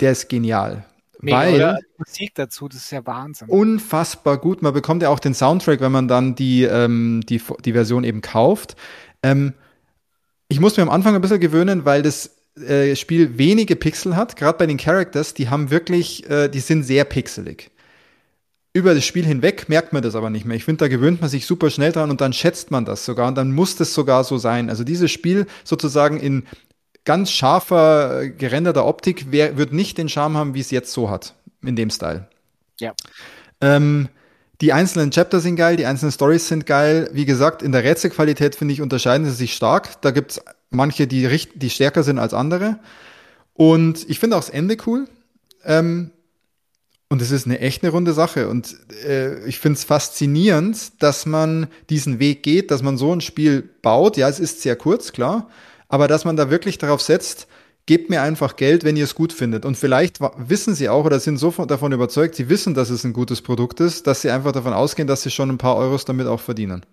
der 0.00 0.12
ist 0.12 0.28
genial. 0.28 0.84
Mega, 1.20 1.38
weil 1.38 1.54
oder? 1.54 1.78
Musik 1.98 2.34
dazu, 2.34 2.68
das 2.68 2.82
ist 2.82 2.92
ja 2.92 3.04
Wahnsinn. 3.04 3.48
Unfassbar 3.48 4.38
gut. 4.38 4.62
Man 4.62 4.72
bekommt 4.72 5.02
ja 5.02 5.08
auch 5.08 5.18
den 5.18 5.34
Soundtrack, 5.34 5.80
wenn 5.80 5.90
man 5.90 6.06
dann 6.06 6.36
die, 6.36 6.62
ähm, 6.62 7.22
die, 7.28 7.42
die 7.64 7.72
Version 7.72 8.04
eben 8.04 8.20
kauft. 8.20 8.76
Ähm, 9.22 9.54
ich 10.48 10.60
muss 10.60 10.76
mir 10.76 10.84
am 10.84 10.90
Anfang 10.90 11.16
ein 11.16 11.20
bisschen 11.20 11.40
gewöhnen, 11.40 11.84
weil 11.84 12.02
das 12.02 12.36
äh, 12.56 12.94
Spiel 12.94 13.36
wenige 13.36 13.74
Pixel 13.74 14.14
hat. 14.14 14.36
Gerade 14.36 14.58
bei 14.58 14.66
den 14.66 14.76
Characters, 14.76 15.34
die 15.34 15.48
haben 15.48 15.70
wirklich, 15.70 16.28
äh, 16.30 16.48
die 16.48 16.60
sind 16.60 16.84
sehr 16.84 17.04
pixelig 17.04 17.72
über 18.72 18.94
das 18.94 19.04
Spiel 19.04 19.24
hinweg 19.24 19.68
merkt 19.68 19.92
man 19.92 20.02
das 20.02 20.14
aber 20.14 20.30
nicht 20.30 20.44
mehr. 20.44 20.56
Ich 20.56 20.64
finde, 20.64 20.84
da 20.84 20.88
gewöhnt 20.88 21.20
man 21.20 21.30
sich 21.30 21.46
super 21.46 21.70
schnell 21.70 21.92
dran 21.92 22.10
und 22.10 22.20
dann 22.20 22.32
schätzt 22.32 22.70
man 22.70 22.84
das 22.84 23.04
sogar 23.04 23.28
und 23.28 23.34
dann 23.34 23.52
muss 23.52 23.76
das 23.76 23.94
sogar 23.94 24.24
so 24.24 24.38
sein. 24.38 24.68
Also 24.68 24.84
dieses 24.84 25.10
Spiel 25.10 25.46
sozusagen 25.64 26.20
in 26.20 26.44
ganz 27.04 27.30
scharfer, 27.30 28.28
gerenderter 28.28 28.86
Optik 28.86 29.26
wer, 29.30 29.56
wird 29.56 29.72
nicht 29.72 29.96
den 29.98 30.08
Charme 30.08 30.36
haben, 30.36 30.54
wie 30.54 30.60
es 30.60 30.70
jetzt 30.70 30.92
so 30.92 31.08
hat, 31.08 31.34
in 31.64 31.74
dem 31.74 31.90
Style. 31.90 32.28
Ja. 32.78 32.92
Ähm, 33.60 34.08
die 34.60 34.72
einzelnen 34.72 35.10
Chapter 35.10 35.40
sind 35.40 35.56
geil, 35.56 35.76
die 35.76 35.86
einzelnen 35.86 36.12
Stories 36.12 36.48
sind 36.48 36.66
geil. 36.66 37.08
Wie 37.12 37.24
gesagt, 37.24 37.62
in 37.62 37.72
der 37.72 37.84
Rätselqualität 37.84 38.56
finde 38.56 38.74
ich 38.74 38.82
unterscheiden 38.82 39.24
sie 39.24 39.32
sich 39.32 39.54
stark. 39.54 40.00
Da 40.02 40.10
gibt 40.10 40.32
es 40.32 40.40
manche, 40.70 41.06
die, 41.06 41.28
die 41.54 41.70
stärker 41.70 42.02
sind 42.02 42.18
als 42.18 42.34
andere. 42.34 42.78
Und 43.54 44.08
ich 44.08 44.18
finde 44.18 44.36
auch 44.36 44.40
das 44.40 44.50
Ende 44.50 44.76
cool. 44.86 45.08
Ähm, 45.64 46.10
und 47.10 47.22
es 47.22 47.30
ist 47.30 47.46
eine 47.46 47.60
echt 47.60 47.82
eine 47.82 47.92
runde 47.92 48.12
Sache. 48.12 48.48
Und 48.48 48.76
äh, 49.04 49.44
ich 49.46 49.58
finde 49.58 49.78
es 49.78 49.84
faszinierend, 49.84 51.02
dass 51.02 51.24
man 51.24 51.68
diesen 51.88 52.18
Weg 52.18 52.42
geht, 52.42 52.70
dass 52.70 52.82
man 52.82 52.98
so 52.98 53.14
ein 53.14 53.22
Spiel 53.22 53.68
baut. 53.82 54.16
Ja, 54.16 54.28
es 54.28 54.38
ist 54.38 54.60
sehr 54.60 54.76
kurz, 54.76 55.12
klar. 55.12 55.48
Aber 55.88 56.06
dass 56.06 56.26
man 56.26 56.36
da 56.36 56.50
wirklich 56.50 56.76
darauf 56.76 57.00
setzt, 57.00 57.48
gebt 57.86 58.10
mir 58.10 58.20
einfach 58.20 58.56
Geld, 58.56 58.84
wenn 58.84 58.96
ihr 58.96 59.04
es 59.04 59.14
gut 59.14 59.32
findet. 59.32 59.64
Und 59.64 59.78
vielleicht 59.78 60.18
wissen 60.36 60.74
sie 60.74 60.90
auch 60.90 61.06
oder 61.06 61.18
sind 61.18 61.38
so 61.38 61.50
davon 61.50 61.92
überzeugt, 61.92 62.34
sie 62.34 62.50
wissen, 62.50 62.74
dass 62.74 62.90
es 62.90 63.04
ein 63.04 63.14
gutes 63.14 63.40
Produkt 63.40 63.80
ist, 63.80 64.06
dass 64.06 64.20
sie 64.20 64.30
einfach 64.30 64.52
davon 64.52 64.74
ausgehen, 64.74 65.08
dass 65.08 65.22
sie 65.22 65.30
schon 65.30 65.48
ein 65.48 65.56
paar 65.56 65.76
Euros 65.76 66.04
damit 66.04 66.26
auch 66.26 66.40
verdienen. 66.40 66.84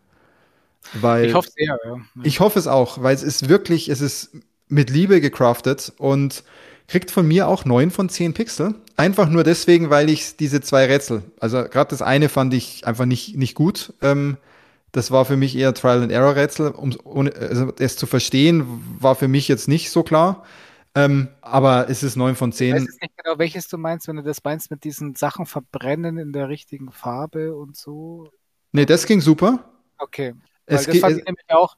Weil, 0.94 1.26
ich 1.26 1.34
hoffe 1.34 1.50
sehr, 1.54 1.78
ja. 1.84 1.98
Ich 2.24 2.40
hoffe 2.40 2.58
es 2.58 2.68
auch, 2.68 3.04
weil 3.04 3.14
es 3.14 3.24
ist 3.24 3.50
wirklich, 3.50 3.90
es 3.90 4.00
ist 4.00 4.38
mit 4.70 4.90
Liebe 4.90 5.20
gecraftet 5.20 5.92
und 5.98 6.46
kriegt 6.88 7.12
von 7.12 7.28
mir 7.28 7.48
auch 7.48 7.66
neun 7.66 7.92
von 7.92 8.10
zehn 8.10 8.34
Pixel. 8.34 8.76
Einfach 8.98 9.30
nur 9.30 9.44
deswegen, 9.44 9.90
weil 9.90 10.10
ich 10.10 10.38
diese 10.38 10.62
zwei 10.62 10.86
Rätsel, 10.86 11.24
also 11.40 11.64
gerade 11.64 11.90
das 11.90 12.02
eine 12.02 12.30
fand 12.30 12.54
ich 12.54 12.88
einfach 12.88 13.06
nicht, 13.06 13.36
nicht 13.38 13.56
gut. 13.56 13.94
Ähm, 14.02 14.38
Das 14.94 15.12
war 15.12 15.26
für 15.26 15.38
mich 15.38 15.56
eher 15.58 15.74
Trial 15.76 16.04
and 16.04 16.12
Error 16.12 16.36
Rätsel. 16.38 16.72
Um, 16.72 16.94
also 17.40 17.74
es 17.80 17.98
zu 17.98 18.08
verstehen, 18.08 18.66
war 19.00 19.16
für 19.16 19.28
mich 19.28 19.48
jetzt 19.50 19.68
nicht 19.68 19.92
so 19.92 20.04
klar. 20.04 20.46
Ähm, 20.96 21.30
aber 21.42 21.90
es 21.90 22.04
ist 22.04 22.16
9 22.16 22.36
von 22.36 22.54
10. 22.54 22.78
Ich 22.78 22.84
weiß 22.84 22.98
nicht 23.02 23.18
genau, 23.18 23.38
welches 23.38 23.68
du 23.68 23.78
meinst, 23.78 24.08
wenn 24.08 24.16
du 24.18 24.24
das 24.24 24.44
meinst 24.44 24.72
mit 24.72 24.86
diesen 24.86 25.16
Sachen 25.16 25.46
verbrennen 25.46 26.18
in 26.18 26.32
der 26.34 26.50
richtigen 26.50 26.92
Farbe 26.92 27.56
und 27.56 27.76
so. 27.76 28.32
Nee, 28.72 28.86
das 28.86 29.06
ging 29.06 29.22
super. 29.22 29.70
Okay. 29.98 30.34
Weil 30.68 30.78
es 30.80 30.86
das 30.86 30.98
fand 31.00 31.18
ich 31.18 31.26
nämlich 31.26 31.46
auch, 31.50 31.76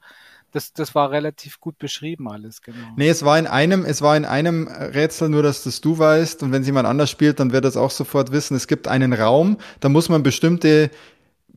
das, 0.58 0.74
das 0.74 0.96
war 0.96 1.12
relativ 1.12 1.60
gut 1.60 1.78
beschrieben 1.78 2.28
alles, 2.28 2.64
genau. 2.64 2.88
Nee, 2.96 3.10
es 3.10 3.24
war 3.24 3.38
in 3.38 3.46
einem, 3.46 3.86
es 3.86 4.02
war 4.02 4.18
in 4.18 4.26
einem 4.26 4.68
Rätsel 4.68 5.30
nur, 5.30 5.44
dass 5.44 5.64
das 5.64 5.82
du 5.82 6.00
weißt 6.00 6.42
und 6.42 6.52
wenn 6.52 6.62
es 6.62 6.68
jemand 6.68 6.88
anders 6.88 7.12
spielt, 7.12 7.40
dann 7.40 7.52
wird 7.52 7.64
das 7.64 7.78
auch 7.78 7.92
sofort 7.92 8.32
wissen. 8.32 8.58
Es 8.58 8.68
gibt 8.68 8.88
einen 8.88 9.14
Raum, 9.14 9.58
da 9.82 9.90
muss 9.90 10.10
man 10.10 10.24
bestimmte 10.24 10.90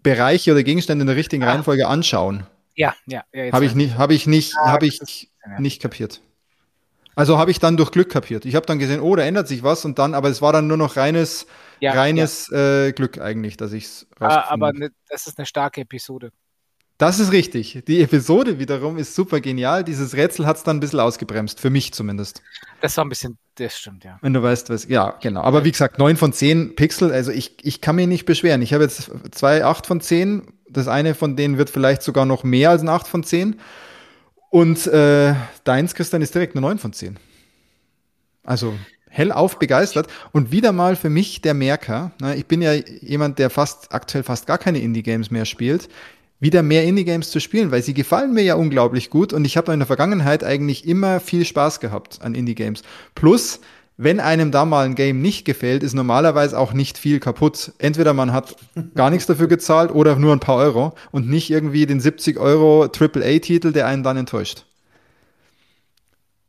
Bereiche 0.03 0.53
oder 0.53 0.63
Gegenstände 0.63 1.03
in 1.03 1.07
der 1.07 1.17
richtigen 1.17 1.43
ah. 1.45 1.51
Reihenfolge 1.51 1.89
anschauen. 1.89 2.47
Ja, 2.75 2.95
ja. 3.07 3.25
ja 3.33 3.53
habe 3.53 3.65
ich 3.65 3.75
nicht, 3.75 3.97
habe 3.97 4.13
ich 4.13 4.27
nicht, 4.27 4.55
ah, 4.59 4.73
habe 4.73 4.87
ich 4.87 5.01
ist, 5.01 5.29
ja. 5.47 5.59
nicht 5.59 5.81
kapiert. 5.81 6.21
Also 7.15 7.39
habe 7.39 7.51
ich 7.51 7.59
dann 7.59 7.79
durch 7.79 7.91
Glück 7.91 8.11
kapiert. 8.11 8.45
Ich 8.45 8.55
habe 8.55 8.67
dann 8.67 8.79
gesehen, 8.79 9.01
oh, 9.01 9.17
da 9.17 9.23
ändert 9.23 9.49
sich 9.49 9.63
was 9.63 9.87
und 9.87 9.99
dann, 9.99 10.15
aber 10.15 10.29
es 10.29 10.43
war 10.43 10.53
dann 10.53 10.67
nur 10.67 10.77
noch 10.77 10.97
reines, 10.97 11.47
ja, 11.81 11.93
reines 11.93 12.49
ja. 12.51 12.85
Äh, 12.87 12.93
Glück 12.93 13.19
eigentlich, 13.19 13.57
dass 13.57 13.73
ich 13.73 13.85
es 13.85 14.07
ah, 14.21 14.45
Aber 14.51 14.75
ne, 14.75 14.91
das 15.09 15.27
ist 15.27 15.39
eine 15.39 15.47
starke 15.47 15.81
Episode. 15.81 16.33
Das 17.01 17.19
ist 17.19 17.33
richtig. 17.33 17.83
Die 17.89 18.03
Episode 18.03 18.59
wiederum 18.59 18.99
ist 18.99 19.15
super 19.15 19.41
genial. 19.41 19.85
Dieses 19.85 20.15
Rätsel 20.15 20.47
hat 20.47 20.59
es 20.59 20.65
dann 20.65 20.77
ein 20.77 20.81
bisschen 20.81 21.01
ausgebremst, 21.01 21.59
für 21.59 21.71
mich 21.71 21.95
zumindest. 21.95 22.43
Das 22.83 22.95
war 22.99 23.07
ein 23.07 23.09
bisschen, 23.09 23.39
das 23.55 23.79
stimmt, 23.79 24.05
ja. 24.05 24.19
Wenn 24.21 24.35
du 24.35 24.43
weißt, 24.43 24.69
was, 24.69 24.87
ja, 24.87 25.17
genau. 25.23 25.41
Aber 25.41 25.65
wie 25.65 25.71
gesagt, 25.71 25.99
9 25.99 26.19
von 26.19 26.35
10 26.35 26.77
Pixel, 26.77 27.11
also 27.11 27.33
ich, 27.33 27.57
ich 27.63 27.81
kann 27.81 27.97
mich 27.97 28.07
nicht 28.07 28.27
beschweren. 28.27 28.61
Ich 28.61 28.75
habe 28.75 28.85
jetzt 28.85 29.11
zwei 29.31 29.65
8 29.65 29.87
von 29.87 30.03
10. 30.03 30.43
Das 30.69 30.89
eine 30.89 31.15
von 31.15 31.37
denen 31.37 31.57
wird 31.57 31.71
vielleicht 31.71 32.03
sogar 32.03 32.27
noch 32.27 32.45
mehr 32.45 32.69
als 32.69 32.83
ein 32.83 32.91
8 32.91 33.09
von 33.09 33.25
10. 33.25 33.59
Und 34.51 34.87
äh, 34.87 35.35
deins, 35.65 35.95
Christian, 35.95 36.21
ist 36.21 36.35
direkt 36.35 36.55
eine 36.55 36.61
9 36.61 36.77
von 36.77 36.93
10. 36.93 37.19
Also 38.45 38.75
hellauf 39.09 39.59
begeistert. 39.59 40.07
Und 40.33 40.53
wieder 40.53 40.73
mal 40.73 40.97
für 40.97 41.09
mich 41.09 41.41
der 41.41 41.55
Merker. 41.55 42.13
Ne, 42.21 42.37
ich 42.37 42.45
bin 42.45 42.61
ja 42.61 42.75
jemand, 42.75 43.39
der 43.39 43.49
fast 43.49 43.91
aktuell 43.95 44.23
fast 44.23 44.47
gar 44.47 44.59
keine 44.59 44.81
Indie-Games 44.81 45.31
mehr 45.31 45.47
spielt 45.47 45.89
wieder 46.41 46.63
mehr 46.63 46.85
Indie-Games 46.85 47.31
zu 47.31 47.39
spielen, 47.39 47.71
weil 47.71 47.83
sie 47.83 47.95
gefallen 47.95 48.33
mir 48.33 48.43
ja 48.43 48.55
unglaublich 48.55 49.11
gut 49.11 49.33
und 49.33 49.45
ich 49.45 49.57
habe 49.57 49.73
in 49.73 49.79
der 49.79 49.87
Vergangenheit 49.87 50.43
eigentlich 50.43 50.87
immer 50.89 51.21
viel 51.21 51.45
Spaß 51.45 51.81
gehabt 51.81 52.19
an 52.23 52.35
Indie-Games. 52.35 52.83
Plus, 53.15 53.61
wenn 53.99 54.19
einem 54.19 54.51
da 54.51 54.65
mal 54.65 54.87
ein 54.87 54.95
Game 54.95 55.21
nicht 55.21 55.45
gefällt, 55.45 55.83
ist 55.83 55.93
normalerweise 55.93 56.59
auch 56.59 56.73
nicht 56.73 56.97
viel 56.97 57.21
kaputt. 57.21 57.73
Entweder 57.77 58.15
man 58.15 58.33
hat 58.33 58.57
gar 58.95 59.11
nichts 59.11 59.27
dafür 59.27 59.47
gezahlt 59.47 59.95
oder 59.95 60.17
nur 60.17 60.33
ein 60.33 60.41
paar 60.41 60.57
Euro 60.57 60.95
und 61.11 61.29
nicht 61.29 61.51
irgendwie 61.51 61.85
den 61.85 62.01
70 62.01 62.39
Euro 62.39 62.85
AAA-Titel, 62.85 63.73
der 63.73 63.87
einen 63.87 64.03
dann 64.03 64.17
enttäuscht. 64.17 64.65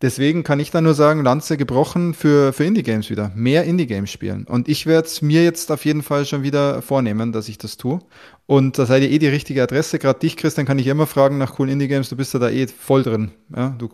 Deswegen 0.02 0.44
kann 0.44 0.60
ich 0.60 0.72
da 0.72 0.82
nur 0.82 0.96
sagen, 0.96 1.24
Lanze 1.24 1.58
gebrochen 1.58 2.14
für, 2.14 2.54
für 2.54 2.64
Indie-Games 2.64 3.10
wieder. 3.10 3.32
Mehr 3.36 3.66
Indie-Games 3.66 4.12
spielen. 4.12 4.46
Und 4.46 4.68
ich 4.68 4.86
werde 4.86 5.08
es 5.08 5.22
mir 5.22 5.44
jetzt 5.44 5.72
auf 5.72 5.86
jeden 5.86 6.02
Fall 6.02 6.26
schon 6.26 6.42
wieder 6.42 6.82
vornehmen, 6.82 7.32
dass 7.32 7.48
ich 7.50 7.58
das 7.58 7.78
tue. 7.78 8.00
Und 8.48 8.80
da 8.80 8.86
seid 8.86 9.04
ihr 9.04 9.12
eh 9.12 9.20
die 9.20 9.28
richtige 9.28 9.62
Adresse. 9.62 10.00
Gerade 10.00 10.20
dich, 10.20 10.38
Christian, 10.38 10.66
kann 10.66 10.80
ich 10.80 10.88
immer 10.88 11.06
fragen 11.06 11.38
nach 11.38 11.56
coolen 11.56 11.74
Indie-Games. 11.74 12.10
Du 12.10 12.16
bist 12.16 12.34
ja 12.34 12.40
da 12.40 12.50
eh 12.50 12.68
voll 12.68 13.04
drin. 13.04 13.32
Ja, 13.56 13.76
du. 13.78 13.90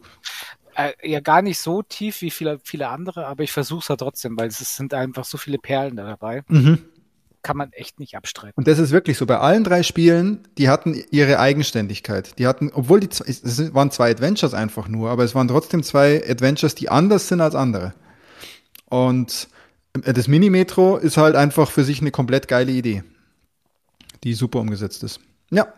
Äh, 0.75 0.93
ja, 1.03 1.19
gar 1.19 1.41
nicht 1.41 1.59
so 1.59 1.81
tief 1.81 2.21
wie 2.21 2.31
viele, 2.31 2.59
viele 2.63 2.87
andere, 2.87 3.27
aber 3.27 3.43
ich 3.43 3.51
versuche 3.51 3.79
es 3.79 3.87
ja 3.89 3.95
trotzdem, 3.95 4.37
weil 4.37 4.47
es 4.47 4.59
sind 4.77 4.93
einfach 4.93 5.25
so 5.25 5.37
viele 5.37 5.57
Perlen 5.57 5.95
da 5.95 6.05
dabei. 6.05 6.43
Mhm 6.47 6.79
kann 7.47 7.55
man 7.55 7.71
echt 7.71 7.97
nicht 7.97 8.17
abstreiten. 8.17 8.55
Und 8.57 8.67
das 8.67 8.77
ist 8.77 8.91
wirklich 8.91 9.17
so. 9.17 9.25
Bei 9.25 9.37
allen 9.37 9.63
drei 9.63 9.81
Spielen, 9.81 10.45
die 10.57 10.67
hatten 10.67 11.01
ihre 11.11 11.39
Eigenständigkeit. 11.39 12.37
Die 12.37 12.45
hatten, 12.45 12.71
obwohl 12.73 12.99
die, 12.99 13.07
es 13.07 13.73
waren 13.73 13.89
zwei 13.89 14.11
Adventures 14.11 14.53
einfach 14.53 14.89
nur, 14.89 15.09
aber 15.09 15.23
es 15.23 15.33
waren 15.33 15.47
trotzdem 15.47 15.81
zwei 15.81 16.29
Adventures, 16.29 16.75
die 16.75 16.89
anders 16.89 17.29
sind 17.29 17.39
als 17.39 17.55
andere. 17.55 17.93
Und 18.89 19.47
äh, 20.03 20.11
das 20.11 20.27
Mini-Metro 20.27 20.97
ist 20.97 21.15
halt 21.15 21.37
einfach 21.37 21.71
für 21.71 21.85
sich 21.85 22.01
eine 22.01 22.11
komplett 22.11 22.49
geile 22.49 22.73
Idee, 22.73 23.05
die 24.25 24.33
super 24.33 24.59
umgesetzt 24.59 25.03
ist. 25.03 25.21
Ja, 25.49 25.73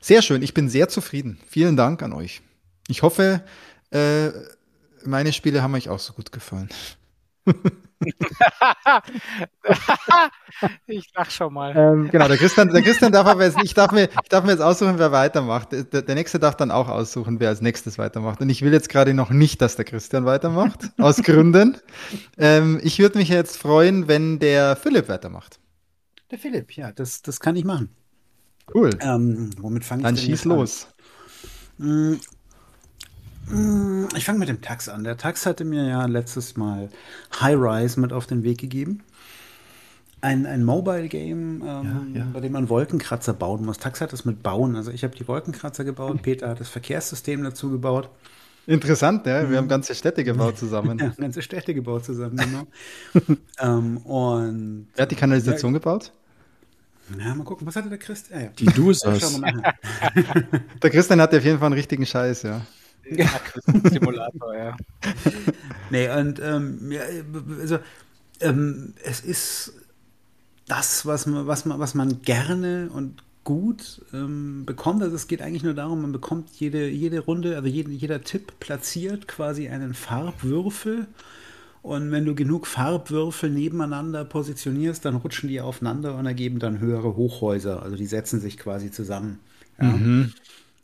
sehr 0.00 0.20
schön. 0.20 0.42
Ich 0.42 0.52
bin 0.52 0.68
sehr 0.68 0.88
zufrieden. 0.88 1.38
Vielen 1.46 1.76
Dank 1.76 2.02
an 2.02 2.12
euch. 2.12 2.42
Ich 2.88 3.02
hoffe, 3.02 3.44
äh, 3.92 4.30
meine 5.04 5.32
Spiele 5.32 5.62
haben 5.62 5.74
euch 5.74 5.88
auch 5.88 6.00
so 6.00 6.12
gut 6.12 6.32
gefallen. 6.32 6.70
ich 10.86 11.12
lach 11.14 11.30
schon 11.30 11.52
mal. 11.52 11.76
Ähm, 11.76 12.10
genau, 12.10 12.28
der 12.28 12.36
Christian, 12.36 12.68
der 12.68 12.82
Christian 12.82 13.12
darf 13.12 13.26
aber 13.26 13.44
jetzt, 13.44 13.58
ich 13.62 13.74
darf 13.74 13.92
mir, 13.92 14.08
ich 14.22 14.28
darf 14.28 14.44
mir 14.44 14.52
jetzt 14.52 14.60
aussuchen, 14.60 14.98
wer 14.98 15.12
weitermacht. 15.12 15.72
Der, 15.72 16.02
der, 16.02 16.14
nächste 16.14 16.38
darf 16.38 16.56
dann 16.56 16.70
auch 16.70 16.88
aussuchen, 16.88 17.40
wer 17.40 17.48
als 17.48 17.60
nächstes 17.60 17.98
weitermacht. 17.98 18.40
Und 18.40 18.48
ich 18.50 18.62
will 18.62 18.72
jetzt 18.72 18.88
gerade 18.88 19.14
noch 19.14 19.30
nicht, 19.30 19.60
dass 19.60 19.76
der 19.76 19.84
Christian 19.84 20.24
weitermacht, 20.24 20.90
aus 20.98 21.22
Gründen. 21.22 21.78
Ähm, 22.38 22.80
ich 22.82 22.98
würde 22.98 23.18
mich 23.18 23.28
jetzt 23.28 23.56
freuen, 23.56 24.08
wenn 24.08 24.38
der 24.38 24.76
Philipp 24.76 25.08
weitermacht. 25.08 25.58
Der 26.30 26.38
Philipp, 26.38 26.72
ja, 26.72 26.92
das, 26.92 27.22
das 27.22 27.40
kann 27.40 27.56
ich 27.56 27.64
machen. 27.64 27.90
Cool. 28.72 28.90
Ähm, 29.00 29.50
womit 29.58 29.84
fange 29.84 30.00
ich 30.00 30.04
Dann 30.04 30.16
schieß 30.16 30.44
los. 30.44 30.88
An? 31.78 32.20
Mm, 33.48 34.06
ich 34.16 34.24
fange 34.24 34.38
mit 34.38 34.48
dem 34.48 34.60
Tax 34.60 34.88
an. 34.88 35.04
Der 35.04 35.16
Tax 35.16 35.46
hatte 35.46 35.64
mir 35.64 35.84
ja 35.86 36.06
letztes 36.06 36.56
Mal 36.56 36.88
High 37.40 37.56
Rise 37.58 38.00
mit 38.00 38.12
auf 38.12 38.26
den 38.26 38.42
Weg 38.42 38.58
gegeben. 38.58 39.02
Ein, 40.20 40.46
ein 40.46 40.64
Mobile-Game, 40.64 41.62
ähm, 41.62 42.12
ja, 42.14 42.20
ja. 42.20 42.26
bei 42.32 42.40
dem 42.40 42.52
man 42.52 42.70
Wolkenkratzer 42.70 43.34
bauen 43.34 43.64
muss. 43.64 43.76
Tax 43.76 44.00
hat 44.00 44.14
es 44.14 44.24
mit 44.24 44.42
Bauen. 44.42 44.74
Also 44.74 44.90
ich 44.90 45.04
habe 45.04 45.14
die 45.14 45.28
Wolkenkratzer 45.28 45.84
gebaut, 45.84 46.20
Peter 46.22 46.48
hat 46.48 46.60
das 46.60 46.70
Verkehrssystem 46.70 47.44
dazu 47.44 47.70
gebaut. 47.70 48.08
Interessant, 48.66 49.26
ja. 49.26 49.42
Wir 49.42 49.48
mhm. 49.48 49.56
haben 49.56 49.68
ganze 49.68 49.94
Städte 49.94 50.24
gebaut 50.24 50.56
zusammen. 50.56 50.98
ja, 51.00 51.12
ganze 51.18 51.42
Städte 51.42 51.74
gebaut 51.74 52.06
zusammen, 52.06 52.36
genau. 52.36 53.36
ähm, 53.60 53.98
und 53.98 54.88
Wer 54.94 55.02
hat 55.02 55.10
die 55.10 55.16
Kanalisation 55.16 55.74
ja, 55.74 55.78
gebaut? 55.78 56.10
Na, 57.14 57.34
mal 57.34 57.44
gucken, 57.44 57.66
was 57.66 57.76
hatte 57.76 57.90
der 57.90 57.98
Christian? 57.98 58.40
Ah, 58.40 58.42
ja. 58.44 58.50
Die 58.58 58.64
Dusers. 58.64 59.38
der 60.82 60.90
Christian 60.90 61.20
hatte 61.20 61.36
auf 61.36 61.44
jeden 61.44 61.58
Fall 61.58 61.66
einen 61.66 61.74
richtigen 61.74 62.06
Scheiß, 62.06 62.44
ja. 62.44 62.62
Ja, 63.10 63.28
Simulator, 63.90 64.56
ja. 64.56 64.76
Nee, 65.90 66.08
und 66.08 66.40
ähm, 66.40 66.90
ja, 66.90 67.02
also 67.60 67.78
ähm, 68.40 68.94
es 69.04 69.20
ist 69.20 69.74
das, 70.66 71.06
was 71.06 71.26
man, 71.26 71.46
was 71.46 71.64
man, 71.66 71.78
was 71.78 71.94
man 71.94 72.22
gerne 72.22 72.90
und 72.92 73.22
gut 73.44 74.00
ähm, 74.12 74.64
bekommt. 74.64 75.02
Also 75.02 75.14
es 75.14 75.28
geht 75.28 75.42
eigentlich 75.42 75.62
nur 75.62 75.74
darum, 75.74 76.02
man 76.02 76.12
bekommt 76.12 76.50
jede, 76.58 76.88
jede 76.88 77.20
Runde, 77.20 77.56
also 77.56 77.68
jede, 77.68 77.90
jeder 77.90 78.22
Tipp 78.22 78.58
platziert 78.58 79.28
quasi 79.28 79.68
einen 79.68 79.94
Farbwürfel. 79.94 81.06
Und 81.82 82.10
wenn 82.10 82.24
du 82.24 82.34
genug 82.34 82.66
Farbwürfel 82.66 83.50
nebeneinander 83.50 84.24
positionierst, 84.24 85.04
dann 85.04 85.16
rutschen 85.16 85.50
die 85.50 85.60
aufeinander 85.60 86.16
und 86.16 86.24
ergeben 86.24 86.58
dann 86.58 86.80
höhere 86.80 87.14
Hochhäuser. 87.14 87.82
Also 87.82 87.96
die 87.96 88.06
setzen 88.06 88.40
sich 88.40 88.56
quasi 88.56 88.90
zusammen. 88.90 89.38
Ja. 89.78 89.88
Mhm. 89.88 90.32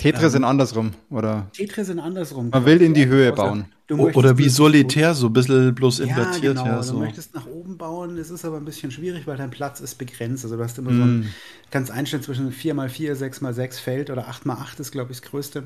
Tetris 0.00 0.24
ähm, 0.24 0.30
sind 0.30 0.44
andersrum, 0.44 0.90
oder? 1.10 1.48
Tetris 1.52 1.86
sind 1.86 2.00
andersrum. 2.00 2.50
Man 2.50 2.64
will 2.64 2.80
in 2.82 2.94
die 2.94 3.06
Höhe 3.06 3.32
bauen. 3.32 3.66
Oder 3.90 4.38
wie 4.38 4.48
Solitär, 4.48 5.14
so 5.14 5.26
ein 5.26 5.32
bisschen 5.32 5.74
bloß 5.74 6.00
invertiert. 6.00 6.56
Ja, 6.56 6.62
genau. 6.62 6.66
Ja, 6.76 6.82
so. 6.82 6.94
Du 6.94 7.00
möchtest 7.00 7.34
nach 7.34 7.46
oben 7.46 7.76
bauen, 7.76 8.16
es 8.18 8.30
ist 8.30 8.44
aber 8.44 8.56
ein 8.56 8.64
bisschen 8.64 8.90
schwierig, 8.90 9.26
weil 9.26 9.36
dein 9.36 9.51
Platz 9.51 9.80
ist 9.80 9.96
begrenzt. 9.96 10.44
Also 10.44 10.57
du 10.57 10.62
hast 10.62 10.78
immer 10.78 10.92
mm. 10.92 10.96
so 10.96 11.03
ein, 11.03 11.34
ganz 11.70 11.90
einstellen 11.90 12.22
zwischen 12.22 12.53
4x4, 12.53 13.14
6x6 13.14 13.80
Feld 13.80 14.11
oder 14.11 14.28
8x8 14.30 14.80
ist, 14.80 14.92
glaube 14.92 15.12
ich, 15.12 15.20
das 15.20 15.28
größte. 15.28 15.64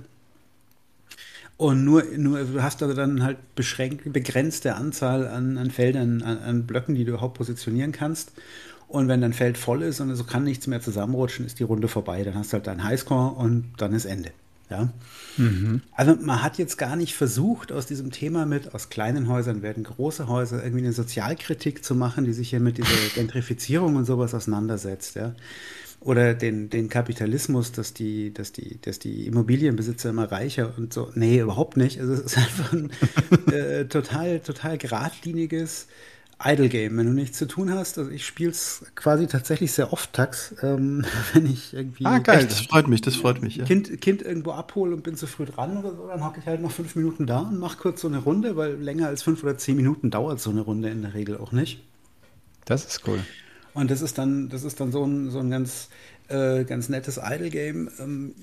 Und 1.56 1.84
nur, 1.84 2.02
nur 2.16 2.40
du 2.44 2.62
hast 2.62 2.82
also 2.82 2.94
dann 2.94 3.22
halt 3.22 3.36
beschränkt, 3.54 4.12
begrenzte 4.12 4.74
Anzahl 4.74 5.28
an, 5.28 5.56
an 5.56 5.70
Feldern, 5.70 6.22
an, 6.22 6.38
an 6.38 6.66
Blöcken, 6.66 6.94
die 6.94 7.04
du 7.04 7.12
überhaupt 7.12 7.34
positionieren 7.34 7.92
kannst. 7.92 8.32
Und 8.94 9.08
wenn 9.08 9.20
dein 9.20 9.32
Feld 9.32 9.58
voll 9.58 9.82
ist 9.82 9.98
und 9.98 10.14
so 10.14 10.22
kann 10.22 10.44
nichts 10.44 10.68
mehr 10.68 10.80
zusammenrutschen, 10.80 11.44
ist 11.44 11.58
die 11.58 11.64
Runde 11.64 11.88
vorbei. 11.88 12.22
Dann 12.22 12.36
hast 12.36 12.52
du 12.52 12.54
halt 12.54 12.68
deinen 12.68 12.84
Highscore 12.84 13.32
und 13.32 13.72
dann 13.76 13.92
ist 13.92 14.04
Ende. 14.04 14.30
Ja? 14.70 14.92
Mhm. 15.36 15.82
Also 15.90 16.14
man 16.20 16.44
hat 16.44 16.58
jetzt 16.58 16.78
gar 16.78 16.94
nicht 16.94 17.16
versucht, 17.16 17.72
aus 17.72 17.86
diesem 17.86 18.12
Thema 18.12 18.46
mit, 18.46 18.72
aus 18.72 18.90
kleinen 18.90 19.26
Häusern 19.26 19.62
werden 19.62 19.82
große 19.82 20.28
Häuser, 20.28 20.62
irgendwie 20.62 20.84
eine 20.84 20.92
Sozialkritik 20.92 21.84
zu 21.84 21.96
machen, 21.96 22.24
die 22.24 22.32
sich 22.32 22.50
hier 22.50 22.60
mit 22.60 22.78
dieser 22.78 22.94
Gentrifizierung 23.16 23.96
und 23.96 24.04
sowas 24.04 24.32
auseinandersetzt. 24.32 25.16
Ja? 25.16 25.34
Oder 25.98 26.34
den, 26.34 26.70
den 26.70 26.88
Kapitalismus, 26.88 27.72
dass 27.72 27.94
die, 27.94 28.32
dass, 28.32 28.52
die, 28.52 28.80
dass 28.80 29.00
die 29.00 29.26
Immobilienbesitzer 29.26 30.10
immer 30.10 30.30
reicher 30.30 30.72
und 30.76 30.92
so. 30.92 31.10
Nee, 31.16 31.40
überhaupt 31.40 31.76
nicht. 31.76 31.98
Also 31.98 32.12
es 32.12 32.20
ist 32.20 32.38
einfach 32.38 32.72
ein 32.72 32.90
äh, 33.52 33.86
total, 33.86 34.38
total 34.38 34.78
geradliniges 34.78 35.88
Idle 36.44 36.68
Game, 36.68 36.96
wenn 36.96 37.06
du 37.06 37.12
nichts 37.12 37.38
zu 37.38 37.46
tun 37.46 37.70
hast. 37.72 37.98
Also 37.98 38.10
ich 38.10 38.26
spiele 38.26 38.50
es 38.50 38.84
quasi 38.94 39.26
tatsächlich 39.26 39.72
sehr 39.72 39.92
oft 39.92 40.12
Tax, 40.12 40.54
ähm, 40.62 41.04
wenn 41.32 41.46
ich 41.46 41.72
irgendwie. 41.74 42.04
Ah, 42.04 42.18
geil, 42.18 42.46
das 42.46 42.60
freut 42.60 42.88
mich, 42.88 43.00
das 43.00 43.16
freut 43.16 43.42
mich. 43.42 43.56
Ja. 43.56 43.64
Kind, 43.64 44.00
kind 44.00 44.22
irgendwo 44.22 44.52
abhole 44.52 44.94
und 44.94 45.02
bin 45.02 45.16
zu 45.16 45.26
früh 45.26 45.46
dran 45.46 45.76
oder 45.78 45.94
so, 45.96 46.06
dann 46.08 46.24
hocke 46.24 46.40
ich 46.40 46.46
halt 46.46 46.60
noch 46.60 46.70
fünf 46.72 46.94
Minuten 46.96 47.26
da 47.26 47.40
und 47.40 47.58
mache 47.58 47.78
kurz 47.78 48.00
so 48.02 48.08
eine 48.08 48.18
Runde, 48.18 48.56
weil 48.56 48.74
länger 48.74 49.08
als 49.08 49.22
fünf 49.22 49.42
oder 49.42 49.56
zehn 49.58 49.76
Minuten 49.76 50.10
dauert 50.10 50.40
so 50.40 50.50
eine 50.50 50.60
Runde 50.62 50.90
in 50.90 51.02
der 51.02 51.14
Regel 51.14 51.38
auch 51.38 51.52
nicht. 51.52 51.82
Das 52.64 52.84
ist 52.84 53.06
cool. 53.06 53.26
Und 53.74 53.90
das 53.90 54.02
ist 54.02 54.18
dann, 54.18 54.48
das 54.48 54.64
ist 54.64 54.80
dann 54.80 54.92
so 54.92 55.04
ein, 55.04 55.30
so 55.30 55.38
ein 55.40 55.50
ganz 55.50 55.88
Äh, 56.28 56.64
ganz 56.64 56.88
nettes 56.88 57.20
Idle-Game. 57.22 57.90
Ähm, 58.00 58.34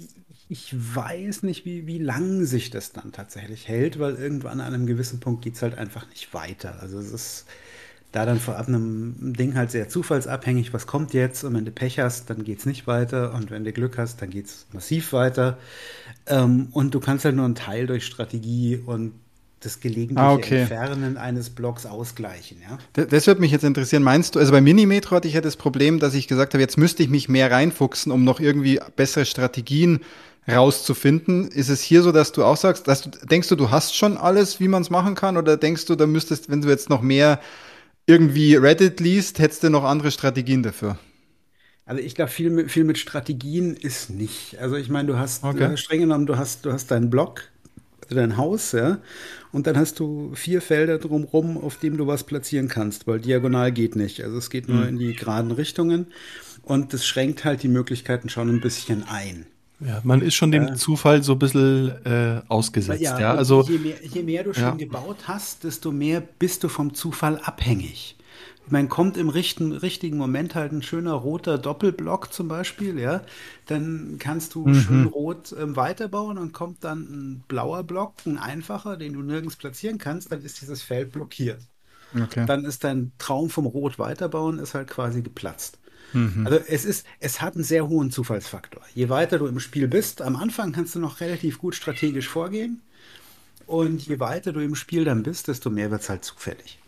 ich 0.49 0.71
weiß 0.73 1.41
nicht, 1.43 1.65
wie, 1.65 1.87
wie 1.87 1.97
lang 1.97 2.45
sich 2.45 2.69
das 2.69 2.91
dann 2.91 3.11
tatsächlich 3.11 3.67
hält, 3.67 3.97
weil 3.99 4.15
irgendwann 4.17 4.59
an 4.61 4.73
einem 4.75 4.85
gewissen 4.85 5.19
Punkt 5.19 5.41
geht 5.43 5.55
es 5.55 5.63
halt 5.63 5.77
einfach 5.79 6.07
nicht 6.09 6.31
weiter. 6.33 6.79
Also 6.81 6.99
es 6.99 7.11
ist 7.11 7.45
da 8.11 8.25
dann 8.25 8.39
vorab 8.39 8.67
einem 8.67 9.33
Ding 9.33 9.55
halt 9.55 9.71
sehr 9.71 9.87
zufallsabhängig, 9.87 10.73
was 10.73 10.85
kommt 10.85 11.13
jetzt 11.13 11.43
und 11.43 11.53
wenn 11.53 11.65
du 11.65 11.71
Pech 11.71 11.99
hast, 11.99 12.29
dann 12.29 12.43
geht 12.43 12.59
es 12.59 12.65
nicht 12.65 12.85
weiter 12.87 13.33
und 13.33 13.51
wenn 13.51 13.63
du 13.63 13.71
Glück 13.71 13.97
hast, 13.97 14.21
dann 14.21 14.29
geht 14.29 14.47
es 14.47 14.67
massiv 14.73 15.13
weiter. 15.13 15.57
Ähm, 16.27 16.67
und 16.71 16.93
du 16.93 16.99
kannst 16.99 17.25
halt 17.25 17.35
nur 17.35 17.45
einen 17.45 17.55
Teil 17.55 17.87
durch 17.87 18.05
Strategie 18.05 18.81
und 18.85 19.13
das 19.61 19.79
gelegentliche 19.79 20.21
Ah, 20.21 20.33
okay. 20.33 20.61
Entfernen 20.61 21.17
eines 21.17 21.51
Blocks 21.51 21.85
ausgleichen, 21.85 22.57
ja. 22.61 23.05
Das 23.05 23.27
würde 23.27 23.41
mich 23.41 23.51
jetzt 23.51 23.63
interessieren. 23.63 24.03
Meinst 24.03 24.35
du, 24.35 24.39
also 24.39 24.51
bei 24.51 24.59
Minimetro 24.59 25.15
hatte 25.15 25.27
ich 25.27 25.35
ja 25.35 25.41
das 25.41 25.55
Problem, 25.55 25.99
dass 25.99 26.13
ich 26.15 26.27
gesagt 26.27 26.53
habe, 26.53 26.61
jetzt 26.61 26.77
müsste 26.77 27.03
ich 27.03 27.09
mich 27.09 27.29
mehr 27.29 27.51
reinfuchsen, 27.51 28.11
um 28.11 28.23
noch 28.23 28.39
irgendwie 28.39 28.79
bessere 28.95 29.25
Strategien 29.25 29.99
rauszufinden. 30.51 31.47
Ist 31.47 31.69
es 31.69 31.81
hier 31.81 32.01
so, 32.01 32.11
dass 32.11 32.31
du 32.31 32.43
auch 32.43 32.57
sagst, 32.57 32.87
dass 32.87 33.03
du, 33.03 33.09
denkst 33.09 33.49
du, 33.49 33.55
du 33.55 33.69
hast 33.69 33.95
schon 33.95 34.17
alles, 34.17 34.59
wie 34.59 34.67
man 34.67 34.81
es 34.81 34.89
machen 34.89 35.13
kann? 35.13 35.37
Oder 35.37 35.57
denkst 35.57 35.85
du, 35.85 35.95
da 35.95 36.07
müsstest, 36.07 36.49
wenn 36.49 36.61
du 36.61 36.69
jetzt 36.69 36.89
noch 36.89 37.01
mehr 37.01 37.39
irgendwie 38.11 38.55
Reddit 38.55 38.99
liest, 38.99 39.39
hättest 39.39 39.63
du 39.63 39.69
noch 39.69 39.83
andere 39.83 40.11
Strategien 40.11 40.63
dafür? 40.63 40.97
Also 41.85 42.01
ich 42.01 42.15
glaube, 42.15 42.31
viel, 42.31 42.49
mit- 42.49 42.71
viel 42.71 42.83
mit 42.83 42.97
Strategien 42.97 43.75
ist 43.75 44.09
nicht. 44.09 44.57
Also 44.59 44.75
ich 44.75 44.89
meine, 44.89 45.07
du 45.07 45.17
hast 45.17 45.43
Okay. 45.43 45.73
äh, 45.73 45.77
streng 45.77 46.01
genommen, 46.01 46.25
du 46.25 46.37
hast, 46.37 46.65
du 46.65 46.71
hast 46.71 46.91
deinen 46.91 47.09
Block, 47.09 47.43
also 48.03 48.15
dein 48.15 48.37
Haus, 48.37 48.71
ja, 48.71 48.99
und 49.51 49.67
dann 49.67 49.77
hast 49.77 49.99
du 49.99 50.31
vier 50.35 50.61
Felder 50.61 50.99
drumherum, 50.99 51.57
auf 51.57 51.77
dem 51.77 51.97
du 51.97 52.07
was 52.07 52.23
platzieren 52.23 52.67
kannst, 52.67 53.07
weil 53.07 53.19
diagonal 53.19 53.71
geht 53.71 53.95
nicht. 53.95 54.23
Also 54.23 54.37
es 54.37 54.49
geht 54.49 54.69
nur 54.69 54.87
in 54.87 54.97
die 54.99 55.13
geraden 55.15 55.51
Richtungen 55.51 56.07
und 56.63 56.93
das 56.93 57.05
schränkt 57.05 57.45
halt 57.45 57.63
die 57.63 57.67
Möglichkeiten 57.67 58.29
schon 58.29 58.49
ein 58.49 58.61
bisschen 58.61 59.03
ein. 59.03 59.45
Ja, 59.85 60.01
man 60.03 60.21
ist 60.21 60.35
schon 60.35 60.51
dem 60.51 60.75
Zufall 60.75 61.23
so 61.23 61.33
ein 61.33 61.39
bisschen 61.39 61.89
äh, 62.05 62.41
ausgesetzt. 62.47 63.01
Ja, 63.01 63.15
und 63.31 63.37
also 63.37 63.63
je, 63.63 63.79
mehr, 63.79 64.05
je 64.05 64.23
mehr 64.23 64.43
du 64.43 64.53
schon 64.53 64.63
Ja. 64.63 64.71
gebaut 64.77 65.27
hast, 65.27 65.63
desto 65.63 65.91
mehr 65.91 66.21
bist 66.21 66.63
du 66.63 66.69
vom 66.69 66.93
Zufall 66.93 67.39
abhängig. 67.39 68.15
Ich 68.65 68.71
meine, 68.71 68.87
kommt 68.87 69.17
im 69.17 69.29
richten, 69.29 69.71
richtigen 69.71 70.17
Moment 70.17 70.55
halt 70.55 70.71
ein 70.71 70.83
schöner 70.83 71.13
roter 71.13 71.57
Doppelblock 71.57 72.31
zum 72.31 72.47
Beispiel, 72.47 72.99
ja, 72.99 73.23
dann 73.65 74.17
kannst 74.19 74.53
du 74.55 74.71
schön 74.73 75.05
rot 75.05 75.53
ähm, 75.59 75.75
weiterbauen 75.75 76.37
und 76.37 76.53
kommt 76.53 76.83
dann 76.83 76.99
ein 77.01 77.43
blauer 77.47 77.83
Block, 77.83 78.13
ein 78.25 78.37
einfacher, 78.37 78.97
den 78.97 79.13
du 79.13 79.21
nirgends 79.23 79.55
platzieren 79.55 79.97
kannst, 79.97 80.31
dann 80.31 80.41
ist 80.43 80.61
dieses 80.61 80.83
Feld 80.83 81.11
blockiert. 81.11 81.59
Okay. 82.15 82.45
Dann 82.45 82.65
ist 82.65 82.83
dein 82.83 83.13
Traum 83.17 83.49
vom 83.49 83.65
Rot 83.65 83.99
weiterbauen 83.99 84.59
ist 84.59 84.73
halt 84.75 84.89
quasi 84.89 85.21
geplatzt. 85.21 85.80
Mhm. 86.13 86.45
Also 86.45 86.59
es 86.67 86.85
ist, 86.85 87.05
es 87.19 87.41
hat 87.41 87.55
einen 87.55 87.63
sehr 87.63 87.87
hohen 87.87 88.11
Zufallsfaktor. 88.11 88.81
Je 88.93 89.09
weiter 89.09 89.39
du 89.39 89.47
im 89.47 89.59
Spiel 89.59 89.87
bist, 89.87 90.21
am 90.21 90.35
Anfang 90.35 90.71
kannst 90.71 90.95
du 90.95 90.99
noch 90.99 91.19
relativ 91.19 91.57
gut 91.59 91.75
strategisch 91.75 92.27
vorgehen. 92.27 92.81
Und 93.65 94.05
je 94.05 94.19
weiter 94.19 94.51
du 94.51 94.59
im 94.59 94.75
Spiel 94.75 95.05
dann 95.05 95.23
bist, 95.23 95.47
desto 95.47 95.69
mehr 95.69 95.91
wird 95.91 96.01
es 96.01 96.09
halt 96.09 96.25
zufällig. 96.25 96.79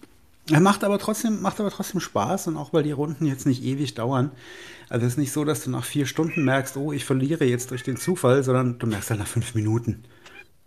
Er 0.51 0.59
macht 0.59 0.83
aber 0.83 0.99
trotzdem, 0.99 1.41
macht 1.41 1.61
aber 1.61 1.71
trotzdem 1.71 2.01
Spaß 2.01 2.47
und 2.47 2.57
auch 2.57 2.73
weil 2.73 2.83
die 2.83 2.91
Runden 2.91 3.25
jetzt 3.25 3.45
nicht 3.45 3.63
ewig 3.63 3.93
dauern. 3.93 4.31
Also 4.89 5.05
es 5.05 5.13
ist 5.13 5.17
nicht 5.17 5.31
so, 5.31 5.45
dass 5.45 5.63
du 5.63 5.69
nach 5.69 5.85
vier 5.85 6.05
Stunden 6.05 6.43
merkst, 6.43 6.75
oh, 6.75 6.91
ich 6.91 7.05
verliere 7.05 7.45
jetzt 7.45 7.71
durch 7.71 7.83
den 7.83 7.95
Zufall, 7.95 8.43
sondern 8.43 8.77
du 8.77 8.87
merkst 8.87 9.09
halt 9.09 9.21
nach 9.21 9.27
fünf 9.27 9.55
Minuten. 9.55 10.03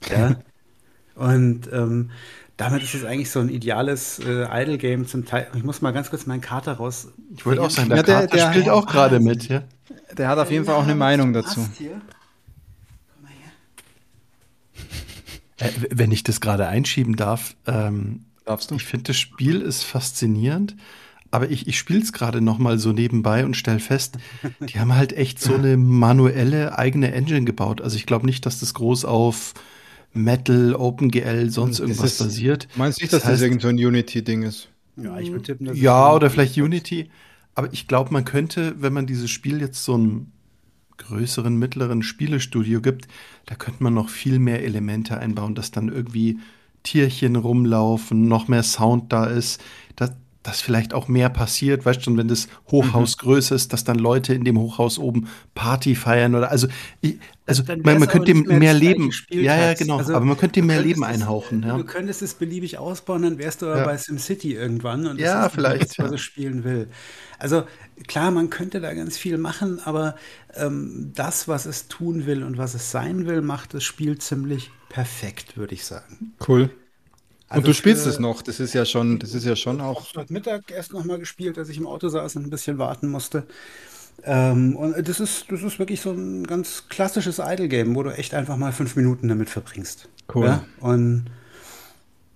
Ja. 0.09 0.37
und 1.15 1.69
ähm, 1.71 2.11
damit 2.57 2.83
ist 2.83 2.95
es 2.95 3.05
eigentlich 3.05 3.31
so 3.31 3.41
ein 3.41 3.49
ideales 3.49 4.19
äh, 4.19 4.47
Idle-Game 4.63 5.07
zum 5.07 5.25
Teil. 5.27 5.47
Ich 5.55 5.63
muss 5.63 5.83
mal 5.83 5.93
ganz 5.93 6.09
kurz 6.11 6.27
meinen 6.27 6.41
Kater 6.41 6.73
raus. 6.75 7.09
ich 7.37 7.45
wollte 7.45 7.63
auch 7.63 7.71
sagen, 7.71 7.89
der, 7.91 7.99
Ja, 7.99 8.03
der- 8.03 8.15
Kater 8.23 8.37
der- 8.37 8.51
spielt 8.53 8.69
auch 8.71 8.87
gerade 8.87 9.21
mit. 9.21 9.49
Ja? 9.49 9.63
Der 10.17 10.29
hat 10.29 10.39
auf 10.39 10.51
jeden 10.51 10.65
Fall 10.65 10.75
auch 10.77 10.85
eine 10.85 10.95
Meinung 10.95 11.33
dazu. 11.33 11.69
Äh, 15.59 15.71
wenn 15.91 16.13
ich 16.13 16.23
das 16.23 16.41
gerade 16.41 16.67
einschieben 16.69 17.17
darf, 17.17 17.57
ähm, 17.67 18.25
Darfst 18.45 18.71
du? 18.71 18.75
ich 18.77 18.85
finde, 18.85 19.05
das 19.05 19.17
Spiel 19.17 19.61
ist 19.63 19.83
faszinierend, 19.85 20.77
aber 21.31 21.51
ich, 21.51 21.67
ich 21.67 21.79
spiele 21.79 22.01
es 22.01 22.13
gerade 22.13 22.41
noch 22.41 22.59
mal 22.59 22.79
so 22.79 22.93
nebenbei 22.93 23.45
und 23.45 23.57
stelle 23.57 23.81
fest, 23.81 24.19
die 24.61 24.79
haben 24.79 24.95
halt 24.95 25.13
echt 25.15 25.41
so 25.41 25.55
eine 25.57 25.77
manuelle 25.77 26.79
eigene 26.79 27.13
Engine 27.13 27.45
gebaut. 27.45 27.81
Also 27.81 27.97
ich 27.97 28.07
glaube 28.07 28.27
nicht, 28.27 28.45
dass 28.47 28.61
das 28.61 28.75
groß 28.75 29.05
auf 29.07 29.55
Metal, 30.17 30.75
OpenGL, 30.75 31.51
sonst 31.51 31.79
irgendwas 31.81 32.13
ist- 32.13 32.19
basiert. 32.19 32.69
Meinst 32.77 32.99
du 33.01 33.05
nicht, 33.05 33.13
dass 33.13 33.23
das, 33.23 33.39
heißt- 33.39 33.43
irgend 33.43 33.63
so 33.63 33.69
ein 33.69 33.77
Unity-Ding 33.77 34.43
ist? 34.43 34.69
Ja, 34.97 35.19
ich 35.19 35.31
würde 35.31 35.43
tippen, 35.45 35.67
dass 35.67 35.79
Ja, 35.79 36.13
oder 36.15 36.31
vielleicht 36.31 36.57
Unity. 36.57 37.11
Aber 37.55 37.73
ich 37.73 37.87
glaube, 37.87 38.13
man 38.13 38.25
könnte, 38.25 38.75
wenn 38.81 38.93
man 38.93 39.07
dieses 39.07 39.31
Spiel 39.31 39.61
jetzt 39.61 39.85
so 39.85 39.95
einem 39.95 40.29
größeren, 40.99 41.55
mittleren 41.57 42.03
Spielestudio 42.03 42.81
gibt, 42.81 43.07
da 43.45 43.55
könnte 43.55 43.83
man 43.83 43.95
noch 43.95 44.09
viel 44.09 44.39
mehr 44.39 44.65
Elemente 44.65 45.19
einbauen, 45.19 45.55
dass 45.55 45.71
dann 45.71 45.89
irgendwie 45.89 46.39
Tierchen 46.83 47.37
rumlaufen, 47.37 48.29
noch 48.29 48.49
mehr 48.49 48.63
Sound 48.63 49.13
da 49.13 49.27
ist, 49.27 49.63
dass, 49.97 50.13
dass 50.47 50.61
vielleicht 50.61 50.95
auch 50.95 51.09
mehr 51.09 51.29
passiert, 51.29 51.85
weißt 51.85 51.99
du 52.01 52.05
schon, 52.05 52.17
wenn 52.17 52.29
das 52.29 52.49
Hochhaus 52.71 53.19
größer 53.19 53.55
ist, 53.55 53.73
dass 53.73 53.85
dann 53.85 53.99
Leute 53.99 54.33
in 54.35 54.45
dem 54.45 54.59
Hochhaus 54.59 54.99
oben 54.99 55.29
Party 55.55 55.95
feiern 55.95 56.35
oder 56.35 56.51
also, 56.51 56.69
ich, 57.01 57.19
also 57.47 57.63
Dann 57.63 57.81
man, 57.83 57.99
man 57.99 58.09
könnte 58.09 58.27
dem 58.33 58.43
mehr 58.43 58.59
gleiche 58.59 58.79
Leben, 58.79 59.11
ja, 59.31 59.57
ja, 59.57 59.75
genau, 59.75 59.99
Also, 59.99 60.15
aber 60.15 60.25
man 60.25 60.37
könnte 60.37 60.55
dem 60.61 60.67
mehr 60.67 60.81
Leben 60.81 61.03
es- 61.03 61.09
einhauchen, 61.09 61.63
ja. 61.63 61.77
Du 61.77 61.85
könntest 61.85 62.23
es 62.23 62.35
beliebig 62.35 62.79
ausbauen, 62.79 63.23
dann 63.23 63.39
wärst 63.39 63.63
du 63.63 63.67
aber 63.67 63.79
Ja. 63.79 63.85
bei 63.85 63.97
SimCity 63.99 64.55
irgendwann 64.55 65.07
und 65.07 65.21
das 65.21 65.25
Ja, 65.27 65.49
vielleicht, 65.49 65.91
das, 65.91 65.99
was 65.99 66.11
ja. 66.11 66.15
ich 66.15 66.23
spielen 66.23 66.65
will. 66.65 66.89
Also 67.39 67.65
klar, 68.07 68.31
man 68.31 68.51
könnte 68.51 68.81
da 68.81 68.95
ganz 68.95 69.17
viel 69.19 69.39
machen, 69.39 69.81
aber 69.85 70.17
ähm, 70.55 71.13
das, 71.15 71.49
was 71.49 71.67
es 71.67 71.89
tun 71.89 72.27
will 72.27 72.43
und 72.43 72.57
was 72.59 72.75
es 72.75 72.91
sein 72.91 73.27
will, 73.27 73.43
macht 73.43 73.75
das 73.75 73.85
Spiel 73.85 74.19
ziemlich 74.19 74.71
perfekt, 74.89 75.57
würde 75.57 75.75
ich 75.75 75.85
sagen. 75.85 76.35
Cool. 76.47 76.71
Also 77.49 77.61
und 77.61 77.67
du 77.69 77.75
spielst 77.75 78.07
es 78.07 78.19
noch. 78.19 78.43
Das 78.43 78.59
ist 78.59 78.75
ja 78.75 78.85
schon, 78.85 79.19
das 79.19 79.35
ist 79.35 79.45
ja 79.45 79.55
schon 79.55 79.81
auch. 79.81 80.15
Heute 80.17 80.33
Mittag 80.33 80.71
erst 80.71 80.93
nochmal 80.93 81.19
gespielt, 81.19 81.59
als 81.59 81.69
ich 81.69 81.77
im 81.79 81.87
Auto 81.87 82.09
saß 82.09 82.37
und 82.37 82.45
ein 82.45 82.51
bisschen 82.51 82.79
warten 82.79 83.09
musste. 83.09 83.47
Ähm, 84.25 84.75
und 84.77 85.09
das 85.09 85.21
ist, 85.21 85.51
das 85.51 85.63
ist 85.63 85.79
wirklich 85.79 86.01
so 86.01 86.11
ein 86.11 86.47
ganz 86.47 86.89
klassisches 86.89 87.39
Idle-Game, 87.39 87.95
wo 87.95 88.03
du 88.03 88.11
echt 88.11 88.35
einfach 88.35 88.57
mal 88.57 88.73
fünf 88.73 88.97
Minuten 88.97 89.29
damit 89.29 89.51
verbringst. 89.51 90.09
Cool. 90.35 90.47
Ja? 90.47 90.65
Und 90.81 91.27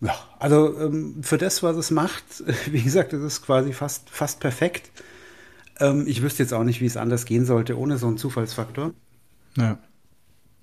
ja, 0.00 0.14
also 0.38 0.78
ähm, 0.78 1.16
für 1.22 1.38
das, 1.38 1.62
was 1.62 1.76
es 1.76 1.90
macht, 1.90 2.24
wie 2.66 2.82
gesagt, 2.82 3.12
es 3.12 3.22
ist 3.22 3.42
quasi 3.42 3.72
fast, 3.72 4.08
fast 4.11 4.40
perfekt. 4.40 4.90
Ähm, 5.78 6.06
ich 6.06 6.22
wüsste 6.22 6.42
jetzt 6.42 6.52
auch 6.52 6.64
nicht, 6.64 6.80
wie 6.80 6.86
es 6.86 6.96
anders 6.96 7.24
gehen 7.24 7.44
sollte, 7.44 7.76
ohne 7.76 7.98
so 7.98 8.06
einen 8.06 8.18
Zufallsfaktor. 8.18 8.92
Ja. 9.56 9.78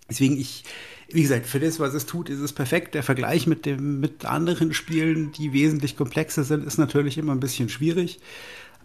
Deswegen, 0.10 0.38
ich, 0.38 0.64
wie 1.10 1.22
gesagt, 1.22 1.46
für 1.46 1.60
das, 1.60 1.80
was 1.80 1.94
es 1.94 2.06
tut, 2.06 2.30
ist 2.30 2.40
es 2.40 2.54
perfekt. 2.54 2.94
Der 2.96 3.04
Vergleich 3.04 3.48
mit 3.48 3.66
dem, 3.66 4.00
mit 4.00 4.26
anderen 4.26 4.74
Spielen, 4.74 5.32
die 5.32 5.54
wesentlich 5.54 5.96
komplexer 5.96 6.44
sind, 6.44 6.66
ist 6.66 6.78
natürlich 6.78 7.18
immer 7.18 7.32
ein 7.32 7.40
bisschen 7.40 7.70
schwierig. 7.70 8.20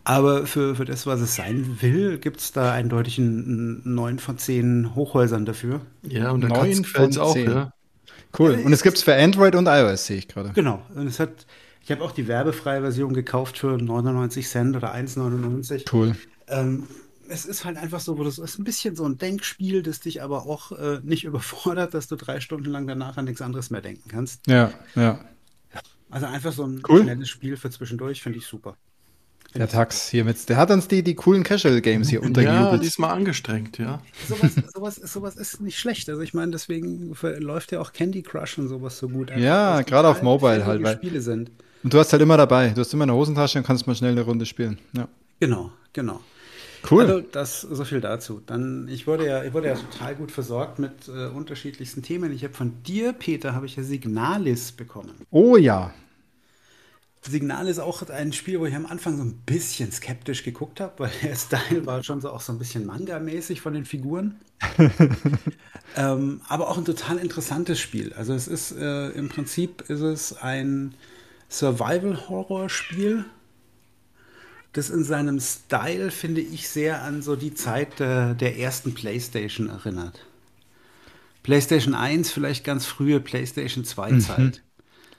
Aber 0.05 0.47
für, 0.47 0.75
für 0.75 0.85
das, 0.85 1.07
was 1.07 1.21
es 1.21 1.37
sein 1.37 1.79
will, 1.81 2.19
gibt 2.19 2.41
es 2.41 2.53
da 2.53 2.73
eindeutig 2.73 3.19
einen, 3.19 3.83
einen 3.85 3.95
9 3.95 4.19
von 4.19 4.39
10 4.39 4.95
Hochhäusern 4.95 5.45
dafür. 5.45 5.81
Ja, 6.03 6.31
und 6.31 6.49
Katz 6.49 6.83
gefällt's 6.83 7.17
von 7.17 7.25
auch, 7.25 7.35
zehn. 7.35 7.51
ja. 7.51 7.73
Cool. 8.37 8.59
Und 8.65 8.73
es 8.73 8.83
gibt's 8.83 9.03
für 9.03 9.15
Android 9.15 9.55
und 9.55 9.67
iOS, 9.67 10.07
sehe 10.07 10.19
ich 10.19 10.29
gerade. 10.29 10.53
Genau. 10.55 10.83
Und 10.95 11.07
es 11.07 11.21
hat, 11.21 11.47
ich 11.83 11.91
habe 11.91 12.03
auch 12.03 12.13
die 12.13 12.27
werbefreie 12.29 12.81
Version 12.81 13.15
gekauft 13.15 13.59
für 13.59 13.77
99 13.77 14.49
Cent 14.49 14.77
oder 14.77 14.95
1,99. 14.95 15.85
Cool. 15.93 16.17
Ähm, 16.49 16.85
es 17.29 17.45
ist 17.47 17.65
halt 17.65 17.77
einfach 17.77 18.01
so, 18.01 18.19
wo 18.19 18.25
das 18.25 18.39
ist 18.39 18.59
ein 18.59 18.65
bisschen 18.65 18.97
so 18.97 19.05
ein 19.05 19.19
Denkspiel, 19.19 19.83
das 19.83 20.01
dich 20.01 20.23
aber 20.23 20.47
auch 20.47 20.73
äh, 20.73 21.01
nicht 21.03 21.25
überfordert, 21.25 21.95
dass 21.95 22.09
du 22.09 22.17
drei 22.17 22.41
Stunden 22.41 22.71
lang 22.71 22.87
danach 22.87 23.17
an 23.17 23.25
nichts 23.27 23.41
anderes 23.43 23.71
mehr 23.71 23.81
denken 23.81 24.09
kannst. 24.09 24.47
Ja, 24.47 24.73
ja. 24.95 25.21
Also 26.11 26.27
einfach 26.27 26.53
so 26.53 26.65
ein 26.67 26.83
Cool. 26.89 27.03
schnelles 27.03 27.29
Spiel 27.31 27.57
für 27.57 27.71
zwischendurch 27.71 28.23
finde 28.23 28.39
ich 28.39 28.47
super. 28.47 28.77
Der 29.55 29.69
Tax 29.69 30.09
hier 30.09 30.25
mit, 30.25 30.49
der 30.49 30.57
hat 30.57 30.71
uns 30.71 30.89
die, 30.89 31.03
die 31.03 31.15
coolen 31.15 31.43
Casual 31.43 31.81
Games 31.83 32.09
hier 32.09 32.21
Ja, 32.23 32.27
untergejubelt. 32.27 32.83
diesmal 32.83 33.11
angestrengt, 33.15 33.77
ja. 33.79 34.01
Sowas, 34.29 34.53
sowas, 34.75 34.97
sowas 34.97 35.37
ist 35.37 35.61
nicht 35.61 35.79
schlecht. 35.79 36.09
Also 36.09 36.23
ich 36.23 36.33
meine, 36.33 36.53
deswegen 36.53 37.15
läuft 37.39 37.73
ja 37.73 37.81
auch 37.81 37.93
Candy 37.93 38.23
Crush 38.23 38.57
und 38.59 38.69
sowas 38.69 38.99
so 38.99 39.09
gut. 39.09 39.31
Einfach, 39.31 39.43
Ja, 39.45 39.81
es 39.81 39.87
gerade 39.87 40.09
auf 40.09 40.23
Mobile 40.23 40.65
halt, 40.65 40.83
weil- 40.83 40.97
Spiele 40.97 41.21
sind. 41.21 41.51
Und 41.83 41.93
du 41.93 41.99
hast 41.99 42.13
halt 42.13 42.23
immer 42.23 42.37
dabei. 42.37 42.71
Du 42.71 42.81
hast 42.81 42.95
immer 42.95 43.03
eine 43.03 43.13
Hosentasche 43.15 43.59
und 43.59 43.67
kannst 43.67 43.87
mal 43.87 43.95
schnell 43.95 44.13
eine 44.13 44.23
Runde 44.23 44.47
spielen. 44.47 44.79
Ja. 44.97 45.09
Genau, 45.41 45.71
genau. 45.93 46.21
Cool. 46.91 47.05
Also 47.05 47.21
das 47.21 47.61
so 47.61 47.85
viel 47.85 48.01
dazu. 48.01 48.43
Dann 48.45 48.89
ich 48.89 49.07
wurde 49.07 49.27
ja, 49.27 49.45
ich 49.45 49.53
wurde 49.53 49.69
ja 49.69 49.75
total 49.75 50.15
gut 50.17 50.31
versorgt 50.31 50.79
mit 50.79 51.09
äh, 51.09 51.29
unterschiedlichsten 51.29 52.03
Themen. 52.03 52.33
Ich 52.33 52.45
habe 52.45 52.55
von 52.55 52.83
dir, 52.83 53.13
Peter, 53.13 53.55
habe 53.55 53.67
ich 53.67 53.77
ja 53.77 53.83
Signalis 53.83 54.73
bekommen. 54.73 55.15
oh 55.31 55.57
ja. 55.57 55.93
Signal 57.25 57.69
ist 57.69 57.79
auch 57.79 58.09
ein 58.09 58.33
Spiel, 58.33 58.59
wo 58.59 58.67
ich 58.67 58.75
am 58.75 58.87
Anfang 58.87 59.17
so 59.17 59.23
ein 59.23 59.35
bisschen 59.47 59.93
skeptisch 59.93 60.43
geguckt 60.43 60.81
habe, 60.81 60.93
weil 60.99 61.11
der 61.23 61.37
Style 61.37 61.87
war 61.87 62.03
schon 62.03 62.21
so 62.21 62.31
auch 62.31 62.41
so 62.41 62.53
ein 62.53 62.59
bisschen 62.59 62.85
Manga-mäßig 62.85 63.61
von 63.61 63.75
den 63.75 63.85
Figuren. 63.85 64.41
ähm, 65.97 66.41
aber 66.49 66.69
auch 66.69 66.79
ein 66.79 66.85
total 66.85 67.19
interessantes 67.19 67.79
Spiel. 67.79 68.13
Also 68.15 68.35
es 68.35 68.49
ist 68.49 68.73
äh, 68.73 69.11
im 69.11 69.29
Prinzip 69.29 69.83
ist 69.83 70.01
es 70.01 70.37
ein 70.37 70.95
Survival-Horror-Spiel. 71.49 73.25
Das 74.73 74.91
in 74.91 75.05
seinem 75.05 75.39
Style, 75.41 76.11
finde 76.11 76.41
ich, 76.41 76.69
sehr 76.69 77.03
an 77.03 77.23
so 77.23 77.37
die 77.37 77.55
Zeit 77.55 78.01
der, 78.01 78.35
der 78.35 78.59
ersten 78.59 78.95
PlayStation 78.95 79.69
erinnert. 79.69 80.25
PlayStation 81.43 81.95
1, 81.95 82.31
vielleicht 82.31 82.65
ganz 82.65 82.87
frühe 82.87 83.21
PlayStation 83.21 83.85
2 83.85 84.19
Zeit. 84.19 84.39
Mhm. 84.39 84.53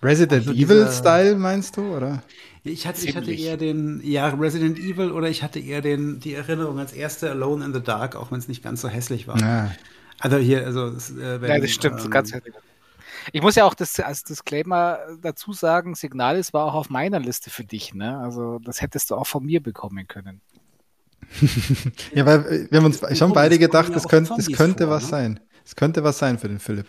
Resident 0.01 0.47
also 0.47 0.59
Evil 0.59 0.89
Style 0.91 1.35
meinst 1.35 1.77
du, 1.77 1.95
oder? 1.95 2.23
Ich 2.63 2.87
hatte, 2.87 3.05
ich 3.05 3.15
hatte 3.15 3.33
eher 3.33 3.57
den, 3.57 4.01
ja, 4.03 4.29
Resident 4.29 4.79
Evil 4.79 5.11
oder 5.11 5.29
ich 5.29 5.43
hatte 5.43 5.59
eher 5.59 5.81
den, 5.81 6.19
die 6.19 6.33
Erinnerung 6.33 6.79
als 6.79 6.93
erste 6.93 7.29
Alone 7.29 7.65
in 7.65 7.73
the 7.73 7.81
Dark, 7.81 8.15
auch 8.15 8.31
wenn 8.31 8.39
es 8.39 8.47
nicht 8.47 8.63
ganz 8.63 8.81
so 8.81 8.87
hässlich 8.87 9.27
war. 9.27 9.39
Ja. 9.39 9.71
Also 10.19 10.37
hier, 10.37 10.65
also. 10.65 10.87
Äh, 10.87 11.41
wenn, 11.41 11.49
ja, 11.49 11.59
das 11.59 11.71
stimmt, 11.71 12.01
ähm, 12.03 12.09
ganz 12.09 12.33
hässlich. 12.33 12.53
Ich 13.32 13.41
muss 13.41 13.55
ja 13.55 13.65
auch 13.65 13.74
das 13.74 13.99
als 13.99 14.24
Disclaimer 14.24 14.99
dazu 15.21 15.53
sagen, 15.53 15.95
Signalis 15.95 16.53
war 16.53 16.65
auch 16.65 16.74
auf 16.74 16.89
meiner 16.89 17.19
Liste 17.19 17.49
für 17.49 17.63
dich, 17.63 17.93
ne? 17.93 18.17
Also 18.19 18.59
das 18.59 18.82
hättest 18.82 19.11
du 19.11 19.15
auch 19.15 19.28
von 19.28 19.45
mir 19.45 19.61
bekommen 19.61 20.07
können. 20.07 20.41
ja, 22.13 22.26
weil 22.26 22.45
äh, 22.45 22.67
wir 22.69 22.80
haben 22.80 22.86
uns 22.86 23.01
schon 23.17 23.34
beide 23.34 23.57
gedacht, 23.57 23.95
das, 23.95 24.07
könnte, 24.07 24.34
das 24.36 24.51
könnte 24.51 24.86
vor, 24.86 24.93
was 24.93 25.03
ne? 25.03 25.09
sein. 25.09 25.39
Es 25.65 25.76
könnte 25.76 26.03
was 26.03 26.19
sein 26.19 26.38
für 26.38 26.49
den 26.49 26.59
Philipp. 26.59 26.88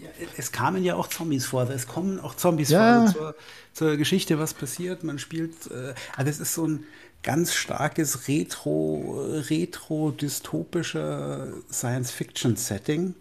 Ja, 0.00 0.08
es 0.36 0.50
kamen 0.52 0.82
ja 0.82 0.94
auch 0.94 1.08
Zombies 1.08 1.44
vor. 1.46 1.68
Es 1.70 1.86
kommen 1.86 2.20
auch 2.20 2.34
Zombies 2.34 2.70
ja. 2.70 2.78
vor. 2.78 2.88
Also 3.00 3.12
zur, 3.12 3.34
zur, 3.72 3.96
Geschichte, 3.96 4.38
was 4.38 4.54
passiert. 4.54 5.02
Man 5.04 5.18
spielt, 5.18 5.70
äh, 5.70 5.94
also 6.16 6.30
es 6.30 6.40
ist 6.40 6.54
so 6.54 6.66
ein 6.66 6.84
ganz 7.22 7.54
starkes 7.54 8.26
Retro, 8.28 9.22
retro-dystopischer 9.48 11.48
Science-Fiction-Setting 11.70 13.14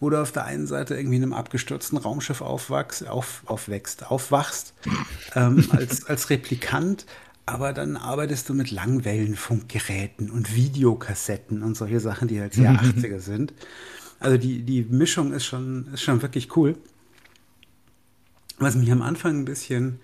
wo 0.00 0.10
du 0.10 0.20
auf 0.20 0.32
der 0.32 0.44
einen 0.44 0.66
Seite 0.66 0.94
irgendwie 0.94 1.16
in 1.16 1.22
einem 1.22 1.32
abgestürzten 1.32 1.98
Raumschiff 1.98 2.40
aufwachst, 2.40 3.08
auf, 3.08 3.42
aufwächst, 3.46 4.10
aufwachst, 4.10 4.74
ähm, 5.34 5.66
als, 5.70 6.06
als 6.06 6.30
Replikant, 6.30 7.06
aber 7.46 7.72
dann 7.72 7.96
arbeitest 7.96 8.48
du 8.48 8.54
mit 8.54 8.70
Langwellenfunkgeräten 8.70 10.30
und 10.30 10.54
Videokassetten 10.54 11.62
und 11.62 11.76
solche 11.76 12.00
Sachen, 12.00 12.28
die 12.28 12.40
halt 12.40 12.54
sehr 12.54 12.72
80er 12.72 13.20
sind. 13.20 13.54
Also 14.18 14.36
die, 14.36 14.62
die 14.62 14.82
Mischung 14.82 15.32
ist 15.32 15.44
schon, 15.44 15.88
ist 15.92 16.02
schon 16.02 16.22
wirklich 16.22 16.56
cool. 16.56 16.76
Was 18.58 18.74
mich 18.74 18.90
am 18.90 19.02
Anfang 19.02 19.40
ein 19.40 19.44
bisschen 19.44 20.00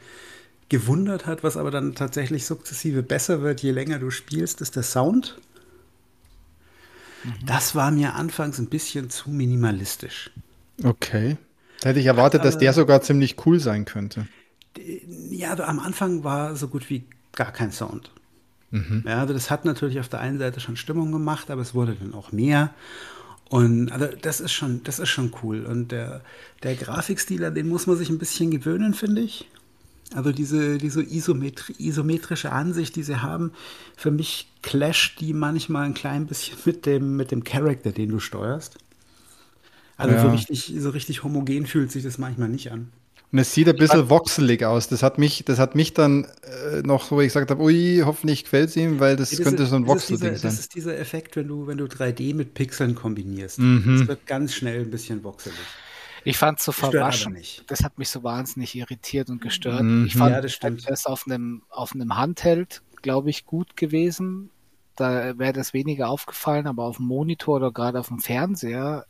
gewundert 0.69 1.27
hat, 1.27 1.43
was 1.43 1.57
aber 1.57 1.71
dann 1.71 1.95
tatsächlich 1.95 2.47
sukzessive 2.47 3.03
besser 3.03 3.43
wird, 3.43 3.61
je 3.61 3.73
länger 3.73 3.99
du 3.99 4.11
spielst, 4.11 4.61
ist 4.61 4.77
der 4.77 4.83
Sound. 4.83 5.39
Mhm. 7.25 7.47
Das 7.47 7.75
war 7.75 7.91
mir 7.91 8.15
anfangs 8.15 8.59
ein 8.59 8.67
bisschen 8.67 9.11
zu 9.11 9.31
minimalistisch. 9.31 10.31
Okay. 10.83 11.37
Da 11.81 11.89
hätte 11.89 12.01
ich 12.01 12.07
erwartet, 12.07 12.45
dass 12.45 12.59
der 12.59 12.73
sogar 12.73 13.03
ziemlich 13.03 13.37
cool 13.45 13.59
sein 13.59 13.85
könnte. 13.85 14.27
Ja, 15.31 15.59
am 15.59 15.81
Anfang 15.81 16.25
war 16.25 16.57
so 16.57 16.69
gut 16.69 16.89
wie 16.89 17.05
gar 17.33 17.53
kein 17.53 17.73
Sound. 17.73 18.11
Mhm. 18.71 19.05
Ja, 19.07 19.21
also 19.21 19.35
das 19.35 19.51
hat 19.51 19.65
natürlich 19.65 20.01
auf 20.01 20.09
der 20.09 20.21
einen 20.21 20.39
Seite 20.39 20.61
schon 20.61 20.77
Stimmung 20.77 21.13
gemacht, 21.13 21.51
aber 21.51 21.61
es 21.61 21.75
wurde 21.75 21.95
dann 21.95 22.15
auch 22.15 22.33
mehr. 22.33 22.73
Und 23.51 23.93
also 23.93 24.07
das 24.21 24.41
ist 24.41 24.53
schon, 24.53 24.83
das 24.83 24.99
ist 24.99 25.11
schon 25.11 25.33
cool. 25.43 25.67
Und 25.67 25.93
der, 25.93 26.23
der 26.63 26.75
Grafikstil, 26.75 27.51
den 27.51 27.69
muss 27.69 27.87
man 27.87 27.97
sich 27.97 28.09
ein 28.09 28.19
bisschen 28.19 28.51
gewöhnen, 28.51 28.95
finde 28.95 29.21
ich. 29.21 29.47
Also 30.15 30.33
diese, 30.33 30.79
diese 30.79 31.03
isometri 31.03 31.75
isometrische 31.79 32.53
Ansicht, 32.53 32.97
die 32.97 33.03
sie 33.03 33.23
haben, 33.23 33.53
für 33.97 34.11
mich 34.11 34.49
clasht 34.63 35.21
die 35.21 35.33
manchmal 35.33 35.87
ein 35.87 35.95
klein 35.95 36.27
bisschen 36.27 36.59
mit 36.65 36.87
dem, 36.87 37.17
mit 37.17 37.31
dem 37.31 37.45
Charakter, 37.45 37.93
den 37.93 38.11
du 38.11 38.19
steuerst. 38.19 38.77
Also 39.97 40.15
ja. 40.15 40.23
so, 40.23 40.31
richtig, 40.31 40.75
so 40.79 40.91
richtig 40.91 41.23
homogen 41.23 41.67
fühlt 41.67 41.93
sich 41.93 42.03
das 42.03 42.19
manchmal 42.19 42.49
nicht 42.49 42.71
an. 42.73 42.91
Und 43.33 43.39
es 43.39 43.55
sieht 43.55 43.67
ein 43.67 43.77
bisschen 43.77 44.11
voxelig 44.11 44.63
aus. 44.63 44.89
Das 44.89 45.03
hat 45.03 45.19
mich, 45.19 45.43
das 45.47 45.59
hat 45.59 45.75
mich 45.75 45.95
dann 45.95 46.27
äh, 46.43 46.83
noch, 46.83 47.11
wo 47.11 47.21
ich 47.23 47.29
gesagt 47.29 47.51
habe, 47.51 47.63
ui, 47.63 48.03
hoffentlich 48.05 48.45
gefällt 48.45 48.69
es 48.69 48.77
ihm, 48.77 49.01
weil 49.01 49.17
das, 49.17 49.31
das 49.31 49.41
könnte 49.41 49.63
ist, 49.63 49.71
so 49.71 49.77
ein 49.77 49.87
Voxel-Ding 49.87 50.35
sein. 50.35 50.43
Das 50.43 50.61
ist 50.61 50.75
dieser 50.75 50.99
Effekt, 50.99 51.37
wenn 51.37 51.49
du, 51.49 51.67
wenn 51.67 51.79
du 51.79 51.87
3D 51.87 52.35
mit 52.35 52.53
Pixeln 52.53 52.95
kombinierst. 52.95 53.59
Mhm. 53.59 54.01
Das 54.01 54.09
wird 54.09 54.27
ganz 54.27 54.55
schnell 54.55 54.83
ein 54.83 54.91
bisschen 54.91 55.25
voxelig. 55.25 55.57
Ich 56.25 56.39
fand 56.39 56.59
es 56.59 56.65
so 56.65 56.73
verwaschen. 56.73 57.37
Das 57.67 57.83
hat 57.83 57.99
mich 57.99 58.09
so 58.09 58.23
wahnsinnig 58.23 58.75
irritiert 58.75 59.31
und 59.31 59.41
gestört. 59.41 59.83
Mhm. 59.83 60.07
Ich 60.07 60.17
fand 60.17 60.33
ja, 60.33 60.41
das, 60.41 60.59
das 60.59 61.07
auf 61.07 61.27
einem, 61.27 61.63
auf 61.69 61.95
einem 61.95 62.17
Handheld, 62.17 62.83
glaube 63.03 63.31
ich, 63.31 63.47
gut 63.47 63.77
gewesen. 63.77 64.51
Da 64.97 65.39
wäre 65.39 65.53
das 65.53 65.73
weniger 65.73 66.09
aufgefallen, 66.09 66.67
aber 66.67 66.85
auf 66.85 66.97
dem 66.99 67.07
Monitor 67.07 67.57
oder 67.57 67.73
gerade 67.73 67.99
auf 67.99 68.09
dem 68.09 68.19
Fernseher 68.19 69.07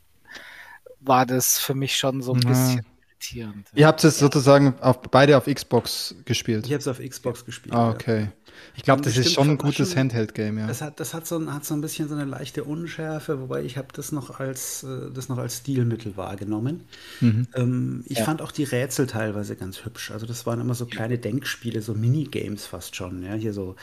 war 1.00 1.26
das 1.26 1.58
für 1.58 1.74
mich 1.74 1.96
schon 1.96 2.22
so 2.22 2.32
ein 2.32 2.42
ja. 2.42 2.48
bisschen 2.48 2.86
irritierend. 3.22 3.68
Ihr 3.74 3.86
habt 3.86 4.02
es 4.04 4.18
sozusagen 4.18 4.74
auf, 4.80 5.00
beide 5.02 5.36
auf 5.36 5.46
Xbox 5.46 6.14
gespielt? 6.24 6.66
Ich 6.66 6.72
habe 6.72 6.80
es 6.80 6.88
auf 6.88 6.98
Xbox 6.98 7.44
gespielt. 7.44 7.74
Ah, 7.74 7.90
okay. 7.90 8.22
Ja. 8.22 8.32
Ich 8.76 8.82
glaube, 8.82 9.02
das 9.02 9.16
ist 9.16 9.32
schon 9.32 9.50
ein 9.50 9.58
gutes 9.58 9.96
Handheld-Game, 9.96 10.58
ja. 10.58 10.66
Das 10.66 10.82
hat, 10.82 11.00
das 11.00 11.14
hat 11.14 11.26
so, 11.26 11.38
ein, 11.38 11.52
hat 11.52 11.64
so 11.64 11.74
ein 11.74 11.80
bisschen 11.80 12.08
so 12.08 12.14
eine 12.14 12.24
leichte 12.24 12.64
Unschärfe, 12.64 13.40
wobei 13.40 13.62
ich 13.62 13.76
habe 13.76 13.88
das 13.92 14.12
noch 14.12 14.38
als 14.38 14.84
äh, 14.84 15.10
das 15.12 15.28
noch 15.28 15.38
als 15.38 15.58
Stilmittel 15.58 16.16
wahrgenommen. 16.16 16.84
Mhm. 17.20 17.48
Ähm, 17.54 18.04
ich 18.06 18.18
ja. 18.18 18.24
fand 18.24 18.40
auch 18.40 18.52
die 18.52 18.64
Rätsel 18.64 19.06
teilweise 19.06 19.56
ganz 19.56 19.84
hübsch. 19.84 20.10
Also 20.10 20.26
das 20.26 20.46
waren 20.46 20.60
immer 20.60 20.74
so 20.74 20.86
kleine 20.86 21.18
Denkspiele, 21.18 21.82
so 21.82 21.94
Minigames 21.94 22.66
fast 22.66 22.94
schon. 22.94 23.22
Ja? 23.24 23.34
Hier 23.34 23.52
so 23.52 23.74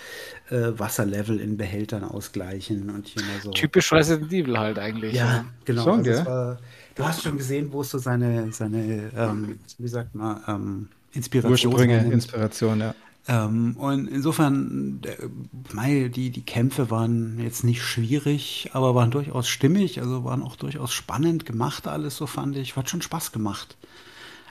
äh, 0.50 0.72
Wasserlevel 0.78 1.40
in 1.40 1.58
Behältern 1.58 2.04
ausgleichen 2.04 2.90
und 2.90 3.08
hier 3.08 3.24
mal 3.24 3.42
so. 3.44 3.52
Typisch 3.52 3.92
Resident 3.92 4.32
Evil 4.32 4.58
halt 4.58 4.80
eigentlich. 4.80 5.16
Ja, 5.16 5.26
ja. 5.26 5.46
genau. 5.66 5.84
Schon, 5.84 6.08
also 6.08 6.26
war, 6.26 6.60
du 6.96 7.06
hast 7.06 7.24
schon 7.24 7.38
gesehen, 7.38 7.72
wo 7.72 7.82
es 7.82 7.90
so 7.90 7.98
seine, 7.98 8.52
seine 8.52 9.12
ähm, 9.16 9.60
wie 9.78 9.88
sagt 9.88 10.16
man, 10.16 10.42
ähm, 10.48 10.88
Inspiration. 11.12 11.74
Ursprünge, 11.74 12.12
Inspiration, 12.12 12.80
ja. 12.80 12.96
Ähm, 13.28 13.76
und 13.78 14.08
insofern, 14.08 15.02
äh, 15.04 16.10
die, 16.10 16.32
die 16.32 16.42
Kämpfe 16.42 16.90
waren 16.90 17.40
jetzt 17.40 17.64
nicht 17.64 17.84
schwierig, 17.84 18.72
aber 18.74 18.96
waren 18.96 19.12
durchaus 19.12 19.48
stimmig, 19.48 20.02
also 20.02 20.24
waren 20.24 20.42
auch 20.42 20.56
durchaus 20.56 20.94
spannend 20.94 21.46
gemacht 21.46 21.88
alles, 21.88 22.16
so 22.18 22.26
fand 22.26 22.58
ich. 22.58 22.76
Hat 22.76 22.90
schon 22.90 23.02
Spaß 23.02 23.32
gemacht. 23.32 23.78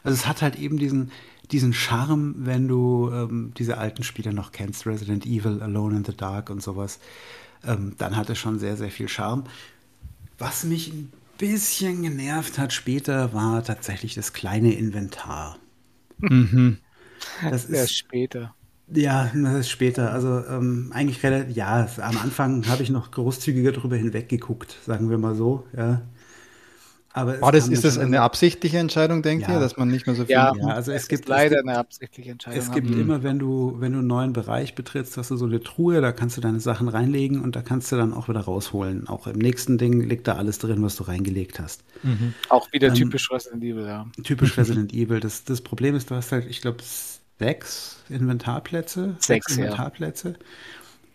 Also 0.05 0.15
es 0.15 0.27
hat 0.27 0.43
halt 0.43 0.57
eben 0.57 0.79
diesen, 0.79 1.11
diesen 1.51 1.73
Charme, 1.73 2.35
wenn 2.39 2.69
du 2.69 3.11
ähm, 3.13 3.53
diese 3.59 3.79
alten 3.79 4.05
Spiele 4.05 4.33
noch 4.33 4.53
kennst, 4.53 4.87
Resident 4.87 5.27
Evil, 5.27 5.61
Alone 5.61 5.97
in 5.97 6.05
the 6.05 6.17
Dark 6.17 6.51
und 6.51 6.63
sowas, 6.63 7.01
ähm, 7.67 7.95
dann 7.99 8.17
hat 8.17 8.31
es 8.31 8.39
schon 8.39 8.61
sehr, 8.61 8.77
sehr 8.77 8.91
viel 8.91 9.09
Charme. 9.09 9.45
Was 10.39 10.63
mich 10.63 10.93
ein 10.93 11.13
bisschen 11.39 12.03
genervt 12.03 12.59
hat 12.59 12.73
später, 12.73 13.33
war 13.33 13.65
tatsächlich 13.65 14.15
das 14.15 14.33
kleine 14.35 14.75
Inventar. 14.75 15.59
Mhm. 16.19 16.79
Das 17.43 17.65
ist 17.67 17.71
Erst 17.75 17.97
später. 17.97 18.55
Ja, 18.91 19.31
das 19.35 19.55
ist 19.61 19.71
später. 19.71 20.13
Also 20.13 20.45
ähm, 20.47 20.91
eigentlich 20.95 21.23
relativ, 21.23 21.57
ja, 21.57 21.89
am 21.99 22.19
Anfang 22.19 22.67
habe 22.69 22.83
ich 22.83 22.91
noch 22.91 23.11
großzügiger 23.11 23.73
darüber 23.73 23.97
hinweggeguckt, 23.97 24.79
sagen 24.85 25.11
wir 25.11 25.19
mal 25.19 25.35
so, 25.35 25.67
ja. 25.77 26.03
Aber 27.19 27.41
War 27.41 27.53
das, 27.53 27.69
ist 27.69 27.85
das 27.85 27.99
eine 27.99 28.21
absichtliche 28.21 28.79
Entscheidung, 28.79 29.23
denkt 29.23 29.49
ja. 29.49 29.55
ihr, 29.55 29.61
dass 29.61 29.77
man 29.77 29.89
nicht 29.89 30.07
mehr 30.07 30.15
so 30.15 30.25
viel 30.25 30.33
Ja, 30.33 30.53
ja 30.57 30.67
also 30.69 30.93
es, 30.93 31.03
es 31.03 31.09
gibt 31.09 31.29
leider 31.29 31.57
es 31.57 31.63
gibt, 31.63 31.69
eine 31.69 31.79
absichtliche 31.79 32.31
Entscheidung. 32.31 32.61
Es 32.61 32.71
gibt 32.71 32.89
haben. 32.89 33.01
immer, 33.01 33.23
wenn 33.23 33.39
du, 33.39 33.77
wenn 33.79 33.93
du 33.93 33.99
einen 33.99 34.07
neuen 34.07 34.33
Bereich 34.33 34.75
betrittst, 34.75 35.17
hast 35.17 35.31
du 35.31 35.37
so 35.37 35.47
eine 35.47 35.61
Truhe, 35.61 36.01
da 36.01 36.13
kannst 36.13 36.37
du 36.37 36.41
deine 36.41 36.61
Sachen 36.61 36.89
reinlegen 36.89 37.43
und 37.43 37.57
da 37.57 37.63
kannst 37.63 37.91
du 37.91 37.97
dann 37.97 38.15
auch 38.15 38.29
wieder 38.29 38.41
rausholen. 38.41 39.09
Auch 39.09 39.27
im 39.27 39.39
nächsten 39.39 39.79
Ding 39.79 40.01
liegt 40.01 40.29
da 40.29 40.37
alles 40.37 40.59
drin, 40.59 40.83
was 40.83 40.97
du 40.97 41.05
reingelegt 41.05 41.59
hast. 41.59 41.83
Mhm. 42.05 42.35
Auch 42.49 42.71
wieder 42.73 42.89
ähm, 42.89 42.95
typisch 42.95 43.31
Resident 43.31 43.65
Evil, 43.65 43.87
ja. 43.87 44.07
Typisch 44.23 44.57
Resident 44.59 44.93
Evil. 44.93 45.21
Das, 45.21 45.45
das 45.45 45.61
Problem 45.61 45.97
ist, 45.97 46.11
du 46.11 46.15
hast 46.15 46.31
halt, 46.33 46.47
ich 46.47 46.61
glaube, 46.61 46.79
sechs 47.39 48.03
Inventarplätze. 48.09 49.17
Sechs, 49.19 49.57
Inventarplätze. 49.57 50.31
Ja. 50.31 50.37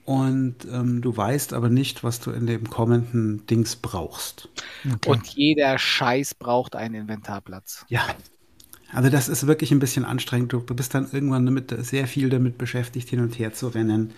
Und 0.05 0.65
ähm, 0.69 1.01
du 1.01 1.15
weißt 1.15 1.53
aber 1.53 1.69
nicht, 1.69 2.03
was 2.03 2.19
du 2.19 2.31
in 2.31 2.45
dem 2.45 2.69
kommenden 2.69 3.45
Dings 3.47 3.77
brauchst. 3.77 4.49
Okay. 4.85 5.09
Und 5.09 5.27
jeder 5.27 5.77
Scheiß 5.77 6.35
braucht 6.35 6.75
einen 6.75 6.95
Inventarplatz. 6.95 7.85
Ja. 7.87 8.01
Also 8.91 9.09
das 9.09 9.27
ist 9.27 9.47
wirklich 9.47 9.71
ein 9.71 9.79
bisschen 9.79 10.05
anstrengend. 10.05 10.53
Du, 10.53 10.59
du 10.59 10.75
bist 10.75 10.93
dann 10.93 11.09
irgendwann 11.11 11.45
damit 11.45 11.73
sehr 11.85 12.05
viel 12.05 12.29
damit 12.29 12.57
beschäftigt, 12.57 13.09
hin 13.09 13.21
und 13.21 13.39
her 13.39 13.53
zu 13.53 13.69
rennen. 13.69 14.13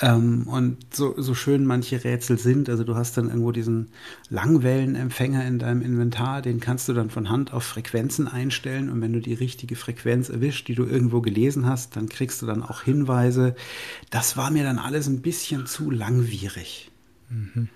Ähm, 0.00 0.48
und 0.48 0.78
so, 0.94 1.14
so 1.20 1.34
schön 1.34 1.66
manche 1.66 2.02
Rätsel 2.02 2.38
sind, 2.38 2.68
also 2.68 2.82
du 2.82 2.94
hast 2.94 3.16
dann 3.16 3.28
irgendwo 3.28 3.52
diesen 3.52 3.88
Langwellenempfänger 4.30 5.44
in 5.44 5.58
deinem 5.58 5.82
Inventar, 5.82 6.40
den 6.40 6.60
kannst 6.60 6.88
du 6.88 6.94
dann 6.94 7.10
von 7.10 7.28
Hand 7.28 7.52
auf 7.52 7.64
Frequenzen 7.64 8.26
einstellen 8.26 8.90
und 8.90 9.00
wenn 9.02 9.12
du 9.12 9.20
die 9.20 9.34
richtige 9.34 9.76
Frequenz 9.76 10.30
erwischt, 10.30 10.68
die 10.68 10.74
du 10.74 10.84
irgendwo 10.84 11.20
gelesen 11.20 11.66
hast, 11.66 11.94
dann 11.94 12.08
kriegst 12.08 12.40
du 12.40 12.46
dann 12.46 12.62
auch 12.62 12.82
Hinweise. 12.82 13.54
Das 14.10 14.36
war 14.36 14.50
mir 14.50 14.64
dann 14.64 14.78
alles 14.78 15.08
ein 15.08 15.20
bisschen 15.20 15.66
zu 15.66 15.90
langwierig. 15.90 16.90
Mhm. 17.28 17.68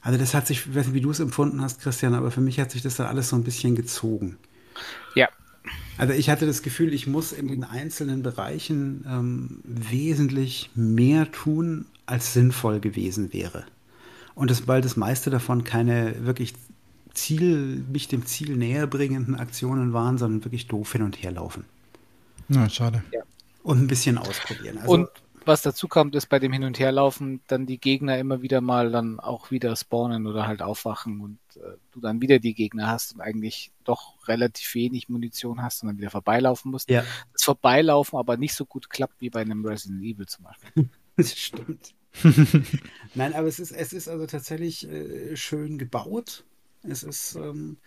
Also 0.00 0.18
das 0.18 0.34
hat 0.34 0.48
sich, 0.48 0.66
ich 0.66 0.74
weiß 0.74 0.86
nicht, 0.86 0.94
wie 0.94 1.00
du 1.00 1.10
es 1.10 1.20
empfunden 1.20 1.62
hast, 1.62 1.80
Christian, 1.80 2.14
aber 2.14 2.32
für 2.32 2.40
mich 2.40 2.58
hat 2.58 2.72
sich 2.72 2.82
das 2.82 2.96
dann 2.96 3.06
alles 3.06 3.28
so 3.28 3.36
ein 3.36 3.44
bisschen 3.44 3.76
gezogen. 3.76 4.36
Also 6.02 6.14
ich 6.14 6.28
hatte 6.28 6.46
das 6.46 6.62
Gefühl, 6.62 6.92
ich 6.94 7.06
muss 7.06 7.30
in 7.30 7.46
den 7.46 7.62
einzelnen 7.62 8.24
Bereichen 8.24 9.04
ähm, 9.08 9.60
wesentlich 9.62 10.68
mehr 10.74 11.30
tun, 11.30 11.86
als 12.06 12.32
sinnvoll 12.32 12.80
gewesen 12.80 13.32
wäre. 13.32 13.64
Und 14.34 14.50
das, 14.50 14.66
weil 14.66 14.80
das 14.80 14.96
meiste 14.96 15.30
davon 15.30 15.62
keine 15.62 16.24
wirklich 16.24 16.54
Ziel, 17.14 17.84
mich 17.88 18.08
dem 18.08 18.26
Ziel 18.26 18.56
näher 18.56 18.88
bringenden 18.88 19.36
Aktionen 19.36 19.92
waren, 19.92 20.18
sondern 20.18 20.44
wirklich 20.44 20.66
doof 20.66 20.90
hin 20.90 21.02
und 21.02 21.22
her 21.22 21.30
laufen. 21.30 21.66
Na, 22.48 22.68
schade. 22.68 23.04
Ja. 23.12 23.20
Und 23.62 23.78
Und 23.78 23.82
ein 23.82 23.86
bisschen 23.86 24.18
ausprobieren. 24.18 24.78
Also, 24.78 24.94
und 24.94 25.08
was 25.46 25.62
dazu 25.62 25.88
kommt, 25.88 26.14
ist 26.14 26.28
bei 26.28 26.38
dem 26.38 26.52
Hin- 26.52 26.64
und 26.64 26.78
Herlaufen 26.78 27.40
dann 27.46 27.66
die 27.66 27.78
Gegner 27.78 28.18
immer 28.18 28.42
wieder 28.42 28.60
mal 28.60 28.90
dann 28.90 29.20
auch 29.20 29.50
wieder 29.50 29.74
spawnen 29.76 30.26
oder 30.26 30.46
halt 30.46 30.62
aufwachen 30.62 31.20
und 31.20 31.38
äh, 31.56 31.76
du 31.92 32.00
dann 32.00 32.20
wieder 32.20 32.38
die 32.38 32.54
Gegner 32.54 32.88
hast 32.88 33.14
und 33.14 33.20
eigentlich 33.20 33.72
doch 33.84 34.16
relativ 34.28 34.74
wenig 34.74 35.08
Munition 35.08 35.62
hast 35.62 35.82
und 35.82 35.88
dann 35.88 35.98
wieder 35.98 36.10
vorbeilaufen 36.10 36.70
musst. 36.70 36.90
Ja. 36.90 37.04
Das 37.32 37.42
Vorbeilaufen 37.42 38.18
aber 38.18 38.36
nicht 38.36 38.54
so 38.54 38.64
gut 38.64 38.90
klappt 38.90 39.20
wie 39.20 39.30
bei 39.30 39.40
einem 39.40 39.64
Resident 39.64 40.02
Evil 40.02 40.26
zum 40.26 40.44
Beispiel. 40.44 40.88
das 41.16 41.36
stimmt. 41.38 41.94
Nein, 43.14 43.34
aber 43.34 43.48
es 43.48 43.58
ist, 43.58 43.72
es 43.72 43.92
ist 43.92 44.08
also 44.08 44.26
tatsächlich 44.26 44.88
äh, 44.88 45.36
schön 45.36 45.78
gebaut. 45.78 46.44
Es 46.82 47.02
ist, 47.02 47.36
ähm, 47.36 47.78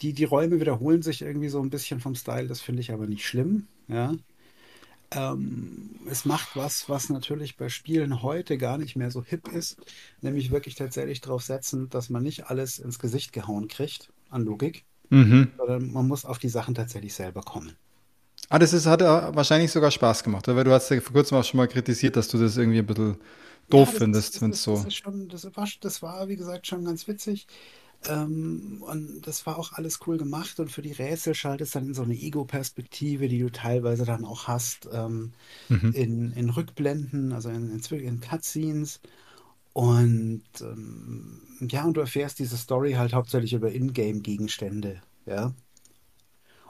die, 0.00 0.12
die 0.12 0.24
Räume 0.24 0.60
wiederholen 0.60 1.02
sich 1.02 1.22
irgendwie 1.22 1.48
so 1.48 1.60
ein 1.60 1.70
bisschen 1.70 2.00
vom 2.00 2.14
Style, 2.14 2.46
das 2.46 2.60
finde 2.60 2.80
ich 2.80 2.92
aber 2.92 3.06
nicht 3.06 3.26
schlimm. 3.26 3.66
Ja. 3.88 4.14
Ähm, 5.10 5.90
es 6.10 6.24
macht 6.24 6.56
was, 6.56 6.88
was 6.88 7.08
natürlich 7.08 7.56
bei 7.56 7.68
Spielen 7.68 8.22
heute 8.22 8.58
gar 8.58 8.78
nicht 8.78 8.96
mehr 8.96 9.10
so 9.10 9.22
hip 9.22 9.48
ist, 9.48 9.76
nämlich 10.20 10.50
wirklich 10.50 10.74
tatsächlich 10.74 11.20
darauf 11.20 11.42
setzen, 11.42 11.88
dass 11.90 12.10
man 12.10 12.22
nicht 12.22 12.46
alles 12.46 12.78
ins 12.78 12.98
Gesicht 12.98 13.32
gehauen 13.32 13.68
kriegt 13.68 14.10
an 14.30 14.44
Logik, 14.44 14.84
mhm. 15.10 15.52
sondern 15.56 15.92
man 15.92 16.08
muss 16.08 16.24
auf 16.24 16.38
die 16.38 16.48
Sachen 16.48 16.74
tatsächlich 16.74 17.14
selber 17.14 17.42
kommen. 17.42 17.76
Ah, 18.48 18.58
das 18.58 18.72
ist, 18.72 18.86
hat 18.86 19.00
wahrscheinlich 19.00 19.72
sogar 19.72 19.90
Spaß 19.90 20.22
gemacht, 20.22 20.46
weil 20.48 20.64
du 20.64 20.72
hast 20.72 20.90
ja 20.90 21.00
vor 21.00 21.12
kurzem 21.14 21.38
auch 21.38 21.44
schon 21.44 21.58
mal 21.58 21.68
kritisiert, 21.68 22.16
dass 22.16 22.28
du 22.28 22.38
das 22.38 22.56
irgendwie 22.56 22.78
ein 22.78 22.86
bisschen 22.86 23.16
doof 23.70 23.92
ja, 23.92 23.98
findest, 24.00 24.42
wenn 24.42 24.50
es 24.50 24.62
so. 24.62 24.82
Das, 24.82 24.94
schon, 24.94 25.28
das, 25.28 25.44
war, 25.56 25.68
das 25.80 26.02
war, 26.02 26.28
wie 26.28 26.36
gesagt, 26.36 26.66
schon 26.66 26.84
ganz 26.84 27.08
witzig. 27.08 27.46
Ähm, 28.08 28.82
und 28.86 29.22
das 29.26 29.46
war 29.46 29.58
auch 29.58 29.72
alles 29.72 30.00
cool 30.06 30.18
gemacht. 30.18 30.60
Und 30.60 30.70
für 30.70 30.82
die 30.82 30.92
Rätsel 30.92 31.34
schaltest 31.34 31.74
dann 31.74 31.86
in 31.86 31.94
so 31.94 32.02
eine 32.02 32.14
Ego-Perspektive, 32.14 33.28
die 33.28 33.38
du 33.38 33.50
teilweise 33.50 34.04
dann 34.04 34.24
auch 34.24 34.46
hast, 34.48 34.88
ähm, 34.92 35.32
mhm. 35.68 35.92
in, 35.92 36.32
in 36.32 36.50
Rückblenden, 36.50 37.32
also 37.32 37.48
in, 37.50 37.70
in, 37.70 38.00
in 38.00 38.20
Cutscenes. 38.20 39.00
Und 39.72 40.44
ähm, 40.60 41.42
ja, 41.60 41.84
und 41.84 41.96
du 41.96 42.00
erfährst 42.00 42.38
diese 42.38 42.56
Story 42.56 42.92
halt 42.92 43.12
hauptsächlich 43.12 43.54
über 43.54 43.72
Ingame-Gegenstände, 43.72 45.02
ja. 45.26 45.52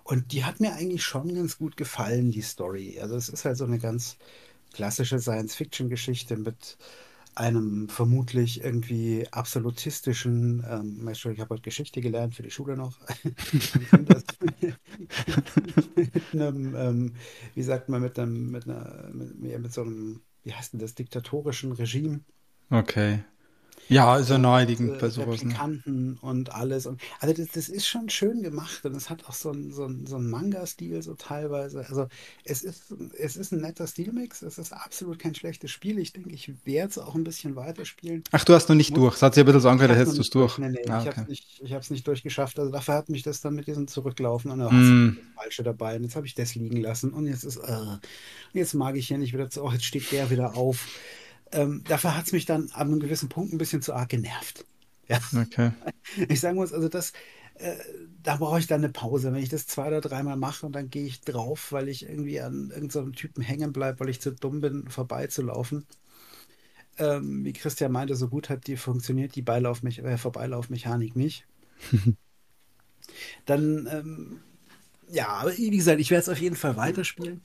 Und 0.04 0.32
die 0.32 0.44
hat 0.44 0.60
mir 0.60 0.72
eigentlich 0.74 1.02
schon 1.02 1.34
ganz 1.34 1.58
gut 1.58 1.76
gefallen, 1.76 2.30
die 2.30 2.42
Story. 2.42 2.98
Also 3.00 3.16
es 3.16 3.28
ist 3.28 3.44
halt 3.44 3.56
so 3.58 3.64
eine 3.64 3.78
ganz 3.78 4.16
klassische 4.72 5.18
Science-Fiction-Geschichte 5.18 6.36
mit 6.36 6.78
einem 7.36 7.88
vermutlich 7.88 8.62
irgendwie 8.62 9.26
absolutistischen, 9.30 10.64
ähm, 10.68 11.08
ich 11.08 11.24
habe 11.24 11.50
heute 11.50 11.62
Geschichte 11.62 12.00
gelernt 12.00 12.34
für 12.34 12.42
die 12.42 12.50
Schule 12.50 12.76
noch, 12.76 12.98
mit 13.92 14.24
einem, 16.32 16.74
ähm, 16.76 17.14
wie 17.54 17.62
sagt 17.62 17.88
man, 17.88 18.02
mit 18.02 18.18
einem, 18.18 18.50
mit 18.50 18.68
einer, 18.68 19.10
mit, 19.12 19.40
mit 19.40 19.72
so 19.72 19.82
einem, 19.82 20.20
wie 20.42 20.52
heißt 20.52 20.72
denn 20.72 20.80
das, 20.80 20.94
diktatorischen 20.94 21.72
Regime. 21.72 22.20
Okay. 22.70 23.24
Ja, 23.88 24.16
ist 24.16 24.30
ja 24.30 24.38
naheliegend 24.38 24.98
bei 24.98 25.10
sowas. 25.10 25.42
Ne? 25.44 26.16
und 26.20 26.54
alles. 26.54 26.86
Und, 26.86 27.00
also 27.20 27.34
das, 27.34 27.52
das 27.52 27.68
ist 27.68 27.86
schon 27.86 28.08
schön 28.08 28.42
gemacht 28.42 28.84
und 28.84 28.96
es 28.96 29.10
hat 29.10 29.26
auch 29.26 29.34
so 29.34 29.50
einen 29.50 29.72
so 29.72 29.88
so 30.04 30.16
ein 30.16 30.28
Manga-Stil 30.28 31.02
so 31.02 31.14
teilweise. 31.14 31.84
Also 31.86 32.08
es 32.44 32.62
ist, 32.62 32.94
es 33.18 33.36
ist 33.36 33.52
ein 33.52 33.60
netter 33.60 33.86
Stilmix, 33.86 34.42
es 34.42 34.58
ist 34.58 34.72
absolut 34.72 35.18
kein 35.18 35.34
schlechtes 35.34 35.70
Spiel. 35.70 35.98
Ich 35.98 36.12
denke, 36.12 36.30
ich 36.30 36.50
werde 36.64 36.90
es 36.90 36.98
auch 36.98 37.14
ein 37.14 37.24
bisschen 37.24 37.56
weiterspielen. 37.56 38.24
Ach, 38.32 38.44
du 38.44 38.54
hast 38.54 38.68
noch 38.68 38.76
nicht 38.76 38.90
Muss, 38.90 39.00
durch. 39.00 39.16
Es 39.16 39.22
hat 39.22 39.34
sich 39.34 39.42
ein 39.42 39.46
bisschen 39.46 39.60
so 39.60 39.68
angehört, 39.68 39.92
da 39.92 39.96
hättest 39.96 40.16
du 40.16 40.22
es 40.22 40.30
durch. 40.30 40.58
Nee, 40.58 40.70
nee, 40.70 40.78
ah, 40.88 41.02
ich 41.02 41.08
okay. 41.08 41.20
habe 41.20 41.32
es 41.32 41.60
nicht, 41.60 41.90
nicht 41.90 42.06
durchgeschafft. 42.06 42.58
Also 42.58 42.70
dafür 42.70 42.94
hat 42.94 43.08
mich 43.08 43.22
das 43.22 43.40
dann 43.40 43.54
mit 43.54 43.66
diesem 43.66 43.86
Zurücklaufen 43.86 44.50
und 44.50 44.58
da 44.60 44.70
mm. 44.70 45.16
das 45.16 45.42
Falsche 45.42 45.62
dabei. 45.62 45.96
Und 45.96 46.04
jetzt 46.04 46.16
habe 46.16 46.26
ich 46.26 46.34
das 46.34 46.54
liegen 46.54 46.80
lassen 46.80 47.12
und 47.12 47.26
jetzt 47.26 47.44
ist, 47.44 47.56
äh, 47.56 47.98
jetzt 48.52 48.74
mag 48.74 48.96
ich 48.96 49.08
hier 49.08 49.18
nicht 49.18 49.32
wieder 49.32 49.50
zu, 49.50 49.62
oh, 49.62 49.70
jetzt 49.70 49.84
steht 49.84 50.10
der 50.12 50.30
wieder 50.30 50.56
auf 50.56 50.86
ähm, 51.54 51.82
dafür 51.86 52.16
hat 52.16 52.26
es 52.26 52.32
mich 52.32 52.46
dann 52.46 52.70
an 52.72 52.88
einem 52.88 53.00
gewissen 53.00 53.28
Punkt 53.28 53.52
ein 53.52 53.58
bisschen 53.58 53.80
zu 53.80 53.94
arg 53.94 54.08
genervt. 54.08 54.64
Ja. 55.08 55.20
Okay. 55.34 55.70
Ich 56.28 56.40
sagen 56.40 56.56
muss, 56.56 56.72
also 56.72 56.88
das, 56.88 57.12
äh, 57.54 57.74
da 58.22 58.36
brauche 58.36 58.58
ich 58.58 58.66
dann 58.66 58.84
eine 58.84 58.92
Pause. 58.92 59.32
Wenn 59.32 59.42
ich 59.42 59.48
das 59.48 59.66
zwei 59.66 59.86
oder 59.86 60.00
dreimal 60.00 60.36
mache 60.36 60.66
und 60.66 60.72
dann 60.72 60.90
gehe 60.90 61.06
ich 61.06 61.22
drauf, 61.22 61.72
weil 61.72 61.88
ich 61.88 62.08
irgendwie 62.08 62.40
an 62.40 62.70
irgendeinem 62.70 62.90
so 62.90 63.10
Typen 63.10 63.42
hängen 63.42 63.72
bleibe, 63.72 64.00
weil 64.00 64.10
ich 64.10 64.20
zu 64.20 64.32
dumm 64.32 64.60
bin, 64.60 64.88
vorbeizulaufen. 64.88 65.86
Ähm, 66.98 67.44
wie 67.44 67.52
Christian 67.52 67.92
meinte, 67.92 68.14
so 68.14 68.28
gut 68.28 68.48
hat 68.50 68.66
die 68.66 68.76
funktioniert 68.76 69.34
die 69.34 69.42
Beilaufmech 69.42 69.98
äh, 69.98 70.18
Vorbeilaufmechanik 70.18 71.16
nicht. 71.16 71.46
dann, 73.46 73.88
ähm, 73.90 74.40
ja, 75.10 75.44
wie 75.56 75.70
gesagt, 75.70 76.00
ich 76.00 76.10
werde 76.10 76.22
es 76.22 76.28
auf 76.28 76.38
jeden 76.38 76.56
Fall 76.56 76.76
weiterspielen 76.76 77.40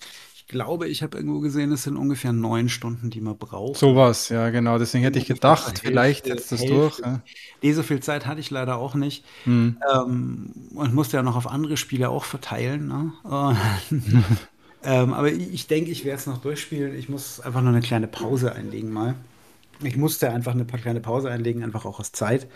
glaube, 0.50 0.90
ich 0.90 1.02
habe 1.02 1.16
irgendwo 1.16 1.40
gesehen, 1.40 1.72
es 1.72 1.84
sind 1.84 1.96
ungefähr 1.96 2.34
neun 2.34 2.68
Stunden, 2.68 3.10
die 3.10 3.22
man 3.22 3.38
braucht. 3.38 3.80
Sowas, 3.80 4.30
ja, 4.30 4.50
genau. 4.50 4.78
Deswegen 4.78 5.04
hätte 5.04 5.20
ich 5.20 5.28
gedacht, 5.28 5.80
vielleicht 5.80 6.28
jetzt 6.28 6.52
das 6.52 6.66
durch. 6.66 7.00
Ja. 7.00 7.22
Nee, 7.62 7.72
so 7.72 7.84
viel 7.84 8.02
Zeit 8.02 8.26
hatte 8.26 8.42
ich 8.42 8.50
leider 8.50 8.78
auch 8.78 8.96
nicht. 8.96 9.24
Hm. 9.46 9.78
Ähm, 9.94 10.52
und 10.74 10.94
musste 10.94 11.18
ja 11.18 11.24
noch 11.24 11.38
auf 11.38 11.48
andere 11.48 11.78
Spiele 11.78 12.10
auch 12.10 12.26
verteilen. 12.26 12.88
Ne? 12.88 13.14
ähm, 14.84 15.14
aber 15.14 15.32
ich 15.32 15.68
denke, 15.68 15.92
ich 15.92 16.04
werde 16.04 16.20
es 16.20 16.28
noch 16.28 16.40
durchspielen. 16.40 16.98
Ich 16.98 17.08
muss 17.08 17.40
einfach 17.40 17.62
nur 17.62 17.72
eine 17.72 17.82
kleine 17.82 18.08
Pause 18.08 18.54
einlegen 18.54 18.92
mal. 18.92 19.16
Ich 19.82 19.96
musste 19.96 20.32
einfach 20.32 20.54
eine 20.54 20.66
kleine 20.66 21.00
Pause 21.00 21.30
einlegen, 21.30 21.64
einfach 21.64 21.86
auch 21.86 22.00
aus 22.00 22.12
Zeit. 22.12 22.48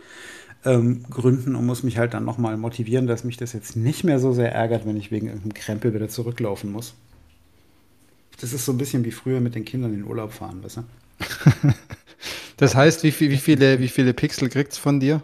Ähm, 0.65 1.03
Gründen 1.09 1.55
und 1.55 1.65
muss 1.65 1.83
mich 1.83 1.97
halt 1.97 2.13
dann 2.13 2.25
nochmal 2.25 2.57
motivieren, 2.57 3.05
dass 3.05 3.23
mich 3.23 3.37
das 3.37 3.53
jetzt 3.53 3.75
nicht 3.75 4.03
mehr 4.03 4.19
so 4.19 4.33
sehr 4.33 4.51
ärgert, 4.51 4.85
wenn 4.85 4.97
ich 4.97 5.11
wegen 5.11 5.27
irgendeinem 5.27 5.53
Krempel 5.53 5.93
wieder 5.93 6.09
zurücklaufen 6.09 6.71
muss. 6.71 6.95
Das 8.39 8.53
ist 8.53 8.65
so 8.65 8.71
ein 8.71 8.77
bisschen 8.77 9.05
wie 9.05 9.11
früher 9.11 9.39
mit 9.39 9.55
den 9.55 9.65
Kindern 9.65 9.93
in 9.93 9.99
den 10.01 10.07
Urlaub 10.07 10.33
fahren, 10.33 10.63
weißt 10.63 10.77
du? 10.77 10.83
das 12.57 12.75
heißt, 12.75 13.03
wie, 13.03 13.11
viel, 13.11 13.29
wie, 13.31 13.37
viele, 13.37 13.79
wie 13.79 13.87
viele 13.87 14.13
Pixel 14.13 14.49
kriegt 14.49 14.73
es 14.73 14.77
von 14.77 14.99
dir 14.99 15.21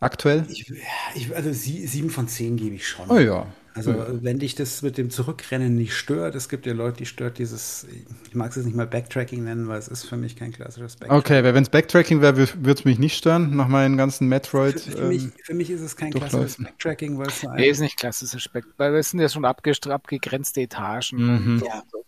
aktuell? 0.00 0.46
Ich, 0.48 0.72
ich, 1.14 1.34
also 1.34 1.52
sie, 1.52 1.86
sieben 1.86 2.10
von 2.10 2.28
zehn 2.28 2.56
gebe 2.56 2.76
ich 2.76 2.86
schon. 2.86 3.10
Oh 3.10 3.18
ja. 3.18 3.46
Also 3.76 3.90
ja. 3.90 4.06
wenn 4.22 4.38
dich 4.38 4.54
das 4.54 4.82
mit 4.82 4.98
dem 4.98 5.10
Zurückrennen 5.10 5.74
nicht 5.74 5.94
stört, 5.94 6.36
es 6.36 6.48
gibt 6.48 6.64
ja 6.64 6.72
Leute, 6.72 6.98
die 6.98 7.06
stört 7.06 7.38
dieses, 7.38 7.84
ich 8.28 8.34
mag 8.34 8.50
es 8.50 8.56
jetzt 8.56 8.66
nicht 8.66 8.76
mal 8.76 8.86
Backtracking 8.86 9.42
nennen, 9.42 9.66
weil 9.66 9.80
es 9.80 9.88
ist 9.88 10.04
für 10.04 10.16
mich 10.16 10.36
kein 10.36 10.52
klassisches 10.52 10.94
Backtracking. 10.94 11.18
Okay, 11.18 11.44
weil 11.44 11.54
wenn 11.54 11.64
es 11.64 11.70
Backtracking 11.70 12.20
wäre, 12.20 12.36
würde 12.36 12.70
es 12.70 12.84
mich 12.84 13.00
nicht 13.00 13.16
stören, 13.16 13.56
nach 13.56 13.66
meinen 13.66 13.96
ganzen 13.96 14.28
Metroid. 14.28 14.78
Für, 14.78 14.92
für, 14.92 15.08
mich, 15.08 15.24
ähm, 15.24 15.32
für 15.42 15.54
mich, 15.54 15.70
ist 15.70 15.80
es 15.80 15.96
kein 15.96 16.12
klassisches 16.12 16.62
Backtracking, 16.62 17.18
weil 17.18 17.26
es 17.26 17.40
so 17.40 17.50
Nee, 17.50 17.68
ist 17.68 17.80
nicht 17.80 17.96
klassisches 17.96 18.44
Backtracking, 18.44 18.78
weil 18.78 18.94
es 18.94 19.10
sind 19.10 19.18
ja 19.18 19.28
schon 19.28 19.44
abgegrenzte 19.44 20.60
Etagen 20.60 21.54
mhm. 21.54 21.62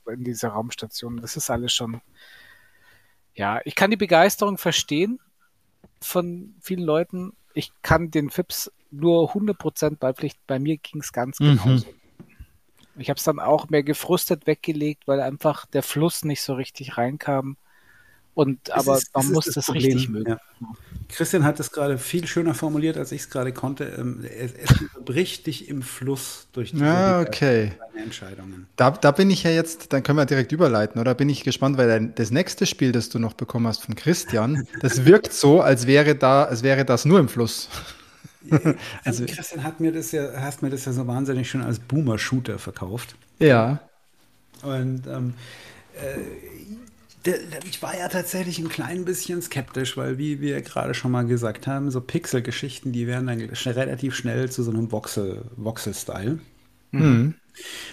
in 0.09 0.23
dieser 0.23 0.51
Raumstation. 0.51 1.17
Das 1.21 1.37
ist 1.37 1.51
alles 1.51 1.73
schon. 1.73 2.01
Ja, 3.35 3.61
ich 3.65 3.75
kann 3.75 3.91
die 3.91 3.97
Begeisterung 3.97 4.57
verstehen 4.57 5.19
von 6.01 6.55
vielen 6.61 6.85
Leuten. 6.85 7.33
Ich 7.57 7.73
kann 7.81 8.11
den 8.11 8.29
Fips 8.29 8.71
nur 8.91 9.33
100% 9.33 9.97
Beipflicht. 9.97 10.39
Bei 10.47 10.59
mir 10.59 10.77
ging 10.77 11.01
es 11.01 11.11
ganz 11.11 11.41
mhm. 11.41 11.59
genauso. 11.59 11.87
Ich 12.99 13.09
habe 13.09 13.17
es 13.17 13.25
dann 13.25 13.41
auch 13.41 13.71
mehr 13.71 13.83
gefrustet 13.83 14.47
weggelegt, 14.47 15.09
weil 15.09 15.23
einfach 15.23 15.65
der 15.65 15.83
Fluss 15.83 16.23
nicht 16.23 16.43
so 16.43 16.53
richtig 16.53 16.99
reinkam. 16.99 17.57
Und 18.37 18.71
aber 18.71 18.99
ist, 18.99 19.15
man 19.15 19.33
muss 19.33 19.47
das, 19.47 19.55
das 19.55 19.73
richtig 19.73 20.11
mögen. 20.11 20.33
Ja. 20.33 20.39
Christian 21.09 21.43
hat 21.45 21.59
es 21.59 21.73
gerade 21.73 21.97
viel 21.97 22.27
schöner 22.27 22.53
formuliert, 22.53 22.99
als 22.99 23.11
ich 23.11 23.23
es 23.23 23.31
gerade 23.31 23.51
konnte. 23.51 23.85
Ähm, 23.99 24.23
es, 24.25 24.53
es 24.53 24.75
bricht 25.07 25.47
dich 25.47 25.71
im 25.71 25.81
Fluss 25.81 26.47
durch 26.53 26.73
die 26.73 26.81
ja, 26.81 27.23
okay. 27.23 27.73
Entscheidungen. 27.97 28.67
Da, 28.77 28.91
da 28.91 29.13
bin 29.13 29.31
ich 29.31 29.43
ja 29.45 29.51
jetzt, 29.53 29.95
dann 29.95 30.03
können 30.03 30.19
wir 30.19 30.27
direkt 30.27 30.53
überleiten, 30.53 31.01
oder? 31.01 31.15
Bin 31.15 31.31
ich 31.31 31.45
gespannt, 31.45 31.79
weil 31.79 31.89
dein, 31.89 32.15
das 32.15 32.31
nächste 32.31 32.67
Spiel, 32.67 32.93
das 32.93 33.09
du 33.09 33.19
noch 33.19 33.33
bekommen 33.33 33.67
hast 33.69 33.83
von 33.83 33.95
Christian, 33.95 34.69
das 34.83 35.07
wirkt 35.07 35.33
so, 35.33 35.63
als 35.63 35.87
wäre 35.87 36.15
da, 36.15 36.45
als 36.45 36.63
wäre 36.63 36.85
das 36.85 37.07
nur 37.07 37.19
im 37.19 37.31
Fluss. 37.31 37.71
also, 39.03 39.25
Christian 39.25 39.65
hat 39.65 39.81
mir 39.81 39.93
das 39.93 40.13
ja, 40.13 40.29
hast 40.43 40.61
mir 40.61 40.69
das 40.69 40.85
ja 40.85 40.93
so 40.93 41.07
wahnsinnig 41.07 41.49
schon 41.49 41.63
als 41.63 41.79
Boomer-Shooter 41.79 42.59
verkauft. 42.59 43.17
Ja. 43.39 43.81
Und 44.63 45.07
ähm, 45.07 45.33
äh, 45.95 46.19
ich 47.69 47.83
war 47.83 47.97
ja 47.97 48.09
tatsächlich 48.09 48.59
ein 48.59 48.69
klein 48.69 49.05
bisschen 49.05 49.43
skeptisch, 49.43 49.97
weil, 49.97 50.19
wie 50.19 50.41
wir 50.41 50.61
gerade 50.63 50.95
schon 50.95 51.11
mal 51.11 51.27
gesagt 51.27 51.67
haben, 51.67 51.91
so 51.91 52.01
Pixel-Geschichten, 52.01 52.93
die 52.93 53.07
werden 53.07 53.27
dann 53.27 53.41
relativ 53.41 54.15
schnell 54.15 54.51
zu 54.51 54.63
so 54.63 54.71
einem 54.71 54.91
Voxel-Style. 54.91 56.39
Mhm. 56.93 57.35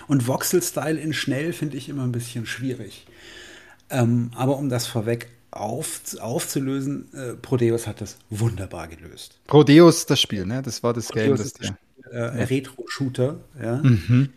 Und 0.08 0.28
Voxel-Style 0.28 1.00
in 1.00 1.14
schnell 1.14 1.54
finde 1.54 1.78
ich 1.78 1.90
immer 1.90 2.04
ein 2.04 2.12
bisschen 2.12 2.46
schwierig. 2.46 3.06
Ähm, 3.90 4.32
aber 4.36 4.58
um 4.58 4.70
das 4.70 4.88
vorweg 4.88 5.30
auf, 5.52 6.02
aufzulösen. 6.20 7.14
Äh, 7.14 7.34
Prodeus 7.36 7.88
hat 7.88 8.02
das 8.02 8.18
wunderbar 8.30 8.88
gelöst. 8.88 9.40
Prodeus, 9.48 10.06
das 10.06 10.20
Spiel, 10.20 10.46
ne? 10.46 10.62
Das 10.62 10.84
war 10.84 10.94
das 10.94 11.08
Prodeus 11.08 11.26
Game. 11.28 11.38
Das, 11.38 11.68
Spiel, 11.68 11.78
äh, 12.12 12.44
Retro-Shooter, 12.44 13.40
ja. 13.62 13.76
Mhm. 13.78 14.30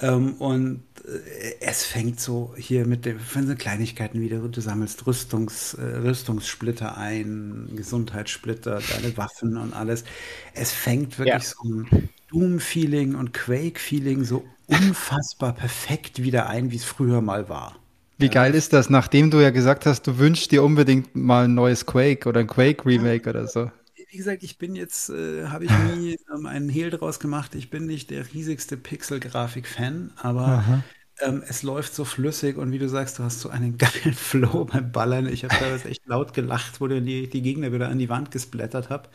Ähm, 0.00 0.34
und 0.34 0.82
äh, 1.04 1.54
es 1.60 1.84
fängt 1.84 2.18
so 2.18 2.54
hier 2.56 2.86
mit 2.86 3.04
den 3.04 3.18
so 3.20 3.54
Kleinigkeiten 3.54 4.20
wieder. 4.20 4.38
Du 4.38 4.60
sammelst 4.60 5.06
Rüstungs, 5.06 5.74
äh, 5.74 5.82
Rüstungssplitter 5.82 6.96
ein, 6.96 7.70
Gesundheitssplitter, 7.76 8.80
deine 8.80 9.16
Waffen 9.16 9.56
und 9.56 9.72
alles. 9.72 10.04
Es 10.52 10.72
fängt 10.72 11.18
wirklich 11.18 11.34
ja. 11.34 11.40
so 11.40 11.68
ein 11.68 12.08
Doom-Feeling 12.30 13.14
und 13.14 13.32
Quake-Feeling 13.32 14.24
so 14.24 14.44
unfassbar 14.66 15.54
perfekt 15.54 16.22
wieder 16.22 16.48
ein, 16.48 16.70
wie 16.72 16.76
es 16.76 16.84
früher 16.84 17.20
mal 17.20 17.48
war. 17.48 17.76
Wie 18.18 18.28
geil 18.28 18.54
ist 18.54 18.72
das, 18.72 18.90
nachdem 18.90 19.30
du 19.30 19.40
ja 19.40 19.50
gesagt 19.50 19.86
hast, 19.86 20.06
du 20.06 20.18
wünschst 20.18 20.52
dir 20.52 20.62
unbedingt 20.62 21.14
mal 21.16 21.44
ein 21.44 21.54
neues 21.54 21.84
Quake 21.84 22.28
oder 22.28 22.40
ein 22.40 22.46
Quake-Remake 22.46 23.28
oder 23.28 23.46
so? 23.46 23.70
Wie 24.14 24.18
gesagt, 24.18 24.44
ich 24.44 24.58
bin 24.58 24.76
jetzt, 24.76 25.10
äh, 25.10 25.48
habe 25.48 25.64
ich 25.64 25.70
nie 25.96 26.16
ähm, 26.32 26.46
einen 26.46 26.68
Hehl 26.68 26.90
draus 26.90 27.18
gemacht. 27.18 27.56
Ich 27.56 27.68
bin 27.68 27.86
nicht 27.86 28.10
der 28.10 28.32
riesigste 28.32 28.76
Pixel-Grafik-Fan, 28.76 30.12
aber 30.22 30.84
ähm, 31.20 31.42
es 31.48 31.64
läuft 31.64 31.96
so 31.96 32.04
flüssig 32.04 32.56
und 32.56 32.70
wie 32.70 32.78
du 32.78 32.88
sagst, 32.88 33.18
du 33.18 33.24
hast 33.24 33.40
so 33.40 33.48
einen 33.48 33.76
geilen 33.78 34.14
Flow 34.14 34.66
beim 34.66 34.92
Ballern. 34.92 35.26
Ich 35.26 35.42
habe 35.42 35.52
teilweise 35.52 35.88
echt 35.88 36.06
laut 36.06 36.32
gelacht, 36.32 36.80
wo 36.80 36.86
du 36.86 37.02
die, 37.02 37.28
die 37.28 37.42
Gegner 37.42 37.72
wieder 37.72 37.88
an 37.88 37.98
die 37.98 38.08
Wand 38.08 38.30
gesplattert 38.30 38.88
habe. 38.88 39.08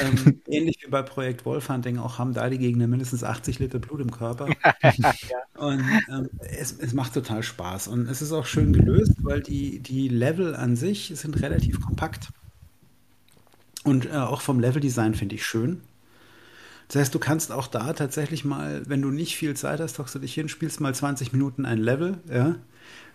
Ähm, 0.00 0.40
ähnlich 0.48 0.78
wie 0.82 0.90
bei 0.90 1.02
Projekt 1.02 1.44
Wolfhunting, 1.44 1.98
auch 1.98 2.18
haben 2.18 2.32
da 2.32 2.48
die 2.48 2.56
Gegner 2.56 2.86
mindestens 2.86 3.24
80 3.24 3.58
Liter 3.58 3.78
Blut 3.78 4.00
im 4.00 4.10
Körper. 4.10 4.46
Und 5.58 5.84
ähm, 6.08 6.30
es, 6.40 6.72
es 6.72 6.94
macht 6.94 7.12
total 7.12 7.42
Spaß. 7.42 7.88
Und 7.88 8.08
es 8.08 8.22
ist 8.22 8.32
auch 8.32 8.46
schön 8.46 8.72
gelöst, 8.72 9.16
weil 9.18 9.42
die, 9.42 9.80
die 9.80 10.08
Level 10.08 10.56
an 10.56 10.76
sich 10.76 11.12
sind 11.14 11.42
relativ 11.42 11.82
kompakt. 11.82 12.30
Und 13.84 14.06
äh, 14.06 14.16
auch 14.16 14.40
vom 14.40 14.58
Leveldesign 14.58 15.14
finde 15.14 15.36
ich 15.36 15.46
schön. 15.46 15.82
Das 16.88 16.96
heißt, 16.96 17.14
du 17.14 17.18
kannst 17.18 17.52
auch 17.52 17.66
da 17.66 17.92
tatsächlich 17.92 18.44
mal, 18.44 18.82
wenn 18.86 19.00
du 19.00 19.10
nicht 19.10 19.36
viel 19.36 19.54
Zeit 19.54 19.80
hast, 19.80 19.98
hockst 19.98 20.14
du 20.14 20.18
dich 20.18 20.34
hin, 20.34 20.48
spielst 20.48 20.80
mal 20.80 20.94
20 20.94 21.32
Minuten 21.32 21.64
ein 21.64 21.78
Level, 21.78 22.18
ja. 22.28 22.56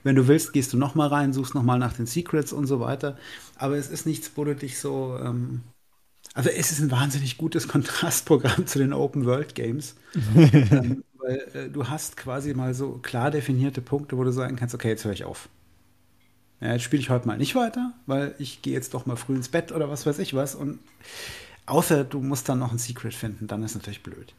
Wenn 0.04 0.16
du 0.16 0.28
willst, 0.28 0.54
gehst 0.54 0.72
du 0.74 0.78
nochmal 0.78 1.10
rein, 1.10 1.34
suchst 1.34 1.54
nochmal 1.54 1.78
nach 1.78 1.94
den 1.94 2.06
Secrets 2.06 2.54
und 2.54 2.68
so 2.68 2.80
weiter. 2.80 3.18
Aber 3.58 3.76
es 3.78 3.90
ist 3.90 4.06
nichts, 4.06 4.32
wo 4.36 4.46
du 4.46 4.56
dich 4.56 4.80
so, 4.80 5.20
ähm, 5.22 5.62
also 6.34 6.50
es 6.50 6.72
ist 6.72 6.80
ein 6.80 6.92
wahnsinnig 6.92 7.38
gutes 7.38 7.68
Kontrastprogramm 7.68 8.66
zu 8.66 8.80
den 8.80 8.94
Open 8.94 9.26
World 9.26 9.56
Games. 9.56 9.96
ähm, 10.36 11.04
weil 11.18 11.38
äh, 11.54 11.70
du 11.70 11.88
hast 11.90 12.18
quasi 12.18 12.54
mal 12.54 12.74
so 12.74 12.94
klar 12.94 13.30
definierte 13.30 13.82
Punkte, 13.82 14.18
wo 14.18 14.24
du 14.24 14.32
sagen 14.32 14.56
kannst, 14.56 14.74
okay, 14.74 14.90
jetzt 14.90 15.06
höre 15.06 15.14
ich 15.14 15.26
auf. 15.26 15.50
Ja, 16.62 16.74
jetzt 16.74 16.84
spiele 16.84 17.02
ich 17.02 17.10
heute 17.10 17.28
mal 17.28 17.38
nicht 17.38 17.56
weiter, 17.56 17.94
weil 18.06 18.36
ich 18.38 18.62
gehe 18.62 18.74
jetzt 18.74 18.94
doch 18.94 19.06
mal 19.06 19.16
früh 19.16 19.36
ins 19.36 19.50
Bett 19.50 19.72
oder 19.72 19.90
was 19.90 20.06
weiß 20.06 20.20
ich 20.20 20.34
was. 20.34 20.56
Und 20.56 20.80
außer 21.66 22.04
du 22.04 22.20
musst 22.20 22.50
dann 22.50 22.60
noch 22.60 22.72
ein 22.72 22.78
Secret 22.78 23.14
finden, 23.14 23.48
dann 23.48 23.64
ist 23.64 23.76
natürlich 23.76 24.04
blöd. 24.04 24.34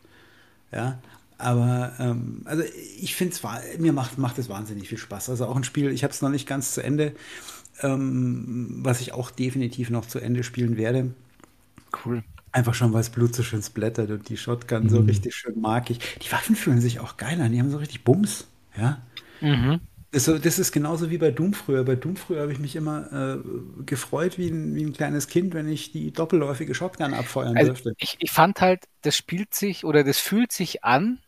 Ja, 0.73 0.99
aber 1.39 1.95
ähm, 1.99 2.43
also 2.45 2.63
ich 2.99 3.15
finde 3.15 3.35
es, 3.35 3.79
mir 3.79 3.93
macht, 3.93 4.19
macht 4.19 4.39
es 4.39 4.49
wahnsinnig 4.49 4.89
viel 4.89 4.99
Spaß. 4.99 5.31
Also 5.31 5.47
auch 5.47 5.57
ein 5.57 5.65
Spiel, 5.65 5.91
ich 5.91 6.05
habe 6.05 6.13
es 6.13 6.21
noch 6.21 6.29
nicht 6.29 6.47
ganz 6.47 6.75
zu 6.75 6.83
Ende, 6.83 7.15
ähm, 7.83 8.81
was 8.83 9.01
ich 9.01 9.15
auch 9.15 9.31
definitiv 9.31 9.89
noch 9.89 10.07
zu 10.07 10.19
Ende 10.19 10.45
spielen 10.45 10.77
werde. 10.77 11.15
Cool. 12.05 12.23
Einfach 12.53 12.75
schon, 12.75 12.93
weil 12.93 13.01
das 13.01 13.11
Blut 13.11 13.35
so 13.35 13.43
schön 13.43 13.63
splattert 13.63 14.11
und 14.11 14.29
die 14.29 14.37
Shotgun 14.37 14.85
mhm. 14.85 14.89
so 14.91 15.01
richtig 15.01 15.35
schön 15.35 15.61
mag 15.61 15.89
ich. 15.89 15.99
Die 16.19 16.31
Waffen 16.31 16.57
fühlen 16.57 16.81
sich 16.81 17.01
auch 17.01 17.17
geil 17.17 17.41
an, 17.41 17.53
die 17.53 17.61
haben 17.61 17.71
so 17.71 17.79
richtig 17.79 18.05
Bums. 18.05 18.47
Ja. 18.77 19.01
Mhm. 19.41 19.81
Das, 20.13 20.25
das 20.25 20.59
ist 20.59 20.73
genauso 20.73 21.11
wie 21.11 21.19
bei 21.19 21.31
Doom 21.31 21.55
früher. 21.55 21.85
Bei 21.85 21.95
Doom 21.95 22.17
früher 22.17 22.43
habe 22.43 22.53
ich 22.53 22.59
mich 22.59 22.75
immer 22.75 23.13
äh, 23.13 23.39
gefreut 23.85 24.39
wie 24.39 24.49
ein, 24.49 24.75
wie 24.75 24.83
ein 24.83 24.93
kleines 24.93 25.29
Kind, 25.29 25.55
wenn 25.55 25.69
ich 25.69 25.93
die 25.93 26.13
doppelläufige 26.13 26.75
Shotgun 26.75 27.15
abfeuern 27.15 27.57
also 27.57 27.73
dürfte. 27.73 27.95
Ich, 27.99 28.17
ich 28.19 28.31
fand 28.33 28.61
halt, 28.61 28.85
das 29.03 29.17
spielt 29.17 29.55
sich 29.55 29.85
oder 29.85 30.03
das 30.03 30.19
fühlt 30.19 30.51
sich 30.51 30.83
an, 30.83 31.21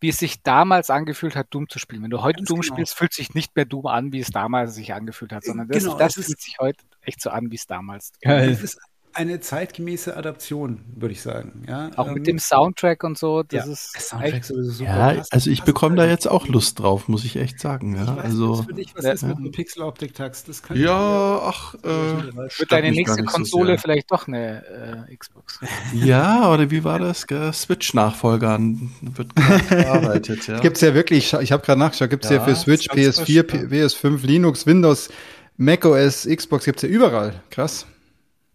wie 0.00 0.08
es 0.08 0.18
sich 0.18 0.42
damals 0.42 0.88
angefühlt 0.88 1.36
hat, 1.36 1.48
Doom 1.50 1.68
zu 1.68 1.78
spielen. 1.78 2.02
Wenn 2.02 2.10
du 2.10 2.22
heute 2.22 2.38
Ganz 2.38 2.48
Doom 2.48 2.60
genau. 2.62 2.74
spielst, 2.74 2.94
fühlt 2.94 3.12
sich 3.12 3.34
nicht 3.34 3.54
mehr 3.54 3.66
Doom 3.66 3.86
an, 3.86 4.12
wie 4.12 4.20
es 4.20 4.30
damals 4.30 4.74
sich 4.74 4.94
angefühlt 4.94 5.32
hat, 5.32 5.44
sondern 5.44 5.68
das, 5.68 5.84
genau, 5.84 5.98
das 5.98 6.14
fühlt 6.14 6.40
sich 6.40 6.56
heute 6.58 6.82
echt 7.02 7.20
so 7.20 7.28
an, 7.28 7.50
wie 7.50 7.56
es 7.56 7.66
damals. 7.66 8.12
Es 8.20 8.62
ist 8.62 8.78
eine 9.14 9.40
zeitgemäße 9.40 10.16
Adaption, 10.16 10.80
würde 10.94 11.12
ich 11.12 11.22
sagen. 11.22 11.64
Ja, 11.68 11.90
auch 11.96 12.08
ähm, 12.08 12.14
mit 12.14 12.26
dem 12.26 12.38
Soundtrack 12.38 13.04
und 13.04 13.18
so. 13.18 13.42
Das 13.42 13.66
ja, 13.66 13.72
ist 13.72 14.00
Soundtrack 14.00 14.44
sowieso 14.44 14.70
super. 14.70 15.14
Ja, 15.14 15.22
also 15.30 15.50
ich 15.50 15.62
bekomme 15.62 15.96
da 15.96 16.06
jetzt 16.06 16.26
auch 16.26 16.48
Lust 16.48 16.78
drauf, 16.80 17.08
muss 17.08 17.24
ich 17.24 17.36
echt 17.36 17.60
sagen. 17.60 17.96
Ja, 17.96 18.16
weiß, 18.16 18.24
also 18.24 18.62
für 18.62 18.74
dich 18.74 18.94
was 18.94 19.04
ja, 19.04 19.12
ist 19.12 19.22
mit 19.22 19.36
einem 19.36 19.50
Pixel-Optik-Tax? 19.50 20.44
Ja, 20.74 21.40
ach, 21.42 21.74
äh, 21.74 21.86
wird 21.86 22.72
deine 22.72 22.90
nächste 22.90 23.24
Konsole 23.24 23.76
so 23.76 23.82
vielleicht 23.82 24.10
doch 24.10 24.26
eine 24.28 25.06
äh, 25.08 25.16
Xbox? 25.16 25.60
Ja, 25.92 26.50
oder 26.50 26.70
wie 26.70 26.84
war 26.84 26.98
das? 26.98 27.26
Switch-Nachfolger 27.52 28.58
wird 29.00 29.36
gearbeitet. 29.68 30.46
ja. 30.46 30.60
Gibt 30.60 30.76
es 30.76 30.80
ja 30.82 30.94
wirklich. 30.94 31.32
Ich 31.34 31.52
habe 31.52 31.64
gerade 31.64 31.78
nachgeschaut. 31.78 32.10
Gibt 32.10 32.24
es 32.24 32.30
ja, 32.30 32.38
ja, 32.38 32.44
für 32.44 32.54
Switch, 32.54 32.88
PS4, 32.88 33.42
PS5, 33.68 34.26
Linux, 34.26 34.66
Windows, 34.66 35.10
macOS, 35.56 36.26
Xbox. 36.26 36.64
Gibt 36.64 36.82
es 36.82 36.82
ja 36.82 36.88
überall. 36.88 37.34
Krass. 37.50 37.86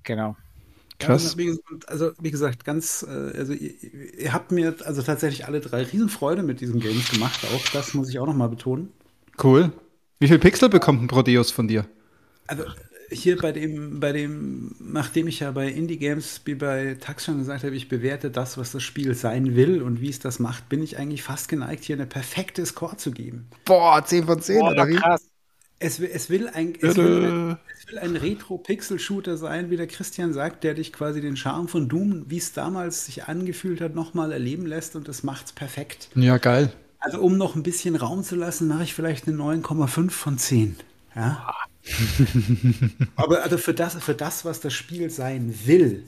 Genau. 0.04 0.36
Krass. 1.00 1.36
Ja, 1.38 1.38
wie, 1.38 1.60
also 1.88 2.12
wie 2.20 2.32
gesagt, 2.32 2.66
ganz, 2.66 3.06
äh, 3.08 3.38
also 3.38 3.54
ihr, 3.54 3.72
ihr, 4.18 4.34
habt 4.34 4.52
mir 4.52 4.76
also 4.84 5.02
tatsächlich 5.02 5.46
alle 5.46 5.60
drei 5.60 5.84
Riesenfreude 5.84 6.42
mit 6.42 6.60
diesen 6.60 6.80
Games 6.80 7.12
gemacht. 7.12 7.40
Auch 7.56 7.70
das 7.72 7.94
muss 7.94 8.10
ich 8.10 8.20
auch 8.20 8.26
nochmal 8.26 8.50
betonen. 8.50 8.92
Cool. 9.42 9.72
Wie 10.20 10.28
viel 10.28 10.40
Pixel 10.40 10.70
bekommt 10.70 11.04
ein 11.04 11.08
Prodeus 11.08 11.52
von 11.52 11.68
dir? 11.68 11.86
Also 12.48 12.64
hier 13.10 13.38
bei 13.38 13.52
dem, 13.52 14.00
bei 14.00 14.12
dem, 14.12 14.76
nachdem 14.80 15.28
ich 15.28 15.40
ja 15.40 15.52
bei 15.52 15.68
Indie 15.68 15.98
Games 15.98 16.42
wie 16.46 16.56
bei 16.56 16.98
Tax 17.00 17.26
schon 17.26 17.38
gesagt 17.38 17.64
habe, 17.64 17.76
ich 17.76 17.90
bewerte 17.90 18.32
das, 18.32 18.58
was 18.58 18.72
das 18.72 18.84
Spiel 18.84 19.14
sein 19.14 19.56
will 19.56 19.82
und 19.82 20.02
wie 20.02 20.10
es 20.10 20.20
das 20.20 20.40
macht, 20.40 20.68
bin 20.70 20.84
ich 20.84 20.98
eigentlich 20.98 21.24
fast 21.24 21.48
geneigt, 21.48 21.84
hier 21.84 21.96
eine 21.96 22.06
perfekte 22.06 22.66
Score 22.66 22.98
zu 22.98 23.12
geben. 23.12 23.48
Boah, 23.66 24.04
10 24.04 24.26
von 24.26 24.42
10, 24.42 24.60
Boah, 24.60 24.72
oder 24.72 24.88
wie? 24.88 24.96
Krass. 24.96 25.30
Es, 25.80 26.00
es, 26.00 26.30
will 26.30 26.48
ein, 26.48 26.74
es 26.82 26.98
will 26.98 27.26
ein, 27.26 27.58
will 27.88 28.00
ein 28.00 28.16
Retro-Pixel-Shooter 28.16 29.38
sein, 29.38 29.70
wie 29.70 29.78
der 29.78 29.88
Christian 29.88 30.34
sagt, 30.34 30.64
der 30.64 30.74
dich 30.74 30.92
quasi 30.92 31.22
den 31.22 31.38
Charme 31.38 31.68
von 31.68 31.88
Doom, 31.88 32.26
wie 32.28 32.38
es 32.38 32.54
damals 32.54 33.06
sich 33.06 33.26
angefühlt 33.26 33.80
hat, 33.82 33.94
nochmal 33.94 34.32
erleben 34.32 34.66
lässt 34.66 34.96
und 34.96 35.08
das 35.08 35.24
macht's 35.24 35.54
perfekt. 35.54 36.10
Ja, 36.16 36.38
geil. 36.38 36.74
Also 37.00 37.22
um 37.22 37.38
noch 37.38 37.56
ein 37.56 37.64
bisschen 37.64 37.96
Raum 37.96 38.24
zu 38.24 38.36
lassen, 38.36 38.68
mache 38.68 38.84
ich 38.84 38.94
vielleicht 38.94 39.28
eine 39.28 39.38
9,5 39.38 40.10
von 40.10 40.38
10. 40.38 40.78
Ja. 41.16 41.54
Aber 43.16 43.44
also 43.44 43.58
für 43.58 43.74
das, 43.74 43.96
für 43.96 44.16
das, 44.16 44.46
was 44.46 44.60
das 44.60 44.74
Spiel 44.74 45.10
sein 45.10 45.54
will, 45.66 46.04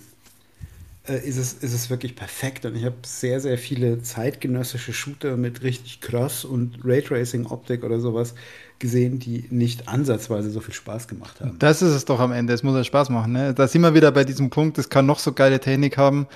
äh, 1.07 1.25
ist, 1.27 1.37
es, 1.37 1.53
ist 1.53 1.73
es 1.73 1.89
wirklich 1.89 2.15
perfekt. 2.15 2.65
Und 2.65 2.75
ich 2.75 2.85
habe 2.85 2.97
sehr, 3.03 3.39
sehr 3.39 3.57
viele 3.57 4.01
zeitgenössische 4.01 4.93
Shooter 4.93 5.37
mit 5.37 5.63
richtig 5.63 6.01
Cross 6.01 6.43
und 6.43 6.79
Raytracing-Optik 6.83 7.83
oder 7.83 7.99
sowas 7.99 8.35
gesehen, 8.79 9.19
die 9.19 9.45
nicht 9.49 9.87
ansatzweise 9.87 10.49
so 10.49 10.61
viel 10.61 10.73
Spaß 10.73 11.07
gemacht 11.07 11.41
haben. 11.41 11.57
Das 11.59 11.81
ist 11.81 11.91
es 11.91 12.05
doch 12.05 12.19
am 12.19 12.31
Ende. 12.31 12.53
Es 12.53 12.63
muss 12.63 12.75
ja 12.75 12.83
Spaß 12.83 13.09
machen. 13.09 13.33
Ne? 13.33 13.53
Da 13.53 13.67
sind 13.67 13.81
wir 13.81 13.93
wieder 13.93 14.11
bei 14.11 14.23
diesem 14.23 14.49
Punkt, 14.49 14.77
es 14.77 14.89
kann 14.89 15.05
noch 15.05 15.19
so 15.19 15.33
geile 15.33 15.59
Technik 15.59 15.97
haben. 15.97 16.27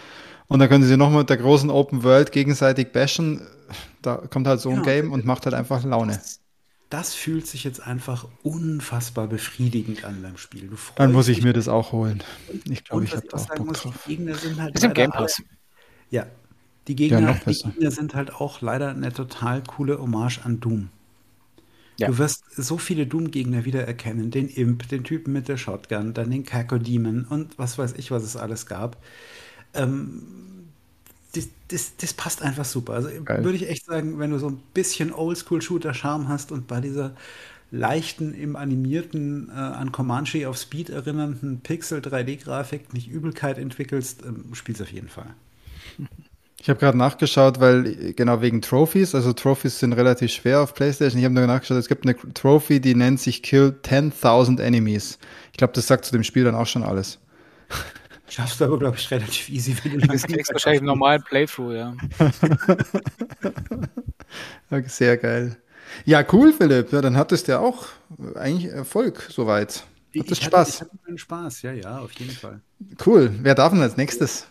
Und 0.48 0.60
dann 0.60 0.70
können 0.70 0.84
sie 0.84 0.98
noch 0.98 1.10
mit 1.10 1.30
der 1.30 1.38
großen 1.38 1.70
Open 1.70 2.04
World 2.04 2.32
gegenseitig 2.32 2.92
bashen. 2.92 3.42
Da 4.02 4.18
kommt 4.18 4.48
halt 4.48 4.60
so 4.60 4.70
ein 4.70 4.76
genau. 4.76 4.86
Game 4.86 5.12
und 5.12 5.26
macht 5.26 5.46
halt 5.46 5.56
einfach 5.56 5.84
Laune. 5.84 6.14
Das, 6.14 6.42
das, 6.90 7.14
fühlt 7.14 7.48
sich 7.48 7.64
jetzt 7.64 7.80
einfach 7.80 8.28
unfassbar 8.44 9.28
befriedigend 9.28 10.04
an 10.04 10.22
beim 10.22 10.38
Spiel. 10.38 10.70
dann 10.96 11.12
muss 11.12 11.30
ich 11.30 11.42
mir 11.42 11.54
das 11.54 11.68
auch 11.68 11.92
holen. 11.92 12.22
Ich 12.70 12.84
glaube, 12.84 13.06
ich 13.06 13.16
habe 13.16 13.26
da 13.28 13.38
auch 13.38 13.48
Bock 13.48 13.68
muss, 13.68 13.82
drauf. 13.82 13.96
Die 14.06 14.18
Gegner 14.18 14.36
sind 14.36 14.62
halt 14.62 14.76
ist 14.76 14.94
Game 14.94 15.12
Pass. 15.12 15.42
Ja, 16.10 16.28
die 16.88 16.96
Gegner, 16.96 17.22
ja, 17.22 17.40
die 17.46 17.54
Gegner 17.54 17.92
sind 17.92 18.14
halt 18.14 18.36
auch 18.36 18.62
leider 18.62 18.90
eine 18.90 19.14
total 19.14 19.64
coole 19.64 19.98
Hommage 20.00 20.42
an 20.44 20.60
Doom. 20.60 20.90
Ja. 21.98 22.08
Du 22.08 22.18
wirst 22.18 22.44
so 22.56 22.78
viele 22.78 23.06
Doom-Gegner 23.06 23.66
wiedererkennen. 23.66 24.32
Den 24.32 24.50
Imp, 24.50 24.88
den 24.90 25.04
Typen 25.04 25.34
mit 25.34 25.48
der 25.48 25.58
Shotgun, 25.58 26.14
dann 26.14 26.32
den 26.32 26.44
Kako-Demon 26.44 27.26
und 27.26 27.58
was 27.58 27.78
weiß 27.78 27.94
ich, 27.98 28.12
was 28.12 28.24
es 28.24 28.36
alles 28.36 28.66
gab. 28.66 28.98
Ähm, 29.74 30.24
das, 31.36 31.50
das, 31.68 31.98
das, 31.98 32.14
passt 32.14 32.42
einfach 32.42 32.66
super. 32.66 32.94
Also 32.94 33.10
würde 33.10 33.56
ich 33.56 33.68
echt 33.68 33.86
sagen, 33.86 34.20
wenn 34.20 34.32
du 34.32 34.38
so 34.38 34.50
ein 34.50 34.62
bisschen 34.74 35.14
Oldschool-Shooter-Charme 35.14 36.28
hast 36.28 36.52
und 36.52 36.68
bei 36.68 36.80
dieser 36.80 37.16
leichten, 37.72 38.36
im 38.36 38.56
animierten, 38.56 39.50
äh, 39.50 39.54
an 39.54 39.92
Comanche 39.92 40.48
auf 40.48 40.58
Speed 40.58 40.90
erinnernden 40.92 41.62
Pixel-3D-Grafik 41.62 42.94
nicht 42.94 43.10
Übelkeit 43.10 43.58
entwickelst, 43.58 44.24
ähm, 44.24 44.54
spielst 44.54 44.82
auf 44.82 44.92
jeden 44.92 45.10
Fall. 45.10 45.34
Ich 46.64 46.70
habe 46.70 46.80
gerade 46.80 46.98
nachgeschaut, 46.98 47.60
weil 47.60 48.14
genau 48.14 48.42
wegen 48.42 48.62
Trophies, 48.62 49.14
also 49.14 49.34
Trophies 49.34 49.80
sind 49.80 49.92
relativ 49.92 50.32
schwer 50.32 50.62
auf 50.62 50.74
PlayStation. 50.74 51.20
Ich 51.20 51.26
habe 51.26 51.36
nur 51.36 51.46
nachgeschaut, 51.46 51.76
es 51.76 51.90
gibt 51.90 52.06
eine 52.06 52.16
Trophy, 52.34 52.80
die 52.80 52.96
nennt 52.96 53.20
sich 53.20 53.44
Kill 53.44 53.76
10.000 53.84 54.62
Enemies. 54.62 55.20
Ich 55.52 55.58
glaube, 55.58 55.74
das 55.74 55.88
sagt 55.88 56.06
zu 56.06 56.14
dem 56.14 56.24
Spiel 56.24 56.46
dann 56.46 56.56
auch 56.56 56.66
schon 56.66 56.84
alles. 56.84 57.20
Schaffst 58.30 58.62
du 58.62 58.66
aber, 58.66 58.80
glaube 58.80 58.96
ich, 58.96 59.12
relativ 59.12 59.50
easy, 59.50 59.76
wenn 59.84 60.00
du 60.00 60.08
das 60.08 60.24
kriegst 60.24 60.54
wahrscheinlich 60.54 60.80
einen 60.80 60.88
normalen 60.88 61.22
Playthrough, 61.24 61.74
ja. 61.74 61.98
okay, 64.72 64.88
sehr 64.88 65.18
geil. 65.18 65.58
Ja, 66.06 66.26
cool, 66.32 66.54
Philipp. 66.54 66.94
Ja, 66.94 67.02
dann 67.02 67.18
hattest 67.18 67.50
du 67.50 67.52
ja 67.52 67.60
auch 67.60 67.88
eigentlich 68.36 68.72
Erfolg 68.72 69.28
soweit. 69.30 69.84
Hattest 70.18 70.32
ich 70.32 70.46
Spaß? 70.46 70.80
Hatte, 70.80 70.92
ich 70.94 71.08
hatte 71.08 71.18
Spaß, 71.18 71.62
ja, 71.64 71.74
ja, 71.74 72.00
auf 72.00 72.14
jeden 72.14 72.32
Fall. 72.32 72.62
Cool. 73.06 73.32
Wer 73.42 73.54
darf 73.54 73.74
denn 73.74 73.82
als 73.82 73.98
nächstes? 73.98 74.48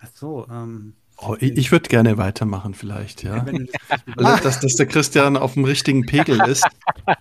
Ach 0.00 0.08
so, 0.14 0.46
ähm, 0.48 0.94
Oh, 1.20 1.36
ich, 1.40 1.56
ich 1.56 1.72
würde 1.72 1.88
gerne 1.88 2.16
weitermachen 2.16 2.74
vielleicht, 2.74 3.24
ja. 3.24 3.44
ja 4.18 4.36
dass, 4.36 4.60
dass 4.60 4.74
der 4.74 4.86
Christian 4.86 5.36
auf 5.36 5.54
dem 5.54 5.64
richtigen 5.64 6.06
Pegel 6.06 6.40
ist. 6.48 6.64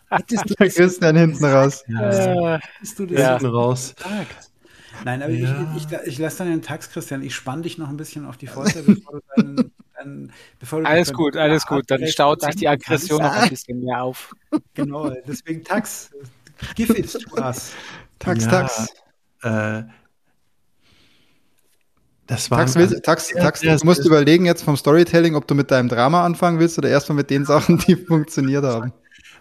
Hättest 0.09 0.49
du 0.49 0.53
der 0.53 0.69
Christian 0.69 1.15
hinten 1.15 1.43
raus. 1.43 1.83
Ja. 1.87 2.59
Hättest 2.59 2.99
du 2.99 3.05
das 3.07 3.19
ja. 3.19 3.29
hinten 3.31 3.47
raus. 3.47 3.95
Nein, 5.03 5.23
aber 5.23 5.31
ja. 5.31 5.73
ich, 5.75 5.85
ich, 5.85 6.07
ich 6.07 6.19
lasse 6.19 6.39
dann 6.39 6.49
den 6.49 6.61
Tax, 6.61 6.91
Christian. 6.91 7.23
Ich 7.23 7.33
spann 7.33 7.63
dich 7.63 7.77
noch 7.79 7.89
ein 7.89 7.97
bisschen 7.97 8.25
auf 8.25 8.37
die 8.37 8.47
Folter, 8.47 8.81
bevor 8.83 9.13
du 9.13 9.21
deinen, 9.35 9.71
Dann, 9.97 10.31
alles 10.85 11.11
gut, 11.11 11.35
alles 11.35 11.65
gut. 11.65 11.85
Dann 11.87 12.05
staut 12.07 12.41
sich 12.41 12.55
die 12.55 12.67
Aggression 12.67 13.21
noch 13.21 13.31
ein 13.31 13.49
bisschen 13.49 13.83
mehr 13.83 14.03
auf. 14.03 14.33
Genau, 14.73 15.09
deswegen 15.27 15.63
Tax. 15.63 16.11
Give 16.75 16.93
it 16.93 17.11
to 17.11 17.41
us. 17.41 17.73
Tax, 18.19 18.45
ja, 18.45 18.51
Tax. 18.51 18.87
Äh, 19.43 19.83
das 22.27 22.51
war 22.51 22.59
Tax, 22.59 22.75
willst, 22.75 23.03
Tax, 23.03 23.29
Tax, 23.29 23.61
du 23.61 23.85
musst 23.85 24.05
überlegen 24.05 24.45
jetzt 24.45 24.63
vom 24.63 24.77
Storytelling, 24.77 25.35
ob 25.35 25.47
du 25.47 25.55
mit 25.55 25.71
deinem 25.71 25.89
Drama 25.89 26.25
anfangen 26.25 26.59
willst 26.59 26.77
oder 26.77 26.89
erstmal 26.89 27.15
mit 27.15 27.29
den 27.29 27.45
Sachen, 27.45 27.77
die 27.79 27.95
funktioniert 27.95 28.63
haben. 28.63 28.93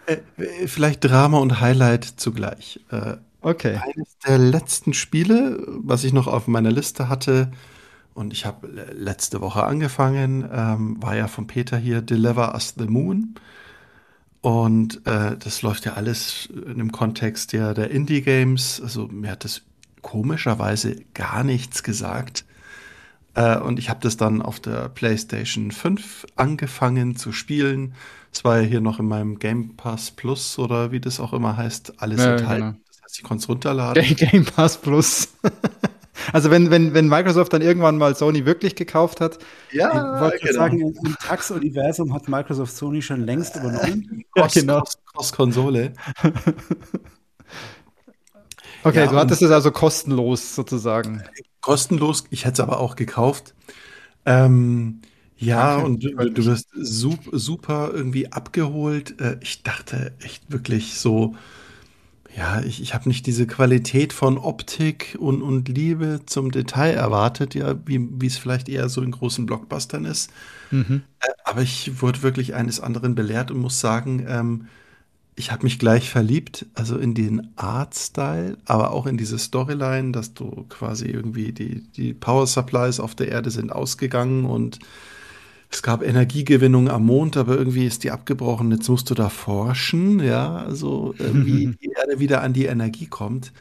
Äh, 0.07 0.19
vielleicht 0.67 1.05
Drama 1.05 1.39
und 1.39 1.61
Highlight 1.61 2.05
zugleich. 2.05 2.81
Äh, 2.91 3.17
okay. 3.41 3.81
Eines 3.83 4.19
der 4.27 4.39
letzten 4.39 4.95
Spiele, 4.95 5.63
was 5.67 6.05
ich 6.05 6.13
noch 6.13 6.29
auf 6.29 6.47
meiner 6.47 6.71
Liste 6.71 7.09
hatte, 7.09 7.51
und 8.15 8.33
ich 8.33 8.47
habe 8.47 8.67
letzte 8.95 9.43
Woche 9.43 9.65
angefangen, 9.65 10.49
ähm, 10.51 11.03
war 11.03 11.15
ja 11.17 11.29
von 11.29 11.47
Peter 11.47 11.77
hier 11.77 12.01
Deliver 12.01 12.55
Us 12.55 12.73
the 12.79 12.87
Moon. 12.87 13.35
Und 14.41 15.07
äh, 15.07 15.37
das 15.37 15.61
läuft 15.61 15.85
ja 15.85 15.95
alles 15.95 16.49
in 16.51 16.79
dem 16.79 16.93
Kontext 16.93 17.53
der, 17.53 17.75
der 17.75 17.91
Indie-Games. 17.91 18.81
Also 18.81 19.09
mir 19.09 19.33
hat 19.33 19.45
das 19.45 19.63
komischerweise 20.01 20.97
gar 21.13 21.45
nichts 21.45 21.83
gesagt. 21.83 22.47
Äh, 23.37 23.59
und 23.59 23.79
ich 23.79 23.91
habe 23.91 24.01
das 24.03 24.17
dann 24.17 24.43
auf 24.43 24.59
der 24.59 24.89
PlayStation 24.89 25.71
5 25.71 26.27
angefangen 26.37 27.17
zu 27.17 27.33
spielen. 27.33 27.95
Es 28.33 28.45
war 28.45 28.61
ja 28.61 28.67
hier 28.67 28.81
noch 28.81 28.99
in 28.99 29.07
meinem 29.07 29.39
Game 29.39 29.77
Pass 29.77 30.11
Plus 30.11 30.59
oder 30.59 30.91
wie 30.91 31.01
das 31.01 31.21
auch 31.21 31.33
immer 31.35 31.57
heißt, 31.57 32.03
alles 32.03 32.21
ja, 32.21 32.37
enthalten. 32.37 32.65
Genau. 32.65 32.79
Das 32.89 33.03
heißt, 33.03 33.19
ich 33.19 33.25
konnte 33.25 33.43
es 33.43 33.49
runterladen. 33.49 34.17
Game 34.17 34.45
Pass 34.45 34.79
Plus. 34.79 35.29
Also 36.33 36.51
wenn, 36.51 36.71
wenn, 36.71 36.95
wenn 36.95 37.09
Microsoft 37.09 37.53
dann 37.53 37.61
irgendwann 37.61 37.99
mal 37.99 38.17
Sony 38.17 38.47
wirklich 38.47 38.75
gekauft 38.75 39.21
hat. 39.21 39.39
Ja, 39.71 39.91
ich 39.91 40.21
wollte 40.23 40.39
genau. 40.39 40.53
sagen, 40.55 40.81
im 40.81 41.17
Tax-Universum 41.19 42.15
hat 42.15 42.27
Microsoft 42.27 42.75
Sony 42.75 43.03
schon 43.03 43.21
längst 43.21 43.55
übernommen. 43.55 44.25
ja, 44.37 44.47
genau. 44.47 44.83
Cross-Konsole. 45.13 45.93
okay, 48.83 49.05
ja, 49.05 49.07
du 49.07 49.17
hattest 49.17 49.43
es 49.43 49.51
also 49.51 49.71
kostenlos 49.71 50.55
sozusagen 50.55 51.23
kostenlos. 51.67 52.25
Ich 52.31 52.45
hätte 52.45 52.55
es 52.55 52.61
aber 52.61 52.79
auch 52.79 52.95
gekauft. 52.95 53.53
Ähm, 54.25 55.01
ja, 55.37 55.79
okay. 55.79 55.85
und 55.85 56.05
du, 56.05 56.31
du 56.31 56.45
wirst 56.45 56.69
super, 56.75 57.37
super 57.37 57.91
irgendwie 57.93 58.31
abgeholt. 58.31 59.21
Äh, 59.21 59.39
ich 59.41 59.65
dachte 59.65 60.15
echt 60.21 60.53
wirklich 60.53 60.95
so, 60.95 61.35
ja, 62.37 62.63
ich, 62.63 62.81
ich 62.81 62.95
habe 62.95 63.09
nicht 63.09 63.27
diese 63.27 63.49
Qualität 63.49 64.13
von 64.13 64.39
Optik 64.39 65.17
und, 65.19 65.43
und 65.43 65.69
Liebe 65.69 66.21
zum 66.27 66.53
Detail 66.53 66.93
erwartet, 66.95 67.57
ja, 67.57 67.75
wie, 67.85 67.99
wie 68.21 68.27
es 68.27 68.39
vielleicht 68.39 68.69
eher 68.69 68.89
so 68.89 69.03
in 69.03 69.11
großen 69.11 69.45
Blockbustern 69.45 70.05
ist. 70.05 70.31
Mhm. 70.71 71.03
Äh, 71.19 71.29
aber 71.45 71.63
ich 71.63 72.01
wurde 72.01 72.23
wirklich 72.23 72.55
eines 72.55 72.79
anderen 72.79 73.17
belehrt 73.17 73.51
und 73.51 73.59
muss 73.59 73.81
sagen, 73.81 74.25
ähm, 74.29 74.69
ich 75.39 75.53
habe 75.53 75.65
mich 75.65 75.79
gleich 75.79 76.09
verliebt, 76.09 76.65
also 76.75 76.97
in 76.97 77.13
den 77.13 77.49
Artstyle, 77.57 78.57
aber 78.65 78.93
auch 78.93 79.07
in 79.07 79.19
diese 79.19 79.39
Storyline, 79.39 80.13
dass 80.13 80.33
du 80.33 80.65
quasi 80.71 81.07
irgendwie 81.07 81.53
die, 81.53 81.83
die 81.93 82.15
Power 82.15 82.47
Supplies 82.47 83.01
auf 83.01 83.15
der 83.15 83.29
Erde 83.29 83.51
sind 83.51 83.71
ausgegangen 83.71 84.47
und 84.47 84.79
es 85.71 85.83
gab 85.83 86.03
Energiegewinnung 86.03 86.89
am 86.89 87.05
Mond, 87.05 87.37
aber 87.37 87.59
irgendwie 87.59 87.87
ist 87.87 88.03
die 88.05 88.13
abgebrochen. 88.13 88.71
Jetzt 88.71 88.89
musst 88.89 89.11
du 89.11 89.15
da 89.15 89.29
forschen, 89.29 90.21
ja, 90.21 90.57
also 90.57 91.15
wie 91.19 91.67
die 91.83 91.91
Erde 91.91 92.19
wieder 92.19 92.41
an 92.41 92.55
die 92.55 92.67
Energie 92.67 93.07
kommt. 93.07 93.53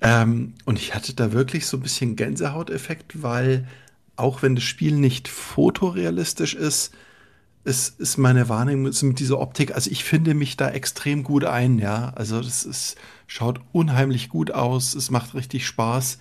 Ähm, 0.00 0.54
und 0.64 0.78
ich 0.78 0.94
hatte 0.94 1.14
da 1.14 1.32
wirklich 1.32 1.66
so 1.66 1.76
ein 1.76 1.82
bisschen 1.82 2.16
Gänsehauteffekt, 2.16 3.22
weil 3.22 3.68
auch 4.16 4.42
wenn 4.42 4.56
das 4.56 4.64
Spiel 4.64 4.96
nicht 4.96 5.28
fotorealistisch 5.28 6.54
ist, 6.54 6.92
ist, 7.66 7.98
ist 7.98 8.16
meine 8.16 8.48
Wahrnehmung 8.48 8.92
mit 9.02 9.18
dieser 9.18 9.40
Optik. 9.40 9.74
Also 9.74 9.90
ich 9.90 10.04
finde 10.04 10.34
mich 10.34 10.56
da 10.56 10.70
extrem 10.70 11.24
gut 11.24 11.44
ein, 11.44 11.78
ja. 11.78 12.12
Also 12.14 12.40
das 12.40 12.64
ist, 12.64 12.96
schaut 13.26 13.60
unheimlich 13.72 14.28
gut 14.28 14.52
aus, 14.52 14.94
es 14.94 15.10
macht 15.10 15.34
richtig 15.34 15.66
Spaß. 15.66 16.18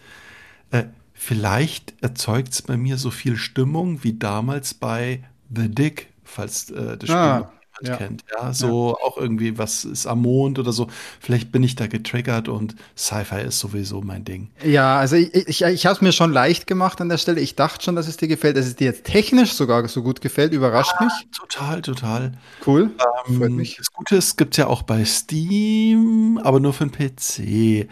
Äh, 0.72 0.86
vielleicht 1.14 1.94
erzeugt 2.02 2.54
es 2.54 2.64
bei 2.64 2.78
mir 2.78 2.98
so 2.98 3.12
viel 3.12 3.38
Stimmung 3.38 4.04
wie 4.04 4.14
damals 4.14 4.74
bei 4.74 5.24
The 5.56 5.70
Dick, 5.70 6.08
falls 6.24 6.72
äh, 6.72 6.98
das 6.98 7.10
Spiel 7.10 7.16
ah, 7.16 7.52
ja. 7.82 7.98
kennt. 7.98 8.24
Ja, 8.38 8.54
so 8.54 8.96
ja. 8.98 9.06
auch 9.06 9.18
irgendwie, 9.18 9.58
was 9.58 9.86
ist 9.86 10.08
am 10.08 10.22
Mond 10.22 10.60
oder 10.60 10.72
so. 10.72 10.88
Vielleicht 11.20 11.52
bin 11.52 11.64
ich 11.64 11.76
da 11.76 11.88
getriggert 11.88 12.48
und 12.48 12.76
Sci-Fi 12.98 13.42
ist 13.42 13.60
sowieso 13.60 14.02
mein 14.02 14.24
Ding. 14.24 14.50
Ja, 14.64 14.98
also 14.98 15.16
ich, 15.16 15.34
ich, 15.34 15.62
ich 15.62 15.86
habe 15.86 15.96
es 15.96 16.02
mir 16.02 16.12
schon 16.12 16.32
leicht 16.32 16.68
gemacht 16.68 17.02
an 17.02 17.10
der 17.10 17.18
Stelle. 17.18 17.42
Ich 17.42 17.56
dachte 17.56 17.84
schon, 17.84 17.96
dass 17.96 18.08
es 18.08 18.18
dir 18.18 18.28
gefällt. 18.28 18.58
Dass 18.58 18.66
es 18.66 18.76
dir 18.76 18.86
jetzt 18.86 19.06
technisch 19.06 19.54
sogar 19.54 19.88
so 19.88 20.04
gut 20.04 20.22
gefällt, 20.22 20.54
überrascht 20.54 20.94
ah, 20.98 21.06
mich. 21.06 21.14
Total, 21.38 21.82
total. 21.82 22.32
Cool. 22.66 22.92
Ähm, 23.28 23.38
Freut 23.38 23.52
mich. 23.52 23.78
Das 23.78 23.92
Gute 23.92 24.16
ist, 24.16 24.38
gibt 24.38 24.54
es 24.54 24.58
ja 24.58 24.68
auch 24.68 24.84
bei 24.84 25.04
Steam, 25.06 26.40
aber 26.44 26.60
nur 26.60 26.74
für 26.74 26.88
den 26.88 26.92
PC. 26.92 27.90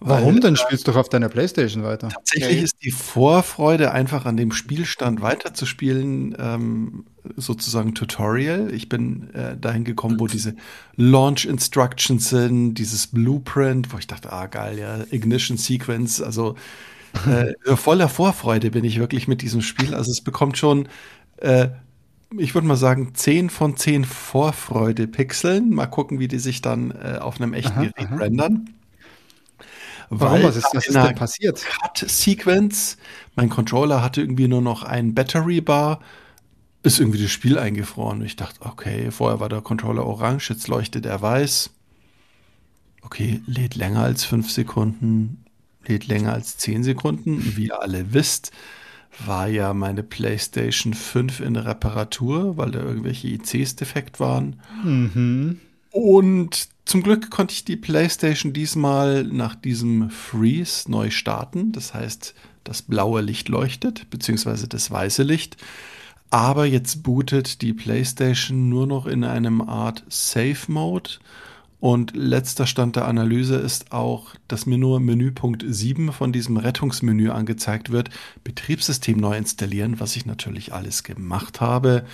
Warum 0.00 0.34
weil, 0.34 0.40
denn 0.40 0.56
spielst 0.56 0.86
du 0.86 0.92
doch 0.92 0.98
auf 0.98 1.08
deiner 1.08 1.28
Playstation 1.28 1.82
weiter? 1.82 2.08
Tatsächlich 2.08 2.56
okay. 2.56 2.64
ist 2.64 2.76
die 2.82 2.90
Vorfreude, 2.90 3.90
einfach 3.90 4.26
an 4.26 4.36
dem 4.36 4.52
Spielstand 4.52 5.22
weiterzuspielen, 5.22 6.36
ähm, 6.38 7.04
sozusagen 7.36 7.94
Tutorial. 7.94 8.72
Ich 8.72 8.88
bin 8.88 9.32
äh, 9.34 9.56
dahin 9.56 9.84
gekommen, 9.84 10.20
wo 10.20 10.26
diese 10.26 10.54
Launch 10.96 11.44
Instructions 11.44 12.28
sind, 12.28 12.74
dieses 12.74 13.08
Blueprint, 13.08 13.92
wo 13.92 13.98
ich 13.98 14.06
dachte, 14.06 14.32
ah 14.32 14.46
geil, 14.46 14.78
ja, 14.78 14.98
Ignition 15.10 15.56
Sequence, 15.56 16.22
also 16.22 16.56
äh, 17.26 17.54
voller 17.76 18.08
Vorfreude 18.08 18.70
bin 18.70 18.84
ich 18.84 18.98
wirklich 18.98 19.28
mit 19.28 19.42
diesem 19.42 19.62
Spiel. 19.62 19.94
Also 19.94 20.10
es 20.10 20.20
bekommt 20.20 20.58
schon, 20.58 20.88
äh, 21.38 21.68
ich 22.36 22.54
würde 22.54 22.66
mal 22.66 22.76
sagen, 22.76 23.14
10 23.14 23.50
von 23.50 23.76
10 23.76 24.04
Vorfreude-Pixeln. 24.04 25.70
Mal 25.70 25.86
gucken, 25.86 26.18
wie 26.18 26.28
die 26.28 26.38
sich 26.38 26.60
dann 26.60 26.90
äh, 26.90 27.18
auf 27.18 27.40
einem 27.40 27.54
echten 27.54 27.72
aha, 27.72 27.82
Gerät 27.82 28.08
aha. 28.08 28.16
rendern. 28.16 28.70
Warum? 30.10 30.42
Was 30.42 30.56
ist, 30.56 30.68
was 30.72 30.86
ist 30.86 30.94
denn 30.94 31.14
passiert? 31.14 31.64
Cut-Sequence. 31.64 32.96
Mein 33.36 33.50
Controller 33.50 34.02
hatte 34.02 34.20
irgendwie 34.20 34.48
nur 34.48 34.62
noch 34.62 34.82
ein 34.82 35.14
Battery 35.14 35.60
Bar. 35.60 36.00
Ist 36.82 37.00
irgendwie 37.00 37.20
das 37.20 37.30
Spiel 37.30 37.58
eingefroren. 37.58 38.22
Ich 38.22 38.36
dachte, 38.36 38.60
okay, 38.62 39.10
vorher 39.10 39.40
war 39.40 39.48
der 39.48 39.60
Controller 39.60 40.06
orange, 40.06 40.50
jetzt 40.50 40.68
leuchtet 40.68 41.06
er 41.06 41.20
weiß. 41.20 41.70
Okay, 43.02 43.40
lädt 43.46 43.74
länger 43.74 44.02
als 44.02 44.24
fünf 44.24 44.50
Sekunden, 44.50 45.44
lädt 45.86 46.06
länger 46.06 46.32
als 46.32 46.56
zehn 46.56 46.84
Sekunden. 46.84 47.56
Wie 47.56 47.66
ihr 47.66 47.80
alle 47.80 48.12
wisst, 48.12 48.52
war 49.24 49.48
ja 49.48 49.74
meine 49.74 50.02
PlayStation 50.02 50.94
5 50.94 51.40
in 51.40 51.56
Reparatur, 51.56 52.56
weil 52.56 52.70
da 52.70 52.80
irgendwelche 52.80 53.28
ICs 53.28 53.76
defekt 53.76 54.20
waren. 54.20 54.60
Mhm. 54.84 55.60
Und 55.90 56.68
zum 56.84 57.02
Glück 57.02 57.30
konnte 57.30 57.52
ich 57.52 57.64
die 57.64 57.76
PlayStation 57.76 58.52
diesmal 58.52 59.24
nach 59.24 59.54
diesem 59.54 60.10
Freeze 60.10 60.90
neu 60.90 61.10
starten. 61.10 61.72
Das 61.72 61.94
heißt, 61.94 62.34
das 62.64 62.82
blaue 62.82 63.20
Licht 63.20 63.48
leuchtet, 63.48 64.08
beziehungsweise 64.10 64.68
das 64.68 64.90
weiße 64.90 65.22
Licht. 65.22 65.56
Aber 66.30 66.66
jetzt 66.66 67.02
bootet 67.02 67.62
die 67.62 67.72
PlayStation 67.72 68.68
nur 68.68 68.86
noch 68.86 69.06
in 69.06 69.24
einem 69.24 69.60
Art 69.60 70.04
Safe 70.08 70.58
Mode. 70.68 71.10
Und 71.80 72.16
letzter 72.16 72.66
Stand 72.66 72.96
der 72.96 73.06
Analyse 73.06 73.54
ist 73.54 73.92
auch, 73.92 74.34
dass 74.48 74.66
mir 74.66 74.78
nur 74.78 74.98
Menüpunkt 74.98 75.64
7 75.66 76.12
von 76.12 76.32
diesem 76.32 76.56
Rettungsmenü 76.56 77.30
angezeigt 77.30 77.90
wird. 77.90 78.10
Betriebssystem 78.42 79.16
neu 79.16 79.36
installieren, 79.36 80.00
was 80.00 80.16
ich 80.16 80.26
natürlich 80.26 80.72
alles 80.72 81.04
gemacht 81.04 81.60
habe 81.60 82.04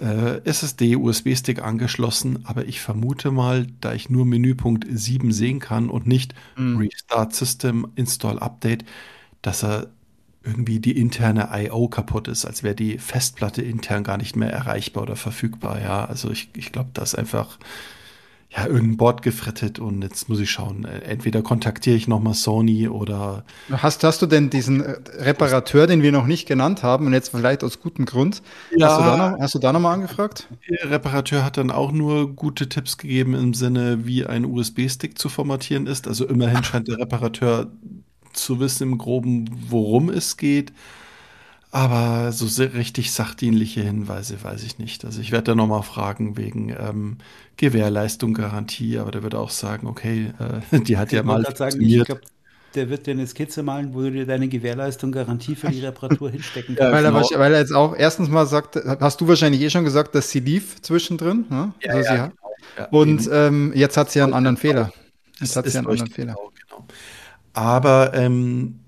äh, 0.00 0.40
SSD, 0.44 0.96
USB-Stick 0.96 1.62
angeschlossen, 1.62 2.44
aber 2.44 2.66
ich 2.66 2.80
vermute 2.80 3.30
mal, 3.30 3.66
da 3.80 3.92
ich 3.92 4.10
nur 4.10 4.24
Menüpunkt 4.24 4.86
7 4.90 5.32
sehen 5.32 5.60
kann 5.60 5.90
und 5.90 6.06
nicht 6.06 6.34
mm. 6.56 6.78
Restart 6.78 7.34
System, 7.34 7.86
Install 7.96 8.38
Update, 8.38 8.84
dass 9.42 9.62
er 9.62 9.88
irgendwie 10.42 10.80
die 10.80 10.96
interne 10.98 11.50
I.O. 11.52 11.88
kaputt 11.88 12.28
ist, 12.28 12.46
als 12.46 12.62
wäre 12.62 12.74
die 12.74 12.98
Festplatte 12.98 13.62
intern 13.62 14.04
gar 14.04 14.16
nicht 14.16 14.36
mehr 14.36 14.50
erreichbar 14.50 15.02
oder 15.02 15.16
verfügbar. 15.16 15.80
Ja, 15.80 16.04
also 16.06 16.30
ich, 16.30 16.50
ich 16.56 16.72
glaube, 16.72 16.90
das 16.94 17.12
ist 17.12 17.18
einfach 17.18 17.58
ja, 18.56 18.66
irgendein 18.66 18.96
Board 18.96 19.22
gefrettet 19.22 19.78
und 19.78 20.02
jetzt 20.02 20.28
muss 20.28 20.40
ich 20.40 20.50
schauen. 20.50 20.84
Äh, 20.84 21.02
entweder 21.02 21.40
kontaktiere 21.40 21.94
ich 21.94 22.08
nochmal 22.08 22.34
Sony 22.34 22.88
oder. 22.88 23.44
Hast, 23.70 24.02
hast 24.02 24.22
du 24.22 24.26
denn 24.26 24.50
diesen 24.50 24.82
äh, 24.82 24.96
Reparateur, 25.18 25.86
den 25.86 26.02
wir 26.02 26.10
noch 26.10 26.26
nicht 26.26 26.48
genannt 26.48 26.82
haben 26.82 27.06
und 27.06 27.12
jetzt 27.12 27.28
vielleicht 27.28 27.62
aus 27.62 27.80
gutem 27.80 28.06
Grund? 28.06 28.42
Ja, 28.76 28.88
hast 28.88 28.98
du 28.98 29.04
da 29.04 29.16
noch, 29.16 29.38
hast 29.38 29.54
du 29.54 29.58
da 29.60 29.72
nochmal 29.72 29.94
angefragt? 29.94 30.48
Der 30.68 30.90
Reparateur 30.90 31.44
hat 31.44 31.58
dann 31.58 31.70
auch 31.70 31.92
nur 31.92 32.34
gute 32.34 32.68
Tipps 32.68 32.98
gegeben 32.98 33.34
im 33.34 33.54
Sinne, 33.54 34.04
wie 34.04 34.26
ein 34.26 34.44
USB-Stick 34.44 35.16
zu 35.16 35.28
formatieren 35.28 35.86
ist. 35.86 36.08
Also 36.08 36.26
immerhin 36.26 36.64
scheint 36.64 36.88
der 36.88 36.98
Reparateur 36.98 37.70
zu 38.32 38.60
wissen 38.60 38.84
im 38.84 38.98
Groben, 38.98 39.50
worum 39.68 40.08
es 40.08 40.36
geht. 40.36 40.72
Aber 41.72 42.32
so 42.32 42.46
sehr 42.46 42.74
richtig 42.74 43.12
sachdienliche 43.12 43.80
Hinweise 43.80 44.42
weiß 44.42 44.64
ich 44.64 44.78
nicht. 44.78 45.04
Also 45.04 45.20
ich 45.20 45.30
werde 45.30 45.52
da 45.52 45.54
nochmal 45.54 45.84
fragen 45.84 46.36
wegen 46.36 46.70
ähm, 46.70 47.18
Gewährleistung, 47.56 48.34
Garantie, 48.34 48.98
aber 48.98 49.12
der 49.12 49.22
wird 49.22 49.36
auch 49.36 49.50
sagen, 49.50 49.86
okay, 49.86 50.32
äh, 50.72 50.80
die 50.80 50.96
hat 50.96 51.12
ja 51.12 51.22
mal 51.22 51.44
sagen, 51.54 51.80
ich 51.80 52.04
glaub, 52.04 52.20
der 52.74 52.88
wird 52.88 53.06
dir 53.06 53.12
eine 53.12 53.26
Skizze 53.26 53.62
malen, 53.62 53.94
wo 53.94 54.00
du 54.00 54.10
dir 54.10 54.26
deine 54.26 54.48
Gewährleistung 54.48 55.12
Garantie 55.12 55.54
für 55.54 55.68
die 55.68 55.80
Reparatur 55.84 56.30
hinstecken 56.30 56.76
kannst. 56.76 56.88
Ja, 56.88 56.92
weil, 56.92 57.04
genau. 57.04 57.28
er, 57.28 57.38
weil, 57.38 57.52
er, 57.54 57.60
jetzt 57.60 57.72
auch 57.72 57.96
erstens 57.96 58.28
mal 58.28 58.46
sagt, 58.46 58.76
hast 58.76 59.20
du 59.20 59.28
wahrscheinlich 59.28 59.60
eh 59.60 59.70
schon 59.70 59.84
gesagt, 59.84 60.14
dass 60.14 60.30
sie 60.30 60.40
lief 60.40 60.80
zwischendrin. 60.82 61.46
Ne? 61.48 61.72
Ja, 61.82 61.92
also 61.92 62.14
ja, 62.14 62.26
genau. 62.26 62.32
ja, 62.78 62.88
Und 62.90 63.28
ähm, 63.32 63.72
jetzt 63.74 63.96
hat 63.96 64.10
sie 64.10 64.22
einen 64.22 64.34
anderen 64.34 64.56
Fehler. 64.56 64.92
Jetzt 65.40 65.56
hat 65.56 65.66
sie 65.66 65.78
einen 65.78 65.86
anderen 65.86 66.10
Fehler. 66.10 66.34
Genau, 66.34 66.50
genau. 66.50 66.59
Aber 67.52 68.14
ähm, 68.14 68.80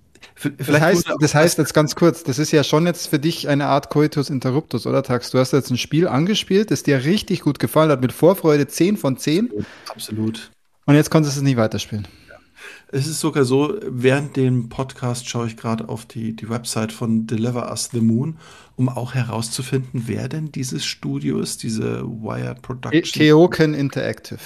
das 0.57 0.81
heißt, 0.81 1.13
das 1.21 1.35
heißt 1.35 1.59
jetzt 1.59 1.75
ganz 1.75 1.95
kurz, 1.95 2.25
das 2.25 2.39
ist 2.39 2.53
ja 2.53 2.65
schon 2.65 2.87
jetzt 2.87 3.09
für 3.09 3.19
dich 3.19 3.49
eine 3.49 3.67
Art 3.67 3.91
Coitus 3.91 4.31
Interruptus, 4.31 4.87
oder 4.87 5.03
Tax? 5.03 5.31
Du 5.31 5.39
hast 5.39 5.53
jetzt 5.53 5.71
ein 5.71 5.79
Spiel 5.79 6.09
angespielt, 6.09 6.71
das 6.71 6.83
dir 6.83 7.05
richtig 7.05 7.43
gut 7.43 7.59
gefallen 7.59 7.91
hat, 7.91 8.01
mit 8.01 8.13
Vorfreude 8.13 8.67
10 8.67 8.97
von 8.97 9.17
10. 9.17 9.51
Absolut. 9.89 10.51
Und 10.87 10.95
jetzt 10.95 11.11
konntest 11.11 11.37
du 11.37 11.41
es 11.41 11.45
nicht 11.45 11.57
weiterspielen. 11.57 12.09
Ja. 12.29 12.37
Es 12.89 13.07
ist 13.07 13.21
sogar 13.21 13.45
so, 13.45 13.79
während 13.83 14.37
dem 14.37 14.69
Podcast 14.69 15.29
schaue 15.29 15.47
ich 15.47 15.57
gerade 15.57 15.89
auf 15.89 16.07
die, 16.07 16.35
die 16.35 16.49
Website 16.49 16.93
von 16.93 17.27
Deliver 17.27 17.71
Us 17.71 17.91
the 17.93 18.01
Moon, 18.01 18.37
um 18.77 18.89
auch 18.89 19.15
herauszufinden, 19.15 20.05
wer 20.07 20.29
denn 20.29 20.51
dieses 20.51 20.85
Studio 20.85 21.39
ist, 21.39 21.63
diese 21.63 22.03
Wired 22.03 22.63
Production. 22.63 23.13
Keoken 23.13 23.75
Interactive. 23.75 24.41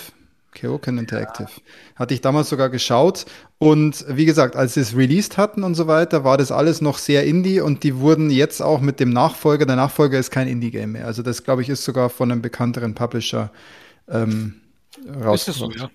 Keoken 0.57 0.99
Interactive. 0.99 1.49
Ja. 1.49 1.63
Hatte 1.95 2.15
ich 2.15 2.21
damals 2.21 2.49
sogar 2.49 2.71
geschaut. 2.71 3.27
Und 3.59 4.05
wie 4.09 4.25
gesagt, 4.25 4.57
als 4.57 4.75
sie 4.75 4.81
es 4.81 4.97
released 4.97 5.37
hatten 5.37 5.63
und 5.63 5.75
so 5.75 5.87
weiter, 5.87 6.25
war 6.25 6.39
das 6.39 6.51
alles 6.51 6.81
noch 6.81 6.99
sehr 6.99 7.25
Indie 7.25 7.61
und 7.61 7.85
die 7.85 7.97
wurden 7.99 8.31
jetzt 8.31 8.61
auch 8.61 8.81
mit 8.81 8.99
dem 8.99 9.11
Nachfolger, 9.11 9.67
der 9.67 9.77
Nachfolger 9.77 10.19
ist 10.19 10.31
kein 10.31 10.49
Indie-Game 10.49 10.93
mehr. 10.93 11.07
Also 11.07 11.23
das, 11.23 11.45
glaube 11.45 11.63
ich, 11.63 11.69
ist 11.69 11.85
sogar 11.85 12.11
von 12.11 12.33
einem 12.33 12.43
bekannteren 12.43 12.95
Publisher 12.95 13.53
ähm, 14.09 14.61
rausgekommen. 15.23 15.79
So, 15.79 15.85
ja? 15.85 15.91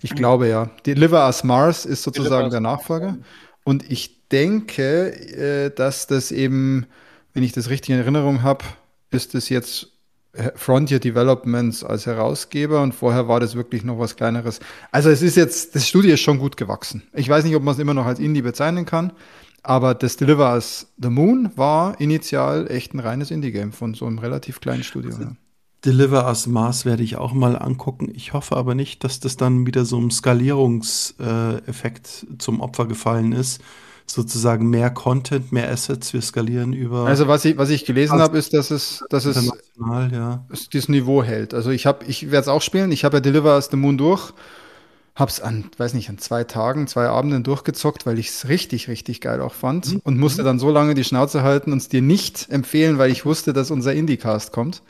Ich 0.00 0.12
mhm. 0.12 0.16
glaube 0.16 0.48
ja. 0.48 0.70
Deliver 0.86 1.26
Us 1.26 1.44
Mars 1.44 1.84
ist 1.84 2.04
sozusagen 2.04 2.50
der 2.50 2.60
Nachfolger. 2.60 3.18
Und 3.64 3.90
ich 3.90 4.28
denke, 4.28 5.12
äh, 5.12 5.70
dass 5.74 6.06
das 6.06 6.30
eben, 6.30 6.86
wenn 7.32 7.42
ich 7.42 7.52
das 7.52 7.68
richtig 7.68 7.90
in 7.90 8.00
Erinnerung 8.00 8.42
habe, 8.42 8.64
ist 9.10 9.34
es 9.34 9.48
jetzt 9.48 9.93
Frontier 10.56 10.98
Developments 10.98 11.84
als 11.84 12.06
Herausgeber 12.06 12.82
und 12.82 12.94
vorher 12.94 13.28
war 13.28 13.40
das 13.40 13.54
wirklich 13.54 13.84
noch 13.84 13.98
was 13.98 14.16
kleineres. 14.16 14.60
Also 14.90 15.10
es 15.10 15.22
ist 15.22 15.36
jetzt, 15.36 15.74
das 15.74 15.88
Studio 15.88 16.14
ist 16.14 16.20
schon 16.20 16.38
gut 16.38 16.56
gewachsen. 16.56 17.02
Ich 17.12 17.28
weiß 17.28 17.44
nicht, 17.44 17.54
ob 17.54 17.62
man 17.62 17.74
es 17.74 17.80
immer 17.80 17.94
noch 17.94 18.06
als 18.06 18.18
Indie 18.18 18.42
bezeichnen 18.42 18.84
kann, 18.84 19.12
aber 19.62 19.94
das 19.94 20.16
Deliver 20.16 20.48
as 20.48 20.88
the 20.98 21.08
Moon 21.08 21.50
war 21.56 22.00
initial 22.00 22.70
echt 22.70 22.94
ein 22.94 23.00
reines 23.00 23.30
Indie-Game 23.30 23.72
von 23.72 23.94
so 23.94 24.06
einem 24.06 24.18
relativ 24.18 24.60
kleinen 24.60 24.82
Studio. 24.82 25.14
Also, 25.14 25.28
Deliver 25.84 26.26
as 26.26 26.46
Mars 26.46 26.84
werde 26.84 27.02
ich 27.02 27.16
auch 27.16 27.32
mal 27.32 27.56
angucken. 27.56 28.10
Ich 28.14 28.32
hoffe 28.32 28.56
aber 28.56 28.74
nicht, 28.74 29.04
dass 29.04 29.20
das 29.20 29.36
dann 29.36 29.66
wieder 29.66 29.84
so 29.84 30.00
ein 30.00 30.10
Skalierungseffekt 30.10 32.26
äh, 32.30 32.38
zum 32.38 32.60
Opfer 32.60 32.86
gefallen 32.86 33.32
ist 33.32 33.62
sozusagen 34.06 34.68
mehr 34.68 34.90
Content, 34.90 35.52
mehr 35.52 35.70
Assets, 35.70 36.12
wir 36.12 36.22
skalieren 36.22 36.72
über. 36.72 37.06
Also 37.06 37.28
was 37.28 37.44
ich, 37.44 37.56
was 37.56 37.70
ich 37.70 37.84
gelesen 37.84 38.20
habe, 38.20 38.38
ist, 38.38 38.52
dass 38.52 38.70
es, 38.70 39.04
dass 39.10 39.24
es, 39.24 39.50
ja. 39.76 40.44
es 40.50 40.68
dieses 40.68 40.88
Niveau 40.88 41.22
hält. 41.22 41.54
Also 41.54 41.70
ich 41.70 41.86
habe, 41.86 42.04
ich 42.06 42.30
werde 42.30 42.42
es 42.42 42.48
auch 42.48 42.62
spielen. 42.62 42.92
Ich 42.92 43.04
habe 43.04 43.16
ja 43.16 43.20
Deliver 43.20 43.52
as 43.52 43.68
the 43.70 43.76
Moon 43.76 43.96
durch, 43.96 44.32
hab's 45.14 45.40
an, 45.40 45.64
weiß 45.76 45.94
nicht, 45.94 46.10
an 46.10 46.18
zwei 46.18 46.44
Tagen, 46.44 46.86
zwei 46.86 47.06
Abenden 47.06 47.42
durchgezockt, 47.42 48.04
weil 48.04 48.18
ich 48.18 48.28
es 48.28 48.48
richtig, 48.48 48.88
richtig 48.88 49.20
geil 49.20 49.40
auch 49.40 49.54
fand 49.54 49.94
mhm. 49.94 50.00
und 50.04 50.18
musste 50.18 50.42
dann 50.42 50.58
so 50.58 50.70
lange 50.70 50.94
die 50.94 51.04
Schnauze 51.04 51.42
halten 51.42 51.72
und 51.72 51.78
es 51.78 51.88
dir 51.88 52.02
nicht 52.02 52.50
empfehlen, 52.50 52.98
weil 52.98 53.10
ich 53.10 53.24
wusste, 53.24 53.52
dass 53.52 53.70
unser 53.70 53.94
Indycast 53.94 54.52
kommt. 54.52 54.82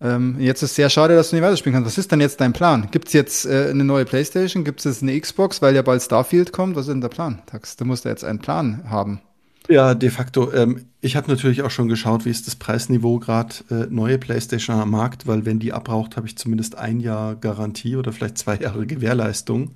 Ähm, 0.00 0.36
jetzt 0.38 0.62
ist 0.62 0.76
sehr 0.76 0.90
schade, 0.90 1.16
dass 1.16 1.30
du 1.30 1.36
nicht 1.36 1.44
weiterspielen 1.44 1.74
kannst. 1.74 1.86
Was 1.86 1.98
ist 1.98 2.12
denn 2.12 2.20
jetzt 2.20 2.40
dein 2.40 2.52
Plan? 2.52 2.88
Gibt 2.90 3.08
es 3.08 3.14
jetzt 3.14 3.46
äh, 3.46 3.68
eine 3.70 3.84
neue 3.84 4.04
Playstation? 4.04 4.64
Gibt 4.64 4.78
es 4.80 4.84
jetzt 4.84 5.02
eine 5.02 5.18
Xbox, 5.18 5.60
weil 5.60 5.74
ja 5.74 5.82
bald 5.82 6.02
Starfield 6.02 6.52
kommt? 6.52 6.76
Was 6.76 6.86
ist 6.86 6.92
denn 6.92 7.00
der 7.00 7.08
Plan? 7.08 7.42
Du 7.78 7.84
musst 7.84 8.04
ja 8.04 8.12
jetzt 8.12 8.24
einen 8.24 8.38
Plan 8.38 8.84
haben. 8.88 9.20
Ja, 9.68 9.94
de 9.94 10.10
facto. 10.10 10.52
Ähm, 10.52 10.86
ich 11.00 11.16
habe 11.16 11.28
natürlich 11.28 11.62
auch 11.62 11.70
schon 11.70 11.88
geschaut, 11.88 12.24
wie 12.24 12.30
ist 12.30 12.46
das 12.46 12.56
Preisniveau 12.56 13.18
gerade 13.18 13.54
äh, 13.70 13.86
neue 13.90 14.18
PlayStation 14.18 14.80
am 14.80 14.90
Markt, 14.90 15.26
weil 15.26 15.44
wenn 15.44 15.58
die 15.58 15.72
abraucht, 15.72 16.16
habe 16.16 16.26
ich 16.26 16.38
zumindest 16.38 16.78
ein 16.78 17.00
Jahr 17.00 17.36
Garantie 17.36 17.96
oder 17.96 18.12
vielleicht 18.12 18.38
zwei 18.38 18.56
Jahre 18.56 18.86
Gewährleistung. 18.86 19.72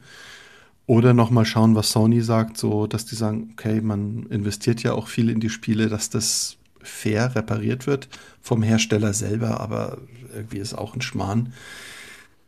Oder 0.86 1.14
nochmal 1.14 1.44
schauen, 1.44 1.74
was 1.74 1.92
Sony 1.92 2.22
sagt, 2.22 2.56
so 2.58 2.86
dass 2.86 3.04
die 3.04 3.14
sagen, 3.14 3.50
okay, 3.52 3.80
man 3.80 4.26
investiert 4.30 4.82
ja 4.82 4.94
auch 4.94 5.08
viel 5.08 5.30
in 5.30 5.40
die 5.40 5.50
Spiele, 5.50 5.88
dass 5.88 6.10
das 6.10 6.56
fair 6.82 7.34
repariert 7.34 7.86
wird 7.86 8.08
vom 8.40 8.62
Hersteller 8.62 9.12
selber, 9.12 9.60
aber 9.60 9.98
irgendwie 10.34 10.58
ist 10.58 10.74
auch 10.74 10.94
ein 10.94 11.02
Schmarrn. 11.02 11.52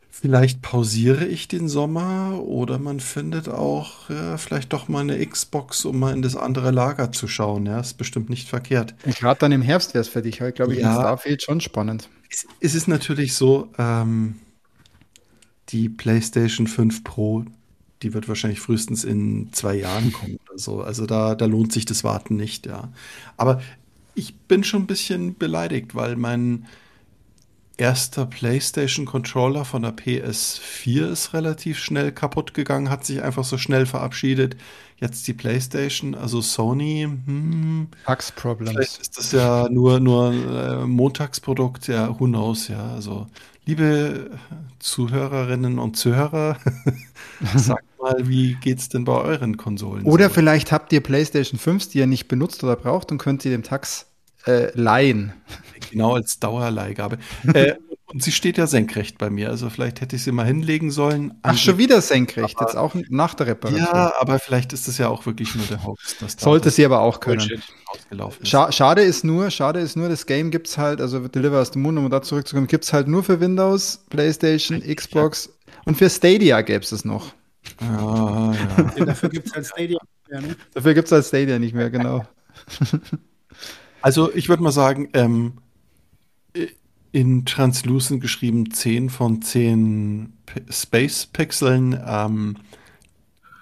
Vielleicht 0.09 0.61
pausiere 0.61 1.25
ich 1.25 1.47
den 1.47 1.67
Sommer 1.67 2.41
oder 2.41 2.79
man 2.79 2.99
findet 2.99 3.49
auch 3.49 4.09
ja, 4.09 4.37
vielleicht 4.37 4.71
doch 4.71 4.87
mal 4.87 5.01
eine 5.01 5.23
Xbox, 5.25 5.83
um 5.83 5.99
mal 5.99 6.13
in 6.13 6.21
das 6.21 6.35
andere 6.35 6.71
Lager 6.71 7.11
zu 7.11 7.27
schauen. 7.27 7.65
Ja, 7.65 7.79
ist 7.79 7.97
bestimmt 7.97 8.29
nicht 8.29 8.47
verkehrt. 8.47 8.95
Gerade 9.03 9.39
dann 9.39 9.51
im 9.51 9.61
Herbst 9.61 9.93
wäre 9.93 10.01
es 10.01 10.07
für 10.07 10.21
dich, 10.21 10.37
glaube 10.37 10.73
ich, 10.73 10.79
ja, 10.79 10.95
in 10.95 11.01
Starfield 11.01 11.43
schon 11.43 11.59
spannend. 11.59 12.09
Es, 12.29 12.47
es 12.61 12.75
ist 12.75 12.87
natürlich 12.87 13.33
so, 13.33 13.69
ähm, 13.77 14.35
die 15.69 15.89
PlayStation 15.89 16.67
5 16.67 17.03
Pro, 17.03 17.45
die 18.01 18.13
wird 18.13 18.27
wahrscheinlich 18.27 18.59
frühestens 18.59 19.03
in 19.03 19.51
zwei 19.51 19.75
Jahren 19.75 20.11
kommen 20.13 20.37
oder 20.47 20.57
so. 20.57 20.81
Also 20.81 21.05
da, 21.05 21.35
da 21.35 21.45
lohnt 21.45 21.73
sich 21.73 21.85
das 21.85 22.03
Warten 22.03 22.35
nicht, 22.35 22.65
ja. 22.65 22.89
Aber 23.37 23.61
ich 24.15 24.35
bin 24.35 24.63
schon 24.63 24.83
ein 24.83 24.87
bisschen 24.87 25.37
beleidigt, 25.37 25.93
weil 25.93 26.15
mein 26.15 26.65
erster 27.77 28.25
PlayStation 28.25 29.05
Controller 29.05 29.65
von 29.65 29.81
der 29.81 29.95
PS4 29.95 31.11
ist 31.11 31.33
relativ 31.33 31.77
schnell 31.77 32.11
kaputt 32.11 32.53
gegangen, 32.53 32.89
hat 32.89 33.05
sich 33.05 33.21
einfach 33.21 33.43
so 33.43 33.57
schnell 33.57 33.85
verabschiedet. 33.85 34.55
Jetzt 34.97 35.27
die 35.27 35.33
PlayStation, 35.33 36.15
also 36.15 36.39
Sony, 36.41 37.01
hm, 37.03 37.89
Fax 38.05 38.31
Problems. 38.31 38.71
Vielleicht 38.71 39.01
ist 39.01 39.17
das 39.17 39.33
ja 39.33 39.67
nur 39.69 39.99
nur 39.99 40.31
äh, 40.33 40.85
Montagsprodukt, 40.85 41.87
ja, 41.87 42.17
who 42.17 42.25
knows, 42.25 42.69
ja. 42.69 42.93
Also 42.93 43.27
liebe 43.65 44.31
Zuhörerinnen 44.79 45.79
und 45.79 45.97
Zuhörer, 45.97 46.57
sagt 47.55 47.85
mal, 47.99 48.27
wie 48.27 48.55
geht's 48.55 48.89
denn 48.89 49.05
bei 49.05 49.19
euren 49.19 49.57
Konsolen? 49.57 50.05
Oder 50.05 50.27
so? 50.29 50.35
vielleicht 50.35 50.71
habt 50.71 50.93
ihr 50.93 51.01
PlayStation 51.01 51.59
5, 51.59 51.89
die 51.89 51.99
ihr 51.99 52.07
nicht 52.07 52.27
benutzt 52.27 52.63
oder 52.63 52.75
braucht 52.75 53.11
und 53.11 53.17
könnt 53.17 53.43
ihr 53.45 53.51
dem 53.51 53.63
Tax 53.63 54.07
äh, 54.45 54.71
leihen. 54.79 55.33
Genau 55.91 56.15
als 56.15 56.39
Dauerleihgabe. 56.39 57.17
äh, 57.53 57.75
und 58.15 58.23
sie 58.23 58.31
steht 58.31 58.57
ja 58.57 58.65
senkrecht 58.65 59.17
bei 59.17 59.29
mir, 59.29 59.49
also 59.49 59.69
vielleicht 59.69 59.99
hätte 59.99 60.15
ich 60.15 60.23
sie 60.23 60.31
mal 60.31 60.45
hinlegen 60.45 60.89
sollen. 60.89 61.33
Ach, 61.41 61.57
schon 61.57 61.77
wieder 61.77 61.99
senkrecht, 61.99 62.55
aber, 62.55 62.65
jetzt 62.65 62.77
auch 62.77 62.95
nach 63.09 63.33
der 63.33 63.47
Reparatur. 63.47 63.81
Ja, 63.81 64.13
aber 64.17 64.39
vielleicht 64.39 64.71
ist 64.71 64.87
das 64.87 64.97
ja 64.97 65.09
auch 65.09 65.25
wirklich 65.25 65.53
nur 65.53 65.65
der 65.65 65.83
Hoax. 65.83 66.15
Sollte 66.37 66.69
sie 66.69 66.85
aber 66.85 67.01
auch 67.01 67.19
können. 67.19 67.61
Scha 68.41 68.71
schade 68.71 69.01
ist 69.01 69.25
nur, 69.25 69.51
schade 69.51 69.81
ist 69.81 69.97
nur, 69.97 70.07
das 70.07 70.25
Game 70.25 70.49
gibt's 70.49 70.77
halt, 70.77 71.01
also 71.01 71.27
Deliver 71.27 71.59
Us 71.59 71.71
the 71.73 71.79
Moon, 71.79 71.97
um 71.97 72.09
da 72.09 72.21
zurückzukommen, 72.21 72.67
gibt's 72.67 72.93
halt 72.93 73.09
nur 73.09 73.21
für 73.21 73.41
Windows, 73.41 74.05
Playstation, 74.09 74.79
Xbox 74.79 75.49
und 75.83 75.97
für 75.97 76.09
Stadia 76.09 76.61
gäbe 76.61 76.85
es 76.85 76.93
es 76.93 77.03
noch. 77.03 77.33
Ah, 77.81 78.53
ja. 78.95 79.05
Dafür 79.07 79.27
gibt 79.27 79.47
es 79.47 79.53
halt 79.53 79.65
Stadia 79.65 79.97
nicht 79.99 80.29
mehr, 80.29 80.41
ne? 80.41 80.55
Dafür 80.73 80.93
gibt 80.93 81.07
es 81.07 81.11
halt 81.11 81.25
Stadia 81.25 81.59
nicht 81.59 81.75
mehr, 81.75 81.89
genau. 81.89 82.25
Also 84.01 84.33
ich 84.33 84.47
würde 84.47 84.63
mal 84.63 84.71
sagen, 84.71 85.09
ähm, 85.11 85.57
in 87.15 87.45
Translucent 87.45 88.19
geschrieben 88.19 88.71
10 88.71 89.09
von 89.09 89.41
10 89.41 90.33
Space 90.69 91.25
Pixeln. 91.25 91.97
Ähm, 92.05 92.57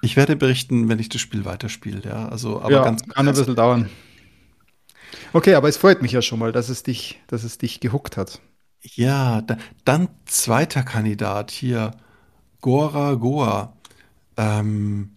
ich 0.02 0.18
werde 0.18 0.36
berichten, 0.36 0.90
wenn 0.90 0.98
ich 0.98 1.08
das 1.08 1.22
Spiel 1.22 1.46
weiterspiele, 1.46 2.02
ja. 2.04 2.30
Also, 2.30 2.62
aber 2.62 2.72
ja, 2.72 2.84
ganz 2.84 3.08
kann 3.08 3.28
ein 3.28 3.36
bisschen 3.36 3.56
dauern. 3.56 3.92
Okay, 5.34 5.54
aber 5.54 5.70
es 5.70 5.78
freut 5.78 6.02
mich 6.02 6.14
ja 6.14 6.24
schon 6.24 6.40
mal, 6.40 6.52
dass 6.52 6.70
es 6.70 6.82
dich, 6.82 7.22
dass 7.28 7.44
es 7.44 7.60
dich 7.60 7.80
gehuckt 7.80 8.18
hat. 8.18 8.42
Ja, 8.82 9.42
da, 9.42 9.58
dann 9.86 10.10
zweiter 10.26 10.82
Kandidat 10.82 11.52
hier, 11.52 11.92
Gora 12.60 13.14
Goa. 13.14 13.78
Ähm, 14.36 15.12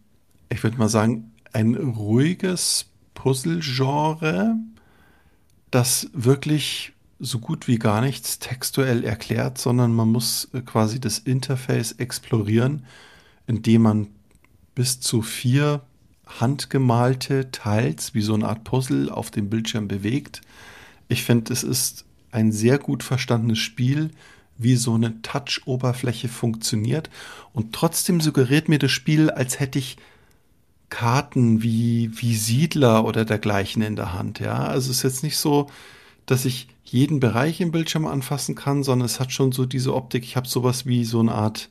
ich 0.51 0.63
würde 0.63 0.77
mal 0.77 0.91
sagen, 0.91 1.33
ein 1.55 1.75
ruhiges 1.75 2.85
Puzzle-Genre, 3.15 4.57
das 5.71 6.11
wirklich 6.13 6.93
so 7.19 7.39
gut 7.39 7.67
wie 7.67 7.79
gar 7.79 8.01
nichts 8.01 8.39
textuell 8.39 9.05
erklärt, 9.05 9.59
sondern 9.59 9.93
man 9.93 10.09
muss 10.09 10.49
äh, 10.53 10.61
quasi 10.61 11.01
das 11.01 11.19
Interface 11.19 11.93
explorieren, 11.93 12.85
indem 13.47 13.83
man 13.83 14.09
bis 14.75 15.01
zu 15.01 15.23
vier 15.23 15.83
handgemalte 16.27 17.51
Teils 17.51 18.15
wie 18.15 18.21
so 18.21 18.35
eine 18.35 18.49
Art 18.49 18.65
Puzzle 18.65 19.11
auf 19.11 19.31
dem 19.31 19.49
Bildschirm 19.49 19.89
bewegt. 19.89 20.43
Ich 21.09 21.23
finde, 21.23 21.53
es 21.53 21.63
ist 21.63 22.05
ein 22.33 22.53
sehr 22.53 22.79
gut 22.79 23.03
verstandenes 23.03 23.59
Spiel, 23.59 24.11
wie 24.59 24.77
so 24.77 24.95
eine 24.95 25.23
Touch-Oberfläche 25.23 26.29
funktioniert. 26.29 27.11
Und 27.53 27.75
trotzdem 27.75 28.21
suggeriert 28.21 28.69
mir 28.69 28.79
das 28.79 28.91
Spiel, 28.91 29.31
als 29.31 29.61
hätte 29.61 29.79
ich 29.79 29.97
Karten 30.89 31.63
wie, 31.63 32.11
wie 32.15 32.37
Siedler 32.37 33.05
oder 33.05 33.25
dergleichen 33.25 33.83
in 33.83 33.97
der 33.97 34.13
Hand. 34.13 34.41
Ja, 34.41 34.67
also 34.67 34.91
es 34.91 34.99
ist 34.99 35.03
jetzt 35.03 35.23
nicht 35.23 35.37
so, 35.37 35.69
dass 36.27 36.45
ich 36.45 36.69
jeden 36.91 37.21
Bereich 37.21 37.61
im 37.61 37.71
Bildschirm 37.71 38.07
anfassen 38.07 38.55
kann, 38.55 38.83
sondern 38.83 39.07
es 39.07 39.21
hat 39.21 39.33
schon 39.33 39.53
so 39.53 39.67
diese 39.67 39.95
Optik. 39.95 40.25
Ich 40.25 40.37
habe 40.37 40.49
sowas 40.49 40.87
wie 40.87 41.05
so 41.05 41.21
eine 41.21 41.33
Art. 41.33 41.69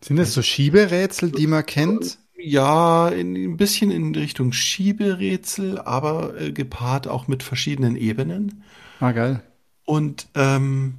Sind 0.00 0.16
das 0.16 0.34
so 0.34 0.42
Schieberätsel, 0.42 1.30
die 1.30 1.46
man 1.46 1.64
kennt? 1.64 2.18
Ja, 2.36 3.08
in, 3.08 3.36
ein 3.36 3.56
bisschen 3.56 3.92
in 3.92 4.14
Richtung 4.14 4.52
Schieberätsel, 4.52 5.78
aber 5.78 6.40
äh, 6.40 6.52
gepaart 6.52 7.06
auch 7.06 7.28
mit 7.28 7.44
verschiedenen 7.44 7.94
Ebenen. 7.94 8.64
Ah, 8.98 9.12
geil. 9.12 9.42
Und 9.84 10.26
ähm, 10.34 10.94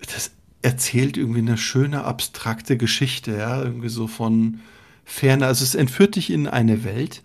das 0.00 0.30
erzählt 0.62 1.16
irgendwie 1.16 1.40
eine 1.40 1.58
schöne, 1.58 2.04
abstrakte 2.04 2.76
Geschichte, 2.76 3.36
ja, 3.36 3.62
irgendwie 3.62 3.88
so 3.88 4.06
von 4.06 4.60
Ferne. 5.04 5.46
Also 5.46 5.64
es 5.64 5.74
entführt 5.74 6.16
dich 6.16 6.30
in 6.30 6.46
eine 6.46 6.84
Welt 6.84 7.22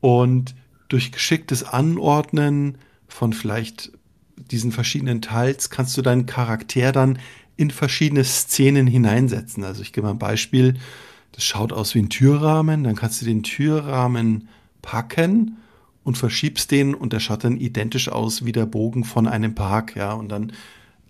und 0.00 0.54
durch 0.88 1.12
geschicktes 1.12 1.64
Anordnen 1.64 2.76
von 3.08 3.32
vielleicht 3.32 3.92
diesen 4.36 4.72
verschiedenen 4.72 5.22
Teils 5.22 5.70
kannst 5.70 5.96
du 5.96 6.02
deinen 6.02 6.26
Charakter 6.26 6.92
dann 6.92 7.18
in 7.56 7.70
verschiedene 7.70 8.24
Szenen 8.24 8.86
hineinsetzen. 8.86 9.64
Also 9.64 9.82
ich 9.82 9.92
gebe 9.92 10.06
mal 10.06 10.14
ein 10.14 10.18
Beispiel. 10.18 10.74
Das 11.32 11.44
schaut 11.44 11.72
aus 11.72 11.94
wie 11.94 12.00
ein 12.00 12.08
Türrahmen. 12.08 12.84
Dann 12.84 12.96
kannst 12.96 13.20
du 13.20 13.26
den 13.26 13.42
Türrahmen 13.42 14.48
packen 14.80 15.56
und 16.04 16.18
verschiebst 16.18 16.70
den 16.70 16.94
und 16.94 17.12
der 17.12 17.20
schaut 17.20 17.44
dann 17.44 17.56
identisch 17.56 18.08
aus 18.08 18.44
wie 18.44 18.52
der 18.52 18.66
Bogen 18.66 19.04
von 19.04 19.28
einem 19.28 19.54
Park. 19.54 19.96
Ja, 19.96 20.12
und 20.12 20.28
dann 20.28 20.52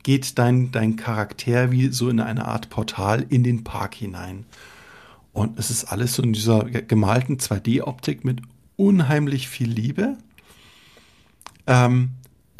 geht 0.02 0.38
dein, 0.38 0.72
dein 0.72 0.96
Charakter 0.96 1.70
wie 1.70 1.88
so 1.88 2.08
in 2.08 2.20
eine 2.20 2.46
Art 2.46 2.68
Portal 2.70 3.24
in 3.28 3.44
den 3.44 3.64
Park 3.64 3.94
hinein. 3.94 4.44
Und 5.32 5.58
es 5.58 5.70
ist 5.70 5.84
alles 5.84 6.14
so 6.14 6.22
in 6.22 6.32
dieser 6.32 6.64
gemalten 6.64 7.38
2D-Optik 7.38 8.24
mit 8.24 8.42
unheimlich 8.76 9.48
viel 9.48 9.70
Liebe. 9.70 10.18
Ähm, 11.66 12.10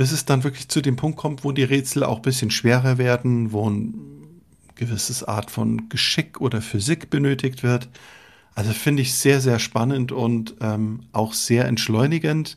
bis 0.03 0.11
es 0.11 0.24
dann 0.24 0.42
wirklich 0.42 0.68
zu 0.68 0.80
dem 0.80 0.96
Punkt 0.96 1.16
kommt, 1.16 1.44
wo 1.44 1.53
die 1.53 1.62
Rätsel 1.62 2.03
auch 2.03 2.16
ein 2.16 2.22
bisschen 2.22 2.50
schwerer 2.50 2.98
werden, 2.98 3.53
wo 3.53 3.70
ein 3.70 3.94
gewisses 4.74 5.22
Art 5.22 5.48
von 5.48 5.88
Geschick 5.90 6.40
oder 6.40 6.61
Physik 6.61 7.09
benötigt 7.09 7.62
wird. 7.62 7.88
Also 8.57 8.72
finde 8.72 9.03
ich 9.03 9.14
sehr, 9.14 9.40
sehr 9.40 9.61
spannend 9.61 10.11
und 10.11 10.57
ähm, 10.61 11.05
auch 11.12 11.34
sehr 11.34 11.66
entschleunigend. 11.66 12.57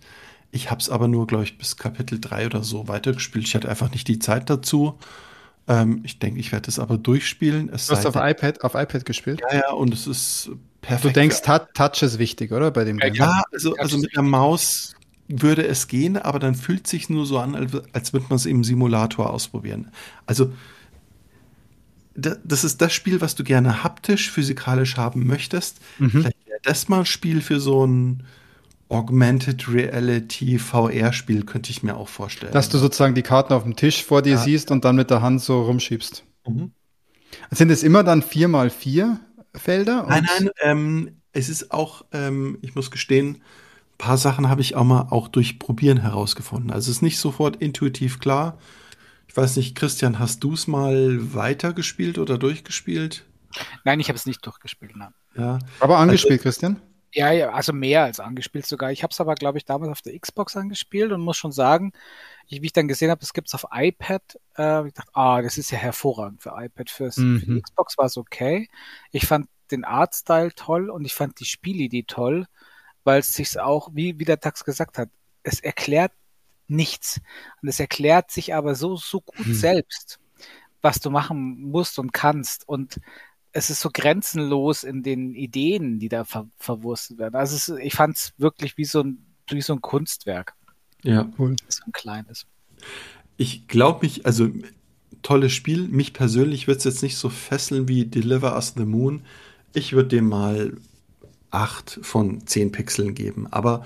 Ich 0.49 0.71
habe 0.71 0.81
es 0.81 0.89
aber 0.89 1.07
nur, 1.07 1.27
glaube 1.27 1.43
ich, 1.43 1.59
bis 1.59 1.77
Kapitel 1.77 2.19
3 2.19 2.47
oder 2.47 2.63
so 2.63 2.87
weitergespielt. 2.87 3.45
Ich 3.45 3.53
hatte 3.53 3.69
einfach 3.69 3.91
nicht 3.91 4.07
die 4.07 4.17
Zeit 4.17 4.49
dazu. 4.49 4.97
Ähm, 5.67 6.01
ich 6.03 6.17
denke, 6.17 6.39
ich 6.39 6.51
werde 6.51 6.67
es 6.67 6.79
aber 6.79 6.97
durchspielen. 6.97 7.69
Es 7.69 7.85
du 7.85 7.95
hast 7.95 8.07
auf 8.07 8.15
iPad, 8.15 8.63
auf 8.63 8.73
iPad 8.73 9.05
gespielt? 9.05 9.43
Ja, 9.51 9.57
ja, 9.59 9.71
und 9.71 9.93
es 9.93 10.07
ist 10.07 10.49
perfekt. 10.81 11.05
Du 11.05 11.19
denkst, 11.19 11.43
Touch 11.43 12.01
ist 12.01 12.17
wichtig, 12.17 12.51
oder? 12.51 12.71
Bei 12.71 12.85
dem 12.85 12.97
ja, 12.97 13.13
ja 13.13 13.43
also, 13.51 13.75
also 13.75 13.99
mit 13.99 14.15
der 14.15 14.23
Maus 14.23 14.94
würde 15.27 15.65
es 15.65 15.87
gehen, 15.87 16.17
aber 16.17 16.39
dann 16.39 16.55
fühlt 16.55 16.85
es 16.85 16.91
sich 16.91 17.09
nur 17.09 17.25
so 17.25 17.39
an, 17.39 17.55
als 17.93 18.13
würde 18.13 18.27
man 18.29 18.35
es 18.35 18.45
im 18.45 18.63
Simulator 18.63 19.31
ausprobieren. 19.31 19.91
Also 20.25 20.51
das 22.15 22.63
ist 22.63 22.81
das 22.81 22.93
Spiel, 22.93 23.19
was 23.19 23.35
du 23.35 23.43
gerne 23.43 23.83
haptisch, 23.83 24.31
physikalisch 24.31 24.95
haben 24.95 25.27
möchtest. 25.27 25.79
Mhm. 25.99 26.11
Vielleicht 26.11 26.47
wäre 26.47 26.59
das 26.63 26.87
mal 26.87 26.99
ein 26.99 27.05
Spiel 27.05 27.41
für 27.41 27.59
so 27.59 27.85
ein 27.85 28.23
Augmented 28.87 29.67
Reality 29.67 30.59
VR-Spiel, 30.59 31.43
könnte 31.43 31.71
ich 31.71 31.83
mir 31.83 31.97
auch 31.97 32.07
vorstellen. 32.07 32.53
Dass 32.53 32.69
du 32.69 32.77
sozusagen 32.77 33.15
die 33.15 33.23
Karten 33.23 33.51
auf 33.53 33.63
dem 33.63 33.75
Tisch 33.75 34.03
vor 34.03 34.21
dir 34.21 34.33
ja. 34.33 34.37
siehst 34.37 34.71
und 34.71 34.85
dann 34.85 34.95
mit 34.95 35.09
der 35.09 35.21
Hand 35.21 35.41
so 35.41 35.63
rumschiebst. 35.63 36.23
Mhm. 36.47 36.71
Sind 37.51 37.69
es 37.69 37.83
immer 37.83 38.03
dann 38.03 38.21
vier 38.21 38.47
mal 38.47 38.69
vier 38.69 39.19
Felder? 39.53 40.05
Nein, 40.07 40.27
nein, 40.39 40.49
ähm, 40.61 41.09
es 41.33 41.49
ist 41.49 41.71
auch, 41.71 42.05
ähm, 42.13 42.59
ich 42.61 42.75
muss 42.75 42.91
gestehen, 42.91 43.41
paar 43.97 44.17
Sachen 44.17 44.49
habe 44.49 44.61
ich 44.61 44.75
auch 44.75 44.83
mal 44.83 45.07
auch 45.09 45.27
durch 45.27 45.59
Probieren 45.59 45.97
herausgefunden. 45.97 46.71
Also 46.71 46.91
es 46.91 46.97
ist 46.97 47.01
nicht 47.01 47.19
sofort 47.19 47.57
intuitiv 47.57 48.19
klar. 48.19 48.57
Ich 49.27 49.35
weiß 49.35 49.57
nicht, 49.57 49.75
Christian, 49.75 50.19
hast 50.19 50.43
du 50.43 50.53
es 50.53 50.67
mal 50.67 51.33
weitergespielt 51.33 52.17
oder 52.17 52.37
durchgespielt? 52.37 53.25
Nein, 53.83 53.99
ich 53.99 54.07
habe 54.09 54.17
es 54.17 54.25
nicht 54.25 54.45
durchgespielt. 54.45 54.95
Nein. 54.95 55.13
Ja. 55.35 55.59
Aber 55.79 55.97
angespielt, 55.97 56.39
also, 56.39 56.43
Christian? 56.43 56.81
Ja, 57.13 57.31
ja, 57.31 57.51
also 57.51 57.71
mehr 57.71 58.03
als 58.03 58.19
angespielt 58.19 58.65
sogar. 58.65 58.91
Ich 58.91 59.03
habe 59.03 59.11
es 59.11 59.21
aber, 59.21 59.35
glaube 59.35 59.57
ich, 59.57 59.65
damals 59.65 59.91
auf 59.91 60.01
der 60.01 60.19
Xbox 60.19 60.57
angespielt 60.57 61.11
und 61.11 61.21
muss 61.21 61.37
schon 61.37 61.53
sagen, 61.53 61.93
ich, 62.47 62.61
wie 62.61 62.65
ich 62.67 62.73
dann 62.73 62.87
gesehen 62.87 63.09
habe, 63.09 63.21
es 63.23 63.33
gibt 63.33 63.47
es 63.47 63.55
auf 63.55 63.65
iPad, 63.71 64.21
äh, 64.57 64.87
ich 64.87 64.93
dachte, 64.93 65.11
ah, 65.13 65.41
das 65.41 65.57
ist 65.57 65.71
ja 65.71 65.77
hervorragend 65.77 66.41
für 66.41 66.53
iPad. 66.57 66.89
Fürs, 66.89 67.17
mhm. 67.17 67.39
Für 67.39 67.45
die 67.45 67.61
Xbox 67.61 67.97
war 67.97 68.05
es 68.05 68.17
okay. 68.17 68.67
Ich 69.11 69.25
fand 69.25 69.47
den 69.71 69.85
Artstyle 69.85 70.53
toll 70.55 70.89
und 70.89 71.05
ich 71.05 71.13
fand 71.13 71.39
die 71.39 71.45
Spielidee 71.45 72.03
toll 72.03 72.47
weil 73.05 73.19
es 73.19 73.33
sich 73.33 73.57
auch, 73.57 73.89
wie, 73.93 74.19
wie 74.19 74.25
der 74.25 74.41
Tax 74.41 74.65
gesagt 74.65 74.97
hat, 74.97 75.09
es 75.43 75.61
erklärt 75.61 76.11
nichts. 76.67 77.21
Und 77.61 77.69
es 77.69 77.79
erklärt 77.79 78.31
sich 78.31 78.53
aber 78.53 78.75
so, 78.75 78.97
so 78.97 79.21
gut 79.21 79.45
hm. 79.45 79.53
selbst, 79.53 80.19
was 80.81 80.99
du 80.99 81.09
machen 81.09 81.61
musst 81.61 81.99
und 81.99 82.11
kannst. 82.11 82.67
Und 82.67 82.99
es 83.51 83.69
ist 83.69 83.79
so 83.79 83.89
grenzenlos 83.93 84.83
in 84.83 85.03
den 85.03 85.33
Ideen, 85.33 85.99
die 85.99 86.09
da 86.09 86.25
ver 86.25 86.49
verwurstet 86.57 87.19
werden. 87.19 87.35
Also 87.35 87.55
ist, 87.55 87.79
ich 87.79 87.93
fand 87.93 88.17
es 88.17 88.33
wirklich 88.37 88.77
wie 88.77 88.85
so 88.85 89.01
ein, 89.01 89.25
wie 89.49 89.61
so 89.61 89.73
ein 89.73 89.81
Kunstwerk. 89.81 90.55
Ja, 91.03 91.31
cool. 91.37 91.55
So 91.67 91.83
ein 91.85 91.91
kleines. 91.91 92.47
Ich 93.37 93.67
glaube 93.67 94.05
mich, 94.05 94.25
also 94.25 94.49
tolles 95.21 95.53
Spiel. 95.53 95.87
Mich 95.87 96.13
persönlich 96.13 96.67
wird 96.67 96.79
es 96.79 96.83
jetzt 96.85 97.03
nicht 97.03 97.17
so 97.17 97.29
fesseln 97.29 97.87
wie 97.87 98.05
Deliver 98.05 98.55
Us 98.55 98.73
the 98.75 98.85
Moon. 98.85 99.23
Ich 99.73 99.93
würde 99.93 100.09
dem 100.09 100.27
mal 100.27 100.75
8 101.55 101.99
von 102.01 102.45
10 102.45 102.71
Pixeln 102.71 103.15
geben. 103.15 103.47
Aber 103.51 103.85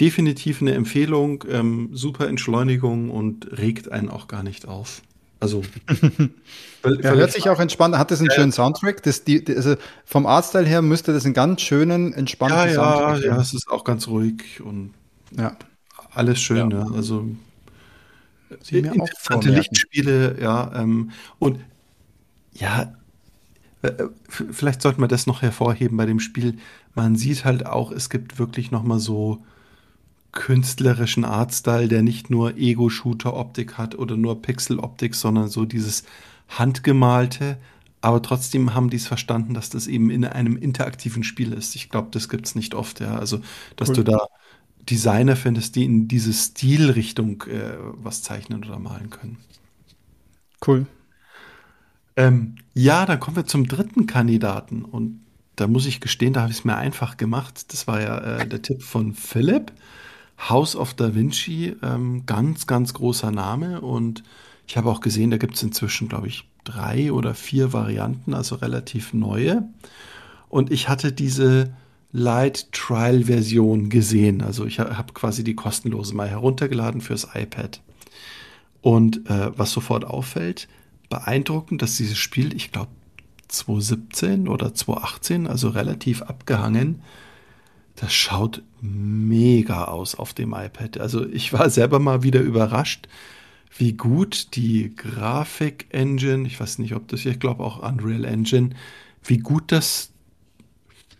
definitiv 0.00 0.60
eine 0.60 0.74
Empfehlung, 0.74 1.44
ähm, 1.50 1.90
super 1.92 2.28
Entschleunigung 2.28 3.10
und 3.10 3.58
regt 3.58 3.90
einen 3.90 4.10
auch 4.10 4.28
gar 4.28 4.42
nicht 4.42 4.68
auf. 4.68 5.02
Also 5.40 5.62
ja, 6.84 7.12
hört 7.12 7.32
sich 7.32 7.48
auch 7.48 7.60
entspannt. 7.60 7.96
Hat 7.96 8.10
das 8.10 8.20
einen 8.20 8.30
ja. 8.30 8.36
schönen 8.36 8.52
Soundtrack? 8.52 9.02
Das, 9.02 9.24
die, 9.24 9.44
also 9.48 9.76
vom 10.04 10.26
Artstyle 10.26 10.66
her 10.66 10.82
müsste 10.82 11.12
das 11.12 11.24
einen 11.24 11.34
ganz 11.34 11.60
schönen, 11.60 12.12
entspannten 12.12 12.58
ja, 12.58 12.74
Soundtrack 12.74 13.22
Ja, 13.22 13.34
ja, 13.34 13.40
es 13.40 13.52
ist 13.52 13.68
auch 13.68 13.84
ganz 13.84 14.08
ruhig 14.08 14.60
und 14.60 14.94
ja. 15.36 15.56
alles 16.12 16.40
schön. 16.40 16.70
Ja. 16.70 16.86
Also 16.94 17.26
Sie 18.62 18.78
interessante 18.78 19.50
Lichtspiele, 19.50 20.40
ja. 20.40 20.72
Ähm, 20.74 21.10
und 21.38 21.60
ja, 22.52 22.94
vielleicht 24.28 24.82
sollten 24.82 25.00
wir 25.00 25.08
das 25.08 25.26
noch 25.26 25.42
hervorheben 25.42 25.96
bei 25.96 26.06
dem 26.06 26.20
Spiel. 26.20 26.58
Man 26.94 27.16
sieht 27.16 27.44
halt 27.44 27.66
auch, 27.66 27.90
es 27.92 28.10
gibt 28.10 28.38
wirklich 28.38 28.70
noch 28.70 28.82
mal 28.82 28.98
so 28.98 29.44
künstlerischen 30.32 31.24
Artstyle, 31.24 31.88
der 31.88 32.02
nicht 32.02 32.30
nur 32.30 32.56
Ego-Shooter-Optik 32.56 33.78
hat 33.78 33.94
oder 33.96 34.16
nur 34.16 34.42
Pixel-Optik, 34.42 35.14
sondern 35.14 35.48
so 35.48 35.64
dieses 35.64 36.04
handgemalte. 36.48 37.56
Aber 38.02 38.22
trotzdem 38.22 38.74
haben 38.74 38.90
die 38.90 38.98
es 38.98 39.06
verstanden, 39.06 39.54
dass 39.54 39.70
das 39.70 39.86
eben 39.86 40.10
in 40.10 40.24
einem 40.24 40.56
interaktiven 40.56 41.24
Spiel 41.24 41.52
ist. 41.52 41.74
Ich 41.74 41.88
glaube, 41.88 42.08
das 42.12 42.28
gibt 42.28 42.46
es 42.46 42.54
nicht 42.54 42.74
oft, 42.74 43.00
ja. 43.00 43.18
Also, 43.18 43.40
dass 43.76 43.88
cool. 43.88 43.96
du 43.96 44.04
da 44.04 44.26
Designer 44.88 45.34
findest, 45.36 45.74
die 45.74 45.84
in 45.84 46.06
diese 46.06 46.32
Stilrichtung 46.32 47.42
äh, 47.42 47.72
was 47.94 48.22
zeichnen 48.22 48.62
oder 48.62 48.78
malen 48.78 49.10
können. 49.10 49.38
Cool. 50.64 50.86
Ähm, 52.16 52.56
ja, 52.74 53.06
dann 53.06 53.20
kommen 53.20 53.36
wir 53.36 53.46
zum 53.46 53.68
dritten 53.68 54.06
Kandidaten. 54.06 54.84
Und 54.84 55.20
da 55.56 55.66
muss 55.66 55.86
ich 55.86 56.00
gestehen, 56.00 56.32
da 56.32 56.42
habe 56.42 56.52
ich 56.52 56.58
es 56.58 56.64
mir 56.64 56.76
einfach 56.76 57.16
gemacht. 57.16 57.72
Das 57.72 57.86
war 57.86 58.00
ja 58.00 58.18
äh, 58.18 58.48
der 58.48 58.62
Tipp 58.62 58.82
von 58.82 59.14
Philipp. 59.14 59.72
House 60.38 60.76
of 60.76 60.94
Da 60.94 61.14
Vinci, 61.14 61.76
ähm, 61.82 62.24
ganz, 62.26 62.66
ganz 62.66 62.92
großer 62.94 63.30
Name. 63.30 63.80
Und 63.80 64.22
ich 64.66 64.76
habe 64.76 64.90
auch 64.90 65.00
gesehen, 65.00 65.30
da 65.30 65.38
gibt 65.38 65.54
es 65.54 65.62
inzwischen, 65.62 66.08
glaube 66.08 66.28
ich, 66.28 66.48
drei 66.64 67.12
oder 67.12 67.34
vier 67.34 67.72
Varianten, 67.72 68.34
also 68.34 68.56
relativ 68.56 69.14
neue. 69.14 69.62
Und 70.48 70.70
ich 70.70 70.88
hatte 70.88 71.12
diese 71.12 71.72
Light 72.12 72.72
Trial 72.72 73.24
Version 73.24 73.88
gesehen. 73.88 74.42
Also 74.42 74.66
ich 74.66 74.78
habe 74.78 75.12
quasi 75.12 75.44
die 75.44 75.54
kostenlose 75.54 76.14
mal 76.14 76.28
heruntergeladen 76.28 77.00
fürs 77.00 77.28
iPad. 77.34 77.80
Und 78.80 79.28
äh, 79.28 79.50
was 79.56 79.72
sofort 79.72 80.04
auffällt, 80.04 80.68
beeindruckend, 81.08 81.82
dass 81.82 81.96
dieses 81.96 82.18
Spiel, 82.18 82.54
ich 82.54 82.72
glaube, 82.72 82.90
2017 83.48 84.48
oder 84.48 84.74
2018, 84.74 85.46
also 85.46 85.68
relativ 85.68 86.22
abgehangen, 86.22 87.02
das 87.94 88.12
schaut 88.12 88.62
mega 88.80 89.84
aus 89.84 90.14
auf 90.14 90.34
dem 90.34 90.52
iPad. 90.52 90.98
Also 90.98 91.26
ich 91.26 91.52
war 91.52 91.70
selber 91.70 91.98
mal 91.98 92.22
wieder 92.22 92.40
überrascht, 92.40 93.08
wie 93.78 93.92
gut 93.92 94.54
die 94.56 94.94
Grafik-Engine, 94.94 96.46
ich 96.46 96.58
weiß 96.58 96.78
nicht, 96.78 96.94
ob 96.94 97.08
das 97.08 97.20
hier, 97.20 97.32
ich 97.32 97.40
glaube 97.40 97.64
auch 97.64 97.82
Unreal 97.82 98.24
Engine, 98.24 98.70
wie 99.24 99.38
gut 99.38 99.72
das 99.72 100.10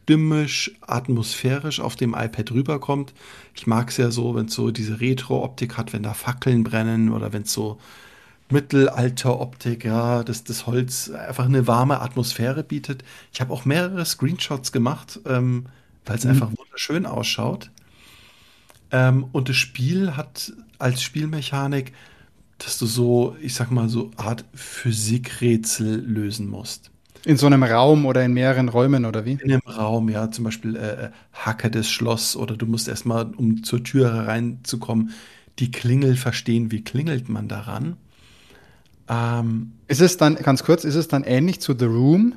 stimmisch, 0.02 0.72
atmosphärisch 0.82 1.80
auf 1.80 1.96
dem 1.96 2.14
iPad 2.14 2.52
rüberkommt. 2.52 3.12
Ich 3.54 3.66
mag 3.66 3.90
es 3.90 3.96
ja 3.96 4.12
so, 4.12 4.36
wenn 4.36 4.46
es 4.46 4.54
so 4.54 4.70
diese 4.70 5.00
Retro-Optik 5.00 5.76
hat, 5.76 5.92
wenn 5.92 6.04
da 6.04 6.14
Fackeln 6.14 6.62
brennen 6.62 7.10
oder 7.10 7.32
wenn 7.32 7.42
es 7.42 7.52
so 7.52 7.78
Mittelalter-Optik, 8.50 9.84
ja, 9.84 10.22
dass 10.22 10.44
das 10.44 10.66
Holz 10.66 11.10
einfach 11.10 11.46
eine 11.46 11.66
warme 11.66 12.00
Atmosphäre 12.00 12.62
bietet. 12.62 13.02
Ich 13.32 13.40
habe 13.40 13.52
auch 13.52 13.64
mehrere 13.64 14.04
Screenshots 14.04 14.72
gemacht, 14.72 15.20
ähm, 15.26 15.66
weil 16.04 16.16
es 16.16 16.24
mhm. 16.24 16.30
einfach 16.30 16.50
wunderschön 16.56 17.06
ausschaut. 17.06 17.70
Ähm, 18.92 19.26
und 19.32 19.48
das 19.48 19.56
Spiel 19.56 20.16
hat 20.16 20.52
als 20.78 21.02
Spielmechanik, 21.02 21.92
dass 22.58 22.78
du 22.78 22.86
so, 22.86 23.36
ich 23.40 23.54
sag 23.54 23.70
mal, 23.70 23.88
so 23.88 24.10
Art 24.16 24.44
Physikrätsel 24.54 26.00
lösen 26.00 26.48
musst. 26.48 26.90
In 27.24 27.36
so 27.36 27.46
einem 27.46 27.64
Raum 27.64 28.06
oder 28.06 28.24
in 28.24 28.32
mehreren 28.32 28.68
Räumen 28.68 29.04
oder 29.04 29.24
wie? 29.24 29.32
In 29.32 29.52
einem 29.52 29.62
Raum, 29.66 30.08
ja, 30.08 30.30
zum 30.30 30.44
Beispiel 30.44 30.76
äh, 30.76 31.10
Hacke 31.32 31.70
des 31.70 31.90
Schloss 31.90 32.36
oder 32.36 32.56
du 32.56 32.66
musst 32.66 32.86
erstmal, 32.86 33.26
um 33.34 33.64
zur 33.64 33.82
Tür 33.82 34.14
hereinzukommen, 34.14 35.10
die 35.58 35.72
Klingel 35.72 36.14
verstehen. 36.14 36.70
Wie 36.70 36.84
klingelt 36.84 37.28
man 37.28 37.48
daran? 37.48 37.96
Ähm, 39.08 39.72
ist 39.88 40.00
es 40.00 40.16
dann, 40.16 40.36
ganz 40.36 40.64
kurz, 40.64 40.84
ist 40.84 40.94
es 40.94 41.08
dann 41.08 41.24
ähnlich 41.24 41.60
zu 41.60 41.76
The 41.78 41.84
Room? 41.84 42.34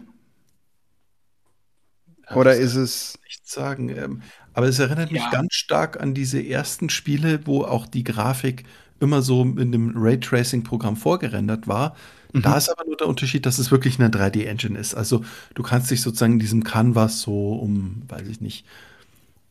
Oder 2.36 2.56
ist 2.56 2.76
es. 2.76 3.18
Nicht 3.24 3.48
sagen. 3.50 3.90
Ähm, 3.90 4.22
aber 4.54 4.68
es 4.68 4.80
erinnert 4.80 5.12
mich 5.12 5.22
ja. 5.22 5.30
ganz 5.30 5.54
stark 5.54 6.00
an 6.00 6.14
diese 6.14 6.46
ersten 6.46 6.90
Spiele, 6.90 7.46
wo 7.46 7.64
auch 7.64 7.88
die 7.88 8.04
Grafik 8.04 8.66
immer 9.00 9.22
so 9.22 9.44
in 9.44 9.72
dem 9.72 9.94
Raytracing-Programm 9.96 10.98
vorgerendert 10.98 11.68
war. 11.68 11.96
Mhm. 12.34 12.42
Da 12.42 12.58
ist 12.58 12.70
aber 12.70 12.86
nur 12.86 12.98
der 12.98 13.08
Unterschied, 13.08 13.46
dass 13.46 13.60
es 13.60 13.72
wirklich 13.72 14.00
eine 14.00 14.10
3D-Engine 14.10 14.78
ist. 14.78 14.96
Also 14.96 15.24
du 15.56 15.64
kannst 15.64 15.90
dich 15.90 16.02
sozusagen 16.02 16.34
in 16.34 16.40
diesem 16.40 16.64
Canvas 16.64 17.22
so 17.22 17.54
um, 17.54 18.04
weiß 18.08 18.28
ich 18.28 18.42
nicht, 18.42 18.66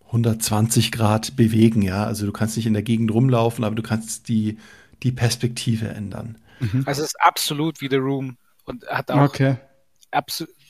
120 0.07 0.93
Grad 0.93 1.37
bewegen, 1.37 1.83
ja. 1.83 2.05
Also 2.05 2.27
du 2.27 2.33
kannst 2.33 2.57
nicht 2.57 2.67
in 2.67 2.73
der 2.73 2.83
Gegend 2.83 3.11
rumlaufen, 3.11 3.65
aber 3.65 3.75
du 3.75 3.83
kannst 3.83 4.29
die, 4.29 4.59
die 5.03 5.13
Perspektive 5.13 5.89
ändern. 5.89 6.37
Mhm. 6.61 6.85
Also 6.87 7.03
es 7.03 7.09
ist 7.09 7.21
absolut 7.21 7.81
wie 7.81 7.89
The 7.89 7.97
Room 7.97 8.37
und 8.65 8.87
hat 8.87 9.11
auch 9.11 9.23
okay. 9.23 9.57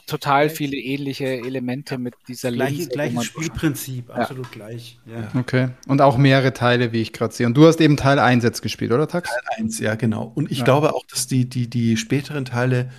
total 0.07 0.51
viele 0.51 0.77
ähnliche 0.77 1.27
Elemente 1.27 1.99
mit 1.99 2.15
dieser 2.29 2.53
Gleiche. 2.53 2.87
Gleiches 2.89 3.25
Spielprinzip, 3.25 4.11
absolut 4.11 4.47
ja. 4.47 4.53
gleich. 4.53 4.99
Ja. 5.07 5.31
Okay. 5.39 5.69
Und 5.87 6.01
auch 6.01 6.17
mehrere 6.17 6.53
Teile, 6.53 6.93
wie 6.93 7.03
ich 7.03 7.13
gerade 7.13 7.35
sehe. 7.35 7.47
Und 7.47 7.55
du 7.57 7.67
hast 7.67 7.81
eben 7.81 7.97
Teil 7.97 8.19
1 8.19 8.45
jetzt 8.45 8.63
gespielt, 8.63 8.93
oder 8.93 9.09
Tax? 9.09 9.29
Teil 9.29 9.65
1, 9.65 9.79
ja, 9.81 9.95
genau. 9.95 10.33
Und 10.35 10.51
ich 10.51 10.59
ja. 10.59 10.65
glaube 10.65 10.95
auch, 10.95 11.07
dass 11.07 11.27
die, 11.27 11.49
die, 11.49 11.69
die 11.69 11.97
späteren 11.97 12.45
Teile 12.45 12.91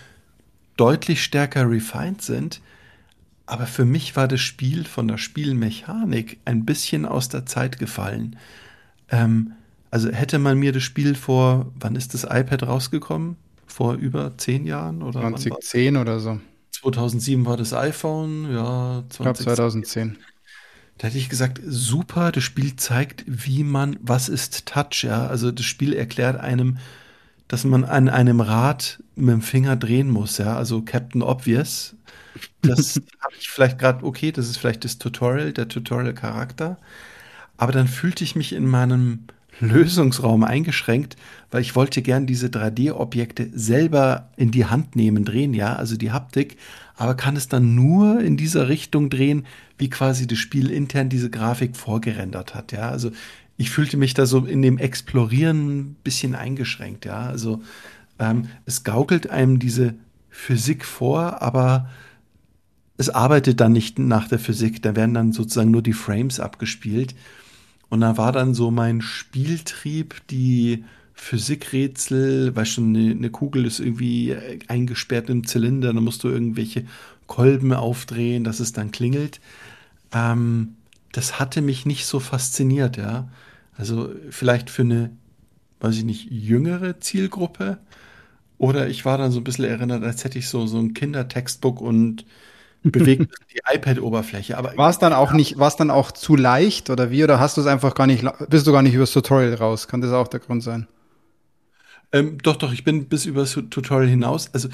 deutlich 0.77 1.23
stärker 1.23 1.69
refined 1.69 2.21
sind. 2.21 2.61
Aber 3.45 3.65
für 3.65 3.83
mich 3.83 4.15
war 4.15 4.27
das 4.27 4.41
Spiel 4.41 4.85
von 4.85 5.07
der 5.07 5.17
Spielmechanik 5.17 6.39
ein 6.45 6.65
bisschen 6.65 7.05
aus 7.05 7.29
der 7.29 7.47
Zeit 7.47 7.79
gefallen. 7.79 8.37
Ähm, 9.09 9.53
also 9.91 10.09
hätte 10.09 10.39
man 10.39 10.57
mir 10.57 10.71
das 10.71 10.83
Spiel 10.83 11.15
vor, 11.15 11.71
wann 11.79 11.95
ist 11.95 12.13
das 12.13 12.23
iPad 12.23 12.63
rausgekommen? 12.63 13.37
Vor 13.65 13.93
über 13.93 14.37
zehn 14.37 14.65
Jahren 14.65 15.01
oder 15.01 15.21
2010 15.21 15.97
oder 15.97 16.19
so. 16.19 16.39
2007 16.71 17.45
war 17.45 17.57
das 17.57 17.73
iPhone, 17.73 18.51
ja. 18.51 19.03
2010. 19.09 19.11
Ich 19.11 19.17
glaube 19.17 19.55
2010. 19.55 20.17
Da 20.97 21.07
hätte 21.07 21.17
ich 21.17 21.29
gesagt, 21.29 21.61
super, 21.65 22.31
das 22.31 22.43
Spiel 22.43 22.75
zeigt, 22.75 23.23
wie 23.25 23.63
man, 23.63 23.97
was 24.01 24.27
ist 24.27 24.65
Touch, 24.65 25.03
ja. 25.03 25.27
Also 25.27 25.51
das 25.51 25.65
Spiel 25.65 25.93
erklärt 25.93 26.39
einem, 26.39 26.77
dass 27.47 27.63
man 27.63 27.85
an 27.85 28.09
einem 28.09 28.41
Rad 28.41 29.01
mit 29.15 29.33
dem 29.33 29.41
Finger 29.41 29.75
drehen 29.75 30.09
muss, 30.09 30.37
ja. 30.37 30.55
Also 30.57 30.81
Captain 30.81 31.21
Obvious. 31.21 31.95
Das 32.61 33.01
habe 33.21 33.33
ich 33.39 33.49
vielleicht 33.49 33.79
gerade, 33.79 34.05
okay, 34.05 34.31
das 34.31 34.49
ist 34.49 34.57
vielleicht 34.57 34.83
das 34.83 34.97
Tutorial, 34.97 35.53
der 35.53 35.67
Tutorial-Charakter. 35.67 36.77
Aber 37.57 37.71
dann 37.71 37.87
fühlte 37.87 38.23
ich 38.23 38.35
mich 38.35 38.53
in 38.53 38.67
meinem 38.67 39.25
Lösungsraum 39.59 40.43
eingeschränkt, 40.43 41.17
weil 41.51 41.61
ich 41.61 41.75
wollte 41.75 42.01
gern 42.01 42.25
diese 42.25 42.47
3D-Objekte 42.47 43.49
selber 43.53 44.29
in 44.37 44.51
die 44.51 44.65
Hand 44.65 44.95
nehmen, 44.95 45.25
drehen, 45.25 45.53
ja, 45.53 45.75
also 45.75 45.97
die 45.97 46.11
Haptik, 46.11 46.57
aber 46.95 47.15
kann 47.15 47.35
es 47.35 47.47
dann 47.47 47.75
nur 47.75 48.19
in 48.21 48.37
dieser 48.37 48.69
Richtung 48.69 49.09
drehen, 49.09 49.45
wie 49.77 49.89
quasi 49.89 50.27
das 50.27 50.37
Spiel 50.37 50.71
intern 50.71 51.09
diese 51.09 51.29
Grafik 51.29 51.75
vorgerendert 51.75 52.55
hat, 52.55 52.71
ja, 52.71 52.89
also 52.89 53.11
ich 53.57 53.69
fühlte 53.69 53.97
mich 53.97 54.13
da 54.13 54.25
so 54.25 54.45
in 54.45 54.61
dem 54.61 54.77
Explorieren 54.77 55.79
ein 55.79 55.95
bisschen 56.03 56.35
eingeschränkt, 56.35 57.05
ja, 57.05 57.21
also 57.21 57.61
ähm, 58.19 58.47
es 58.65 58.83
gaukelt 58.83 59.29
einem 59.29 59.59
diese 59.59 59.95
Physik 60.29 60.85
vor, 60.85 61.41
aber 61.41 61.89
es 62.97 63.09
arbeitet 63.09 63.61
dann 63.61 63.71
nicht 63.71 63.97
nach 63.97 64.27
der 64.27 64.39
Physik, 64.39 64.81
da 64.81 64.95
werden 64.95 65.13
dann 65.13 65.31
sozusagen 65.31 65.71
nur 65.71 65.81
die 65.81 65.93
Frames 65.93 66.39
abgespielt. 66.39 67.15
Und 67.89 68.01
da 68.01 68.17
war 68.17 68.31
dann 68.31 68.53
so 68.53 68.71
mein 68.71 69.01
Spieltrieb, 69.01 70.21
die 70.29 70.85
Physikrätsel, 71.13 72.55
weißt 72.55 72.77
du, 72.77 72.81
eine, 72.83 73.11
eine 73.11 73.29
Kugel 73.29 73.65
ist 73.65 73.79
irgendwie 73.79 74.35
eingesperrt 74.67 75.29
im 75.29 75.45
Zylinder, 75.45 75.93
dann 75.93 76.03
musst 76.03 76.23
du 76.23 76.29
irgendwelche 76.29 76.85
Kolben 77.27 77.73
aufdrehen, 77.73 78.43
dass 78.43 78.59
es 78.59 78.71
dann 78.73 78.91
klingelt. 78.91 79.41
Ähm, 80.13 80.75
das 81.11 81.39
hatte 81.39 81.61
mich 81.61 81.85
nicht 81.85 82.05
so 82.05 82.19
fasziniert, 82.19 82.97
ja. 82.97 83.29
Also 83.75 84.11
vielleicht 84.29 84.69
für 84.69 84.83
eine, 84.83 85.11
weiß 85.79 85.97
ich 85.97 86.03
nicht, 86.03 86.31
jüngere 86.31 86.99
Zielgruppe. 86.99 87.79
Oder 88.57 88.87
ich 88.89 89.05
war 89.05 89.17
dann 89.17 89.31
so 89.31 89.39
ein 89.39 89.43
bisschen 89.43 89.65
erinnert, 89.65 90.03
als 90.03 90.23
hätte 90.23 90.39
ich 90.39 90.47
so, 90.49 90.67
so 90.67 90.77
ein 90.79 90.93
Kindertextbook 90.93 91.81
und 91.81 92.25
bewegt 92.83 93.33
die 93.53 93.59
iPad-Oberfläche. 93.73 94.57
Aber 94.57 94.75
war 94.77 94.89
es 94.89 94.99
dann 94.99 95.13
auch 95.13 95.33
nicht, 95.33 95.57
war 95.57 95.67
es 95.67 95.75
dann 95.75 95.91
auch 95.91 96.11
zu 96.11 96.35
leicht 96.35 96.89
oder 96.89 97.11
wie? 97.11 97.23
Oder 97.23 97.39
hast 97.39 97.57
du 97.57 97.61
es 97.61 97.67
einfach 97.67 97.93
gar 97.95 98.07
nicht, 98.07 98.25
bist 98.49 98.67
du 98.67 98.71
gar 98.71 98.81
nicht 98.81 98.93
übers 98.93 99.11
Tutorial 99.11 99.53
raus? 99.55 99.87
Kann 99.87 100.01
das 100.01 100.11
auch 100.11 100.27
der 100.27 100.39
Grund 100.39 100.63
sein? 100.63 100.87
Ähm, 102.11 102.37
doch, 102.41 102.55
doch, 102.55 102.73
ich 102.73 102.83
bin 102.83 103.05
bis 103.05 103.25
übers 103.25 103.53
Tutorial 103.53 104.07
hinaus. 104.07 104.53
Also 104.53 104.69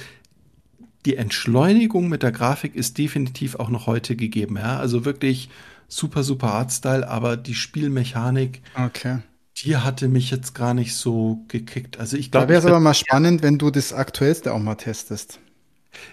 die 1.06 1.18
Entschleunigung 1.18 2.08
mit 2.08 2.24
der 2.24 2.32
Grafik 2.32 2.76
ist 2.76 2.98
definitiv 2.98 3.56
auch 3.56 3.70
noch 3.70 3.88
heute 3.88 4.16
gegeben. 4.16 4.58
Ja? 4.58 4.78
Also 4.80 5.06
wirklich 5.06 5.50
super, 5.88 6.24
super 6.24 6.54
Artstyle, 6.54 7.08
aber 7.08 7.38
die 7.38 7.56
Spielmechanik, 7.56 8.62
okay. 8.76 9.20
die 9.58 9.78
hatte 9.78 10.08
mich 10.08 10.32
jetzt 10.32 10.56
gar 10.56 10.74
nicht 10.74 10.96
so 10.96 11.44
gekickt. 11.48 12.00
Also 12.00 12.18
ich 12.18 12.32
glaube, 12.32 12.48
da 12.48 12.50
wäre 12.50 12.60
es 12.60 12.66
aber 12.66 12.80
mal 12.80 12.94
spannend, 12.94 13.44
wenn 13.44 13.58
du 13.58 13.70
das 13.70 13.94
Aktuellste 13.94 14.54
auch 14.54 14.60
mal 14.60 14.76
testest. 14.76 15.40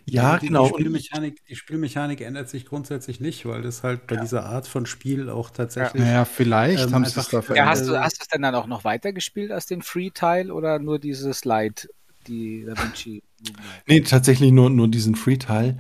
Ja, 0.05 0.39
die, 0.39 0.49
genau. 0.49 0.69
Die 0.69 0.75
Spielmechanik, 0.75 1.45
die 1.49 1.57
Spielmechanik 1.57 2.21
ändert 2.21 2.49
sich 2.49 2.67
grundsätzlich 2.67 3.21
nicht, 3.21 3.47
weil 3.47 3.63
das 3.63 3.83
halt 3.83 4.07
bei 4.07 4.17
ja. 4.17 4.23
dieser 4.23 4.47
Art 4.47 4.67
von 4.67 4.87
Spiel 4.87 5.31
auch 5.31 5.51
tatsächlich. 5.51 6.03
Naja, 6.03 6.25
vielleicht 6.25 6.87
ähm, 6.87 6.95
haben 6.95 7.05
sie 7.05 7.19
es 7.19 7.29
da 7.29 7.43
verändert. 7.43 7.57
Ja, 7.57 7.67
hast 7.67 7.89
du, 7.89 8.01
hast 8.01 8.19
du 8.19 8.23
es 8.23 8.29
denn 8.29 8.43
dann 8.43 8.55
auch 8.55 8.67
noch 8.67 8.85
weitergespielt 8.85 9.51
als 9.51 9.67
den 9.67 9.83
Free-Teil 9.83 10.51
oder 10.51 10.79
nur 10.79 10.99
dieses 10.99 11.45
Light, 11.45 11.89
die 12.27 12.65
Da 12.65 12.81
Vinci? 12.83 13.23
Nee, 13.87 14.01
tatsächlich 14.01 14.53
nur, 14.53 14.71
nur 14.71 14.89
diesen 14.89 15.15
Free-Teil. 15.15 15.79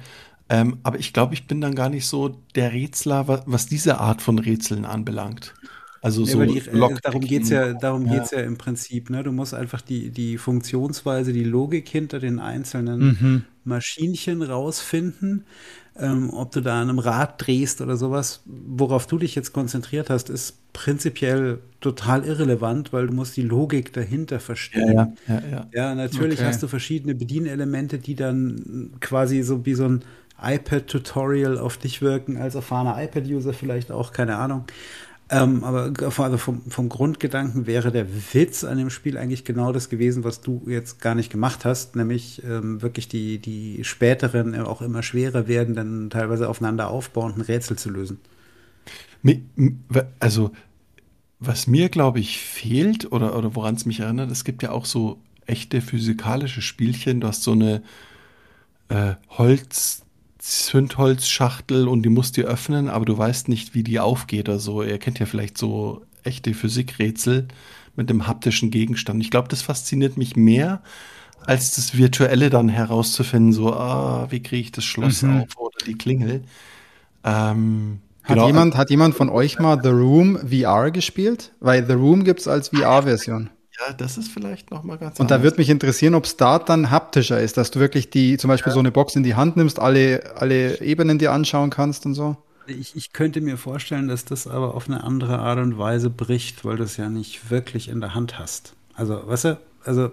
Ähm, 0.48 0.80
aber 0.82 0.98
ich 0.98 1.12
glaube, 1.12 1.34
ich 1.34 1.46
bin 1.46 1.60
dann 1.60 1.74
gar 1.74 1.88
nicht 1.88 2.06
so 2.06 2.28
der 2.28 2.72
Rätsler, 2.72 3.26
was, 3.28 3.42
was 3.46 3.66
diese 3.66 3.98
Art 3.98 4.20
von 4.20 4.38
Rätseln 4.38 4.84
anbelangt. 4.84 5.54
Also 6.02 6.24
so 6.24 6.44
die, 6.44 6.58
äh, 6.58 6.96
darum 7.00 7.20
geht 7.20 7.44
es 7.44 7.50
ja, 7.50 7.74
darum 7.74 8.06
ja. 8.06 8.14
Geht's 8.14 8.32
ja 8.32 8.40
im 8.40 8.58
Prinzip. 8.58 9.08
Ne? 9.08 9.22
Du 9.22 9.30
musst 9.30 9.54
einfach 9.54 9.80
die, 9.80 10.10
die 10.10 10.36
Funktionsweise, 10.36 11.32
die 11.32 11.44
Logik 11.44 11.88
hinter 11.88 12.18
den 12.18 12.40
einzelnen 12.40 13.00
mhm. 13.00 13.44
Maschinchen 13.64 14.42
rausfinden. 14.42 15.44
Ähm, 15.94 16.30
ob 16.30 16.50
du 16.52 16.60
da 16.60 16.80
an 16.80 16.88
einem 16.88 16.98
Rad 16.98 17.46
drehst 17.46 17.82
oder 17.82 17.96
sowas, 17.96 18.42
worauf 18.46 19.06
du 19.06 19.18
dich 19.18 19.36
jetzt 19.36 19.52
konzentriert 19.52 20.10
hast, 20.10 20.28
ist 20.28 20.72
prinzipiell 20.72 21.58
total 21.80 22.24
irrelevant, 22.24 22.92
weil 22.92 23.06
du 23.06 23.12
musst 23.12 23.36
die 23.36 23.42
Logik 23.42 23.92
dahinter 23.92 24.40
verstehen. 24.40 24.94
Ja, 24.94 25.12
ja, 25.28 25.42
ja, 25.50 25.66
ja. 25.72 25.94
natürlich 25.94 26.40
okay. 26.40 26.48
hast 26.48 26.62
du 26.62 26.68
verschiedene 26.68 27.14
Bedienelemente, 27.14 27.98
die 27.98 28.16
dann 28.16 28.90
quasi 29.00 29.42
so 29.42 29.64
wie 29.66 29.74
so 29.74 29.84
ein 29.84 30.04
iPad-Tutorial 30.42 31.58
auf 31.58 31.76
dich 31.76 32.02
wirken, 32.02 32.38
als 32.38 32.56
erfahrener 32.56 33.00
iPad-User 33.00 33.52
vielleicht 33.52 33.92
auch, 33.92 34.12
keine 34.12 34.36
Ahnung. 34.36 34.64
Ähm, 35.32 35.64
aber 35.64 35.90
also 35.98 36.36
vom, 36.36 36.60
vom 36.68 36.90
Grundgedanken 36.90 37.66
wäre 37.66 37.90
der 37.90 38.06
Witz 38.34 38.64
an 38.64 38.76
dem 38.76 38.90
Spiel 38.90 39.16
eigentlich 39.16 39.46
genau 39.46 39.72
das 39.72 39.88
gewesen, 39.88 40.24
was 40.24 40.42
du 40.42 40.62
jetzt 40.66 41.00
gar 41.00 41.14
nicht 41.14 41.32
gemacht 41.32 41.64
hast, 41.64 41.96
nämlich 41.96 42.42
ähm, 42.44 42.82
wirklich 42.82 43.08
die, 43.08 43.38
die 43.38 43.82
späteren, 43.82 44.52
äh, 44.52 44.58
auch 44.58 44.82
immer 44.82 45.02
schwerer 45.02 45.48
werdenden, 45.48 46.10
teilweise 46.10 46.50
aufeinander 46.50 46.90
aufbauenden 46.90 47.40
Rätsel 47.40 47.78
zu 47.78 47.88
lösen. 47.88 48.20
Also, 50.20 50.50
was 51.40 51.66
mir, 51.66 51.88
glaube 51.88 52.20
ich, 52.20 52.38
fehlt 52.38 53.10
oder, 53.10 53.34
oder 53.34 53.54
woran 53.54 53.76
es 53.76 53.86
mich 53.86 54.00
erinnert, 54.00 54.30
es 54.30 54.44
gibt 54.44 54.62
ja 54.62 54.70
auch 54.70 54.84
so 54.84 55.18
echte 55.46 55.80
physikalische 55.80 56.60
Spielchen. 56.60 57.20
Du 57.20 57.28
hast 57.28 57.42
so 57.42 57.52
eine 57.52 57.82
äh, 58.90 59.14
Holz, 59.30 60.02
Zündholzschachtel 60.42 61.86
und 61.86 62.02
die 62.02 62.08
musst 62.08 62.36
du 62.36 62.42
öffnen, 62.42 62.88
aber 62.88 63.04
du 63.04 63.16
weißt 63.16 63.48
nicht, 63.48 63.76
wie 63.76 63.84
die 63.84 64.00
aufgeht 64.00 64.48
oder 64.48 64.58
so. 64.58 64.82
Ihr 64.82 64.98
kennt 64.98 65.20
ja 65.20 65.26
vielleicht 65.26 65.56
so 65.56 66.02
echte 66.24 66.52
Physikrätsel 66.52 67.46
mit 67.94 68.10
einem 68.10 68.26
haptischen 68.26 68.72
Gegenstand. 68.72 69.22
Ich 69.22 69.30
glaube, 69.30 69.46
das 69.46 69.62
fasziniert 69.62 70.16
mich 70.16 70.34
mehr, 70.34 70.82
als 71.46 71.76
das 71.76 71.96
Virtuelle 71.96 72.50
dann 72.50 72.68
herauszufinden, 72.68 73.52
so, 73.52 73.72
ah, 73.72 74.26
wie 74.30 74.42
kriege 74.42 74.62
ich 74.62 74.72
das 74.72 74.84
Schloss 74.84 75.22
mhm. 75.22 75.42
auf 75.42 75.56
oder 75.58 75.78
die 75.86 75.94
Klingel. 75.94 76.42
Ähm, 77.22 78.00
hat, 78.24 78.34
genau. 78.34 78.48
jemand, 78.48 78.76
hat 78.76 78.90
jemand 78.90 79.14
von 79.14 79.28
euch 79.28 79.60
mal 79.60 79.78
The 79.80 79.90
Room 79.90 80.38
VR 80.38 80.90
gespielt? 80.90 81.52
Weil 81.60 81.86
The 81.86 81.92
Room 81.92 82.24
gibt 82.24 82.40
es 82.40 82.48
als 82.48 82.70
VR-Version. 82.70 83.48
Ja, 83.86 83.92
das 83.92 84.18
ist 84.18 84.28
vielleicht 84.30 84.70
nochmal 84.70 84.98
ganz 84.98 85.18
Und 85.18 85.26
anders. 85.26 85.38
da 85.38 85.42
würde 85.42 85.56
mich 85.58 85.70
interessieren, 85.70 86.14
ob 86.14 86.24
es 86.24 86.36
da 86.36 86.58
dann 86.58 86.90
haptischer 86.90 87.40
ist, 87.40 87.56
dass 87.56 87.70
du 87.70 87.80
wirklich 87.80 88.10
die, 88.10 88.36
zum 88.36 88.48
Beispiel 88.48 88.70
ja. 88.70 88.74
so 88.74 88.80
eine 88.80 88.90
Box 88.90 89.16
in 89.16 89.22
die 89.22 89.34
Hand 89.34 89.56
nimmst, 89.56 89.78
alle, 89.78 90.36
alle 90.36 90.80
Ebenen 90.80 91.18
dir 91.18 91.32
anschauen 91.32 91.70
kannst 91.70 92.06
und 92.06 92.14
so. 92.14 92.36
Ich, 92.66 92.94
ich 92.94 93.12
könnte 93.12 93.40
mir 93.40 93.56
vorstellen, 93.56 94.08
dass 94.08 94.24
das 94.24 94.46
aber 94.46 94.74
auf 94.74 94.88
eine 94.88 95.02
andere 95.02 95.38
Art 95.38 95.58
und 95.58 95.78
Weise 95.78 96.10
bricht, 96.10 96.64
weil 96.64 96.76
du 96.76 96.84
es 96.84 96.96
ja 96.96 97.08
nicht 97.08 97.50
wirklich 97.50 97.88
in 97.88 98.00
der 98.00 98.14
Hand 98.14 98.38
hast. 98.38 98.74
Also, 98.94 99.26
weißt 99.26 99.44
du, 99.46 99.58
Also 99.84 100.12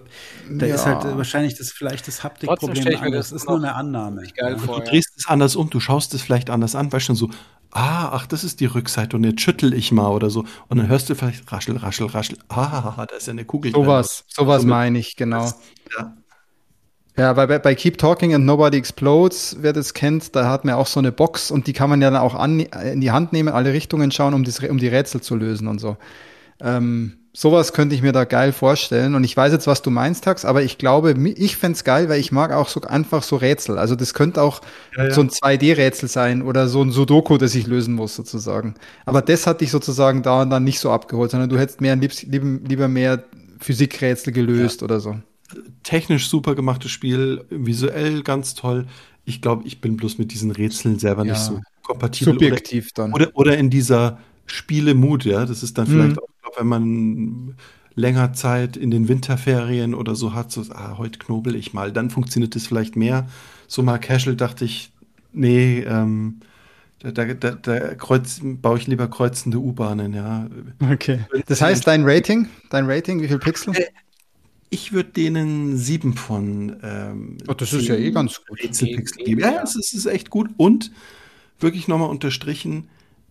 da 0.50 0.66
ja. 0.66 0.74
ist 0.74 0.86
halt 0.86 1.04
wahrscheinlich 1.16 1.56
das 1.56 1.70
vielleicht 1.70 2.08
das 2.08 2.24
Haptikproblem. 2.24 3.12
Das 3.12 3.30
ist 3.30 3.46
nur 3.46 3.58
eine 3.58 3.74
Annahme. 3.74 4.24
Ja. 4.36 4.58
Vor, 4.58 4.80
du 4.80 4.90
drehst 4.90 5.12
es 5.16 5.28
anders 5.28 5.54
um, 5.54 5.70
du 5.70 5.78
schaust 5.78 6.12
es 6.14 6.22
vielleicht 6.22 6.50
anders 6.50 6.74
an, 6.74 6.92
weißt 6.92 7.10
du 7.10 7.14
so, 7.14 7.30
ah, 7.72 8.10
ach, 8.12 8.26
das 8.26 8.44
ist 8.44 8.60
die 8.60 8.66
Rückseite 8.66 9.16
und 9.16 9.24
jetzt 9.24 9.40
schüttel 9.40 9.74
ich 9.74 9.92
mal 9.92 10.08
oder 10.08 10.30
so. 10.30 10.44
Und 10.68 10.78
dann 10.78 10.88
hörst 10.88 11.08
du 11.10 11.14
vielleicht 11.14 11.50
raschel, 11.50 11.76
raschel, 11.76 12.06
raschel. 12.06 12.38
Ah, 12.48 13.06
da 13.08 13.16
ist 13.16 13.26
ja 13.26 13.32
eine 13.32 13.44
Kugel. 13.44 13.72
Sowas, 13.72 14.24
sowas 14.28 14.62
so 14.62 14.68
meine 14.68 14.98
ich, 14.98 15.16
genau. 15.16 15.42
Das, 15.42 15.58
ja. 15.96 16.16
Ja, 17.16 17.32
bei, 17.34 17.58
bei 17.58 17.74
Keep 17.74 17.98
Talking 17.98 18.34
and 18.34 18.46
Nobody 18.46 18.78
Explodes, 18.78 19.56
wer 19.60 19.72
das 19.72 19.92
kennt, 19.92 20.34
da 20.34 20.48
hat 20.48 20.64
man 20.64 20.74
auch 20.74 20.86
so 20.86 21.00
eine 21.00 21.12
Box 21.12 21.50
und 21.50 21.66
die 21.66 21.72
kann 21.72 21.90
man 21.90 22.00
ja 22.00 22.10
dann 22.10 22.22
auch 22.22 22.34
an, 22.34 22.60
in 22.60 23.00
die 23.00 23.10
Hand 23.10 23.32
nehmen, 23.32 23.50
alle 23.50 23.72
Richtungen 23.74 24.10
schauen, 24.10 24.32
um, 24.32 24.44
das, 24.44 24.60
um 24.60 24.78
die 24.78 24.88
Rätsel 24.88 25.20
zu 25.20 25.36
lösen 25.36 25.68
und 25.68 25.80
so. 25.80 25.98
Ähm, 26.60 27.19
sowas 27.32 27.72
könnte 27.72 27.94
ich 27.94 28.02
mir 28.02 28.12
da 28.12 28.24
geil 28.24 28.52
vorstellen. 28.52 29.14
Und 29.14 29.24
ich 29.24 29.36
weiß 29.36 29.52
jetzt, 29.52 29.66
was 29.66 29.82
du 29.82 29.90
meinst, 29.90 30.24
Tax, 30.24 30.44
aber 30.44 30.62
ich 30.62 30.78
glaube, 30.78 31.14
ich 31.36 31.56
fände 31.56 31.78
geil, 31.82 32.08
weil 32.08 32.20
ich 32.20 32.32
mag 32.32 32.52
auch 32.52 32.68
so 32.68 32.80
einfach 32.82 33.22
so 33.22 33.36
Rätsel. 33.36 33.78
Also 33.78 33.94
das 33.94 34.14
könnte 34.14 34.42
auch 34.42 34.60
ja, 34.96 35.06
ja. 35.06 35.10
so 35.12 35.20
ein 35.20 35.30
2D-Rätsel 35.30 36.08
sein 36.08 36.42
oder 36.42 36.68
so 36.68 36.82
ein 36.82 36.90
Sudoku, 36.90 37.38
das 37.38 37.54
ich 37.54 37.66
lösen 37.66 37.94
muss, 37.94 38.16
sozusagen. 38.16 38.74
Aber 39.06 39.22
das 39.22 39.46
hat 39.46 39.60
dich 39.60 39.70
sozusagen 39.70 40.22
da 40.22 40.42
und 40.42 40.50
dann 40.50 40.64
nicht 40.64 40.80
so 40.80 40.90
abgeholt, 40.90 41.30
sondern 41.30 41.48
du 41.48 41.58
hättest 41.58 41.80
mehr 41.80 41.96
lieb, 41.96 42.12
lieber 42.22 42.88
mehr 42.88 43.24
Physikrätsel 43.60 44.32
gelöst 44.32 44.80
ja. 44.80 44.86
oder 44.86 45.00
so. 45.00 45.16
Technisch 45.82 46.28
super 46.28 46.54
gemachtes 46.54 46.90
Spiel, 46.90 47.44
visuell 47.50 48.22
ganz 48.22 48.54
toll. 48.54 48.86
Ich 49.24 49.42
glaube, 49.42 49.66
ich 49.66 49.80
bin 49.80 49.96
bloß 49.96 50.18
mit 50.18 50.32
diesen 50.32 50.50
Rätseln 50.50 50.98
selber 50.98 51.24
nicht 51.24 51.36
so 51.36 51.60
kompatibel. 51.82 52.34
Subjektiv 52.34 52.90
oder, 52.96 53.02
dann. 53.02 53.12
Oder, 53.12 53.30
oder 53.34 53.58
in 53.58 53.70
dieser 53.70 54.18
Spielemut, 54.46 55.24
ja. 55.24 55.44
Das 55.44 55.62
ist 55.62 55.76
dann 55.78 55.88
mhm. 55.88 55.92
vielleicht 55.92 56.18
auch 56.50 56.58
wenn 56.58 56.66
man 56.66 57.54
länger 57.94 58.32
Zeit 58.32 58.76
in 58.76 58.90
den 58.90 59.08
Winterferien 59.08 59.94
oder 59.94 60.14
so 60.14 60.34
hat, 60.34 60.52
so, 60.52 60.64
ah, 60.70 60.96
heute 60.98 61.18
knobel 61.18 61.54
ich 61.54 61.72
mal, 61.72 61.92
dann 61.92 62.10
funktioniert 62.10 62.54
es 62.56 62.66
vielleicht 62.66 62.96
mehr. 62.96 63.28
So 63.66 63.82
mal 63.82 63.98
casual 63.98 64.36
dachte 64.36 64.64
ich, 64.64 64.92
nee, 65.32 65.80
ähm, 65.80 66.40
da, 67.00 67.10
da, 67.10 67.24
da, 67.34 67.50
da 67.52 67.94
kreuz, 67.94 68.40
baue 68.42 68.78
ich 68.78 68.86
lieber 68.86 69.08
kreuzende 69.08 69.58
U-Bahnen, 69.58 70.12
ja. 70.12 70.48
Okay. 70.92 71.20
Das 71.46 71.62
heißt, 71.62 71.86
dein 71.86 72.02
Rating, 72.04 72.48
dein 72.70 72.88
Rating, 72.88 73.22
wie 73.22 73.28
viel 73.28 73.38
Pixel? 73.38 73.74
Äh, 73.74 73.86
ich 74.70 74.92
würde 74.92 75.10
denen 75.10 75.76
sieben 75.76 76.14
von 76.14 76.76
ähm, 76.82 77.38
oh, 77.48 77.54
das 77.54 77.72
ist 77.72 77.88
ja 77.88 77.96
eh 77.96 78.12
ganz 78.12 78.40
gut. 78.46 78.62
Rätselpixel 78.62 79.24
geben. 79.24 79.40
Ja, 79.40 79.62
es 79.64 79.74
ist, 79.74 79.92
ist 79.92 80.06
echt 80.06 80.30
gut. 80.30 80.48
Und 80.56 80.92
wirklich 81.58 81.88
nochmal 81.88 82.08
unterstrichen, 82.08 82.88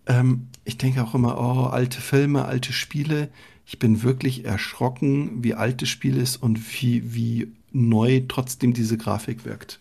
ähm, 0.10 0.48
ich 0.66 0.78
denke 0.78 1.04
auch 1.04 1.16
immer, 1.16 1.40
oh, 1.40 1.68
alte 1.68 2.02
Filme, 2.02 2.46
alte 2.46 2.74
Spiele. 2.74 3.30
Ich 3.66 3.80
bin 3.80 4.04
wirklich 4.04 4.44
erschrocken, 4.44 5.44
wie 5.44 5.54
alt 5.54 5.82
das 5.82 5.90
Spiel 5.90 6.18
ist 6.18 6.38
und 6.38 6.60
wie, 6.74 7.14
wie 7.14 7.54
neu 7.72 8.24
trotzdem 8.28 8.74
diese 8.74 8.98
Grafik 8.98 9.46
wirkt. 9.46 9.80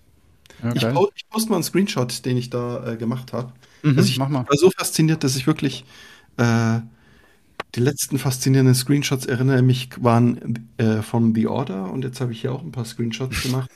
Okay. 0.62 0.72
Ich, 0.76 1.12
ich 1.16 1.28
poste 1.28 1.50
mal 1.50 1.56
einen 1.56 1.64
Screenshot, 1.64 2.24
den 2.26 2.36
ich 2.36 2.50
da 2.50 2.92
äh, 2.92 2.96
gemacht 2.96 3.32
habe. 3.32 3.52
Mhm, 3.82 3.96
also 3.96 4.08
ich 4.08 4.18
war 4.18 4.46
so 4.50 4.70
fasziniert, 4.70 5.24
dass 5.24 5.36
ich 5.36 5.46
wirklich 5.46 5.84
äh, 6.36 6.80
die 7.74 7.80
letzten 7.80 8.18
faszinierenden 8.18 8.74
Screenshots 8.74 9.24
erinnere 9.24 9.62
mich 9.62 9.90
waren 10.02 10.68
äh, 10.78 11.00
von 11.02 11.34
The 11.34 11.46
Order 11.46 11.90
und 11.90 12.04
jetzt 12.04 12.20
habe 12.20 12.32
ich 12.32 12.40
hier 12.40 12.52
auch 12.52 12.62
ein 12.62 12.72
paar 12.72 12.84
Screenshots 12.84 13.42
gemacht. 13.44 13.70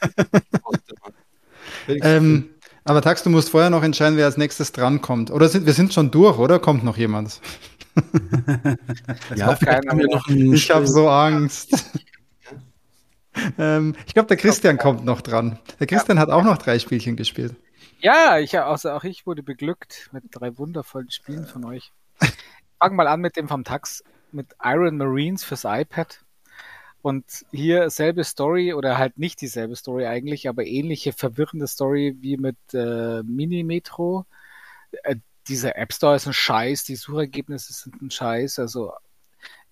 ähm, 1.89 2.49
aber 2.85 3.03
Tax, 3.03 3.23
du 3.23 3.31
musst 3.31 3.51
vorher 3.51 3.71
noch 3.71 3.83
entscheiden, 3.83 4.17
wer 4.17 4.27
als 4.27 4.37
nächstes 4.37 4.73
drankommt. 4.73 5.31
Oder 5.31 5.49
sind, 5.49 5.67
wir 5.67 5.73
sind 5.73 5.95
schon 5.95 6.11
durch, 6.11 6.39
oder? 6.39 6.59
Kommt 6.59 6.83
noch 6.85 6.97
jemand? 6.97 7.41
ja, 9.37 9.57
Ich 10.29 10.71
habe 10.71 10.87
so 10.87 11.09
Angst. 11.09 12.01
ähm, 13.59 13.95
ich 14.07 14.15
glaube, 14.15 14.29
der 14.29 14.37
Christian 14.37 14.79
kommt 14.79 15.05
noch 15.05 15.21
dran. 15.21 15.59
Der 15.79 15.87
Christian 15.87 16.17
ja. 16.17 16.23
hat 16.23 16.31
auch 16.31 16.43
noch 16.43 16.59
drei 16.59 16.79
Spielchen 16.79 17.17
gespielt. 17.17 17.55
Ja, 18.01 18.39
ich, 18.39 18.59
also 18.59 18.91
auch 18.91 19.05
ich 19.05 19.27
wurde 19.27 19.45
beglückt 19.45 20.11
mit 20.13 20.25
drei 20.31 20.59
wundervollen 20.59 21.11
Spielen 21.11 21.47
von 21.47 21.65
euch. 21.65 21.93
Fangen 22.81 22.97
mal 22.97 23.07
an 23.07 23.21
mit 23.21 23.37
dem 23.37 23.47
vom 23.47 23.63
Tax, 23.63 24.03
mit 24.33 24.49
Iron 24.63 24.97
Marines 24.97 25.45
fürs 25.45 25.65
iPad. 25.65 26.21
Und 27.03 27.45
hier 27.51 27.91
selbe 27.91 28.23
Story 28.23 28.73
oder 28.73 28.97
halt 28.97 29.19
nicht 29.19 29.41
dieselbe 29.41 29.75
Story 29.75 30.07
eigentlich, 30.07 30.49
aber 30.49 30.65
ähnliche 30.65 31.13
verwirrende 31.13 31.67
Story 31.67 32.17
wie 32.21 32.37
mit 32.37 32.57
äh, 32.73 33.23
Mini 33.25 33.65
Metro. 33.65 34.25
Äh, 35.03 35.17
dieser 35.49 35.77
App 35.77 35.93
Store 35.93 36.15
ist 36.15 36.29
ein 36.29 36.33
Scheiß, 36.33 36.85
die 36.85 36.95
Suchergebnisse 36.95 37.73
sind 37.73 38.01
ein 38.01 38.11
Scheiß. 38.11 38.61
Also 38.61 38.93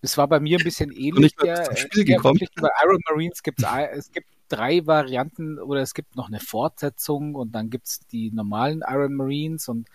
es 0.02 0.18
war 0.18 0.26
bei 0.26 0.40
mir 0.40 0.58
ein 0.58 0.64
bisschen 0.64 0.90
ähnlich. 0.90 1.36
Der, 1.36 1.76
Spiel 1.76 2.04
der, 2.04 2.16
gekommen. 2.16 2.40
Bei 2.56 2.70
Iron 2.82 3.00
Marines 3.08 3.42
gibt's, 3.44 3.62
es 3.92 4.10
gibt 4.10 4.28
drei 4.50 4.86
Varianten 4.86 5.58
oder 5.58 5.80
es 5.80 5.94
gibt 5.94 6.16
noch 6.16 6.28
eine 6.28 6.40
Fortsetzung 6.40 7.34
und 7.34 7.52
dann 7.52 7.70
gibt's 7.70 8.00
die 8.08 8.30
normalen 8.30 8.82
Iron 8.86 9.14
Marines 9.14 9.68
und 9.68 9.88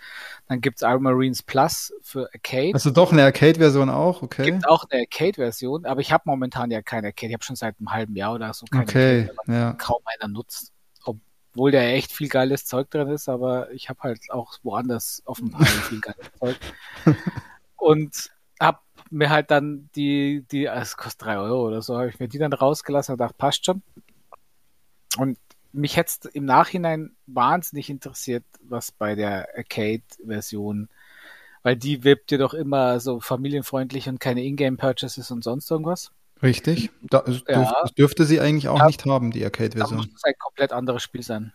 dann 0.47 0.61
gibt's 0.61 0.81
Iron 0.81 1.03
Marines 1.03 1.43
Plus 1.43 1.93
für 2.01 2.29
Arcade. 2.33 2.73
Also 2.73 2.89
doch 2.89 3.11
eine 3.11 3.23
Arcade-Version 3.23 3.89
auch, 3.89 4.21
okay. 4.21 4.41
Es 4.41 4.47
Gibt 4.47 4.67
auch 4.67 4.85
eine 4.89 5.01
Arcade-Version, 5.01 5.85
aber 5.85 6.01
ich 6.01 6.11
habe 6.11 6.23
momentan 6.25 6.71
ja 6.71 6.81
keine 6.81 7.07
Arcade. 7.07 7.27
Ich 7.27 7.33
habe 7.33 7.43
schon 7.43 7.55
seit 7.55 7.75
einem 7.79 7.91
halben 7.91 8.15
Jahr 8.15 8.33
oder 8.33 8.53
so 8.53 8.65
keine 8.65 8.83
okay, 8.83 9.29
Arcade, 9.29 9.53
ja. 9.53 9.73
kaum 9.73 10.01
einer 10.05 10.31
nutzt. 10.31 10.71
Obwohl 11.03 11.71
da 11.71 11.79
echt 11.79 12.11
viel 12.11 12.27
geiles 12.27 12.65
Zeug 12.65 12.89
drin 12.89 13.07
ist, 13.09 13.29
aber 13.29 13.71
ich 13.71 13.89
habe 13.89 13.99
halt 14.01 14.19
auch 14.29 14.57
woanders 14.63 15.23
Pile 15.25 15.65
viel 15.65 16.01
geiles 16.01 16.31
Zeug. 16.39 16.57
Und 17.77 18.29
hab 18.59 18.83
mir 19.09 19.29
halt 19.29 19.51
dann 19.51 19.89
die, 19.95 20.45
die, 20.51 20.65
es 20.65 20.97
kostet 20.97 21.25
drei 21.25 21.37
Euro 21.37 21.67
oder 21.67 21.81
so, 21.81 21.97
habe 21.97 22.09
ich 22.09 22.19
mir 22.19 22.27
die 22.27 22.39
dann 22.39 22.53
rausgelassen 22.53 23.13
und 23.13 23.19
dachte, 23.19 23.35
passt 23.37 23.65
schon. 23.65 23.81
Und 25.17 25.37
mich 25.71 25.97
hätte 25.97 26.11
es 26.23 26.31
im 26.33 26.45
Nachhinein 26.45 27.15
wahnsinnig 27.27 27.89
interessiert, 27.89 28.43
was 28.61 28.91
bei 28.91 29.15
der 29.15 29.49
Arcade-Version, 29.55 30.89
weil 31.63 31.75
die 31.75 32.03
wirbt 32.03 32.31
ja 32.31 32.37
doch 32.37 32.53
immer 32.53 32.99
so 32.99 33.19
familienfreundlich 33.19 34.07
und 34.07 34.19
keine 34.19 34.43
Ingame-Purchases 34.43 35.31
und 35.31 35.43
sonst 35.43 35.69
irgendwas. 35.69 36.11
Richtig. 36.41 36.91
Da, 37.01 37.21
das, 37.21 37.43
ja. 37.47 37.83
dürfte 37.97 38.25
sie 38.25 38.39
eigentlich 38.39 38.67
auch 38.67 38.79
ja, 38.79 38.87
nicht 38.87 39.05
haben, 39.05 39.31
die 39.31 39.43
Arcade-Version. 39.43 39.97
Das 39.97 40.11
muss 40.11 40.23
ein 40.23 40.33
komplett 40.39 40.71
anderes 40.71 41.03
Spiel 41.03 41.23
sein. 41.23 41.53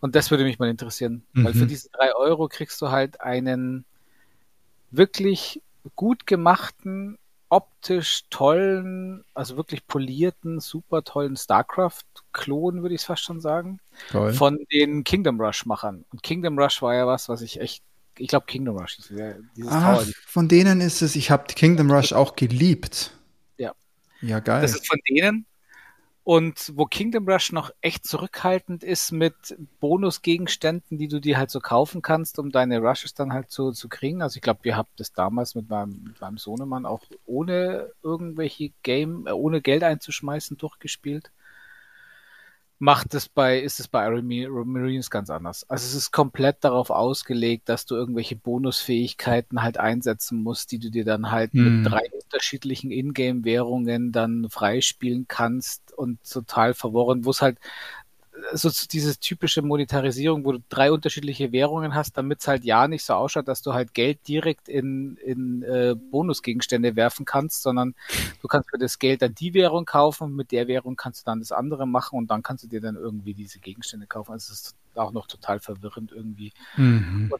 Und 0.00 0.14
das 0.14 0.30
würde 0.30 0.44
mich 0.44 0.58
mal 0.58 0.68
interessieren, 0.68 1.24
mhm. 1.32 1.44
weil 1.44 1.52
für 1.52 1.64
mhm. 1.64 1.68
diese 1.68 1.90
drei 1.90 2.14
Euro 2.14 2.48
kriegst 2.48 2.80
du 2.82 2.90
halt 2.90 3.20
einen 3.20 3.84
wirklich 4.90 5.62
gut 5.94 6.26
gemachten 6.26 7.18
optisch 7.50 8.24
tollen, 8.30 9.24
also 9.34 9.56
wirklich 9.56 9.86
polierten, 9.86 10.60
super 10.60 11.02
tollen 11.02 11.36
StarCraft-Klon, 11.36 12.82
würde 12.82 12.94
ich 12.94 13.02
fast 13.02 13.22
schon 13.22 13.40
sagen. 13.40 13.80
Toll. 14.10 14.32
Von 14.32 14.58
den 14.72 15.04
Kingdom 15.04 15.40
Rush-Machern. 15.40 16.04
Und 16.10 16.22
Kingdom 16.22 16.58
Rush 16.58 16.82
war 16.82 16.94
ja 16.94 17.06
was, 17.06 17.28
was 17.28 17.40
ich 17.40 17.60
echt, 17.60 17.82
ich 18.18 18.28
glaube 18.28 18.46
Kingdom 18.46 18.76
Rush 18.76 18.98
ist 18.98 19.10
dieses 19.56 19.70
Tower. 19.70 20.04
Von 20.26 20.48
denen 20.48 20.80
ist 20.80 21.02
es, 21.02 21.16
ich 21.16 21.30
habe 21.30 21.44
Kingdom 21.46 21.90
Rush 21.90 22.12
auch 22.12 22.36
geliebt. 22.36 23.12
Ja. 23.56 23.72
Ja, 24.20 24.40
geil. 24.40 24.62
Das 24.62 24.74
ist 24.74 24.86
von 24.86 24.98
denen. 25.08 25.46
Und 26.28 26.74
wo 26.76 26.84
Kingdom 26.84 27.26
Rush 27.26 27.52
noch 27.52 27.70
echt 27.80 28.04
zurückhaltend 28.04 28.84
ist 28.84 29.12
mit 29.12 29.56
Bonusgegenständen, 29.80 30.98
die 30.98 31.08
du 31.08 31.22
dir 31.22 31.38
halt 31.38 31.50
so 31.50 31.58
kaufen 31.58 32.02
kannst, 32.02 32.38
um 32.38 32.50
deine 32.50 32.80
Rushes 32.80 33.14
dann 33.14 33.32
halt 33.32 33.50
so 33.50 33.72
zu 33.72 33.88
kriegen. 33.88 34.20
Also 34.20 34.36
ich 34.36 34.42
glaube, 34.42 34.60
wir 34.62 34.76
haben 34.76 34.90
das 34.98 35.14
damals 35.14 35.54
mit 35.54 35.70
meinem, 35.70 36.02
mit 36.04 36.20
meinem 36.20 36.36
Sohnemann 36.36 36.84
auch 36.84 37.00
ohne 37.24 37.92
irgendwelche 38.02 38.72
Game, 38.82 39.26
äh, 39.26 39.30
ohne 39.30 39.62
Geld 39.62 39.82
einzuschmeißen 39.82 40.58
durchgespielt 40.58 41.30
macht 42.78 43.14
es 43.14 43.28
bei, 43.28 43.58
ist 43.58 43.80
es 43.80 43.88
bei 43.88 44.06
Iron 44.06 44.26
Marines 44.70 45.10
ganz 45.10 45.30
anders. 45.30 45.68
Also 45.68 45.84
es 45.84 45.94
ist 45.94 46.12
komplett 46.12 46.62
darauf 46.62 46.90
ausgelegt, 46.90 47.68
dass 47.68 47.86
du 47.86 47.96
irgendwelche 47.96 48.36
Bonusfähigkeiten 48.36 49.62
halt 49.62 49.78
einsetzen 49.78 50.42
musst, 50.42 50.70
die 50.70 50.78
du 50.78 50.90
dir 50.90 51.04
dann 51.04 51.30
halt 51.32 51.52
hm. 51.52 51.82
mit 51.82 51.90
drei 51.90 52.08
unterschiedlichen 52.22 52.90
Ingame-Währungen 52.90 54.12
dann 54.12 54.48
freispielen 54.48 55.26
kannst 55.26 55.92
und 55.92 56.22
total 56.30 56.72
verworren, 56.74 57.24
wo 57.24 57.30
es 57.30 57.42
halt 57.42 57.58
so 58.52 58.70
diese 58.90 59.18
typische 59.18 59.62
Monetarisierung, 59.62 60.44
wo 60.44 60.52
du 60.52 60.60
drei 60.68 60.92
unterschiedliche 60.92 61.52
Währungen 61.52 61.94
hast, 61.94 62.16
damit 62.16 62.40
es 62.40 62.48
halt 62.48 62.64
ja 62.64 62.88
nicht 62.88 63.04
so 63.04 63.14
ausschaut, 63.14 63.48
dass 63.48 63.62
du 63.62 63.72
halt 63.72 63.94
Geld 63.94 64.26
direkt 64.28 64.68
in, 64.68 65.16
in 65.16 65.62
äh, 65.62 65.94
Bonusgegenstände 65.94 66.96
werfen 66.96 67.24
kannst, 67.24 67.62
sondern 67.62 67.94
du 68.40 68.48
kannst 68.48 68.70
für 68.70 68.78
das 68.78 68.98
Geld 68.98 69.22
dann 69.22 69.34
die 69.34 69.54
Währung 69.54 69.84
kaufen, 69.84 70.34
mit 70.34 70.52
der 70.52 70.68
Währung 70.68 70.96
kannst 70.96 71.22
du 71.22 71.24
dann 71.26 71.40
das 71.40 71.52
andere 71.52 71.86
machen 71.86 72.18
und 72.18 72.30
dann 72.30 72.42
kannst 72.42 72.64
du 72.64 72.68
dir 72.68 72.80
dann 72.80 72.96
irgendwie 72.96 73.34
diese 73.34 73.58
Gegenstände 73.58 74.06
kaufen. 74.06 74.32
Also 74.32 74.52
es 74.52 74.60
ist 74.60 74.76
auch 74.94 75.12
noch 75.12 75.26
total 75.26 75.60
verwirrend 75.60 76.12
irgendwie. 76.12 76.52
Mhm. 76.76 77.32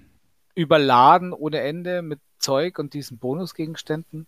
überladen 0.55 1.33
ohne 1.33 1.61
Ende 1.61 2.03
mit 2.03 2.21
Zeug 2.39 2.79
und 2.79 2.95
diesen 2.95 3.19
Bonusgegenständen. 3.19 4.27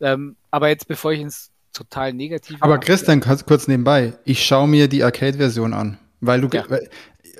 Ähm, 0.00 0.36
aber 0.50 0.68
jetzt, 0.68 0.86
bevor 0.86 1.12
ich 1.12 1.20
ins 1.20 1.50
total 1.72 2.12
negativ. 2.12 2.56
Aber 2.60 2.78
Christian, 2.78 3.20
kurz 3.20 3.68
nebenbei, 3.68 4.14
ich 4.24 4.44
schaue 4.44 4.68
mir 4.68 4.88
die 4.88 5.04
Arcade-Version 5.04 5.74
an, 5.74 5.98
weil 6.20 6.40
du, 6.40 6.48
ja. 6.48 6.64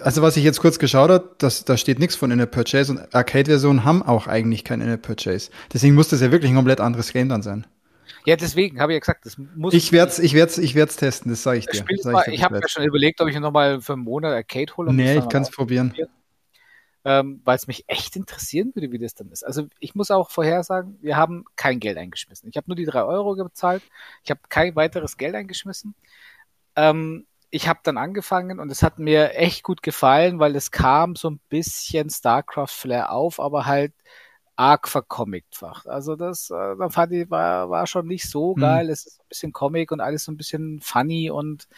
also 0.01 0.23
was 0.23 0.37
ich 0.37 0.45
jetzt 0.45 0.61
kurz 0.61 0.79
geschaut 0.79 1.11
habe, 1.11 1.35
das, 1.39 1.65
da 1.65 1.77
steht 1.77 1.99
nichts 1.99 2.17
von 2.17 2.31
In-App 2.31 2.51
Purchase 2.51 2.93
und 2.93 3.15
Arcade-Versionen 3.15 3.85
haben 3.85 4.03
auch 4.03 4.27
eigentlich 4.27 4.65
kein 4.65 4.81
In-App 4.81 5.03
Purchase. 5.03 5.51
Deswegen 5.73 5.95
muss 5.95 6.09
das 6.09 6.21
ja 6.21 6.31
wirklich 6.31 6.51
ein 6.51 6.57
komplett 6.57 6.81
anderes 6.81 7.13
Game 7.13 7.29
dann 7.29 7.43
sein. 7.43 7.67
Ja, 8.25 8.37
deswegen 8.37 8.81
habe 8.81 8.93
ich 8.93 8.97
ja 8.97 9.01
gesagt, 9.01 9.25
das 9.25 9.39
muss. 9.39 9.73
Ich 9.73 9.93
werde 9.93 10.11
es 10.11 10.19
ich 10.19 10.35
werd's, 10.35 10.59
ich 10.59 10.75
werd's 10.75 10.97
testen, 10.97 11.31
das 11.31 11.43
sage 11.43 11.59
ich 11.59 11.67
dir. 11.67 11.85
Sag 12.01 12.25
dir, 12.25 12.33
ich 12.33 12.43
habe 12.43 12.59
mir 12.59 12.69
schon 12.69 12.85
überlegt, 12.85 13.21
ob 13.21 13.29
ich 13.29 13.39
nochmal 13.39 13.81
für 13.81 13.95
einen 13.95 14.03
Monat 14.03 14.35
Arcade 14.35 14.77
hole. 14.77 14.93
Nee, 14.93 15.19
ich 15.19 15.29
kann 15.29 15.43
es 15.43 15.51
probieren. 15.51 15.95
Ähm, 17.05 17.41
Weil 17.45 17.57
es 17.57 17.66
mich 17.69 17.85
echt 17.89 18.16
interessieren 18.16 18.73
würde, 18.75 18.93
wie 18.93 18.99
das 18.99 19.15
dann 19.15 19.31
ist. 19.31 19.45
Also 19.45 19.69
ich 19.81 19.95
muss 19.95 20.11
auch 20.11 20.31
vorhersagen, 20.31 20.99
wir 21.01 21.16
haben 21.16 21.45
kein 21.57 21.81
Geld 21.81 21.97
eingeschmissen. 21.99 22.49
Ich 22.51 22.57
habe 22.57 22.66
nur 22.69 22.77
die 22.77 22.85
drei 22.87 23.05
Euro 23.05 23.35
gezahlt. 23.37 23.83
Ich 24.25 24.31
habe 24.31 24.41
kein 24.49 24.77
weiteres 24.77 25.16
Geld 25.16 25.35
eingeschmissen. 25.35 25.95
Ähm, 26.77 27.27
ich 27.51 27.69
habe 27.69 27.81
dann 27.83 27.97
angefangen 27.99 28.61
und 28.61 28.70
es 28.70 28.83
hat 28.83 28.99
mir 28.99 29.35
echt 29.35 29.62
gut 29.62 29.83
gefallen, 29.83 30.39
weil 30.39 30.55
es 30.57 30.70
kam 30.70 31.16
so 31.16 31.31
ein 31.31 31.41
bisschen 31.49 32.11
StarCraft-Flair 32.11 33.11
auf, 33.12 33.41
aber 33.41 33.66
halt 33.66 33.95
arg 34.57 34.89
vercomictfach. 34.89 35.87
Also 35.87 36.16
das, 36.16 36.51
äh, 36.51 36.91
fand 36.91 37.12
ich, 37.12 37.31
war, 37.31 37.70
war 37.70 37.87
schon 37.87 38.07
nicht 38.09 38.29
so 38.31 38.57
Hm. 38.57 38.61
geil. 38.61 38.91
Es 38.91 39.07
ist 39.07 39.20
ein 39.20 39.29
bisschen 39.29 39.53
Comic 39.53 39.93
und 39.93 40.01
alles 40.01 40.25
so 40.25 40.33
ein 40.33 40.37
bisschen 40.37 40.81
funny 40.81 41.31
und 41.31 41.69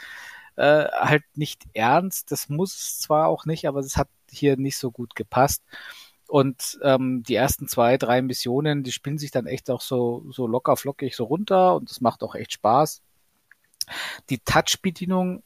äh, 0.56 0.86
halt 0.92 1.24
nicht 1.36 1.64
ernst. 1.74 2.32
Das 2.32 2.48
muss 2.48 2.74
es 2.74 2.98
zwar 3.00 3.28
auch 3.28 3.44
nicht, 3.46 3.66
aber 3.68 3.80
es 3.80 3.96
hat 3.96 4.08
hier 4.32 4.56
nicht 4.56 4.78
so 4.78 4.90
gut 4.90 5.14
gepasst. 5.14 5.62
Und 6.28 6.78
ähm, 6.82 7.24
die 7.24 7.34
ersten 7.34 7.66
zwei, 7.66 7.98
drei 7.98 8.22
Missionen, 8.22 8.84
die 8.84 8.92
spielen 8.92 9.18
sich 9.18 9.32
dann 9.32 9.46
echt 9.46 9.68
auch 9.68 9.80
so, 9.80 10.24
so 10.30 10.46
locker 10.46 10.76
flockig 10.76 11.16
so 11.16 11.24
runter 11.24 11.74
und 11.74 11.90
das 11.90 12.00
macht 12.00 12.22
auch 12.22 12.36
echt 12.36 12.52
Spaß. 12.52 13.02
Die 14.28 14.38
Touch-Bedienung 14.38 15.42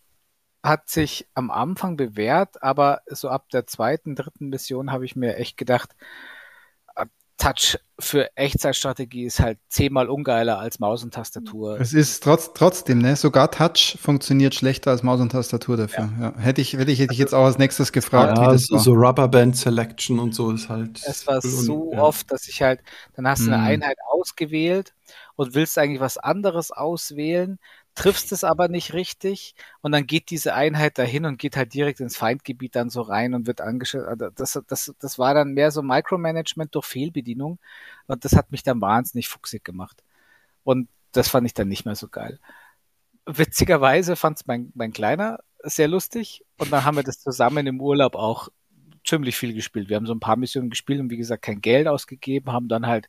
hat 0.62 0.89
sich 0.89 1.27
am 1.35 1.51
Anfang 1.51 1.97
bewährt, 1.97 2.62
aber 2.62 3.01
so 3.06 3.28
ab 3.28 3.48
der 3.51 3.66
zweiten, 3.66 4.15
dritten 4.15 4.48
Mission 4.48 4.93
habe 4.93 5.05
ich 5.05 5.16
mir 5.16 5.36
echt 5.36 5.56
gedacht, 5.56 5.94
Touch 7.36 7.78
für 7.98 8.28
Echtzeitstrategie 8.36 9.24
ist 9.24 9.40
halt 9.40 9.59
zehnmal 9.69 10.09
ungeiler 10.09 10.59
als 10.59 10.78
Maus 10.78 11.02
und 11.02 11.15
Tastatur. 11.15 11.81
Es 11.81 11.93
ist 11.93 12.23
trotz, 12.23 12.52
trotzdem, 12.55 12.98
ne? 12.98 13.16
Sogar 13.16 13.51
Touch 13.51 13.98
funktioniert 14.01 14.55
schlechter 14.55 14.90
als 14.93 15.02
Maus 15.02 15.20
und 15.20 15.31
Tastatur 15.32 15.77
dafür. 15.77 16.09
Ja. 16.20 16.35
Hätte, 16.39 16.61
ich, 16.61 16.74
hätte, 16.74 16.90
ich, 16.90 17.01
hätte 17.01 17.12
ich 17.12 17.19
jetzt 17.19 17.35
auch 17.35 17.44
als 17.44 17.59
nächstes 17.59 17.93
gefragt, 17.93 18.39
ja, 18.39 18.47
wie 18.47 18.52
das 18.52 18.66
so, 18.66 18.74
war. 18.77 18.81
so 18.82 18.93
Rubberband 18.93 19.56
Selection 19.56 20.19
und 20.19 20.35
so 20.35 20.51
ist 20.52 20.69
halt. 20.69 21.02
Es 21.05 21.27
war 21.27 21.36
und- 21.36 21.51
so 21.51 21.93
ja. 21.93 22.02
oft, 22.02 22.31
dass 22.31 22.47
ich 22.48 22.62
halt, 22.62 22.81
dann 23.15 23.27
hast 23.28 23.43
du 23.43 23.52
eine 23.52 23.59
Hm. 23.59 23.65
Einheit 23.65 23.98
ausgewählt 24.12 24.94
und 25.36 25.55
willst 25.55 25.77
eigentlich 25.78 26.01
was 26.01 26.19
anderes 26.19 26.70
auswählen, 26.70 27.59
triffst 27.94 28.32
es 28.32 28.44
aber 28.44 28.68
nicht 28.68 28.92
richtig 28.92 29.54
und 29.80 29.92
dann 29.92 30.06
geht 30.06 30.30
diese 30.30 30.54
Einheit 30.54 30.98
dahin 30.98 31.24
und 31.24 31.38
geht 31.38 31.56
halt 31.56 31.74
direkt 31.74 32.00
ins 32.00 32.16
Feindgebiet 32.16 32.74
dann 32.74 32.90
so 32.90 33.02
rein 33.02 33.34
und 33.34 33.46
wird 33.46 33.60
angeschaut. 33.60 34.18
Das, 34.34 34.60
das, 34.66 34.94
das 34.98 35.18
war 35.18 35.34
dann 35.34 35.52
mehr 35.52 35.70
so 35.70 35.82
Micromanagement 35.82 36.74
durch 36.74 36.86
Fehlbedienung 36.86 37.58
und 38.06 38.24
das 38.24 38.34
hat 38.34 38.50
mich 38.50 38.62
dann 38.62 38.80
wahnsinnig 38.80 39.28
fuchsig 39.28 39.64
gemacht. 39.64 40.02
Und 40.64 40.88
das 41.12 41.28
fand 41.28 41.46
ich 41.46 41.54
dann 41.54 41.68
nicht 41.68 41.84
mehr 41.84 41.94
so 41.94 42.08
geil. 42.08 42.40
Witzigerweise 43.26 44.16
fand 44.16 44.38
es 44.38 44.46
mein, 44.46 44.72
mein 44.74 44.92
Kleiner 44.92 45.38
sehr 45.62 45.88
lustig 45.88 46.44
und 46.58 46.72
dann 46.72 46.84
haben 46.84 46.96
wir 46.96 47.04
das 47.04 47.20
zusammen 47.20 47.66
im 47.66 47.80
Urlaub 47.80 48.16
auch 48.16 48.48
ziemlich 49.04 49.36
viel 49.36 49.54
gespielt. 49.54 49.88
Wir 49.88 49.96
haben 49.96 50.06
so 50.06 50.14
ein 50.14 50.20
paar 50.20 50.36
Missionen 50.36 50.70
gespielt 50.70 51.00
und 51.00 51.10
wie 51.10 51.16
gesagt 51.16 51.42
kein 51.42 51.60
Geld 51.60 51.86
ausgegeben, 51.86 52.52
haben 52.52 52.68
dann 52.68 52.86
halt 52.86 53.08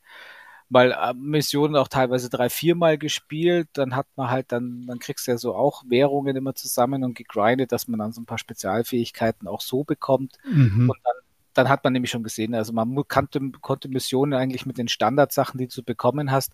mal 0.68 0.92
äh, 0.92 1.14
Missionen 1.14 1.76
auch 1.76 1.88
teilweise 1.88 2.28
drei, 2.28 2.48
viermal 2.48 2.98
gespielt. 2.98 3.68
Dann 3.74 3.94
hat 3.94 4.06
man 4.16 4.30
halt 4.30 4.52
dann, 4.52 4.84
dann 4.86 4.98
kriegst 4.98 5.26
du 5.26 5.32
ja 5.32 5.38
so 5.38 5.54
auch 5.54 5.84
Währungen 5.88 6.36
immer 6.36 6.54
zusammen 6.54 7.04
und 7.04 7.14
gegrindet, 7.14 7.72
dass 7.72 7.88
man 7.88 7.98
dann 7.98 8.12
so 8.12 8.20
ein 8.20 8.26
paar 8.26 8.38
Spezialfähigkeiten 8.38 9.48
auch 9.48 9.60
so 9.60 9.84
bekommt. 9.84 10.36
Mhm. 10.44 10.90
Und 10.90 10.98
dann, 11.04 11.14
dann 11.54 11.68
hat 11.68 11.84
man 11.84 11.92
nämlich 11.92 12.10
schon 12.10 12.22
gesehen, 12.22 12.54
also 12.54 12.72
man 12.72 12.96
kannte, 13.08 13.40
konnte 13.60 13.88
Missionen 13.88 14.34
eigentlich 14.34 14.66
mit 14.66 14.78
den 14.78 14.88
Standardsachen, 14.88 15.58
die 15.58 15.68
du 15.68 15.82
bekommen 15.82 16.30
hast, 16.30 16.52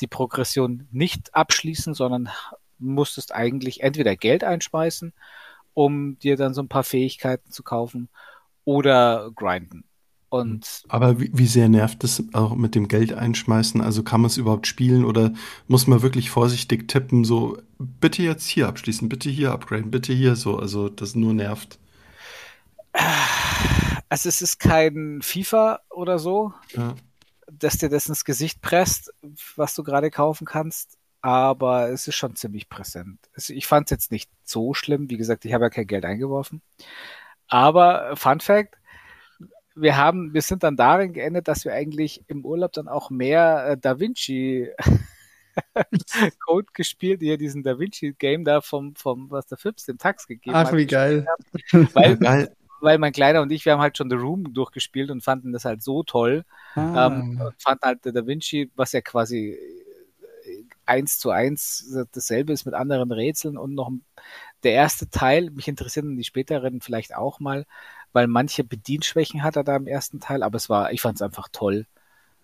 die 0.00 0.06
Progression 0.06 0.88
nicht 0.90 1.34
abschließen, 1.34 1.94
sondern 1.94 2.30
musstest 2.78 3.34
eigentlich 3.34 3.82
entweder 3.82 4.16
Geld 4.16 4.44
einschmeißen, 4.44 5.12
um 5.74 6.18
dir 6.18 6.36
dann 6.36 6.54
so 6.54 6.62
ein 6.62 6.68
paar 6.68 6.84
Fähigkeiten 6.84 7.50
zu 7.50 7.62
kaufen, 7.62 8.08
oder 8.68 9.30
grinden. 9.34 9.84
Und 10.30 10.84
Aber 10.88 11.20
wie, 11.20 11.30
wie 11.34 11.46
sehr 11.46 11.68
nervt 11.68 12.02
es 12.04 12.22
auch 12.34 12.54
mit 12.54 12.74
dem 12.74 12.88
Geld 12.88 13.12
einschmeißen? 13.12 13.80
Also 13.80 14.02
kann 14.02 14.20
man 14.22 14.28
es 14.30 14.36
überhaupt 14.36 14.66
spielen 14.66 15.04
oder 15.04 15.32
muss 15.66 15.86
man 15.86 16.02
wirklich 16.02 16.30
vorsichtig 16.30 16.88
tippen, 16.88 17.24
so 17.24 17.58
bitte 17.78 18.22
jetzt 18.22 18.46
hier 18.46 18.68
abschließen, 18.68 19.08
bitte 19.08 19.30
hier 19.30 19.52
upgraden, 19.52 19.90
bitte 19.90 20.12
hier 20.12 20.36
so, 20.36 20.58
also 20.58 20.88
das 20.88 21.14
nur 21.14 21.34
nervt. 21.34 21.78
also 24.08 24.28
es 24.28 24.42
ist 24.42 24.58
kein 24.58 25.20
FIFA 25.22 25.80
oder 25.90 26.18
so, 26.18 26.52
Ja. 26.74 26.94
dass 27.50 27.78
dir 27.78 27.88
das 27.88 28.08
ins 28.08 28.24
Gesicht 28.24 28.60
presst, 28.60 29.12
was 29.56 29.74
du 29.74 29.82
gerade 29.82 30.10
kaufen 30.10 30.44
kannst, 30.46 30.98
aber 31.20 31.90
es 31.90 32.08
ist 32.08 32.16
schon 32.16 32.36
ziemlich 32.36 32.68
präsent. 32.68 33.18
Also 33.34 33.52
ich 33.52 33.66
fand 33.66 33.86
es 33.88 33.90
jetzt 33.90 34.12
nicht 34.12 34.30
so 34.44 34.74
schlimm, 34.74 35.10
wie 35.10 35.16
gesagt, 35.16 35.44
ich 35.44 35.52
habe 35.52 35.64
ja 35.64 35.70
kein 35.70 35.86
Geld 35.86 36.04
eingeworfen. 36.04 36.62
Aber 37.48 38.16
Fun 38.16 38.40
Fact, 38.40 38.77
wir 39.80 39.96
haben, 39.96 40.34
wir 40.34 40.42
sind 40.42 40.62
dann 40.62 40.76
darin 40.76 41.12
geendet, 41.12 41.48
dass 41.48 41.64
wir 41.64 41.72
eigentlich 41.72 42.22
im 42.28 42.44
Urlaub 42.44 42.72
dann 42.72 42.88
auch 42.88 43.10
mehr 43.10 43.66
äh, 43.70 43.76
Da 43.78 43.98
Vinci 43.98 44.68
Code 46.46 46.68
gespielt, 46.72 47.20
hier 47.20 47.38
diesen 47.38 47.62
Da 47.62 47.78
Vinci 47.78 48.14
Game 48.18 48.44
da 48.44 48.60
vom, 48.60 48.94
vom, 48.94 49.30
was 49.30 49.46
der 49.46 49.58
Phipps 49.58 49.84
dem 49.84 49.98
Tax 49.98 50.26
gegeben 50.26 50.56
Ach, 50.56 50.66
hat. 50.66 50.76
wie 50.76 50.86
geil. 50.86 51.26
Weil, 51.94 52.16
Geil. 52.16 52.54
weil 52.80 52.98
mein 52.98 53.12
Kleiner 53.12 53.42
und 53.42 53.50
ich, 53.50 53.64
wir 53.64 53.72
haben 53.72 53.80
halt 53.80 53.96
schon 53.96 54.10
The 54.10 54.16
Room 54.16 54.52
durchgespielt 54.54 55.10
und 55.10 55.22
fanden 55.22 55.52
das 55.52 55.64
halt 55.64 55.82
so 55.82 56.02
toll. 56.02 56.44
Ah. 56.74 57.06
Ähm, 57.06 57.40
und 57.40 57.62
fanden 57.62 57.84
halt 57.84 58.00
Da 58.04 58.26
Vinci, 58.26 58.70
was 58.76 58.92
ja 58.92 59.00
quasi 59.00 59.58
äh, 60.44 60.64
eins 60.86 61.18
zu 61.18 61.30
eins 61.30 61.92
dasselbe 62.12 62.52
ist 62.52 62.64
mit 62.64 62.74
anderen 62.74 63.12
Rätseln 63.12 63.58
und 63.58 63.74
noch 63.74 63.90
der 64.62 64.72
erste 64.72 65.08
Teil, 65.08 65.50
mich 65.50 65.68
interessieren 65.68 66.16
die 66.16 66.24
späteren 66.24 66.80
vielleicht 66.80 67.14
auch 67.14 67.40
mal, 67.40 67.64
weil 68.12 68.26
manche 68.26 68.64
Bedienschwächen 68.64 69.42
hat 69.42 69.56
er 69.56 69.64
da 69.64 69.76
im 69.76 69.86
ersten 69.86 70.20
Teil, 70.20 70.42
aber 70.42 70.56
es 70.56 70.68
war, 70.68 70.92
ich 70.92 71.00
fand 71.00 71.16
es 71.16 71.22
einfach 71.22 71.48
toll. 71.52 71.86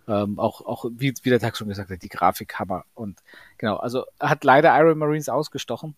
Ähm, 0.06 0.38
auch, 0.38 0.60
auch 0.60 0.84
wie, 0.90 1.14
wie 1.22 1.30
der 1.30 1.40
Tag 1.40 1.56
schon 1.56 1.68
gesagt 1.68 1.90
hat, 1.90 2.02
die 2.02 2.08
Grafik 2.08 2.58
Hammer. 2.58 2.84
Und 2.94 3.20
genau, 3.56 3.76
also 3.76 4.04
hat 4.20 4.44
leider 4.44 4.78
Iron 4.78 4.98
Marines 4.98 5.28
ausgestochen. 5.28 5.96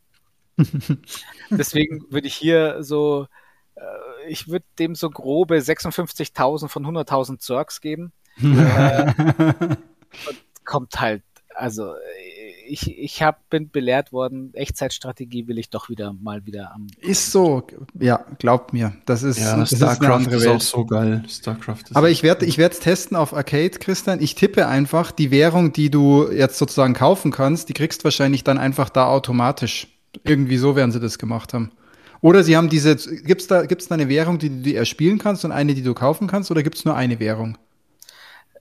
Deswegen 1.51 2.05
würde 2.10 2.28
ich 2.28 2.34
hier 2.34 2.82
so, 2.82 3.26
äh, 3.74 4.28
ich 4.28 4.48
würde 4.48 4.64
dem 4.78 4.94
so 4.94 5.10
grobe 5.10 5.56
56.000 5.56 6.68
von 6.68 6.86
100.000 6.86 7.38
Zergs 7.38 7.80
geben. 7.80 8.12
Kommt 10.64 11.01
halt, 11.01 11.22
also 11.55 11.94
ich, 12.68 12.98
ich 12.98 13.22
hab, 13.22 13.48
bin 13.51 13.70
belehrt 13.70 14.12
worden, 14.12 14.52
Echtzeitstrategie 14.55 15.48
will 15.48 15.59
ich 15.59 15.70
doch 15.70 15.88
wieder 15.88 16.12
mal 16.12 16.47
wieder 16.47 16.72
am. 16.74 16.86
Ist 17.01 17.32
so, 17.32 17.66
ja, 17.98 18.24
glaubt 18.38 18.72
mir. 18.72 18.93
Das 19.06 19.22
ist, 19.22 19.38
Ja, 19.38 19.56
das 19.56 19.72
ist 19.72 19.82
eine 19.82 19.94
StarCraft 19.94 20.14
andere 20.14 20.36
ist, 20.36 20.47
auch 20.47 20.52
Welt. 20.52 20.62
so 20.62 20.84
geil. 20.84 21.22
StarCraft 21.28 21.82
ist 21.84 21.97
Aber 21.97 22.10
ich 22.10 22.22
werde 22.22 22.47
ich 22.47 22.59
werde 22.59 22.74
es 22.74 22.80
testen 22.80 23.16
auf 23.16 23.34
Arcade, 23.34 23.78
Christian. 23.78 24.20
Ich 24.20 24.34
tippe 24.34 24.66
einfach, 24.66 25.12
die 25.12 25.30
Währung, 25.30 25.72
die 25.72 25.90
du 25.90 26.30
jetzt 26.30 26.59
sozusagen 26.59 26.94
kaufen 26.94 27.30
kannst, 27.30 27.68
die 27.68 27.74
kriegst 27.74 28.05
wahrscheinlich 28.05 28.44
dann 28.44 28.59
einfach 28.59 28.88
da 28.88 29.06
automatisch. 29.06 29.88
Irgendwie 30.24 30.56
so 30.56 30.76
werden 30.76 30.93
sie 30.93 31.01
das 31.01 31.18
gemacht 31.18 31.52
haben. 31.55 31.70
Oder 32.20 32.43
sie 32.43 32.56
haben 32.56 32.68
diese, 32.68 32.97
gibt's 32.97 33.47
da, 33.47 33.66
gibt's 33.66 33.88
da 33.88 33.94
eine 33.94 34.09
Währung, 34.09 34.38
die 34.38 34.62
du 34.62 34.74
erspielen 34.74 35.18
kannst 35.18 35.44
und 35.44 35.52
eine, 35.52 35.74
die 35.74 35.82
du 35.82 35.94
kaufen 35.94 36.26
kannst, 36.26 36.51
oder 36.51 36.62
gibt's 36.62 36.84
nur 36.84 36.97
eine 36.97 37.20
Währung? 37.20 37.59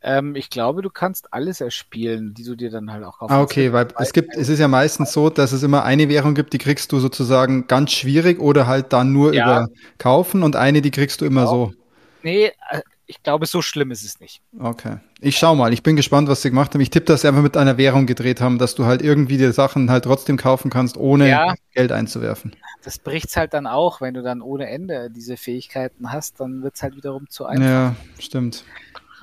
Ähm, 0.08 0.36
ich 0.36 0.52
glaube, 0.52 0.84
du 0.84 0.92
kannst 0.92 1.34
alles 1.34 1.62
erspielen, 1.62 2.36
die 2.36 2.44
du 2.44 2.56
dir 2.56 2.70
dann 2.70 2.92
halt 2.92 3.04
auch 3.04 3.18
kaufen 3.18 3.34
Ah, 3.34 3.42
okay, 3.42 3.74
weil 3.74 3.88
es 3.98 4.14
gibt, 4.14 4.36
es 4.36 4.50
ist 4.50 4.60
ja 4.60 4.68
meistens 4.68 5.12
so, 5.12 5.32
dass 5.32 5.52
es 5.52 5.64
immer 5.64 5.84
eine 5.84 6.08
Währung 6.10 6.36
gibt, 6.36 6.54
die 6.54 6.60
kriegst 6.60 6.92
du 6.92 7.00
sozusagen 7.00 7.66
ganz 7.66 7.92
schwierig 7.92 8.40
oder 8.40 8.68
halt 8.68 8.94
dann 8.94 9.12
nur 9.14 9.34
Ja. 9.34 9.44
über 9.64 9.68
kaufen 9.98 10.44
und 10.44 10.56
eine, 10.56 10.84
die 10.84 10.92
kriegst 10.92 11.22
du 11.22 11.26
immer 11.26 11.42
Genau. 11.46 11.52
so. 11.70 11.74
Nee, 12.22 12.52
äh, 12.70 12.82
ich 13.08 13.24
glaube, 13.24 13.48
so 13.48 13.64
schlimm 13.64 13.90
ist 13.90 14.04
es 14.06 14.20
nicht. 14.20 14.42
Okay. 14.60 14.98
Ich 15.22 15.38
schau 15.40 15.56
mal, 15.56 15.74
ich 15.74 15.82
bin 15.82 15.96
gespannt, 15.96 16.28
was 16.30 16.44
sie 16.44 16.50
gemacht 16.50 16.74
haben. 16.76 16.82
Ich 16.82 16.92
tippe, 16.92 17.08
dass 17.08 17.22
sie 17.22 17.28
einfach 17.28 17.42
mit 17.42 17.58
einer 17.58 17.78
Währung 17.78 18.06
gedreht 18.06 18.42
haben, 18.42 18.60
dass 18.60 18.76
du 18.76 18.86
halt 18.86 19.02
irgendwie 19.02 19.38
die 19.40 19.52
Sachen 19.54 19.90
halt 19.90 20.04
trotzdem 20.04 20.38
kaufen 20.38 20.70
kannst, 20.70 20.98
ohne 20.98 21.28
Ja. 21.30 21.56
Geld 21.74 21.92
einzuwerfen. 21.92 22.56
Das 22.84 23.00
bricht's 23.00 23.36
halt 23.38 23.56
dann 23.56 23.66
auch, 23.66 24.02
wenn 24.02 24.14
du 24.14 24.22
dann 24.22 24.42
ohne 24.44 24.70
Ende 24.70 25.10
diese 25.10 25.36
Fähigkeiten 25.36 26.12
hast, 26.12 26.40
dann 26.40 26.62
wird's 26.62 26.84
halt 26.84 26.96
wiederum 26.96 27.28
zu 27.28 27.46
einfach. 27.48 27.66
Ja, 27.66 27.96
stimmt. 28.20 28.64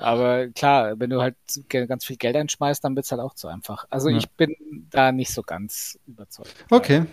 Aber 0.02 0.48
klar, 0.48 0.98
wenn 0.98 1.10
du 1.10 1.20
halt 1.22 1.36
ganz 1.70 2.04
viel 2.04 2.16
Geld 2.16 2.36
einschmeißt, 2.36 2.82
dann 2.84 2.96
wird's 2.96 3.10
halt 3.10 3.20
auch 3.20 3.34
zu 3.34 3.48
einfach. 3.48 3.86
Also 3.90 4.08
Ja. 4.08 4.18
ich 4.18 4.28
bin 4.30 4.54
da 4.90 5.12
nicht 5.12 5.32
so 5.32 5.42
ganz 5.42 5.98
überzeugt. 6.06 6.54
Okay. 6.70 7.04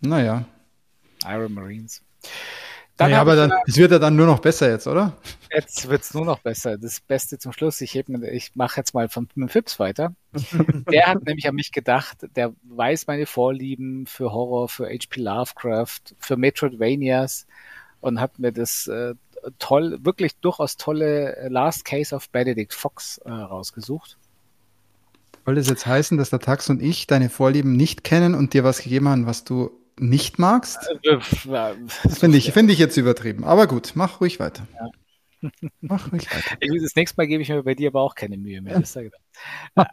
Naja. 0.00 0.44
Iron 1.24 1.54
Marines. 1.54 2.02
Dann 2.96 3.10
naja, 3.10 3.22
aber 3.22 3.36
dann, 3.36 3.50
ja- 3.50 3.62
es 3.66 3.76
wird 3.78 3.90
ja 3.92 3.98
dann 3.98 4.16
nur 4.16 4.26
noch 4.26 4.40
besser 4.40 4.68
jetzt, 4.70 4.86
oder? 4.86 5.16
Jetzt 5.50 5.88
wird's 5.88 6.12
nur 6.12 6.24
noch 6.26 6.40
besser. 6.40 6.76
Das 6.76 7.00
Beste 7.00 7.38
zum 7.38 7.52
Schluss. 7.52 7.80
Ich, 7.80 7.94
heb 7.94 8.08
ich 8.08 8.54
mache 8.54 8.78
jetzt 8.80 8.92
mal 8.94 9.08
von 9.08 9.28
mit 9.34 9.50
Fips 9.50 9.78
weiter. 9.78 10.14
der 10.90 11.06
hat 11.06 11.24
nämlich 11.24 11.48
an 11.48 11.54
mich 11.54 11.72
gedacht. 11.72 12.18
Der 12.36 12.52
weiß 12.64 13.06
meine 13.06 13.26
Vorlieben 13.26 14.06
für 14.06 14.32
Horror, 14.32 14.68
für 14.68 14.86
H.P. 14.88 15.20
Lovecraft, 15.20 16.00
für 16.18 16.36
Metroidvanias 16.36 17.46
und 18.00 18.20
hat 18.20 18.38
mir 18.38 18.52
das 18.52 18.86
äh, 18.88 19.14
toll, 19.58 19.98
wirklich 20.02 20.36
durchaus 20.36 20.76
tolle 20.76 21.36
äh, 21.36 21.48
Last 21.48 21.84
Case 21.84 22.14
of 22.14 22.28
Benedict 22.30 22.74
Fox 22.74 23.18
äh, 23.18 23.30
rausgesucht. 23.30 24.16
Soll 25.44 25.56
das 25.56 25.68
jetzt 25.68 25.86
heißen, 25.86 26.18
dass 26.18 26.30
der 26.30 26.38
Tax 26.38 26.70
und 26.70 26.80
ich 26.80 27.06
deine 27.06 27.28
Vorlieben 27.28 27.76
nicht 27.76 28.04
kennen 28.04 28.34
und 28.34 28.54
dir 28.54 28.62
was 28.64 28.82
gegeben 28.82 29.08
haben, 29.08 29.26
was 29.26 29.44
du 29.44 29.70
nicht 29.98 30.38
magst? 30.38 30.78
Äh, 31.02 31.18
finde 32.08 32.38
ich, 32.38 32.52
finde 32.52 32.72
ich 32.72 32.78
jetzt 32.78 32.96
übertrieben. 32.96 33.44
Aber 33.44 33.66
gut, 33.66 33.92
mach 33.94 34.20
ruhig 34.20 34.40
weiter. 34.40 34.66
Ja. 34.74 34.88
Mach 35.80 36.12
ruhig 36.12 36.30
weiter. 36.30 36.56
Das 36.60 36.94
nächste 36.94 37.16
Mal 37.16 37.26
gebe 37.26 37.42
ich 37.42 37.48
mir 37.48 37.62
bei 37.64 37.74
dir 37.74 37.88
aber 37.88 38.02
auch 38.02 38.14
keine 38.14 38.36
Mühe 38.36 38.62
mehr. 38.62 38.80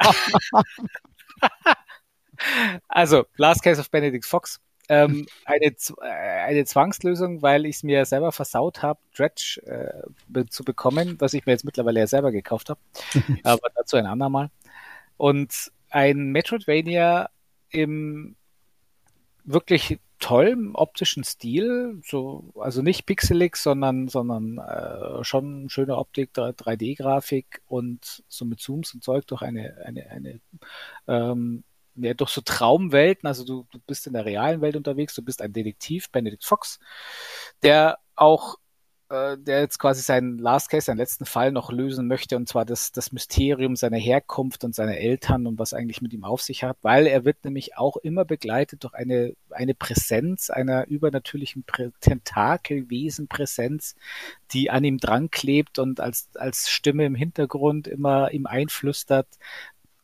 also, 2.88 3.26
Last 3.36 3.64
Case 3.64 3.82
of 3.82 3.90
Benedict 3.90 4.26
Fox. 4.26 4.60
Ähm, 4.90 5.28
eine, 5.46 5.76
eine 6.02 6.66
Zwangslösung, 6.66 7.42
weil 7.42 7.66
ich 7.66 7.78
es 7.78 7.84
mir 7.84 8.06
selber 8.06 8.32
versaut 8.32 8.82
habe, 8.82 9.00
Dredge 9.16 9.62
äh, 9.66 10.46
zu 10.50 10.64
bekommen, 10.64 11.16
was 11.20 11.34
ich 11.34 11.46
mir 11.46 11.52
jetzt 11.54 11.66
mittlerweile 11.66 12.00
ja 12.00 12.08
selber 12.08 12.32
gekauft 12.32 12.70
habe. 12.70 12.80
aber 13.44 13.70
dazu 13.76 13.98
ein 13.98 14.08
andermal. 14.08 14.50
Und 15.18 15.72
ein 15.90 16.32
Metroidvania 16.32 17.30
im 17.70 18.36
wirklich 19.44 20.00
tollen 20.20 20.76
optischen 20.76 21.24
Stil, 21.24 22.02
so, 22.04 22.52
also 22.60 22.82
nicht 22.82 23.06
pixelig, 23.06 23.56
sondern, 23.56 24.10
sondern 24.10 24.58
äh, 24.58 25.24
schon 25.24 25.70
schöne 25.70 25.98
Optik, 25.98 26.32
3D-Grafik 26.34 27.62
und 27.68 28.24
so 28.28 28.46
mit 28.46 28.60
Zooms 28.60 28.94
und 28.94 29.04
Zeug 29.04 29.26
durch 29.28 29.42
eine, 29.42 29.78
eine, 29.86 30.10
eine 30.10 30.40
ähm, 31.08 31.64
ja, 32.04 32.14
durch 32.14 32.32
so 32.32 32.42
Traumwelten, 32.42 33.28
also 33.28 33.46
du, 33.46 33.66
du 33.72 33.80
bist 33.86 34.08
in 34.08 34.14
der 34.14 34.26
realen 34.26 34.62
Welt 34.62 34.76
unterwegs, 34.76 35.16
du 35.16 35.22
bist 35.22 35.42
ein 35.42 35.54
Detektiv, 35.54 36.10
Benedict 36.12 36.46
Fox, 36.46 36.80
der 37.64 38.00
auch 38.16 38.58
äh, 39.10 39.38
der 39.40 39.62
jetzt 39.62 39.80
quasi 39.80 40.02
seinen 40.04 40.38
Last 40.38 40.70
Case, 40.70 40.86
seinen 40.86 40.98
letzten 40.98 41.26
Fall 41.26 41.52
noch 41.52 41.72
lösen 41.72 42.08
möchte, 42.08 42.38
und 42.38 42.48
zwar 42.48 42.64
das, 42.64 42.92
das 42.92 43.12
Mysterium 43.12 43.76
seiner 43.76 43.98
Herkunft 43.98 44.64
und 44.64 44.76
seiner 44.76 44.98
Eltern 44.98 45.48
und 45.48 45.58
was 45.58 45.74
eigentlich 45.74 46.04
mit 46.04 46.14
ihm 46.14 46.24
auf 46.24 46.44
sich 46.44 46.64
hat, 46.64 46.78
weil 46.84 47.08
er 47.08 47.26
wird 47.26 47.44
nämlich 47.44 47.76
auch 47.76 47.98
immer 47.98 48.24
begleitet 48.24 48.84
durch 48.84 48.94
eine, 48.94 49.34
eine 49.50 49.74
Präsenz 49.74 50.52
einer 50.52 50.88
übernatürlichen 50.88 51.66
Tentakelwesen-Präsenz, 52.02 53.96
die 54.52 54.70
an 54.70 54.84
ihm 54.84 55.00
dran 55.00 55.32
klebt 55.32 55.80
und 55.80 56.00
als, 56.00 56.30
als 56.36 56.70
Stimme 56.70 57.06
im 57.06 57.16
Hintergrund 57.16 57.88
immer 57.88 58.32
ihm 58.32 58.46
einflüstert, 58.46 59.28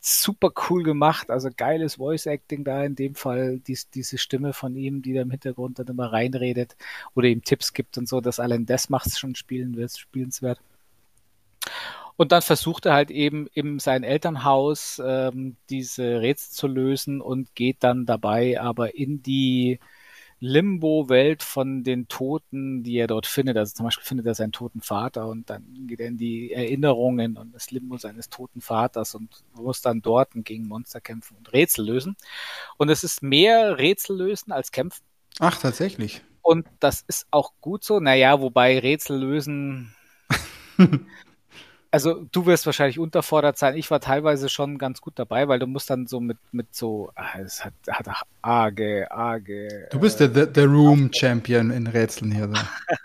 super 0.05 0.51
cool 0.69 0.83
gemacht, 0.83 1.31
also 1.31 1.49
geiles 1.55 1.95
Voice 1.95 2.27
Acting 2.27 2.63
da 2.63 2.83
in 2.83 2.95
dem 2.95 3.15
Fall, 3.15 3.59
dies, 3.59 3.89
diese 3.89 4.17
Stimme 4.19 4.53
von 4.53 4.75
ihm, 4.75 5.01
die 5.01 5.13
da 5.13 5.21
im 5.21 5.31
Hintergrund 5.31 5.79
dann 5.79 5.87
immer 5.87 6.13
reinredet 6.13 6.75
oder 7.15 7.27
ihm 7.27 7.43
Tipps 7.43 7.73
gibt 7.73 7.97
und 7.97 8.07
so, 8.07 8.21
dass 8.21 8.39
allein 8.39 8.65
das 8.67 8.89
macht 8.89 9.07
es 9.07 9.17
schon 9.19 9.35
spielen 9.35 9.75
spielenswert. 9.89 10.59
Und 12.17 12.31
dann 12.31 12.41
versucht 12.41 12.85
er 12.85 12.93
halt 12.93 13.11
eben 13.11 13.47
in 13.53 13.79
sein 13.79 14.03
Elternhaus 14.03 15.01
ähm, 15.03 15.57
diese 15.69 16.21
Rätsel 16.21 16.53
zu 16.53 16.67
lösen 16.67 17.19
und 17.19 17.55
geht 17.55 17.77
dann 17.81 18.05
dabei 18.05 18.61
aber 18.61 18.95
in 18.95 19.21
die 19.23 19.79
Limbo-Welt 20.39 21.43
von 21.43 21.83
den 21.83 22.07
Toten, 22.07 22.83
die 22.83 22.97
er 22.97 23.07
dort 23.07 23.25
findet. 23.25 23.57
Also 23.57 23.73
zum 23.73 23.85
Beispiel 23.85 24.05
findet 24.05 24.25
er 24.27 24.35
seinen 24.35 24.51
toten 24.51 24.81
Vater 24.81 25.27
und 25.27 25.49
dann 25.49 25.87
geht 25.87 25.99
er 25.99 26.07
in 26.07 26.17
die 26.17 26.51
Erinnerungen 26.51 27.37
und 27.37 27.53
das 27.53 27.71
Limbo 27.71 27.97
seines 27.97 28.29
toten 28.29 28.61
Vaters 28.61 29.15
und 29.15 29.43
muss 29.53 29.81
dann 29.81 30.01
dort 30.01 30.31
gegen 30.33 30.67
Monster 30.67 31.01
kämpfen 31.01 31.37
und 31.37 31.53
Rätsel 31.53 31.85
lösen. 31.85 32.15
Und 32.77 32.89
es 32.89 33.03
ist 33.03 33.23
mehr 33.23 33.77
Rätsel 33.77 34.17
lösen 34.17 34.51
als 34.51 34.71
kämpfen. 34.71 35.03
Ach, 35.39 35.57
tatsächlich. 35.57 36.21
Und 36.41 36.67
das 36.79 37.03
ist 37.07 37.27
auch 37.31 37.53
gut 37.61 37.83
so. 37.83 37.99
Naja, 37.99 38.39
wobei 38.39 38.79
Rätsel 38.79 39.17
lösen 39.17 39.95
also 41.95 42.25
du 42.29 42.45
wirst 42.45 42.65
wahrscheinlich 42.65 42.99
unterfordert 42.99 43.57
sein. 43.57 43.77
Ich 43.77 43.89
war 43.89 44.01
teilweise 44.01 44.49
schon 44.49 44.77
ganz 44.77 44.99
gut 44.99 45.13
dabei, 45.15 45.47
weil 45.47 45.59
du 45.59 45.65
musst 45.65 45.89
dann 45.89 46.07
so 46.07 46.19
mit, 46.19 46.37
mit 46.51 46.75
so, 46.75 47.09
ah, 47.15 47.39
es 47.39 47.63
hat, 47.63 47.73
hat 47.89 48.07
arge, 48.41 49.09
arge. 49.09 49.87
Du 49.91 49.99
bist 50.01 50.19
äh, 50.19 50.29
der, 50.29 50.47
der 50.47 50.65
Room 50.65 51.09
Champion 51.13 51.71
in 51.71 51.87
Rätseln 51.87 52.33
hier. 52.33 52.51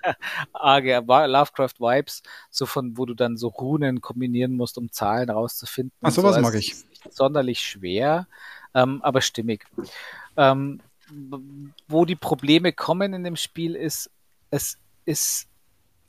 Arge 0.52 1.04
Lovecraft 1.06 1.78
Vibes, 1.78 2.24
so 2.50 2.66
von, 2.66 2.98
wo 2.98 3.06
du 3.06 3.14
dann 3.14 3.36
so 3.36 3.46
Runen 3.46 4.00
kombinieren 4.00 4.56
musst, 4.56 4.76
um 4.76 4.90
Zahlen 4.90 5.30
rauszufinden. 5.30 5.92
Ach, 6.02 6.10
sowas 6.10 6.34
so. 6.34 6.40
mag 6.40 6.54
ich. 6.56 6.74
Nicht 6.88 7.14
sonderlich 7.14 7.60
schwer, 7.60 8.26
ähm, 8.74 9.00
aber 9.04 9.20
stimmig. 9.20 9.66
Ähm, 10.36 10.80
wo 11.86 12.04
die 12.04 12.16
Probleme 12.16 12.72
kommen 12.72 13.14
in 13.14 13.22
dem 13.22 13.36
Spiel 13.36 13.76
ist, 13.76 14.10
es 14.50 14.78
ist 15.04 15.46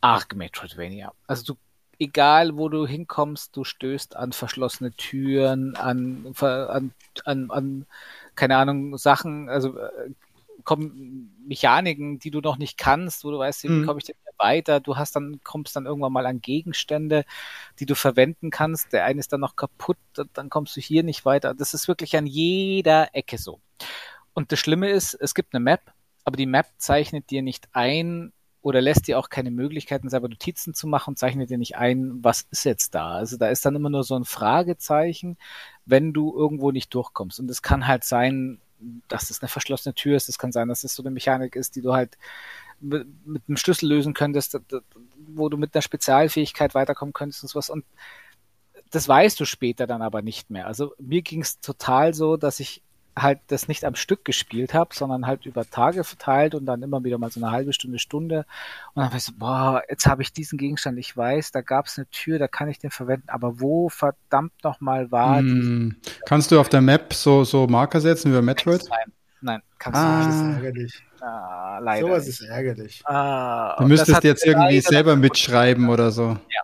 arg 0.01 0.35
Metroidvania. 0.35 1.13
Also 1.27 1.53
du 1.53 1.59
egal 2.01 2.57
wo 2.57 2.67
du 2.67 2.87
hinkommst, 2.87 3.55
du 3.55 3.63
stößt 3.63 4.15
an 4.15 4.31
verschlossene 4.31 4.91
Türen, 4.91 5.75
an, 5.75 6.33
an, 6.39 6.91
an, 7.25 7.51
an 7.51 7.85
keine 8.33 8.57
Ahnung, 8.57 8.97
Sachen, 8.97 9.49
also 9.49 9.77
äh, 9.77 10.09
kommen 10.63 11.35
Mechaniken, 11.47 12.17
die 12.17 12.31
du 12.31 12.41
noch 12.41 12.57
nicht 12.57 12.77
kannst, 12.77 13.23
wo 13.23 13.29
du 13.29 13.37
weißt, 13.37 13.63
wie 13.63 13.69
mhm. 13.69 13.85
komme 13.85 13.99
ich 13.99 14.05
denn 14.05 14.15
hier 14.23 14.33
weiter? 14.39 14.79
Du 14.79 14.97
hast 14.97 15.15
dann, 15.15 15.41
kommst 15.43 15.75
dann 15.75 15.85
irgendwann 15.85 16.13
mal 16.13 16.25
an 16.25 16.41
Gegenstände, 16.41 17.23
die 17.79 17.85
du 17.85 17.93
verwenden 17.93 18.49
kannst. 18.49 18.93
Der 18.93 19.05
eine 19.05 19.19
ist 19.19 19.31
dann 19.31 19.41
noch 19.41 19.55
kaputt, 19.55 19.97
dann 20.33 20.49
kommst 20.49 20.75
du 20.75 20.81
hier 20.81 21.03
nicht 21.03 21.23
weiter. 21.23 21.53
Das 21.53 21.75
ist 21.75 21.87
wirklich 21.87 22.17
an 22.17 22.25
jeder 22.25 23.13
Ecke 23.13 23.37
so. 23.37 23.59
Und 24.33 24.51
das 24.51 24.59
Schlimme 24.59 24.89
ist, 24.89 25.13
es 25.13 25.35
gibt 25.35 25.53
eine 25.53 25.63
Map, 25.63 25.81
aber 26.23 26.37
die 26.37 26.47
Map 26.47 26.67
zeichnet 26.77 27.29
dir 27.29 27.43
nicht 27.43 27.67
ein, 27.73 28.33
oder 28.61 28.81
lässt 28.81 29.07
dir 29.07 29.17
auch 29.17 29.29
keine 29.29 29.51
Möglichkeiten, 29.51 30.09
selber 30.09 30.29
Notizen 30.29 30.73
zu 30.73 30.87
machen, 30.87 31.15
zeichnet 31.15 31.49
dir 31.49 31.57
nicht 31.57 31.77
ein, 31.77 32.23
was 32.23 32.45
ist 32.51 32.63
jetzt 32.63 32.93
da. 32.93 33.13
Also 33.13 33.37
da 33.37 33.49
ist 33.49 33.65
dann 33.65 33.75
immer 33.75 33.89
nur 33.89 34.03
so 34.03 34.15
ein 34.15 34.25
Fragezeichen, 34.25 35.37
wenn 35.85 36.13
du 36.13 36.35
irgendwo 36.35 36.71
nicht 36.71 36.93
durchkommst. 36.93 37.39
Und 37.39 37.49
es 37.49 37.61
kann 37.61 37.87
halt 37.87 38.03
sein, 38.03 38.59
dass 39.07 39.29
es 39.29 39.41
eine 39.41 39.49
verschlossene 39.49 39.95
Tür 39.95 40.15
ist, 40.15 40.29
es 40.29 40.37
kann 40.37 40.51
sein, 40.51 40.67
dass 40.67 40.83
es 40.83 40.93
so 40.93 41.03
eine 41.03 41.11
Mechanik 41.11 41.55
ist, 41.55 41.75
die 41.75 41.81
du 41.81 41.93
halt 41.93 42.17
mit, 42.79 43.07
mit 43.25 43.43
einem 43.47 43.57
Schlüssel 43.57 43.89
lösen 43.89 44.13
könntest, 44.13 44.59
wo 45.27 45.49
du 45.49 45.57
mit 45.57 45.73
einer 45.73 45.81
Spezialfähigkeit 45.81 46.75
weiterkommen 46.75 47.13
könntest 47.13 47.43
und 47.43 47.49
sowas. 47.49 47.69
Und 47.69 47.85
das 48.91 49.07
weißt 49.07 49.39
du 49.39 49.45
später 49.45 49.87
dann 49.87 50.01
aber 50.01 50.21
nicht 50.21 50.49
mehr. 50.49 50.67
Also 50.67 50.93
mir 50.99 51.21
ging 51.21 51.41
es 51.41 51.59
total 51.61 52.13
so, 52.13 52.37
dass 52.37 52.59
ich 52.59 52.83
halt 53.17 53.39
das 53.47 53.67
nicht 53.67 53.83
am 53.85 53.95
Stück 53.95 54.23
gespielt 54.25 54.73
habe, 54.73 54.93
sondern 54.93 55.27
halt 55.27 55.45
über 55.45 55.69
Tage 55.69 56.03
verteilt 56.03 56.55
und 56.55 56.65
dann 56.65 56.81
immer 56.81 57.03
wieder 57.03 57.17
mal 57.17 57.29
so 57.29 57.41
eine 57.41 57.51
halbe 57.51 57.73
Stunde, 57.73 57.99
Stunde. 57.99 58.45
Und 58.93 59.03
dann 59.03 59.11
war 59.11 59.17
ich 59.17 59.23
so, 59.23 59.33
boah, 59.37 59.81
jetzt 59.89 60.05
habe 60.05 60.21
ich 60.21 60.33
diesen 60.33 60.57
Gegenstand, 60.57 60.97
ich 60.97 61.15
weiß, 61.15 61.51
da 61.51 61.61
gab 61.61 61.87
es 61.87 61.97
eine 61.97 62.07
Tür, 62.09 62.39
da 62.39 62.47
kann 62.47 62.69
ich 62.69 62.79
den 62.79 62.91
verwenden, 62.91 63.29
aber 63.29 63.59
wo 63.59 63.89
verdammt 63.89 64.53
nochmal 64.63 65.11
war 65.11 65.41
mm, 65.41 65.95
Kannst 66.25 66.51
du 66.51 66.59
auf 66.59 66.69
der 66.69 66.81
Map 66.81 67.13
so, 67.13 67.43
so 67.43 67.67
Marker 67.67 67.99
setzen 67.99 68.29
über 68.29 68.41
Metroid? 68.41 68.83
Nein, 68.89 69.13
nein, 69.41 69.61
kannst 69.77 69.99
ah. 69.99 70.03
du 70.03 70.17
nicht. 70.17 70.29
Das 70.29 70.35
ist 70.35 70.55
ärgerlich. 70.55 71.03
Ah, 71.21 71.79
leider. 71.79 72.07
Sowas 72.07 72.27
ist 72.27 72.41
ärgerlich. 72.41 73.01
Ah, 73.05 73.75
du 73.77 73.87
müsstest 73.87 74.23
jetzt 74.23 74.45
irgendwie 74.45 74.81
selber 74.81 75.15
mitschreiben 75.15 75.89
oder 75.89 76.11
so. 76.11 76.37
Ja, 76.49 76.61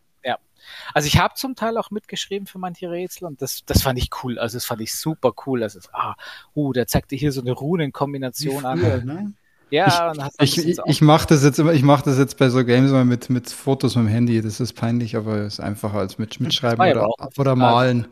also 0.94 1.08
ich 1.08 1.18
habe 1.18 1.34
zum 1.36 1.56
Teil 1.56 1.78
auch 1.78 1.92
mitgeschrieben 1.92 2.48
für 2.48 2.60
manche 2.60 2.90
Rätsel 2.90 3.26
und 3.26 3.42
das, 3.42 3.64
das 3.66 3.82
fand 3.82 3.98
ich 4.00 4.10
cool. 4.24 4.40
Also 4.40 4.58
das 4.58 4.66
fand 4.66 4.82
ich 4.82 4.96
super 4.96 5.34
cool. 5.46 5.64
Also, 5.64 5.80
ah, 5.94 6.16
uh, 6.56 6.74
der 6.74 6.88
zeigte 6.88 7.16
hier 7.16 7.32
so 7.32 7.42
eine 7.42 7.52
Runenkombination 7.52 8.66
an. 8.66 8.80
Ne? 8.80 9.34
Ja, 9.70 10.14
ich, 10.40 10.58
ich, 10.58 10.78
ich 10.86 11.02
mache 11.02 11.28
das 11.28 11.44
jetzt 11.44 11.60
immer, 11.60 11.74
ich 11.74 11.84
mache 11.84 12.06
das 12.06 12.18
jetzt 12.18 12.38
bei 12.38 12.50
so 12.50 12.64
Games 12.64 12.90
immer 12.90 13.04
mit, 13.04 13.30
mit 13.30 13.50
Fotos 13.50 13.96
mit 13.96 14.06
dem 14.06 14.08
Handy. 14.08 14.42
Das 14.42 14.60
ist 14.60 14.74
peinlich, 14.74 15.18
aber 15.18 15.38
es 15.40 15.56
ist 15.56 15.60
einfacher 15.60 15.98
als 15.98 16.18
mit 16.18 16.40
Mitschreiben 16.40 16.80
oder, 16.90 17.10
oder 17.38 17.56
malen. 17.56 18.08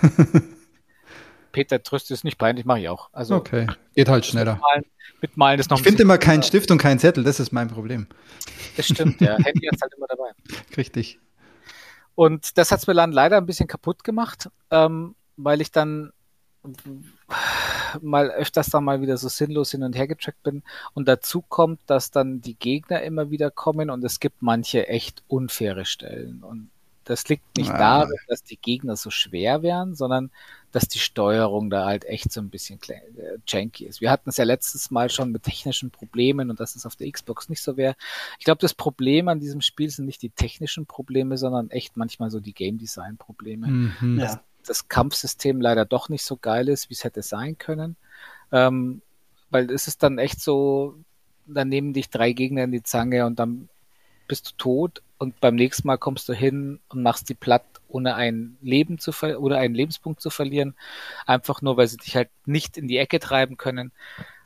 Peter 1.52 1.82
Tröst 1.82 2.10
ist 2.10 2.24
nicht 2.24 2.38
peinlich, 2.38 2.64
mache 2.64 2.80
ich 2.80 2.88
auch. 2.88 3.10
Also 3.12 3.36
okay, 3.36 3.66
geht 3.94 4.08
halt 4.08 4.26
schneller. 4.26 4.54
Mitmalen, 4.54 4.84
mitmalen 5.20 5.60
ist 5.60 5.70
noch 5.70 5.78
Ich 5.78 5.84
finde 5.84 6.02
immer 6.02 6.18
keinen 6.18 6.42
Stift 6.42 6.70
und 6.70 6.78
keinen 6.78 6.98
Zettel, 6.98 7.24
das 7.24 7.40
ist 7.40 7.52
mein 7.52 7.68
Problem. 7.68 8.06
Das 8.76 8.86
stimmt, 8.86 9.20
ja. 9.20 9.36
Handy 9.44 9.68
ist 9.70 9.82
halt 9.82 9.92
immer 9.96 10.06
dabei. 10.08 10.30
Richtig. 10.76 11.18
Und 12.14 12.56
das 12.58 12.70
hat's 12.70 12.86
mir 12.86 12.94
dann 12.94 13.12
leider 13.12 13.36
ein 13.36 13.46
bisschen 13.46 13.66
kaputt 13.66 14.04
gemacht, 14.04 14.48
ähm, 14.70 15.14
weil 15.36 15.60
ich 15.60 15.72
dann 15.72 16.12
mal 18.00 18.30
öfters 18.30 18.68
dann 18.70 18.84
mal 18.84 19.00
wieder 19.00 19.16
so 19.16 19.28
sinnlos 19.28 19.70
hin 19.70 19.82
und 19.82 19.94
her 19.94 20.08
getrackt 20.08 20.42
bin. 20.42 20.62
Und 20.94 21.08
dazu 21.08 21.42
kommt, 21.42 21.80
dass 21.86 22.10
dann 22.10 22.40
die 22.40 22.54
Gegner 22.54 23.02
immer 23.02 23.30
wieder 23.30 23.50
kommen 23.50 23.90
und 23.90 24.04
es 24.04 24.20
gibt 24.20 24.42
manche 24.42 24.88
echt 24.88 25.22
unfaire 25.28 25.84
Stellen. 25.84 26.42
Und 26.42 26.70
das 27.04 27.28
liegt 27.28 27.56
nicht 27.56 27.70
ah. 27.70 27.78
daran, 27.78 28.12
dass 28.28 28.42
die 28.42 28.56
Gegner 28.56 28.96
so 28.96 29.10
schwer 29.10 29.62
wären, 29.62 29.94
sondern 29.94 30.30
dass 30.74 30.88
die 30.88 30.98
Steuerung 30.98 31.70
da 31.70 31.84
halt 31.84 32.04
echt 32.04 32.32
so 32.32 32.40
ein 32.40 32.50
bisschen 32.50 32.80
äh, 32.88 33.38
janky 33.46 33.86
ist. 33.86 34.00
Wir 34.00 34.10
hatten 34.10 34.30
es 34.30 34.38
ja 34.38 34.44
letztes 34.44 34.90
Mal 34.90 35.08
schon 35.08 35.30
mit 35.30 35.44
technischen 35.44 35.92
Problemen 35.92 36.50
und 36.50 36.58
dass 36.58 36.74
es 36.74 36.84
auf 36.84 36.96
der 36.96 37.08
Xbox 37.12 37.48
nicht 37.48 37.62
so 37.62 37.76
wäre. 37.76 37.94
Ich 38.40 38.44
glaube, 38.44 38.60
das 38.60 38.74
Problem 38.74 39.28
an 39.28 39.38
diesem 39.38 39.60
Spiel 39.60 39.88
sind 39.88 40.06
nicht 40.06 40.20
die 40.22 40.30
technischen 40.30 40.86
Probleme, 40.86 41.38
sondern 41.38 41.70
echt 41.70 41.96
manchmal 41.96 42.32
so 42.32 42.40
die 42.40 42.54
Game 42.54 42.78
Design 42.78 43.16
Probleme. 43.18 43.68
Mhm. 44.00 44.18
Dass 44.18 44.40
das 44.66 44.88
Kampfsystem 44.88 45.60
leider 45.60 45.84
doch 45.84 46.08
nicht 46.08 46.24
so 46.24 46.36
geil 46.36 46.68
ist, 46.68 46.90
wie 46.90 46.94
es 46.94 47.04
hätte 47.04 47.22
sein 47.22 47.56
können. 47.56 47.94
Ähm, 48.50 49.00
weil 49.50 49.70
es 49.70 49.86
ist 49.86 50.02
dann 50.02 50.18
echt 50.18 50.40
so, 50.40 50.96
dann 51.46 51.68
nehmen 51.68 51.92
dich 51.92 52.10
drei 52.10 52.32
Gegner 52.32 52.64
in 52.64 52.72
die 52.72 52.82
Zange 52.82 53.26
und 53.26 53.38
dann 53.38 53.68
bist 54.26 54.48
du 54.48 54.52
tot 54.56 55.02
und 55.18 55.38
beim 55.40 55.54
nächsten 55.54 55.86
Mal 55.86 55.98
kommst 55.98 56.28
du 56.28 56.32
hin 56.32 56.80
und 56.88 57.02
machst 57.02 57.28
die 57.28 57.34
platt 57.34 57.64
ohne 57.94 58.16
ein 58.16 58.56
Leben 58.60 58.98
zu 58.98 59.12
ver 59.12 59.40
oder 59.40 59.58
einen 59.58 59.74
Lebenspunkt 59.74 60.20
zu 60.20 60.30
verlieren, 60.30 60.74
einfach 61.26 61.62
nur, 61.62 61.76
weil 61.76 61.88
sie 61.88 61.96
dich 61.96 62.16
halt 62.16 62.30
nicht 62.44 62.76
in 62.76 62.88
die 62.88 62.98
Ecke 62.98 63.20
treiben 63.20 63.56
können. 63.56 63.92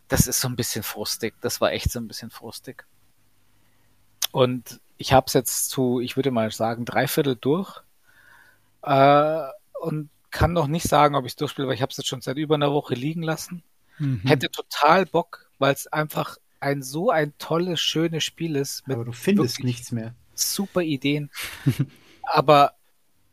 Das 0.07 0.27
ist 0.27 0.41
so 0.41 0.49
ein 0.49 0.57
bisschen 0.57 0.83
frustig. 0.83 1.35
Das 1.41 1.61
war 1.61 1.73
echt 1.73 1.91
so 1.91 1.99
ein 1.99 2.09
bisschen 2.09 2.31
frustig. 2.31 2.85
Und 4.31 4.81
ich 4.99 5.13
habe 5.13 5.27
es 5.27 5.33
jetzt 5.33 5.71
zu, 5.71 6.01
ich 6.01 6.17
würde 6.17 6.31
mal 6.31 6.51
sagen, 6.51 6.85
dreiviertel 6.85 7.37
durch 7.37 7.81
äh, 8.83 9.43
und 9.81 10.11
kann 10.31 10.53
noch 10.53 10.67
nicht 10.67 10.87
sagen, 10.87 11.15
ob 11.15 11.25
ich 11.25 11.33
es 11.33 11.37
durchspiele, 11.37 11.69
weil 11.69 11.75
ich 11.75 11.83
habe 11.83 11.91
es 11.91 11.97
jetzt 11.97 12.09
schon 12.09 12.21
seit 12.21 12.37
über 12.37 12.55
einer 12.55 12.73
Woche 12.73 12.95
liegen 12.95 13.23
lassen. 13.23 13.63
Mhm. 13.99 14.21
Hätte 14.25 14.51
total 14.51 15.07
Bock, 15.07 15.51
weil 15.59 15.73
es 15.73 15.87
einfach 15.87 16.37
ein 16.61 16.83
so 16.83 17.11
ein 17.11 17.33
tolles, 17.39 17.81
schönes 17.81 18.25
Spiel 18.25 18.57
ist. 18.57 18.83
Aber 18.87 19.05
du 19.05 19.13
findest 19.13 19.65
nichts 19.65 19.93
mehr. 19.93 20.15
Super 20.35 20.83
Ideen. 20.83 21.31
Aber 22.23 22.75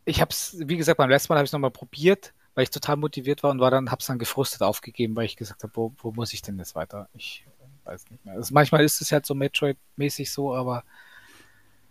ich 0.06 0.20
habe 0.20 0.30
es, 0.30 0.56
wie 0.58 0.76
gesagt, 0.76 0.96
beim 0.96 1.10
letzten 1.10 1.32
Mal 1.32 1.36
habe 1.36 1.44
ich 1.44 1.50
es 1.50 1.52
nochmal 1.52 1.70
probiert, 1.70 2.32
weil 2.54 2.62
ich 2.62 2.70
total 2.70 2.96
motiviert 2.96 3.42
war 3.42 3.50
und 3.50 3.60
war 3.60 3.70
dann, 3.70 3.90
habe 3.90 4.00
es 4.00 4.06
dann 4.06 4.18
gefrustet 4.18 4.62
aufgegeben, 4.62 5.14
weil 5.14 5.26
ich 5.26 5.36
gesagt 5.36 5.62
habe, 5.62 5.72
wo, 5.74 5.92
wo 5.98 6.12
muss 6.12 6.32
ich 6.32 6.40
denn 6.40 6.58
jetzt 6.58 6.74
weiter? 6.74 7.08
Ich 7.12 7.44
weiß 7.84 8.10
nicht 8.10 8.24
mehr. 8.24 8.34
Also 8.34 8.54
manchmal 8.54 8.84
ist 8.84 9.00
es 9.00 9.12
halt 9.12 9.26
so 9.26 9.34
Metroid-mäßig 9.34 10.30
so, 10.30 10.54
aber 10.54 10.84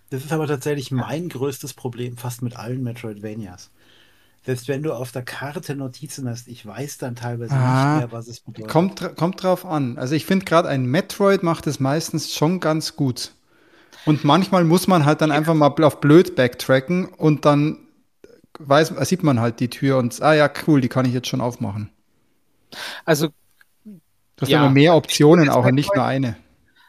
das 0.10 0.24
ist 0.24 0.32
aber 0.32 0.48
tatsächlich 0.48 0.92
mein 0.92 1.30
größtes 1.30 1.74
Problem 1.74 2.18
fast 2.18 2.42
mit 2.42 2.56
allen 2.56 2.84
Metroidvanias. 2.84 3.72
Selbst 4.46 4.68
wenn 4.68 4.84
du 4.84 4.94
auf 4.94 5.12
der 5.12 5.24
Karte 5.24 5.76
Notizen 5.76 6.30
hast, 6.30 6.48
ich 6.48 6.66
weiß 6.66 7.00
dann 7.00 7.16
teilweise 7.16 7.54
ah, 7.56 7.96
nicht 7.96 8.00
mehr, 8.00 8.12
was 8.12 8.28
es 8.28 8.40
bedeutet. 8.40 8.72
Kommt, 8.72 9.16
kommt 9.16 9.44
drauf 9.44 9.66
an. 9.66 9.98
Also 9.98 10.14
ich 10.14 10.26
finde 10.26 10.46
gerade 10.46 10.70
ein 10.70 10.86
Metroid 10.86 11.42
macht 11.42 11.66
es 11.68 11.80
meistens 11.80 12.34
schon 12.34 12.60
ganz 12.60 12.96
gut. 12.96 13.34
Und 14.06 14.24
manchmal 14.24 14.64
muss 14.64 14.88
man 14.88 15.04
halt 15.06 15.22
dann 15.22 15.32
einfach 15.32 15.56
mal 15.56 15.74
auf 15.84 16.00
blöd 16.00 16.36
backtracken 16.36 17.08
und 17.08 17.46
dann 17.46 17.85
weiß, 18.60 18.94
sieht 19.08 19.24
man 19.24 19.40
halt 19.40 19.60
die 19.60 19.70
Tür 19.70 19.98
und 19.98 20.22
ah 20.22 20.34
ja, 20.34 20.50
cool, 20.68 20.82
die 20.82 20.90
kann 20.90 21.06
ich 21.06 21.14
jetzt 21.14 21.28
schon 21.28 21.42
aufmachen. 21.42 21.90
Also 23.06 23.30
Du 24.36 24.42
hast 24.42 24.50
ja, 24.50 24.60
immer 24.60 24.70
mehr 24.70 24.96
Optionen 24.96 25.50
auch 25.50 25.66
und 25.66 25.76
nicht 25.76 25.96
nur 25.96 26.04
eine. 26.04 26.36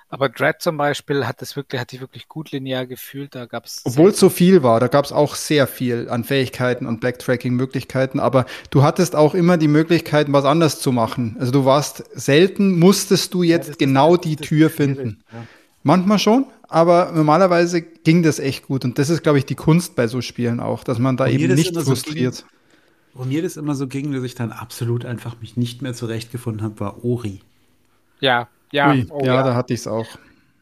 Aber 0.08 0.28
Dread 0.28 0.56
zum 0.60 0.76
Beispiel 0.76 1.26
hat 1.26 1.42
das 1.42 1.56
wirklich, 1.56 1.80
hat 1.80 1.90
sich 1.90 2.00
wirklich 2.00 2.28
gut 2.28 2.52
linear 2.52 2.86
gefühlt. 2.86 3.34
Da 3.34 3.46
gab's 3.46 3.82
Obwohl 3.84 4.10
es 4.10 4.18
so 4.18 4.28
viel 4.28 4.62
war, 4.62 4.78
da 4.80 4.86
gab 4.86 5.04
es 5.04 5.12
auch 5.12 5.34
sehr 5.34 5.66
viel 5.66 6.08
an 6.08 6.24
Fähigkeiten 6.24 6.86
und 6.86 7.00
Backtracking-Möglichkeiten, 7.00 8.20
aber 8.20 8.46
du 8.70 8.82
hattest 8.82 9.16
auch 9.16 9.34
immer 9.34 9.56
die 9.56 9.68
Möglichkeit, 9.68 10.26
was 10.30 10.44
anders 10.44 10.80
zu 10.80 10.92
machen. 10.92 11.36
Also 11.38 11.52
du 11.52 11.64
warst 11.64 12.04
selten, 12.14 12.78
musstest 12.78 13.34
du 13.34 13.42
jetzt 13.42 13.68
ja, 13.68 13.74
genau 13.78 14.16
die 14.16 14.36
Tür 14.36 14.70
finden. 14.70 15.22
Ja. 15.32 15.44
Manchmal 15.82 16.18
schon, 16.18 16.46
aber 16.68 17.12
normalerweise 17.14 17.82
ging 17.82 18.22
das 18.22 18.38
echt 18.38 18.66
gut. 18.66 18.84
Und 18.84 18.98
das 18.98 19.10
ist, 19.10 19.22
glaube 19.22 19.38
ich, 19.38 19.46
die 19.46 19.54
Kunst 19.54 19.96
bei 19.96 20.06
so 20.06 20.20
Spielen 20.20 20.60
auch, 20.60 20.84
dass 20.84 20.98
man 20.98 21.16
da 21.16 21.24
und 21.24 21.30
eben 21.30 21.54
nicht 21.54 21.76
frustriert. 21.76 22.34
So 22.34 22.42
ging, 22.42 22.50
wo 23.14 23.24
mir 23.24 23.42
das 23.42 23.56
immer 23.56 23.74
so 23.74 23.86
ging, 23.86 24.12
dass 24.12 24.24
ich 24.24 24.34
dann 24.34 24.52
absolut 24.52 25.04
einfach 25.04 25.40
mich 25.40 25.56
nicht 25.56 25.82
mehr 25.82 25.94
zurechtgefunden 25.94 26.62
habe, 26.62 26.80
war 26.80 27.04
Ori. 27.04 27.40
Ja, 28.20 28.48
ja, 28.72 28.90
Ui, 28.90 29.06
oh, 29.10 29.24
ja, 29.24 29.34
ja, 29.34 29.42
da 29.42 29.54
hatte 29.54 29.74
ich 29.74 29.80
es 29.80 29.86
auch. 29.86 30.06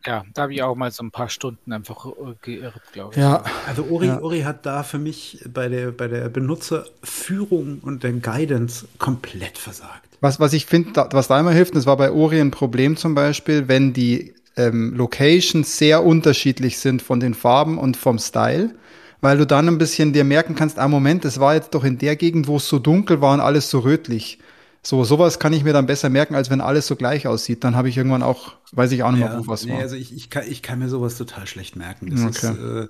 Ja, 0.07 0.23
da 0.35 0.43
habe 0.43 0.53
ich 0.53 0.63
auch 0.63 0.75
mal 0.75 0.91
so 0.91 1.03
ein 1.03 1.11
paar 1.11 1.31
Stunden 1.31 1.73
einfach 1.73 2.05
äh, 2.07 2.35
geirrt, 2.43 2.83
glaube 2.93 3.15
ich. 3.15 3.21
Ja. 3.21 3.43
Also 3.67 3.85
Ori, 3.85 4.09
ja. 4.09 4.21
Ori 4.21 4.43
hat 4.43 4.67
da 4.67 4.83
für 4.83 4.99
mich 4.99 5.43
bei 5.53 5.69
der, 5.69 5.93
bei 5.93 6.09
der 6.09 6.29
Benutzerführung 6.29 7.79
und 7.81 8.03
der 8.03 8.13
Guidance 8.13 8.87
komplett 8.99 9.57
versagt. 9.57 10.19
Was, 10.21 10.39
was 10.41 10.53
ich 10.53 10.67
finde, 10.67 11.09
was 11.13 11.29
da 11.29 11.41
immer 11.41 11.53
hilft, 11.53 11.75
das 11.75 11.87
war 11.87 11.97
bei 11.97 12.13
Ori 12.13 12.41
ein 12.41 12.51
Problem 12.51 12.97
zum 12.97 13.15
Beispiel, 13.15 13.67
wenn 13.69 13.95
die 13.95 14.35
ähm, 14.57 14.95
Locations 14.95 15.79
sehr 15.79 16.05
unterschiedlich 16.05 16.79
sind 16.79 17.03
von 17.03 17.21
den 17.21 17.35
Farben 17.35 17.79
und 17.79 17.97
vom 17.97 18.19
Style, 18.19 18.75
weil 19.21 19.39
du 19.39 19.47
dann 19.47 19.69
ein 19.69 19.79
bisschen 19.79 20.13
dir 20.13 20.25
merken 20.25 20.55
kannst, 20.55 20.79
ah 20.79 20.89
Moment, 20.89 21.25
das 21.25 21.41
war 21.41 21.55
jetzt 21.55 21.75
doch 21.75 21.85
in 21.85 21.99
der 21.99 22.17
Gegend, 22.17 22.47
wo 22.47 22.57
es 22.57 22.69
so 22.69 22.79
dunkel 22.79 23.21
war 23.21 23.35
und 23.35 23.41
alles 23.41 23.71
so 23.71 23.81
rötlich. 23.81 24.39
So, 24.87 25.03
sowas 25.03 25.39
kann 25.39 25.55
ich 25.55 25.65
mir 25.65 25.73
dann 25.73 25.87
besser 25.87 26.11
merken, 26.11 26.35
als 26.35 26.51
wenn 26.51 26.61
alles 26.61 26.87
so 26.87 26.95
gleich 26.95 27.27
aussieht. 27.27 27.65
Dann 27.65 27.75
habe 27.75 27.89
ich 27.89 27.97
irgendwann 27.97 28.23
auch, 28.23 28.57
weiß 28.73 28.93
ich 28.93 29.03
auch 29.03 29.13
nicht 29.13 29.21
mehr, 29.21 29.39
wo 29.39 29.47
was 29.47 29.65
nee, 29.65 29.73
war. 29.73 29.81
Also 29.81 29.97
ich, 29.97 30.15
ich, 30.15 30.29
kann, 30.29 30.45
ich 30.47 30.61
kann 30.61 30.79
mir 30.79 30.91
sowas 30.91 31.17
total 31.17 31.47
schlecht 31.47 31.75
merken. 31.75 32.11
Das 32.11 32.23
okay. 32.23 32.53
ist, 32.53 32.59
äh, 32.59 32.89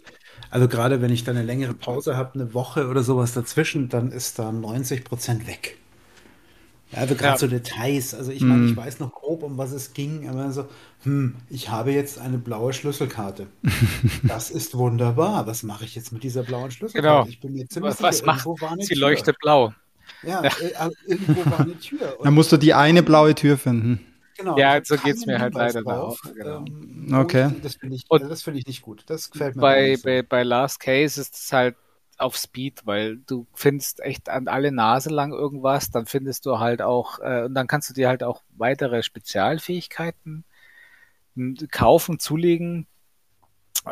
also 0.50 0.66
gerade 0.66 1.02
wenn 1.02 1.12
ich 1.12 1.22
dann 1.22 1.36
eine 1.36 1.46
längere 1.46 1.72
Pause 1.72 2.16
habe, 2.16 2.34
eine 2.34 2.52
Woche 2.52 2.88
oder 2.88 3.04
sowas 3.04 3.32
dazwischen, 3.32 3.90
dann 3.90 4.10
ist 4.10 4.40
da 4.40 4.50
90 4.50 5.04
Prozent 5.04 5.46
weg. 5.46 5.78
Ja, 6.94 7.00
also 7.00 7.14
gerade 7.14 7.32
ja. 7.32 7.38
so 7.38 7.46
Details. 7.46 8.14
Also 8.14 8.30
ich 8.30 8.42
meine, 8.42 8.64
ich 8.64 8.70
hm. 8.70 8.76
weiß 8.76 9.00
noch 9.00 9.12
grob, 9.12 9.42
um 9.42 9.58
was 9.58 9.72
es 9.72 9.94
ging, 9.94 10.28
aber 10.28 10.50
so, 10.52 10.66
hm, 11.02 11.36
ich 11.50 11.70
habe 11.70 11.92
jetzt 11.92 12.18
eine 12.18 12.38
blaue 12.38 12.72
Schlüsselkarte. 12.72 13.46
das 14.22 14.50
ist 14.50 14.76
wunderbar. 14.76 15.46
Was 15.46 15.62
mache 15.62 15.84
ich 15.84 15.94
jetzt 15.94 16.12
mit 16.12 16.22
dieser 16.22 16.42
blauen 16.42 16.70
Schlüsselkarte? 16.70 17.24
Genau. 17.24 17.28
Ich 17.28 17.40
bin 17.40 17.52
mir 17.52 17.68
ziemlich 17.68 17.90
was, 18.00 18.18
sicher, 18.18 18.26
was 18.26 18.46
macht? 18.46 18.82
Sie 18.82 18.94
leuchtet 18.94 19.38
blau. 19.40 19.72
Ja, 20.22 20.42
äh, 20.42 20.50
irgendwo 21.06 21.50
war 21.50 21.60
eine 21.60 21.78
Tür. 21.78 22.16
Dann 22.22 22.34
musst 22.34 22.52
du 22.52 22.56
die 22.56 22.74
eine 22.74 23.02
blaue 23.02 23.34
Tür 23.34 23.58
finden. 23.58 24.00
Genau. 24.36 24.58
Ja, 24.58 24.80
so 24.82 24.96
geht 24.96 25.16
es 25.16 25.26
mir 25.26 25.38
halt 25.38 25.54
leider 25.54 25.82
drauf. 25.82 26.20
Genau. 26.34 26.64
Ähm, 26.66 27.14
okay. 27.14 27.50
Das 27.62 27.76
finde 27.76 27.96
ich, 27.96 28.04
find 28.08 28.56
ich 28.56 28.66
nicht 28.66 28.82
gut. 28.82 29.04
Das 29.06 29.30
gefällt 29.30 29.56
mir 29.56 29.62
bei, 29.62 29.96
bei, 30.02 30.22
bei 30.22 30.42
Last 30.42 30.80
Case 30.80 31.20
ist 31.20 31.34
es 31.34 31.52
halt 31.52 31.76
auf 32.20 32.36
Speed, 32.36 32.86
weil 32.86 33.18
du 33.18 33.46
findest 33.54 34.00
echt 34.00 34.28
an 34.28 34.48
alle 34.48 34.72
Nase 34.72 35.10
lang 35.10 35.32
irgendwas, 35.32 35.90
dann 35.90 36.06
findest 36.06 36.46
du 36.46 36.58
halt 36.58 36.82
auch, 36.82 37.18
äh, 37.20 37.44
und 37.44 37.54
dann 37.54 37.66
kannst 37.66 37.90
du 37.90 37.94
dir 37.94 38.08
halt 38.08 38.22
auch 38.22 38.42
weitere 38.56 39.02
Spezialfähigkeiten 39.02 40.44
kaufen, 41.70 42.18
zulegen, 42.18 42.86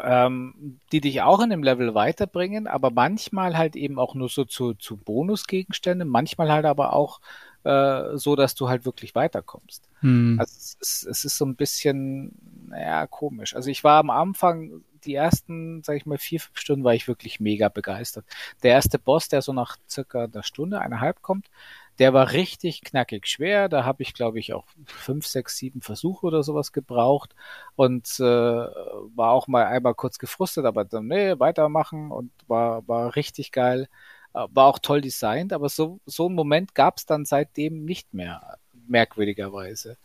ähm, 0.00 0.78
die 0.92 1.00
dich 1.00 1.22
auch 1.22 1.40
in 1.40 1.50
dem 1.50 1.62
Level 1.62 1.94
weiterbringen, 1.94 2.66
aber 2.66 2.90
manchmal 2.90 3.56
halt 3.58 3.76
eben 3.76 3.98
auch 3.98 4.14
nur 4.14 4.28
so 4.28 4.44
zu, 4.44 4.74
zu 4.74 4.96
Bonusgegenständen, 4.96 6.08
manchmal 6.08 6.50
halt 6.50 6.64
aber 6.64 6.92
auch 6.92 7.20
äh, 7.64 8.16
so, 8.16 8.36
dass 8.36 8.54
du 8.54 8.68
halt 8.68 8.84
wirklich 8.84 9.14
weiterkommst. 9.14 9.88
Hm. 10.00 10.36
Also 10.38 10.54
es 10.56 10.76
ist, 10.80 11.06
es 11.06 11.24
ist 11.24 11.36
so 11.36 11.44
ein 11.44 11.56
bisschen, 11.56 12.32
naja, 12.68 13.06
komisch. 13.06 13.54
Also 13.54 13.70
ich 13.70 13.84
war 13.84 13.98
am 13.98 14.10
Anfang, 14.10 14.82
die 15.04 15.14
ersten, 15.14 15.82
sag 15.82 15.96
ich 15.96 16.06
mal, 16.06 16.18
vier, 16.18 16.40
fünf 16.40 16.58
Stunden 16.58 16.84
war 16.84 16.94
ich 16.94 17.08
wirklich 17.08 17.40
mega 17.40 17.68
begeistert. 17.68 18.24
Der 18.62 18.72
erste 18.72 18.98
Boss, 18.98 19.28
der 19.28 19.42
so 19.42 19.52
nach 19.52 19.76
circa 19.88 20.24
einer 20.24 20.42
Stunde, 20.42 20.80
eineinhalb 20.80 21.22
kommt, 21.22 21.48
der 21.98 22.14
war 22.14 22.32
richtig 22.32 22.82
knackig 22.82 23.26
schwer. 23.26 23.68
Da 23.68 23.84
habe 23.84 24.02
ich, 24.02 24.14
glaube 24.14 24.38
ich, 24.38 24.52
auch 24.54 24.66
fünf, 24.86 25.26
sechs, 25.26 25.56
sieben 25.56 25.82
Versuche 25.82 26.26
oder 26.26 26.42
sowas 26.42 26.72
gebraucht 26.72 27.34
und 27.76 28.08
äh, 28.20 28.22
war 28.24 29.30
auch 29.30 29.46
mal 29.48 29.66
einmal 29.66 29.94
kurz 29.94 30.18
gefrustet, 30.18 30.64
aber 30.64 30.84
dann, 30.84 31.06
nee, 31.08 31.38
weitermachen 31.38 32.10
und 32.10 32.32
war, 32.48 32.86
war 32.88 33.14
richtig 33.16 33.52
geil. 33.52 33.88
Äh, 34.34 34.46
war 34.50 34.66
auch 34.66 34.78
toll 34.78 35.00
designt, 35.00 35.52
aber 35.52 35.68
so, 35.68 36.00
so 36.06 36.26
einen 36.26 36.34
Moment 36.34 36.74
gab 36.74 36.98
es 36.98 37.06
dann 37.06 37.24
seitdem 37.24 37.84
nicht 37.84 38.14
mehr, 38.14 38.58
merkwürdigerweise. 38.88 39.98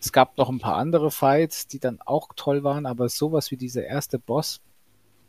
Es 0.00 0.12
gab 0.12 0.38
noch 0.38 0.48
ein 0.48 0.60
paar 0.60 0.76
andere 0.76 1.10
Fights, 1.10 1.66
die 1.66 1.78
dann 1.78 1.98
auch 2.04 2.28
toll 2.36 2.62
waren, 2.62 2.86
aber 2.86 3.08
sowas 3.08 3.50
wie 3.50 3.56
dieser 3.56 3.84
erste 3.84 4.18
Boss, 4.18 4.60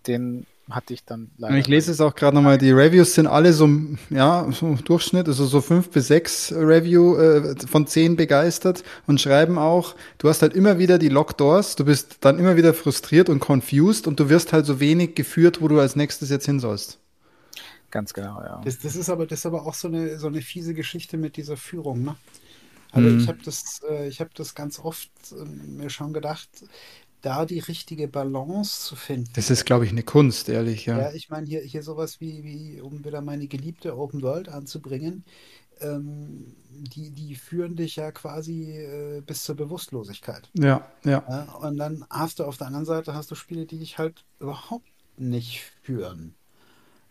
den 0.08 0.46
hatte 0.70 0.94
ich 0.94 1.04
dann 1.04 1.32
leider. 1.38 1.58
Ich 1.58 1.68
lese 1.68 1.92
es 1.92 2.00
auch 2.00 2.14
gerade 2.16 2.36
nochmal, 2.36 2.58
die 2.58 2.72
Reviews 2.72 3.16
sind 3.16 3.28
alle 3.28 3.54
so, 3.54 3.68
ja, 4.10 4.48
so 4.52 4.76
Durchschnitt, 4.76 5.28
also 5.28 5.46
so 5.46 5.62
fünf 5.62 5.90
bis 5.90 6.08
sechs 6.08 6.52
Review 6.52 7.16
äh, 7.16 7.56
von 7.66 7.88
zehn 7.88 8.16
begeistert 8.16 8.84
und 9.08 9.20
schreiben 9.20 9.58
auch, 9.58 9.96
du 10.20 10.30
hast 10.30 10.42
halt 10.42 10.54
immer 10.54 10.78
wieder 10.78 11.00
die 11.00 11.10
Lockdoors, 11.10 11.76
du 11.76 11.86
bist 11.86 12.18
dann 12.22 12.38
immer 12.38 12.56
wieder 12.56 12.74
frustriert 12.74 13.30
und 13.30 13.40
confused 13.40 14.08
und 14.08 14.20
du 14.20 14.30
wirst 14.30 14.54
halt 14.54 14.66
so 14.66 14.80
wenig 14.80 15.16
geführt, 15.16 15.62
wo 15.62 15.68
du 15.68 15.80
als 15.80 15.96
nächstes 15.96 16.30
jetzt 16.30 16.46
hin 16.46 16.60
sollst. 16.60 17.00
Ganz 17.92 18.14
genau, 18.14 18.40
ja. 18.42 18.62
Das, 18.64 18.80
das, 18.80 18.96
ist 18.96 19.10
aber, 19.10 19.26
das 19.26 19.40
ist 19.40 19.46
aber 19.48 19.66
auch 19.66 19.74
so 19.74 19.88
eine, 19.88 20.20
so 20.20 20.28
eine 20.28 20.42
fiese 20.42 20.76
Geschichte 20.76 21.18
mit 21.18 21.38
dieser 21.38 21.58
Führung, 21.58 22.04
ne? 22.04 22.16
Also 22.92 23.10
mhm. 23.10 23.20
ich 23.20 23.28
habe 23.28 23.40
das, 23.44 23.82
äh, 23.90 24.08
ich 24.08 24.20
habe 24.20 24.32
das 24.34 24.56
ganz 24.56 24.80
oft 24.80 25.12
äh, 25.32 25.46
mir 25.46 25.90
schon 25.90 26.14
gedacht, 26.14 26.50
da 27.22 27.46
die 27.46 27.60
richtige 27.60 28.08
Balance 28.08 28.82
zu 28.82 28.96
finden. 28.96 29.30
Das 29.34 29.50
ist, 29.50 29.66
glaube 29.66 29.86
ich, 29.86 29.92
eine 29.92 30.04
Kunst, 30.04 30.50
ehrlich, 30.50 30.86
ja. 30.86 30.98
Ja, 30.98 31.14
ich 31.14 31.30
meine, 31.30 31.48
hier, 31.48 31.62
hier 31.62 31.84
sowas 31.84 32.22
wie, 32.22 32.44
wie, 32.44 32.82
um 32.82 33.04
wieder 33.04 33.22
meine 33.22 33.48
geliebte 33.48 33.98
Open 33.98 34.22
World 34.22 34.50
anzubringen, 34.50 35.26
ähm, 35.82 36.56
die, 36.70 37.12
die 37.12 37.36
führen 37.36 37.76
dich 37.76 37.98
ja 37.98 38.12
quasi 38.12 38.72
äh, 38.78 39.22
bis 39.22 39.44
zur 39.44 39.56
Bewusstlosigkeit. 39.56 40.50
Ja, 40.54 40.88
ja, 41.04 41.24
ja. 41.28 41.44
Und 41.56 41.78
dann 41.78 42.06
hast 42.10 42.40
du 42.40 42.46
auf 42.46 42.58
der 42.58 42.68
anderen 42.68 42.86
Seite 42.86 43.14
hast 43.14 43.32
du 43.32 43.36
Spiele, 43.36 43.66
die 43.66 43.80
dich 43.80 43.98
halt 43.98 44.24
überhaupt 44.40 44.88
nicht 45.18 45.62
führen. 45.84 46.36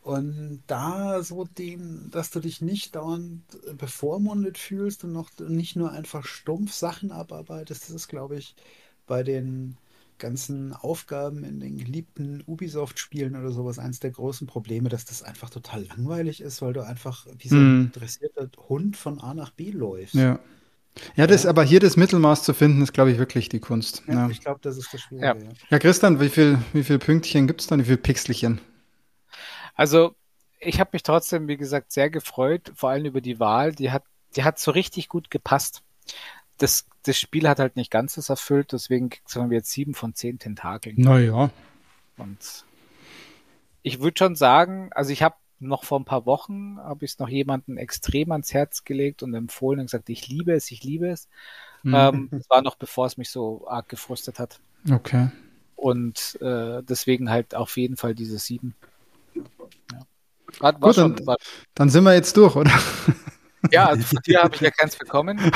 Und 0.08 0.62
da 0.68 1.22
so 1.22 1.44
den, 1.44 2.08
dass 2.10 2.30
du 2.30 2.40
dich 2.40 2.62
nicht 2.62 2.96
dauernd 2.96 3.42
bevormundet 3.76 4.56
fühlst 4.56 5.04
und 5.04 5.12
noch 5.12 5.28
nicht 5.38 5.76
nur 5.76 5.92
einfach 5.92 6.24
stumpf 6.24 6.72
Sachen 6.72 7.12
abarbeitest, 7.12 7.82
das 7.82 7.90
ist, 7.90 8.08
glaube 8.08 8.36
ich, 8.36 8.56
bei 9.06 9.22
den 9.22 9.76
ganzen 10.16 10.72
Aufgaben 10.72 11.44
in 11.44 11.60
den 11.60 11.76
geliebten 11.76 12.42
Ubisoft-Spielen 12.46 13.36
oder 13.36 13.52
sowas 13.52 13.78
eins 13.78 14.00
der 14.00 14.12
großen 14.12 14.46
Probleme, 14.46 14.88
dass 14.88 15.04
das 15.04 15.22
einfach 15.22 15.50
total 15.50 15.84
langweilig 15.84 16.40
ist, 16.40 16.62
weil 16.62 16.72
du 16.72 16.80
einfach 16.80 17.26
wie 17.38 17.48
so 17.48 17.56
ein 17.56 17.82
mm. 17.82 17.92
dressierter 17.92 18.48
Hund 18.66 18.96
von 18.96 19.20
A 19.20 19.34
nach 19.34 19.50
B 19.50 19.72
läufst. 19.72 20.14
Ja. 20.14 20.40
Ja, 21.16 21.26
das, 21.26 21.42
ja. 21.42 21.50
aber 21.50 21.64
hier 21.64 21.80
das 21.80 21.98
Mittelmaß 21.98 22.44
zu 22.44 22.54
finden, 22.54 22.80
ist, 22.80 22.94
glaube 22.94 23.12
ich, 23.12 23.18
wirklich 23.18 23.50
die 23.50 23.60
Kunst. 23.60 24.04
Ja, 24.08 24.14
ja. 24.14 24.30
ich 24.30 24.40
glaube, 24.40 24.60
das 24.62 24.78
ist 24.78 24.88
das 24.90 25.02
Schwierige. 25.02 25.44
Ja, 25.44 25.52
ja. 25.68 25.78
Christian, 25.78 26.18
wie 26.18 26.30
viel, 26.30 26.58
wie 26.72 26.82
viel 26.82 26.98
Pünktchen 26.98 27.46
gibt 27.46 27.60
es 27.60 27.66
dann, 27.66 27.80
wie 27.80 27.84
viel 27.84 27.98
Pixelchen? 27.98 28.62
Also, 29.78 30.16
ich 30.58 30.80
habe 30.80 30.90
mich 30.92 31.04
trotzdem, 31.04 31.46
wie 31.46 31.56
gesagt, 31.56 31.92
sehr 31.92 32.10
gefreut, 32.10 32.72
vor 32.74 32.90
allem 32.90 33.06
über 33.06 33.20
die 33.20 33.38
Wahl. 33.38 33.72
Die 33.72 33.92
hat, 33.92 34.02
die 34.34 34.42
hat 34.42 34.58
so 34.58 34.72
richtig 34.72 35.08
gut 35.08 35.30
gepasst. 35.30 35.82
Das, 36.58 36.86
das 37.04 37.16
Spiel 37.16 37.48
hat 37.48 37.60
halt 37.60 37.76
nicht 37.76 37.92
ganz 37.92 38.16
das 38.16 38.28
erfüllt, 38.28 38.72
deswegen 38.72 39.10
sagen 39.24 39.50
wir 39.50 39.58
jetzt 39.58 39.70
sieben 39.70 39.94
von 39.94 40.14
zehn 40.14 40.40
Tentakeln. 40.40 40.96
Naja. 40.98 41.50
Und 42.16 42.64
ich 43.82 44.00
würde 44.00 44.18
schon 44.18 44.34
sagen, 44.34 44.90
also 44.92 45.12
ich 45.12 45.22
habe 45.22 45.36
noch 45.60 45.84
vor 45.84 46.00
ein 46.00 46.04
paar 46.04 46.26
Wochen, 46.26 46.78
habe 46.78 47.04
ich 47.04 47.12
es 47.12 47.18
noch 47.20 47.28
jemandem 47.28 47.76
extrem 47.76 48.32
ans 48.32 48.52
Herz 48.52 48.82
gelegt 48.82 49.22
und 49.22 49.32
empfohlen 49.34 49.78
und 49.78 49.86
gesagt, 49.86 50.08
ich 50.08 50.26
liebe 50.26 50.52
es, 50.54 50.72
ich 50.72 50.82
liebe 50.82 51.08
es. 51.08 51.28
Mhm. 51.84 51.94
Ähm, 51.94 52.28
das 52.32 52.50
war 52.50 52.62
noch 52.62 52.74
bevor 52.74 53.06
es 53.06 53.16
mich 53.16 53.30
so 53.30 53.68
arg 53.68 53.88
gefrustet 53.88 54.40
hat. 54.40 54.58
Okay. 54.90 55.30
Und 55.76 56.36
äh, 56.40 56.82
deswegen 56.82 57.30
halt 57.30 57.54
auf 57.54 57.76
jeden 57.76 57.96
Fall 57.96 58.16
diese 58.16 58.38
sieben. 58.38 58.74
Ja. 59.92 59.98
War, 60.60 60.72
war 60.72 60.80
Gut, 60.80 60.94
schon, 60.94 61.16
dann, 61.16 61.36
dann 61.74 61.90
sind 61.90 62.04
wir 62.04 62.14
jetzt 62.14 62.36
durch, 62.36 62.56
oder? 62.56 62.72
Ja, 63.70 63.86
also 63.86 64.02
von 64.02 64.18
dir 64.26 64.42
habe 64.42 64.54
ich 64.54 64.60
ja 64.60 64.70
keins 64.70 64.96
bekommen. 64.96 65.40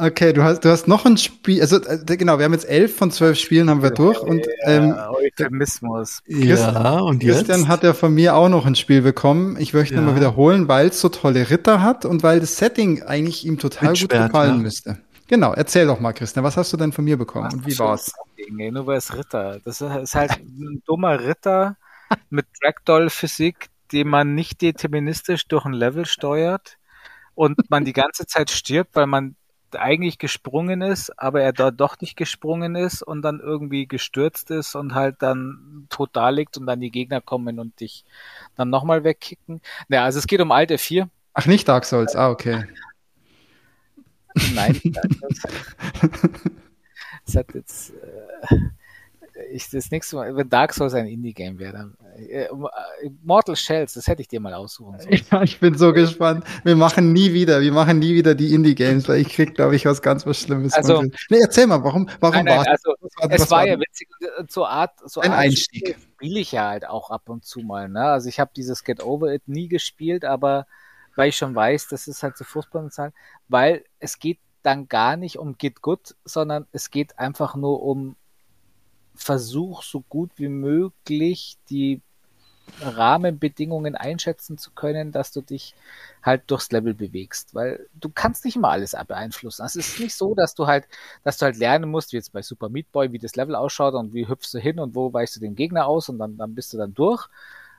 okay, 0.00 0.32
du 0.32 0.42
hast, 0.42 0.64
du 0.64 0.68
hast 0.68 0.88
noch 0.88 1.04
ein 1.06 1.16
Spiel, 1.16 1.60
also 1.60 1.76
äh, 1.76 1.98
genau, 2.16 2.38
wir 2.38 2.44
haben 2.44 2.52
jetzt 2.52 2.68
elf 2.68 2.96
von 2.96 3.10
zwölf 3.10 3.38
Spielen 3.38 3.70
haben 3.70 3.82
wir 3.82 3.90
durch 3.90 4.18
und 4.20 4.44
ähm, 4.64 4.94
Euphemismus. 5.10 6.22
Ja, 6.26 6.98
und 6.98 7.22
jetzt? 7.22 7.46
Christian 7.46 7.68
hat 7.68 7.84
ja 7.84 7.94
von 7.94 8.12
mir 8.12 8.34
auch 8.34 8.48
noch 8.48 8.66
ein 8.66 8.74
Spiel 8.74 9.02
bekommen. 9.02 9.56
Ich 9.58 9.72
möchte 9.72 9.94
ja. 9.94 10.00
mal 10.00 10.16
wiederholen, 10.16 10.68
weil 10.68 10.88
es 10.88 11.00
so 11.00 11.08
tolle 11.08 11.50
Ritter 11.50 11.82
hat 11.82 12.04
und 12.04 12.22
weil 12.22 12.40
das 12.40 12.56
Setting 12.56 13.02
eigentlich 13.02 13.46
ihm 13.46 13.58
total 13.58 13.92
Mit 13.92 14.00
gut 14.00 14.10
Schwert, 14.12 14.32
gefallen 14.32 14.56
ja. 14.56 14.62
müsste. 14.62 14.98
Genau, 15.32 15.54
erzähl 15.54 15.86
doch 15.86 15.98
mal, 15.98 16.12
Christian, 16.12 16.44
was 16.44 16.58
hast 16.58 16.74
du 16.74 16.76
denn 16.76 16.92
von 16.92 17.06
mir 17.06 17.16
bekommen 17.16 17.46
was 17.46 17.54
und 17.54 17.66
wie 17.66 17.78
war's? 17.78 18.12
Nur 18.50 18.86
weil 18.86 18.98
es 18.98 19.16
Ritter. 19.16 19.60
Das 19.64 19.80
ist 19.80 20.14
halt 20.14 20.32
ein 20.32 20.82
dummer 20.84 21.20
Ritter 21.20 21.78
mit 22.28 22.44
Dragdoll-Physik, 22.60 23.70
den 23.92 24.08
man 24.08 24.34
nicht 24.34 24.60
deterministisch 24.60 25.48
durch 25.48 25.64
ein 25.64 25.72
Level 25.72 26.04
steuert 26.04 26.76
und 27.34 27.70
man 27.70 27.86
die 27.86 27.94
ganze 27.94 28.26
Zeit 28.26 28.50
stirbt, 28.50 28.94
weil 28.94 29.06
man 29.06 29.34
eigentlich 29.74 30.18
gesprungen 30.18 30.82
ist, 30.82 31.18
aber 31.18 31.40
er 31.40 31.54
dort 31.54 31.80
doch 31.80 31.98
nicht 32.00 32.18
gesprungen 32.18 32.76
ist 32.76 33.02
und 33.02 33.22
dann 33.22 33.40
irgendwie 33.40 33.86
gestürzt 33.86 34.50
ist 34.50 34.74
und 34.74 34.94
halt 34.94 35.16
dann 35.20 35.86
tot 35.88 36.10
da 36.12 36.28
liegt 36.28 36.58
und 36.58 36.66
dann 36.66 36.80
die 36.80 36.90
Gegner 36.90 37.22
kommen 37.22 37.58
und 37.58 37.80
dich 37.80 38.04
dann 38.56 38.68
nochmal 38.68 39.02
wegkicken. 39.02 39.62
Naja, 39.88 40.04
also 40.04 40.18
es 40.18 40.26
geht 40.26 40.42
um 40.42 40.52
Alte 40.52 40.76
4. 40.76 41.08
Ach, 41.32 41.46
nicht 41.46 41.66
Dark 41.66 41.86
Souls, 41.86 42.14
ah, 42.16 42.28
okay. 42.28 42.66
Nein, 44.54 44.80
es 47.26 47.36
hat 47.36 47.54
jetzt 47.54 47.90
äh, 47.90 48.56
ich, 49.50 49.70
das 49.70 49.90
nächste 49.90 50.16
Mal, 50.16 50.36
wenn 50.36 50.48
Dark 50.48 50.72
Souls 50.74 50.94
ein 50.94 51.06
Indie-Game 51.06 51.58
wäre, 51.58 51.72
dann 51.72 51.96
äh, 52.16 52.48
Mortal 53.22 53.56
Shells, 53.56 53.94
das 53.94 54.06
hätte 54.06 54.22
ich 54.22 54.28
dir 54.28 54.40
mal 54.40 54.54
aussuchen 54.54 54.98
sollen. 54.98 55.20
Ja, 55.30 55.42
ich 55.42 55.58
bin 55.58 55.76
so 55.76 55.92
gespannt. 55.92 56.44
Wir 56.64 56.76
machen 56.76 57.12
nie 57.12 57.32
wieder, 57.32 57.60
wir 57.60 57.72
machen 57.72 57.98
nie 57.98 58.14
wieder 58.14 58.34
die 58.34 58.54
Indie-Games, 58.54 59.08
weil 59.08 59.20
ich 59.20 59.30
krieg, 59.30 59.54
glaube 59.54 59.76
ich, 59.76 59.86
was 59.86 60.02
ganz 60.02 60.26
was 60.26 60.38
Schlimmes. 60.38 60.74
Also, 60.74 61.02
nee, 61.02 61.38
erzähl 61.40 61.66
mal, 61.66 61.82
warum, 61.82 62.08
warum 62.20 62.46
war 62.46 62.66
also, 62.66 62.94
war, 63.16 63.30
es? 63.30 63.50
war, 63.50 63.66
ja 63.66 63.78
witzig, 63.78 64.08
so 64.48 64.66
Art, 64.66 64.92
so 65.04 65.20
ein 65.20 65.30
Art 65.30 65.40
Einstieg. 65.40 65.96
Spiele 66.16 66.40
ich 66.40 66.52
ja 66.52 66.68
halt 66.68 66.86
auch 66.86 67.10
ab 67.10 67.28
und 67.28 67.44
zu 67.44 67.60
mal. 67.60 67.88
Ne? 67.88 68.02
Also 68.02 68.28
ich 68.28 68.38
habe 68.38 68.50
dieses 68.54 68.84
Get 68.84 69.02
Over 69.02 69.32
It 69.32 69.42
nie 69.46 69.68
gespielt, 69.68 70.24
aber 70.24 70.66
weil 71.16 71.28
ich 71.28 71.36
schon 71.36 71.54
weiß, 71.54 71.88
das 71.88 72.08
ist 72.08 72.22
halt 72.22 72.36
so 72.36 72.44
furchtbar 72.44 72.88
weil 73.48 73.84
es 73.98 74.18
geht 74.18 74.38
dann 74.62 74.88
gar 74.88 75.16
nicht 75.16 75.38
um 75.38 75.58
Get 75.58 75.82
Good, 75.82 76.14
sondern 76.24 76.66
es 76.72 76.90
geht 76.90 77.18
einfach 77.18 77.54
nur 77.56 77.82
um 77.82 78.16
Versuch, 79.14 79.82
so 79.82 80.00
gut 80.00 80.30
wie 80.36 80.48
möglich 80.48 81.58
die 81.68 82.00
Rahmenbedingungen 82.80 83.96
einschätzen 83.96 84.56
zu 84.56 84.70
können, 84.70 85.12
dass 85.12 85.32
du 85.32 85.40
dich 85.42 85.74
halt 86.22 86.50
durchs 86.50 86.70
Level 86.70 86.94
bewegst, 86.94 87.54
weil 87.54 87.88
du 87.94 88.08
kannst 88.08 88.44
nicht 88.44 88.56
immer 88.56 88.70
alles 88.70 88.96
beeinflussen. 89.06 89.62
Also 89.62 89.80
es 89.80 89.88
ist 89.88 90.00
nicht 90.00 90.14
so, 90.14 90.34
dass 90.34 90.54
du 90.54 90.66
halt, 90.66 90.86
dass 91.24 91.38
du 91.38 91.44
halt 91.44 91.56
lernen 91.56 91.90
musst, 91.90 92.12
wie 92.12 92.16
jetzt 92.16 92.32
bei 92.32 92.40
Super 92.42 92.68
Meat 92.68 92.90
Boy, 92.92 93.12
wie 93.12 93.18
das 93.18 93.36
Level 93.36 93.54
ausschaut 93.54 93.94
und 93.94 94.14
wie 94.14 94.28
hüpfst 94.28 94.54
du 94.54 94.58
hin 94.58 94.78
und 94.78 94.94
wo 94.94 95.12
weichst 95.12 95.36
du 95.36 95.40
den 95.40 95.54
Gegner 95.54 95.86
aus 95.86 96.08
und 96.08 96.18
dann, 96.18 96.36
dann 96.36 96.54
bist 96.54 96.72
du 96.72 96.78
dann 96.78 96.94
durch, 96.94 97.28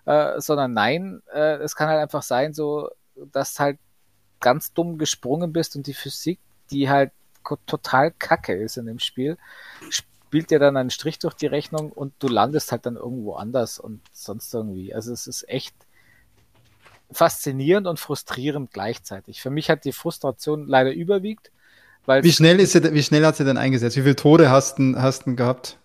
äh, 0.05 0.39
sondern 0.39 0.73
nein, 0.73 1.21
äh, 1.33 1.57
es 1.57 1.75
kann 1.75 1.87
halt 1.89 2.01
einfach 2.01 2.23
sein, 2.23 2.53
so, 2.53 2.89
dass 3.31 3.59
halt 3.59 3.79
ganz 4.39 4.73
dumm 4.73 4.97
gesprungen 4.97 5.53
bist 5.53 5.75
und 5.75 5.87
die 5.87 5.93
Physik, 5.93 6.39
die 6.71 6.89
halt 6.89 7.11
total 7.65 8.11
kacke 8.11 8.53
ist 8.53 8.77
in 8.77 8.85
dem 8.85 8.99
Spiel, 8.99 9.37
spielt 9.89 10.49
dir 10.49 10.59
dann 10.59 10.77
einen 10.77 10.89
Strich 10.89 11.19
durch 11.19 11.33
die 11.33 11.47
Rechnung 11.47 11.91
und 11.91 12.13
du 12.19 12.27
landest 12.27 12.71
halt 12.71 12.85
dann 12.85 12.95
irgendwo 12.95 13.33
anders 13.33 13.79
und 13.79 14.01
sonst 14.11 14.53
irgendwie. 14.53 14.93
Also 14.93 15.13
es 15.13 15.27
ist 15.27 15.47
echt 15.47 15.75
faszinierend 17.11 17.87
und 17.87 17.99
frustrierend 17.99 18.71
gleichzeitig. 18.71 19.41
Für 19.41 19.49
mich 19.49 19.69
hat 19.69 19.85
die 19.85 19.91
Frustration 19.91 20.67
leider 20.67 20.91
überwiegt. 20.91 21.51
Weil 22.05 22.23
wie 22.23 22.33
schnell 22.33 22.59
ist 22.59 22.73
sie, 22.73 22.93
wie 22.93 23.03
schnell 23.03 23.25
hat 23.25 23.37
sie 23.37 23.45
denn 23.45 23.57
eingesetzt? 23.57 23.95
Wie 23.95 24.01
viele 24.01 24.15
Tode 24.15 24.49
hast 24.49 24.79
du 24.79 24.95
hast 24.97 25.25
gehabt? 25.25 25.77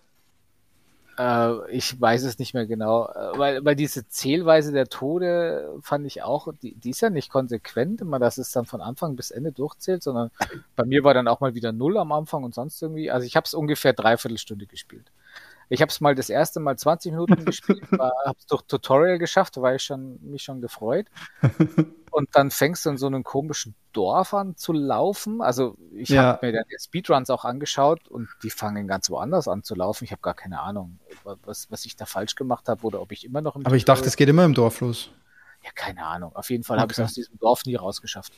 Äh, 1.19 1.69
ich 1.71 1.99
weiß 1.99 2.23
es 2.23 2.39
nicht 2.39 2.53
mehr 2.53 2.65
genau, 2.65 3.07
äh, 3.07 3.37
weil, 3.37 3.65
weil 3.65 3.75
diese 3.75 4.07
Zählweise 4.07 4.71
der 4.71 4.87
Tode 4.87 5.77
fand 5.81 6.05
ich 6.05 6.23
auch, 6.23 6.47
die, 6.61 6.75
die 6.75 6.91
ist 6.91 7.01
ja 7.01 7.09
nicht 7.09 7.29
konsequent, 7.29 7.99
immer, 7.99 8.19
dass 8.19 8.37
es 8.37 8.53
dann 8.53 8.65
von 8.65 8.79
Anfang 8.79 9.17
bis 9.17 9.29
Ende 9.29 9.51
durchzählt, 9.51 10.01
sondern 10.01 10.31
bei 10.77 10.85
mir 10.85 11.03
war 11.03 11.13
dann 11.13 11.27
auch 11.27 11.41
mal 11.41 11.55
wieder 11.55 11.73
Null 11.73 11.97
am 11.97 12.13
Anfang 12.13 12.45
und 12.45 12.55
sonst 12.55 12.81
irgendwie. 12.81 13.11
Also 13.11 13.27
ich 13.27 13.35
habe 13.35 13.43
es 13.43 13.53
ungefähr 13.53 13.91
dreiviertel 13.91 14.37
Stunde 14.37 14.65
gespielt. 14.65 15.11
Ich 15.67 15.81
habe 15.81 15.89
es 15.89 16.01
mal 16.01 16.15
das 16.15 16.29
erste 16.29 16.59
Mal 16.59 16.77
20 16.77 17.11
Minuten 17.11 17.45
gespielt, 17.45 17.83
habe 17.91 18.37
es 18.37 18.47
durch 18.47 18.63
Tutorial 18.63 19.19
geschafft, 19.19 19.57
da 19.57 19.61
war 19.61 19.75
ich 19.75 19.83
schon, 19.83 20.19
mich 20.21 20.43
schon 20.43 20.61
gefreut. 20.61 21.07
Und 22.11 22.29
dann 22.33 22.49
fängst 22.49 22.85
du 22.85 22.89
in 22.89 22.97
so 22.97 23.05
einem 23.05 23.23
komischen 23.23 23.75
Dorf 23.93 24.33
an 24.33 24.55
zu 24.55 24.73
laufen. 24.73 25.41
Also 25.41 25.77
ich 25.93 26.09
ja. 26.09 26.23
habe 26.23 26.47
mir 26.47 26.53
dann 26.53 26.63
die 26.71 26.77
Speedruns 26.79 27.29
auch 27.29 27.45
angeschaut 27.45 28.07
und 28.07 28.29
die 28.43 28.49
fangen 28.49 28.87
ganz 28.87 29.09
woanders 29.09 29.47
an 29.47 29.63
zu 29.63 29.75
laufen. 29.75 30.05
Ich 30.05 30.11
habe 30.11 30.21
gar 30.21 30.33
keine 30.33 30.59
Ahnung, 30.59 30.99
was, 31.23 31.69
was 31.69 31.85
ich 31.85 31.95
da 31.95 32.05
falsch 32.05 32.35
gemacht 32.35 32.67
habe 32.67 32.83
oder 32.83 33.01
ob 33.01 33.11
ich 33.11 33.25
immer 33.25 33.41
noch 33.41 33.55
im 33.55 33.61
Aber 33.61 33.63
Tutorial 33.65 33.77
ich 33.77 33.85
dachte, 33.85 34.07
es 34.07 34.15
geht 34.15 34.29
immer 34.29 34.45
im 34.45 34.53
Dorf 34.53 34.81
los. 34.81 35.11
Ja, 35.63 35.71
keine 35.75 36.05
Ahnung. 36.05 36.35
Auf 36.35 36.49
jeden 36.49 36.63
Fall 36.63 36.77
okay. 36.77 36.81
habe 36.81 36.91
ich 36.93 36.97
es 36.97 37.03
aus 37.03 37.13
diesem 37.13 37.37
Dorf 37.39 37.65
nie 37.65 37.75
rausgeschafft. 37.75 38.33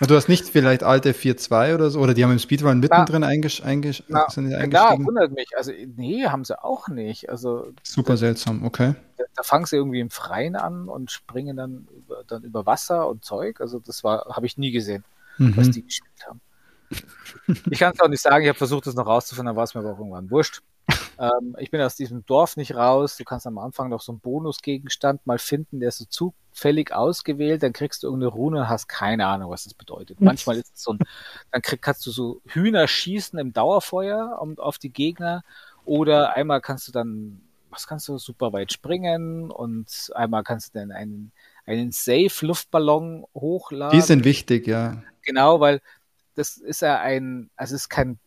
Du 0.00 0.14
hast 0.14 0.28
nicht 0.28 0.46
vielleicht 0.46 0.82
alte 0.82 1.12
4.2 1.12 1.74
oder 1.74 1.90
so, 1.90 2.00
oder 2.00 2.12
die 2.12 2.22
haben 2.22 2.32
im 2.32 2.38
Speedrun 2.38 2.80
mittendrin 2.80 3.24
eingesch 3.24 3.62
eingesch 3.62 4.02
na, 4.08 4.28
sind 4.28 4.54
eingestiegen? 4.54 5.00
Ja, 5.00 5.06
wundert 5.06 5.32
mich. 5.32 5.48
Also, 5.56 5.72
nee, 5.96 6.26
haben 6.26 6.44
sie 6.44 6.62
auch 6.62 6.88
nicht. 6.88 7.30
Also, 7.30 7.72
Super 7.82 8.12
das, 8.12 8.20
seltsam, 8.20 8.64
okay. 8.64 8.94
Da, 9.16 9.24
da, 9.34 9.42
fangen 9.42 9.64
sie 9.64 9.76
irgendwie 9.76 10.00
im 10.00 10.10
Freien 10.10 10.54
an 10.54 10.88
und 10.88 11.10
springen 11.10 11.56
dann 11.56 11.88
über, 11.96 12.22
dann 12.26 12.42
über 12.42 12.66
Wasser 12.66 13.08
und 13.08 13.24
Zeug. 13.24 13.60
Also, 13.60 13.78
das 13.78 14.04
war, 14.04 14.26
habe 14.28 14.44
ich 14.44 14.58
nie 14.58 14.70
gesehen, 14.70 15.02
mhm. 15.38 15.56
was 15.56 15.70
die 15.70 15.82
gespielt 15.82 16.26
haben. 16.26 16.40
ich 17.70 17.78
kann 17.78 17.94
es 17.94 18.00
auch 18.00 18.08
nicht 18.08 18.22
sagen, 18.22 18.44
ich 18.44 18.48
habe 18.48 18.58
versucht, 18.58 18.86
das 18.86 18.94
noch 18.94 19.06
rauszufinden, 19.06 19.46
dann 19.46 19.56
war 19.56 19.64
es 19.64 19.74
mir 19.74 19.80
aber 19.80 19.92
auch 19.92 19.98
irgendwann 19.98 20.30
wurscht. 20.30 20.60
Ähm, 21.20 21.54
ich 21.58 21.70
bin 21.70 21.82
aus 21.82 21.96
diesem 21.96 22.24
Dorf 22.24 22.56
nicht 22.56 22.74
raus. 22.74 23.18
Du 23.18 23.24
kannst 23.24 23.46
am 23.46 23.58
Anfang 23.58 23.90
noch 23.90 24.00
so 24.00 24.12
einen 24.12 24.20
Bonusgegenstand 24.20 25.26
mal 25.26 25.38
finden, 25.38 25.78
der 25.78 25.90
ist 25.90 25.98
so 25.98 26.06
zufällig 26.06 26.92
ausgewählt. 26.94 27.62
Dann 27.62 27.74
kriegst 27.74 28.02
du 28.02 28.06
irgendeine 28.06 28.32
Rune 28.32 28.60
und 28.60 28.68
hast 28.70 28.88
keine 28.88 29.26
Ahnung, 29.26 29.50
was 29.50 29.64
das 29.64 29.74
bedeutet. 29.74 30.18
Manchmal 30.20 30.56
ist 30.56 30.74
es 30.74 30.82
so 30.82 30.94
ein, 30.94 30.98
dann 31.52 31.60
krieg, 31.60 31.82
kannst 31.82 32.06
du 32.06 32.10
so 32.10 32.40
Hühner 32.46 32.88
schießen 32.88 33.38
im 33.38 33.52
Dauerfeuer 33.52 34.38
um, 34.40 34.58
auf 34.58 34.78
die 34.78 34.90
Gegner. 34.90 35.44
Oder 35.84 36.36
einmal 36.36 36.62
kannst 36.62 36.88
du 36.88 36.92
dann, 36.92 37.42
was 37.68 37.86
kannst 37.86 38.08
du, 38.08 38.16
super 38.16 38.54
weit 38.54 38.72
springen 38.72 39.50
und 39.50 40.10
einmal 40.14 40.42
kannst 40.42 40.74
du 40.74 40.78
dann 40.78 40.90
einen, 40.90 41.32
einen 41.66 41.92
Safe-Luftballon 41.92 43.26
hochladen. 43.34 43.98
Die 43.98 44.04
sind 44.04 44.24
wichtig, 44.24 44.66
ja. 44.66 45.02
Genau, 45.20 45.60
weil 45.60 45.82
das 46.34 46.56
ist 46.56 46.80
ja 46.80 46.98
ein, 46.98 47.50
also 47.56 47.74
es 47.74 47.82
ist 47.82 47.88
kein 47.90 48.18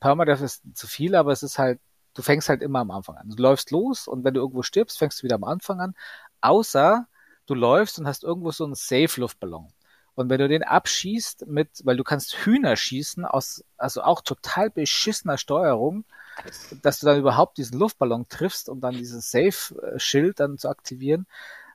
Permadeath 0.00 0.40
ist 0.40 0.62
zu 0.74 0.86
viel, 0.86 1.14
aber 1.14 1.32
es 1.32 1.42
ist 1.42 1.58
halt 1.58 1.78
du 2.18 2.22
fängst 2.22 2.48
halt 2.48 2.62
immer 2.62 2.80
am 2.80 2.90
Anfang 2.90 3.16
an. 3.16 3.30
Du 3.30 3.40
läufst 3.40 3.70
los 3.70 4.08
und 4.08 4.24
wenn 4.24 4.34
du 4.34 4.40
irgendwo 4.40 4.62
stirbst, 4.62 4.98
fängst 4.98 5.20
du 5.20 5.22
wieder 5.22 5.36
am 5.36 5.44
Anfang 5.44 5.80
an. 5.80 5.94
Außer 6.40 7.06
du 7.46 7.54
läufst 7.54 7.96
und 8.00 8.08
hast 8.08 8.24
irgendwo 8.24 8.50
so 8.50 8.64
einen 8.64 8.74
Safe-Luftballon. 8.74 9.68
Und 10.16 10.28
wenn 10.28 10.40
du 10.40 10.48
den 10.48 10.64
abschießt 10.64 11.46
mit, 11.46 11.68
weil 11.84 11.96
du 11.96 12.02
kannst 12.02 12.34
Hühner 12.44 12.74
schießen 12.74 13.24
aus, 13.24 13.64
also 13.76 14.02
auch 14.02 14.20
total 14.20 14.68
beschissener 14.68 15.38
Steuerung, 15.38 16.04
dass 16.82 16.98
du 16.98 17.06
dann 17.06 17.20
überhaupt 17.20 17.56
diesen 17.56 17.78
Luftballon 17.78 18.26
triffst, 18.28 18.68
um 18.68 18.80
dann 18.80 18.94
dieses 18.94 19.30
Safe-Schild 19.30 20.40
dann 20.40 20.58
zu 20.58 20.68
aktivieren, 20.68 21.28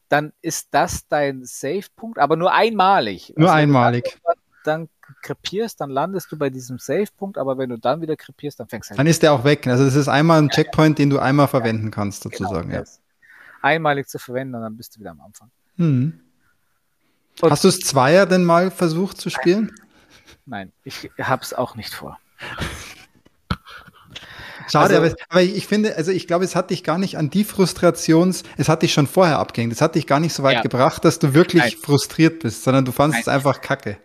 dann 0.09 0.33
ist 0.41 0.67
das 0.71 1.07
dein 1.07 1.45
Safe-Punkt, 1.45 2.19
aber 2.19 2.35
nur 2.35 2.51
einmalig. 2.51 3.33
Nur 3.37 3.47
also 3.47 3.59
einmalig. 3.59 4.19
Dann, 4.25 4.35
dann 4.63 4.89
krepierst, 5.21 5.81
dann 5.81 5.89
landest 5.89 6.31
du 6.31 6.37
bei 6.37 6.49
diesem 6.49 6.79
Save-Punkt, 6.79 7.37
aber 7.37 7.57
wenn 7.57 7.69
du 7.69 7.77
dann 7.77 8.01
wieder 8.01 8.15
krepierst, 8.15 8.59
dann 8.59 8.67
fängst 8.67 8.89
du 8.89 8.91
halt 8.91 8.99
Dann 8.99 9.07
ist 9.07 9.21
der 9.21 9.33
auch 9.33 9.43
weg. 9.43 9.67
Also 9.67 9.85
das 9.85 9.95
ist 9.95 10.07
einmal 10.07 10.41
ein 10.41 10.49
Checkpoint, 10.49 10.97
den 10.97 11.09
du 11.09 11.19
einmal 11.19 11.47
verwenden 11.47 11.91
kannst, 11.91 12.23
genau, 12.23 12.37
sozusagen. 12.37 12.69
Genau, 12.69 12.81
ja. 12.81 12.89
Einmalig 13.61 14.07
zu 14.07 14.19
verwenden 14.19 14.55
und 14.55 14.61
dann 14.61 14.75
bist 14.75 14.95
du 14.95 14.99
wieder 14.99 15.11
am 15.11 15.21
Anfang. 15.21 15.49
Mhm. 15.77 16.19
Hast 17.41 17.63
du 17.63 17.67
es 17.67 17.79
Zweier 17.79 18.25
denn 18.25 18.43
mal 18.43 18.71
versucht 18.71 19.19
zu 19.19 19.29
spielen? 19.29 19.71
Nein, 20.45 20.71
ich 20.83 21.09
habe 21.19 21.41
es 21.41 21.53
auch 21.53 21.75
nicht 21.75 21.93
vor. 21.93 22.19
Schade, 24.69 24.99
also, 24.99 25.15
aber, 25.15 25.15
aber, 25.29 25.41
ich 25.41 25.67
finde, 25.67 25.95
also 25.97 26.11
ich 26.11 26.27
glaube, 26.27 26.45
es 26.45 26.55
hat 26.55 26.69
dich 26.69 26.83
gar 26.83 26.97
nicht 26.97 27.17
an 27.17 27.29
die 27.29 27.43
Frustrations, 27.43 28.43
es 28.57 28.69
hat 28.69 28.81
dich 28.81 28.93
schon 28.93 29.07
vorher 29.07 29.39
abgehängt. 29.39 29.73
Es 29.73 29.81
hat 29.81 29.95
dich 29.95 30.07
gar 30.07 30.19
nicht 30.19 30.33
so 30.33 30.43
weit 30.43 30.57
ja. 30.57 30.61
gebracht, 30.61 31.03
dass 31.05 31.19
du 31.19 31.33
wirklich 31.33 31.63
Nein. 31.63 31.73
frustriert 31.81 32.39
bist, 32.39 32.63
sondern 32.63 32.85
du 32.85 32.91
fandest 32.91 33.27
Nein. 33.27 33.35
es 33.35 33.45
einfach 33.45 33.61
kacke. 33.61 33.97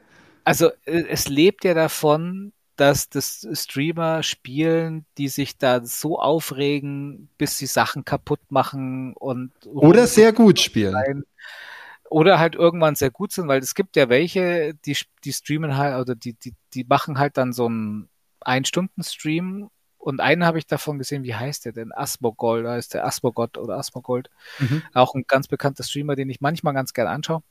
Also 0.48 0.70
äh, 0.86 1.04
es 1.10 1.28
lebt 1.28 1.64
ja 1.64 1.74
davon, 1.74 2.54
dass 2.76 3.10
das 3.10 3.46
Streamer 3.52 4.22
spielen, 4.22 5.04
die 5.18 5.28
sich 5.28 5.58
da 5.58 5.84
so 5.84 6.18
aufregen, 6.18 7.28
bis 7.36 7.58
sie 7.58 7.66
Sachen 7.66 8.06
kaputt 8.06 8.40
machen 8.48 9.12
und 9.12 9.52
oder 9.66 10.06
sehr 10.06 10.32
gut 10.32 10.58
spielen. 10.58 10.94
Rein. 10.94 11.24
Oder 12.08 12.38
halt 12.38 12.54
irgendwann 12.54 12.94
sehr 12.94 13.10
gut 13.10 13.32
sind, 13.32 13.46
weil 13.46 13.60
es 13.60 13.74
gibt 13.74 13.94
ja 13.96 14.08
welche, 14.08 14.72
die, 14.86 14.96
die 15.22 15.32
streamen 15.34 15.76
halt, 15.76 16.00
oder 16.00 16.14
die, 16.14 16.32
die, 16.32 16.54
die 16.72 16.84
machen 16.84 17.18
halt 17.18 17.36
dann 17.36 17.52
so 17.52 17.66
einen 17.66 18.08
Ein-Stunden-Stream 18.40 19.68
und 19.98 20.20
einen 20.20 20.46
habe 20.46 20.56
ich 20.56 20.66
davon 20.66 20.96
gesehen, 20.96 21.24
wie 21.24 21.34
heißt 21.34 21.66
der 21.66 21.72
denn? 21.72 21.92
Asmogold, 21.92 22.64
da 22.64 22.78
ist 22.78 22.94
der 22.94 23.04
Asmogott 23.04 23.58
oder 23.58 23.76
Asmogold. 23.76 24.30
Mhm. 24.60 24.82
Auch 24.94 25.14
ein 25.14 25.24
ganz 25.28 25.46
bekannter 25.46 25.84
Streamer, 25.84 26.16
den 26.16 26.30
ich 26.30 26.40
manchmal 26.40 26.72
ganz 26.72 26.94
gerne 26.94 27.10
anschaue. 27.10 27.42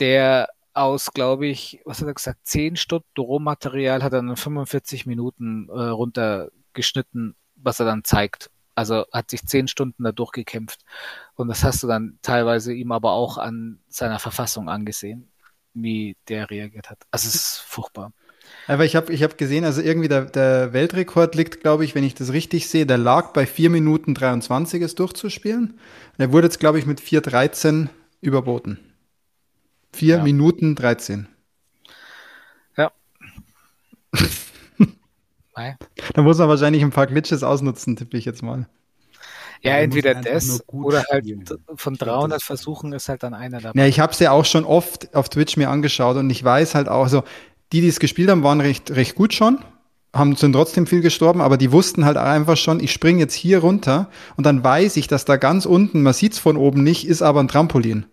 Der 0.00 0.48
aus, 0.74 1.12
glaube 1.12 1.46
ich, 1.46 1.80
was 1.84 2.00
hat 2.00 2.08
er 2.08 2.14
gesagt, 2.14 2.40
10 2.44 2.76
Stunden 2.76 3.06
Rohmaterial 3.18 4.02
hat 4.02 4.12
er 4.12 4.22
dann 4.22 4.36
45 4.36 5.06
Minuten 5.06 5.68
äh, 5.68 5.72
runtergeschnitten, 5.72 7.34
was 7.56 7.80
er 7.80 7.86
dann 7.86 8.04
zeigt. 8.04 8.50
Also 8.74 9.04
hat 9.12 9.30
sich 9.30 9.44
10 9.44 9.68
Stunden 9.68 10.02
da 10.02 10.12
durchgekämpft. 10.12 10.80
Und 11.34 11.48
das 11.48 11.62
hast 11.62 11.82
du 11.82 11.86
dann 11.86 12.18
teilweise 12.22 12.72
ihm 12.72 12.92
aber 12.92 13.12
auch 13.12 13.36
an 13.36 13.80
seiner 13.88 14.18
Verfassung 14.18 14.68
angesehen, 14.68 15.30
wie 15.74 16.16
der 16.28 16.50
reagiert 16.50 16.88
hat. 16.88 16.98
Also 17.10 17.28
es 17.28 17.34
ist 17.34 17.56
furchtbar. 17.58 18.12
Aber 18.66 18.84
ich 18.84 18.96
habe 18.96 19.12
ich 19.12 19.22
hab 19.22 19.38
gesehen, 19.38 19.64
also 19.64 19.82
irgendwie 19.82 20.08
der, 20.08 20.24
der 20.24 20.72
Weltrekord 20.72 21.34
liegt, 21.34 21.60
glaube 21.60 21.84
ich, 21.84 21.94
wenn 21.94 22.04
ich 22.04 22.14
das 22.14 22.32
richtig 22.32 22.68
sehe, 22.68 22.86
der 22.86 22.98
lag 22.98 23.32
bei 23.32 23.46
4 23.46 23.70
Minuten 23.70 24.14
23 24.14 24.82
es 24.82 24.94
durchzuspielen. 24.94 25.78
Der 26.18 26.32
wurde 26.32 26.46
jetzt, 26.46 26.60
glaube 26.60 26.78
ich, 26.78 26.86
mit 26.86 27.00
4,13 27.00 27.88
überboten. 28.20 28.91
4 29.94 30.16
ja. 30.16 30.22
Minuten 30.22 30.74
13. 30.74 31.28
Ja. 32.76 32.92
da 36.14 36.22
muss 36.22 36.38
man 36.38 36.48
wahrscheinlich 36.48 36.82
ein 36.82 36.90
paar 36.90 37.06
Glitches 37.06 37.42
ausnutzen, 37.42 37.96
tippe 37.96 38.16
ich 38.16 38.24
jetzt 38.24 38.42
mal. 38.42 38.66
Ja, 39.62 39.76
entweder 39.76 40.14
das 40.14 40.64
oder 40.66 41.04
halt 41.08 41.24
spielen. 41.24 41.44
von 41.76 41.94
300 41.94 42.42
Versuchen 42.42 42.92
ist 42.92 43.08
halt 43.08 43.22
dann 43.22 43.32
einer 43.32 43.60
dabei. 43.60 43.78
Ja, 43.78 43.86
ich 43.86 44.00
habe 44.00 44.12
es 44.12 44.18
ja 44.18 44.32
auch 44.32 44.44
schon 44.44 44.64
oft 44.64 45.14
auf 45.14 45.28
Twitch 45.28 45.56
mir 45.56 45.70
angeschaut 45.70 46.16
und 46.16 46.28
ich 46.30 46.42
weiß 46.42 46.74
halt 46.74 46.88
auch, 46.88 47.04
also 47.04 47.22
die, 47.72 47.80
die 47.80 47.88
es 47.88 48.00
gespielt 48.00 48.28
haben, 48.28 48.42
waren 48.42 48.60
recht, 48.60 48.90
recht 48.90 49.14
gut 49.14 49.34
schon, 49.34 49.58
haben 50.12 50.34
sind 50.34 50.52
trotzdem 50.52 50.88
viel 50.88 51.00
gestorben, 51.00 51.40
aber 51.40 51.56
die 51.56 51.70
wussten 51.70 52.04
halt 52.04 52.16
einfach 52.16 52.56
schon, 52.56 52.80
ich 52.80 52.92
springe 52.92 53.20
jetzt 53.20 53.34
hier 53.34 53.60
runter 53.60 54.10
und 54.36 54.44
dann 54.44 54.64
weiß 54.64 54.96
ich, 54.96 55.06
dass 55.06 55.24
da 55.24 55.36
ganz 55.36 55.64
unten, 55.64 56.02
man 56.02 56.12
sieht's 56.12 56.40
von 56.40 56.56
oben 56.56 56.82
nicht, 56.82 57.06
ist 57.06 57.22
aber 57.22 57.38
ein 57.38 57.48
Trampolin. 57.48 58.06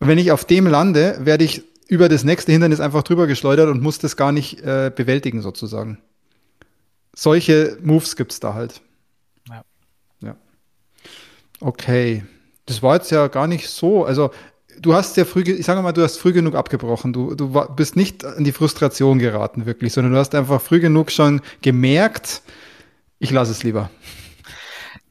Und 0.00 0.08
wenn 0.08 0.18
ich 0.18 0.32
auf 0.32 0.44
dem 0.44 0.66
lande, 0.66 1.18
werde 1.20 1.44
ich 1.44 1.62
über 1.88 2.08
das 2.08 2.24
nächste 2.24 2.52
Hindernis 2.52 2.80
einfach 2.80 3.02
drüber 3.02 3.26
geschleudert 3.26 3.68
und 3.68 3.82
muss 3.82 3.98
das 3.98 4.16
gar 4.16 4.32
nicht 4.32 4.60
äh, 4.60 4.90
bewältigen 4.94 5.42
sozusagen. 5.42 5.98
Solche 7.14 7.76
Moves 7.82 8.16
gibt's 8.16 8.40
da 8.40 8.54
halt. 8.54 8.80
Ja. 9.48 9.64
Ja. 10.22 10.36
Okay. 11.60 12.24
Das 12.66 12.82
war 12.82 12.94
jetzt 12.94 13.10
ja 13.10 13.26
gar 13.28 13.46
nicht 13.46 13.68
so. 13.68 14.04
Also 14.04 14.30
du 14.80 14.94
hast 14.94 15.16
ja 15.16 15.24
früh, 15.24 15.42
ich 15.42 15.66
sage 15.66 15.82
mal, 15.82 15.92
du 15.92 16.02
hast 16.02 16.18
früh 16.18 16.32
genug 16.32 16.54
abgebrochen. 16.54 17.12
Du, 17.12 17.34
du 17.34 17.52
bist 17.74 17.96
nicht 17.96 18.22
in 18.22 18.44
die 18.44 18.52
Frustration 18.52 19.18
geraten, 19.18 19.66
wirklich, 19.66 19.92
sondern 19.92 20.12
du 20.12 20.18
hast 20.18 20.34
einfach 20.34 20.60
früh 20.60 20.80
genug 20.80 21.10
schon 21.10 21.40
gemerkt, 21.62 22.42
ich 23.18 23.30
lasse 23.30 23.52
es 23.52 23.62
lieber. 23.62 23.90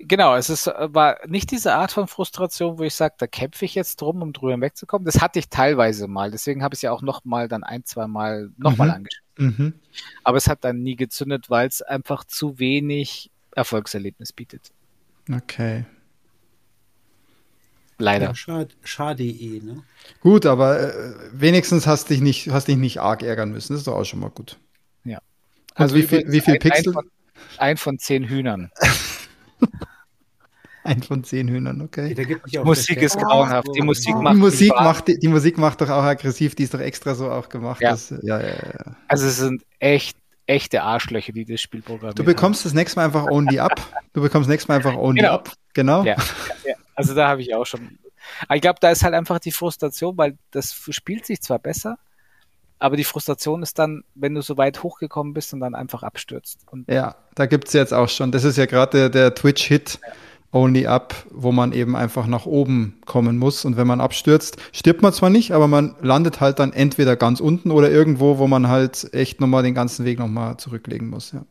Genau, 0.10 0.36
es 0.36 0.50
ist, 0.50 0.66
war 0.66 1.20
nicht 1.28 1.52
diese 1.52 1.76
Art 1.76 1.92
von 1.92 2.08
Frustration, 2.08 2.80
wo 2.80 2.84
ich 2.84 2.96
sage, 2.96 3.14
da 3.20 3.28
kämpfe 3.28 3.64
ich 3.64 3.76
jetzt 3.76 4.02
drum, 4.02 4.24
um 4.24 4.34
drüber 4.34 4.60
wegzukommen. 4.60 5.06
Das 5.06 5.22
hatte 5.22 5.38
ich 5.38 5.50
teilweise 5.50 6.08
mal. 6.08 6.32
Deswegen 6.32 6.64
habe 6.64 6.74
ich 6.74 6.80
es 6.80 6.82
ja 6.82 6.92
auch 6.92 7.04
noch 7.04 7.26
mal 7.26 7.48
dann 7.48 7.64
ein, 7.64 7.86
zwei 7.86 8.08
Mal 8.08 8.50
nochmal 8.58 8.88
mhm. 8.88 8.94
angeschaut. 8.96 9.24
Mhm. 9.38 9.74
Aber 10.24 10.38
es 10.38 10.48
hat 10.48 10.64
dann 10.64 10.82
nie 10.82 10.96
gezündet, 10.96 11.52
weil 11.52 11.68
es 11.68 11.84
einfach 11.84 12.24
zu 12.24 12.58
wenig 12.58 13.30
Erfolgserlebnis 13.56 14.34
bietet. 14.34 14.72
Okay. 15.32 15.86
Leider. 18.00 18.28
Ja, 18.28 18.36
schade, 18.36 18.70
schade 18.84 19.24
eh, 19.24 19.62
ne? 19.62 19.84
Gut, 20.22 20.48
aber 20.48 20.96
äh, 20.96 21.14
wenigstens 21.34 21.86
hast 21.86 22.10
dich 22.10 22.22
nicht, 22.22 22.50
hast 22.50 22.68
dich 22.68 22.78
nicht 22.78 23.00
arg 23.00 23.22
ärgern 23.22 23.52
müssen. 23.52 23.74
Das 23.74 23.82
ist 23.82 23.88
doch 23.88 23.96
auch 23.96 24.06
schon 24.06 24.22
mal 24.22 24.32
gut. 24.32 24.58
Ja. 25.04 25.20
Also 25.76 25.96
wie 25.96 26.04
viel, 26.04 26.24
wie 26.32 26.42
viel 26.42 26.56
ein, 26.56 26.60
Pixel? 26.60 26.88
Ein 26.88 26.94
von, 26.94 27.12
ein 27.60 27.78
von 27.78 28.00
zehn 28.00 28.28
Hühnern. 28.28 28.72
ein 30.90 31.04
von 31.04 31.24
zehn 31.24 31.48
Hühnern, 31.48 31.82
okay. 31.82 32.14
Die 32.16 32.60
Musik 32.60 33.02
ist 33.02 33.18
grauenhaft. 33.18 33.68
Die 33.76 33.82
Musik 33.82 34.16
macht 34.16 34.36
die 34.36 34.40
Musik 34.40 34.74
macht 34.76 35.08
die, 35.08 35.20
die, 35.20 35.28
Musik 35.28 35.58
macht 35.58 35.82
doch 35.82 35.90
auch 35.90 36.04
aggressiv. 36.04 36.56
Die 36.56 36.64
ist 36.64 36.74
doch 36.74 36.80
extra 36.80 37.16
so 37.16 37.30
auch 37.30 37.50
gemacht. 37.50 37.82
Ja. 37.82 37.92
Dass, 37.92 38.10
ja, 38.22 38.40
ja, 38.40 38.48
ja. 38.48 38.96
Also 39.08 39.28
es 39.28 39.38
sind 39.38 39.64
echt 39.80 40.18
echte 40.48 40.82
Arschlöcher, 40.82 41.32
die 41.32 41.46
das 41.46 41.62
Spiel 41.62 41.82
programmieren. 41.82 42.16
Du 42.16 42.24
bekommst 42.24 42.62
haben. 42.62 42.70
das 42.70 42.74
nächste 42.74 43.00
Mal 43.00 43.06
einfach 43.06 43.26
Only 43.26 43.60
Up. 43.60 43.80
Du 44.14 44.22
bekommst 44.22 44.48
das 44.48 44.52
nächste 44.52 44.72
Mal 44.72 44.78
einfach 44.78 44.96
Only 44.96 45.22
genau. 45.22 45.34
Up. 45.34 45.54
Genau. 45.74 46.04
Ja, 46.04 46.16
ja, 46.66 46.76
also 46.96 47.14
da 47.14 47.28
habe 47.28 47.42
ich 47.42 47.54
auch 47.54 47.66
schon. 47.66 48.00
Aber 48.48 48.56
ich 48.56 48.62
glaube, 48.62 48.80
da 48.82 48.90
ist 48.90 49.04
halt 49.04 49.14
einfach 49.14 49.40
die 49.40 49.52
Frustration, 49.52 50.18
weil 50.18 50.38
das 50.52 50.74
spielt 50.90 51.26
sich 51.26 51.42
zwar 51.42 51.60
besser, 51.60 51.98
aber 52.80 52.98
die 52.98 53.04
Frustration 53.04 53.62
ist 53.62 53.78
dann, 53.78 54.04
wenn 54.16 54.34
du 54.34 54.42
so 54.42 54.58
weit 54.58 54.82
hochgekommen 54.82 55.34
bist 55.34 55.54
und 55.54 55.60
dann 55.60 55.76
einfach 55.76 56.02
abstürzt. 56.02 56.62
Und 56.72 56.90
ja, 56.90 57.16
da 57.36 57.46
gibt 57.46 57.68
es 57.68 57.74
jetzt 57.74 57.94
auch 57.94 58.10
schon. 58.10 58.32
Das 58.32 58.44
ist 58.44 58.58
ja 58.58 58.66
gerade 58.66 58.98
der, 58.98 59.10
der 59.10 59.36
Twitch-Hit. 59.36 60.00
Ja. 60.02 60.14
Only 60.52 60.88
Up, 60.88 61.14
wo 61.30 61.52
man 61.52 61.74
eben 61.74 61.96
einfach 61.96 62.26
nach 62.26 62.46
oben 62.46 62.98
kommen 63.06 63.38
muss. 63.38 63.66
Und 63.66 63.78
wenn 63.78 63.86
man 63.86 64.02
abstürzt, 64.02 64.58
stirbt 64.72 65.04
man 65.04 65.14
zwar 65.14 65.30
nicht, 65.30 65.52
aber 65.52 65.68
man 65.68 65.96
landet 66.02 66.42
halt 66.42 66.58
dann 66.58 66.74
entweder 66.74 67.16
ganz 67.16 67.40
unten 67.40 67.70
oder 67.70 67.92
irgendwo, 67.92 68.40
wo 68.40 68.48
man 68.48 68.68
halt 68.68 69.14
echt 69.14 69.42
nochmal 69.42 69.62
den 69.62 69.76
ganzen 69.76 70.06
Weg 70.06 70.18
nochmal 70.18 70.58
zurücklegen 70.58 71.10
muss. 71.10 71.34
Ja. 71.34 71.46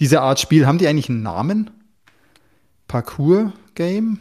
Diese 0.00 0.22
Art 0.22 0.40
Spiel, 0.40 0.66
haben 0.66 0.78
die 0.78 0.88
eigentlich 0.88 1.10
einen 1.10 1.22
Namen? 1.22 1.70
Parkour-Game? 2.86 4.20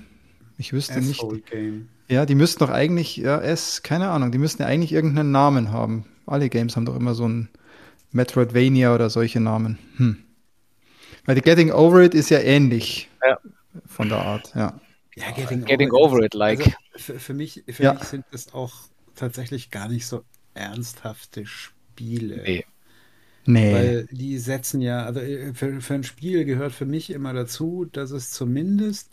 Ich 0.57 0.73
wüsste 0.73 0.99
nicht. 0.99 1.23
Game. 1.49 1.87
Ja, 2.09 2.25
die 2.25 2.35
müssten 2.35 2.59
doch 2.59 2.69
eigentlich, 2.69 3.17
ja, 3.17 3.39
S, 3.39 3.83
keine 3.83 4.09
Ahnung, 4.09 4.31
die 4.31 4.37
müssten 4.37 4.63
ja 4.63 4.67
eigentlich 4.67 4.91
irgendeinen 4.91 5.31
Namen 5.31 5.71
haben. 5.71 6.05
Alle 6.25 6.49
Games 6.49 6.75
haben 6.75 6.85
doch 6.85 6.95
immer 6.95 7.15
so 7.15 7.27
ein 7.27 7.47
Metroidvania 8.11 8.93
oder 8.93 9.09
solche 9.09 9.39
Namen. 9.39 9.77
Hm. 9.97 10.17
Weil 11.25 11.35
die 11.35 11.41
Getting 11.41 11.71
Over 11.71 12.01
It 12.03 12.15
ist 12.15 12.29
ja 12.29 12.39
ähnlich 12.39 13.09
ja. 13.25 13.37
Von 13.85 14.09
der 14.09 14.19
Art, 14.19 14.53
ja. 14.55 14.79
Ja, 15.15 15.31
Getting, 15.31 15.65
getting 15.65 15.91
Over, 15.91 16.23
It, 16.23 16.35
like. 16.35 16.59
Also 16.59 16.71
für, 16.95 17.19
für, 17.19 17.33
mich, 17.33 17.63
für 17.67 17.83
ja. 17.83 17.93
mich 17.93 18.03
sind 18.03 18.25
das 18.31 18.53
auch 18.53 18.73
tatsächlich 19.15 19.71
gar 19.71 19.89
nicht 19.89 20.05
so 20.05 20.23
ernsthafte 20.53 21.45
Spiele. 21.45 22.43
Nee. 22.43 22.65
Nee. 23.45 23.73
Weil 23.73 24.07
die 24.11 24.37
setzen 24.37 24.81
ja, 24.81 25.05
also 25.05 25.21
äh, 25.21 25.53
für, 25.53 25.81
für 25.81 25.93
ein 25.93 26.03
Spiel 26.03 26.45
gehört 26.45 26.73
für 26.73 26.85
mich 26.85 27.09
immer 27.09 27.33
dazu, 27.33 27.85
dass 27.85 28.11
es 28.11 28.31
zumindest 28.31 29.09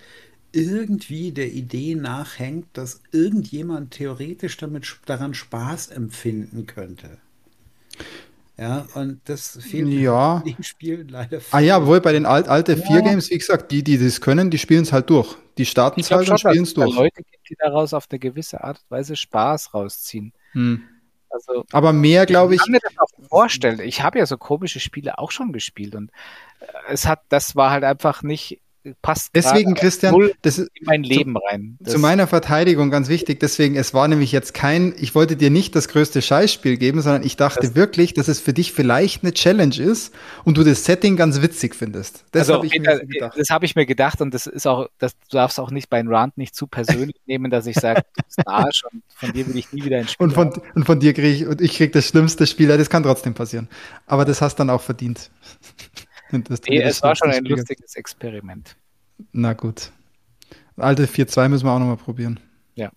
irgendwie 0.51 1.32
der 1.32 1.53
Idee 1.53 1.95
nachhängt, 1.95 2.66
dass 2.73 3.01
irgendjemand 3.12 3.93
theoretisch 3.93 4.57
damit 4.57 4.99
daran 5.07 5.35
Spaß 5.35 5.89
empfinden 5.89 6.66
könnte. 6.66 7.19
Ja, 8.56 8.86
und 8.94 9.20
das 9.24 9.59
fehlt 9.60 9.89
ja. 9.89 10.43
im 10.44 10.62
Spiel 10.62 11.06
leider. 11.10 11.40
Ah 11.51 11.59
ja, 11.59 11.85
wohl 11.86 12.01
bei 12.01 12.12
den 12.12 12.24
alt, 12.24 12.47
alten 12.47 12.78
ja. 12.78 12.86
vier 12.86 13.02
Games, 13.02 13.28
wie 13.31 13.39
gesagt, 13.39 13.72
die, 13.72 13.82
die 13.82 13.98
das 13.98 14.20
können, 14.20 14.51
die 14.51 14.59
spielen 14.59 14.82
es 14.82 14.93
halt 14.93 15.10
durch. 15.10 15.36
Die 15.59 15.66
starten 15.66 16.01
es 16.01 16.10
halt 16.10 16.28
und 16.28 16.39
spielen 16.39 16.62
es 16.62 16.74
durch. 16.74 16.94
Leute 16.94 17.22
gibt, 17.22 17.48
die 17.51 17.56
daraus 17.59 17.93
auf 17.93 18.06
eine 18.10 18.18
gewisse 18.20 18.62
Art 18.62 18.78
und 18.78 18.90
Weise 18.90 19.16
Spaß 19.16 19.74
rausziehen. 19.74 20.32
Hm. 20.52 20.85
Also, 21.31 21.64
aber 21.72 21.93
mehr, 21.93 22.26
glaube 22.26 22.55
ich. 22.55 22.60
Ich 22.60 22.64
kann 22.64 22.72
mir 22.72 22.81
das 22.81 22.93
auch 22.97 23.28
vorstellen. 23.28 23.81
Ich 23.81 24.02
habe 24.02 24.20
ja 24.20 24.26
so 24.26 24.39
komische 24.39 24.78
Spiele 24.78 25.18
auch 25.18 25.32
schon 25.32 25.52
gespielt 25.52 25.97
und 25.97 26.10
äh, 26.60 26.66
es 26.89 27.06
hat, 27.06 27.22
das 27.28 27.56
war 27.56 27.72
halt 27.72 27.82
einfach 27.82 28.22
nicht 28.22 28.60
passt 29.02 29.31
deswegen 29.35 29.74
Christian 29.74 30.31
das 30.43 30.59
ist 30.59 30.70
in 30.74 30.86
mein 30.86 31.02
Leben 31.02 31.35
zu, 31.35 31.40
rein. 31.40 31.77
Das 31.81 31.94
zu 31.94 31.98
meiner 31.98 32.27
Verteidigung 32.27 32.90
ganz 32.90 33.09
wichtig, 33.09 33.40
deswegen 33.40 33.77
es 33.77 33.94
war 33.94 34.09
nämlich 34.09 34.32
jetzt 34.32 34.55
kein 34.55 34.94
ich 34.98 35.15
wollte 35.15 35.36
dir 35.36 35.51
nicht 35.51 35.74
das 35.74 35.89
größte 35.89 36.23
Scheißspiel 36.23 36.77
geben, 36.77 37.01
sondern 37.01 37.23
ich 37.23 37.36
dachte 37.36 37.61
das 37.61 37.74
wirklich, 37.74 38.15
dass 38.15 38.28
es 38.28 38.40
für 38.40 38.52
dich 38.52 38.73
vielleicht 38.73 39.23
eine 39.23 39.32
Challenge 39.32 39.77
ist 39.77 40.15
und 40.44 40.56
du 40.56 40.65
das 40.65 40.85
Setting 40.85 41.16
ganz 41.16 41.40
witzig 41.40 41.74
findest. 41.74 42.24
Das 42.32 42.43
also, 42.43 42.55
habe 42.55 42.66
ich 42.66 42.78
mir 42.78 43.06
gedacht. 43.06 43.39
Das 43.39 43.51
habe 43.51 43.65
ich 43.65 43.74
mir 43.74 43.86
gedacht 43.86 44.20
und 44.20 44.35
das 44.35 44.47
ist 44.47 44.66
auch 44.66 44.89
das 44.98 45.12
du 45.31 45.36
darfst 45.36 45.59
auch 45.59 45.70
nicht 45.70 45.89
bei 45.89 45.98
einem 45.98 46.12
Rant 46.12 46.36
nicht 46.36 46.55
zu 46.55 46.66
persönlich 46.66 47.16
nehmen, 47.27 47.51
dass 47.51 47.66
ich 47.66 47.77
sage, 47.77 48.02
du 48.16 48.23
bist 48.24 48.39
ein 48.39 48.47
Arsch 48.47 48.85
und 48.90 49.02
von 49.15 49.32
dir 49.32 49.47
will 49.47 49.56
ich 49.56 49.73
nie 49.73 49.85
wieder 49.85 49.98
ein 49.98 50.09
Spiel. 50.09 50.24
Und 50.24 50.32
von 50.32 50.51
haben. 50.51 50.62
und 50.74 50.85
von 50.85 51.01
dir 51.01 51.15
kriege 51.15 51.28
ich 51.28 51.47
und 51.47 51.61
ich 51.61 51.77
kriege 51.77 51.93
das 51.93 52.06
schlimmste 52.06 52.47
Spiel, 52.47 52.69
das 52.69 52.90
kann 52.90 53.02
trotzdem 53.02 53.35
passieren. 53.35 53.69
Aber 54.06 54.24
das 54.24 54.43
hast 54.43 54.56
dann 54.56 54.70
auch 54.70 54.82
verdient. 54.82 55.31
Nee, 56.69 56.81
es 56.81 57.02
war 57.02 57.15
schon 57.16 57.31
ein 57.31 57.44
lustiges 57.44 57.94
Experiment. 57.94 58.77
Na 59.32 59.52
gut. 59.52 59.93
Alte 60.77 61.06
4.2 61.06 61.48
müssen 61.48 61.66
wir 61.66 61.73
auch 61.73 61.78
nochmal 61.78 61.97
probieren. 61.97 62.40
Ja. 62.74 62.90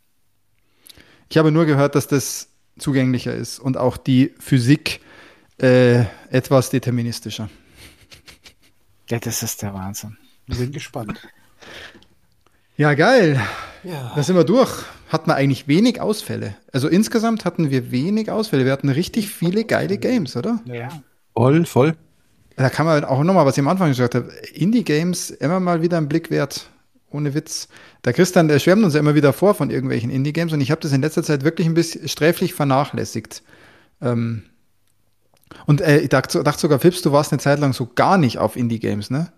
Ich 1.29 1.37
habe 1.37 1.51
nur 1.51 1.65
gehört, 1.65 1.95
dass 1.95 2.07
das 2.07 2.49
zugänglicher 2.77 3.33
ist 3.33 3.59
und 3.59 3.77
auch 3.77 3.97
die 3.97 4.33
Physik 4.39 5.01
äh, 5.61 6.05
etwas 6.29 6.69
deterministischer. 6.69 7.49
Ja, 9.09 9.19
das 9.19 9.43
ist 9.43 9.61
der 9.61 9.73
Wahnsinn. 9.73 10.17
Bin 10.47 10.71
gespannt. 10.71 11.21
Ja, 12.77 12.93
geil. 12.93 13.41
Ja. 13.83 14.11
Da 14.15 14.23
sind 14.23 14.35
wir 14.35 14.43
durch. 14.43 14.85
Hatten 15.09 15.29
wir 15.29 15.35
eigentlich 15.35 15.67
wenig 15.67 16.01
Ausfälle. 16.01 16.55
Also 16.73 16.87
insgesamt 16.87 17.45
hatten 17.45 17.71
wir 17.71 17.91
wenig 17.91 18.29
Ausfälle. 18.29 18.65
Wir 18.65 18.71
hatten 18.71 18.89
richtig 18.89 19.29
viele 19.29 19.63
geile 19.63 19.97
Games, 19.97 20.35
oder? 20.35 20.59
Ja. 20.65 20.89
Voll, 21.33 21.65
voll. 21.65 21.95
Da 22.57 22.71
kann 22.71 22.87
man 22.87 23.05
auch 23.05 23.23
nochmal, 23.23 23.45
was 23.45 23.55
ich 23.55 23.61
am 23.61 23.67
Anfang 23.67 23.89
gesagt 23.89 24.15
habe, 24.15 24.31
Indie-Games 24.53 25.29
immer 25.29 25.59
mal 25.59 25.83
wieder 25.83 25.97
einen 25.97 26.09
Blick 26.09 26.31
wert. 26.31 26.69
Ohne 27.09 27.33
Witz. 27.33 27.69
Der 28.03 28.13
Christian, 28.13 28.47
der 28.47 28.59
schwärmt 28.59 28.83
uns 28.83 28.95
ja 28.95 28.99
immer 28.99 29.15
wieder 29.15 29.31
vor 29.31 29.53
von 29.53 29.69
irgendwelchen 29.69 30.09
Indie-Games 30.09 30.51
und 30.51 30.59
ich 30.59 30.71
habe 30.71 30.81
das 30.81 30.91
in 30.91 31.01
letzter 31.01 31.23
Zeit 31.23 31.43
wirklich 31.43 31.67
ein 31.67 31.75
bisschen 31.75 32.07
sträflich 32.09 32.53
vernachlässigt. 32.53 33.43
Ähm 34.01 34.43
und 35.67 35.81
äh, 35.81 35.99
ich 35.99 36.09
dachte, 36.09 36.43
dachte 36.43 36.59
sogar, 36.59 36.79
Phipps, 36.79 37.01
du 37.01 37.11
warst 37.11 37.31
eine 37.31 37.39
Zeit 37.39 37.59
lang 37.59 37.73
so 37.73 37.85
gar 37.85 38.17
nicht 38.17 38.39
auf 38.39 38.57
Indie-Games, 38.57 39.11
ne? 39.11 39.31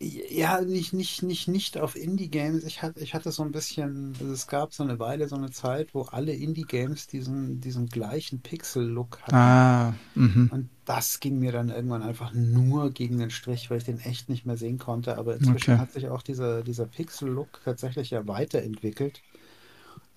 Ja, 0.00 0.60
nicht, 0.60 0.92
nicht, 0.92 1.22
nicht, 1.22 1.48
nicht 1.48 1.78
auf 1.78 1.96
Indie-Games. 1.96 2.64
Ich 2.64 2.82
hatte, 2.82 3.00
ich 3.00 3.14
hatte 3.14 3.32
so 3.32 3.42
ein 3.42 3.52
bisschen, 3.52 4.14
also 4.20 4.32
es 4.32 4.46
gab 4.46 4.72
so 4.72 4.82
eine 4.82 4.98
Weile, 4.98 5.28
so 5.28 5.36
eine 5.36 5.50
Zeit, 5.50 5.94
wo 5.94 6.02
alle 6.02 6.32
Indie-Games 6.32 7.06
diesen, 7.06 7.60
diesen 7.60 7.86
gleichen 7.88 8.40
Pixel-Look 8.40 9.22
hatten. 9.22 9.34
Ah, 9.34 9.94
mhm. 10.14 10.50
Und 10.52 10.68
das 10.84 11.20
ging 11.20 11.38
mir 11.38 11.52
dann 11.52 11.70
irgendwann 11.70 12.02
einfach 12.02 12.32
nur 12.34 12.90
gegen 12.90 13.18
den 13.18 13.30
Strich, 13.30 13.70
weil 13.70 13.78
ich 13.78 13.84
den 13.84 14.00
echt 14.00 14.28
nicht 14.28 14.46
mehr 14.46 14.56
sehen 14.56 14.78
konnte. 14.78 15.18
Aber 15.18 15.34
inzwischen 15.36 15.72
okay. 15.72 15.80
hat 15.80 15.92
sich 15.92 16.08
auch 16.08 16.22
dieser, 16.22 16.62
dieser 16.62 16.86
Pixel-Look 16.86 17.60
tatsächlich 17.64 18.10
ja 18.10 18.26
weiterentwickelt. 18.26 19.22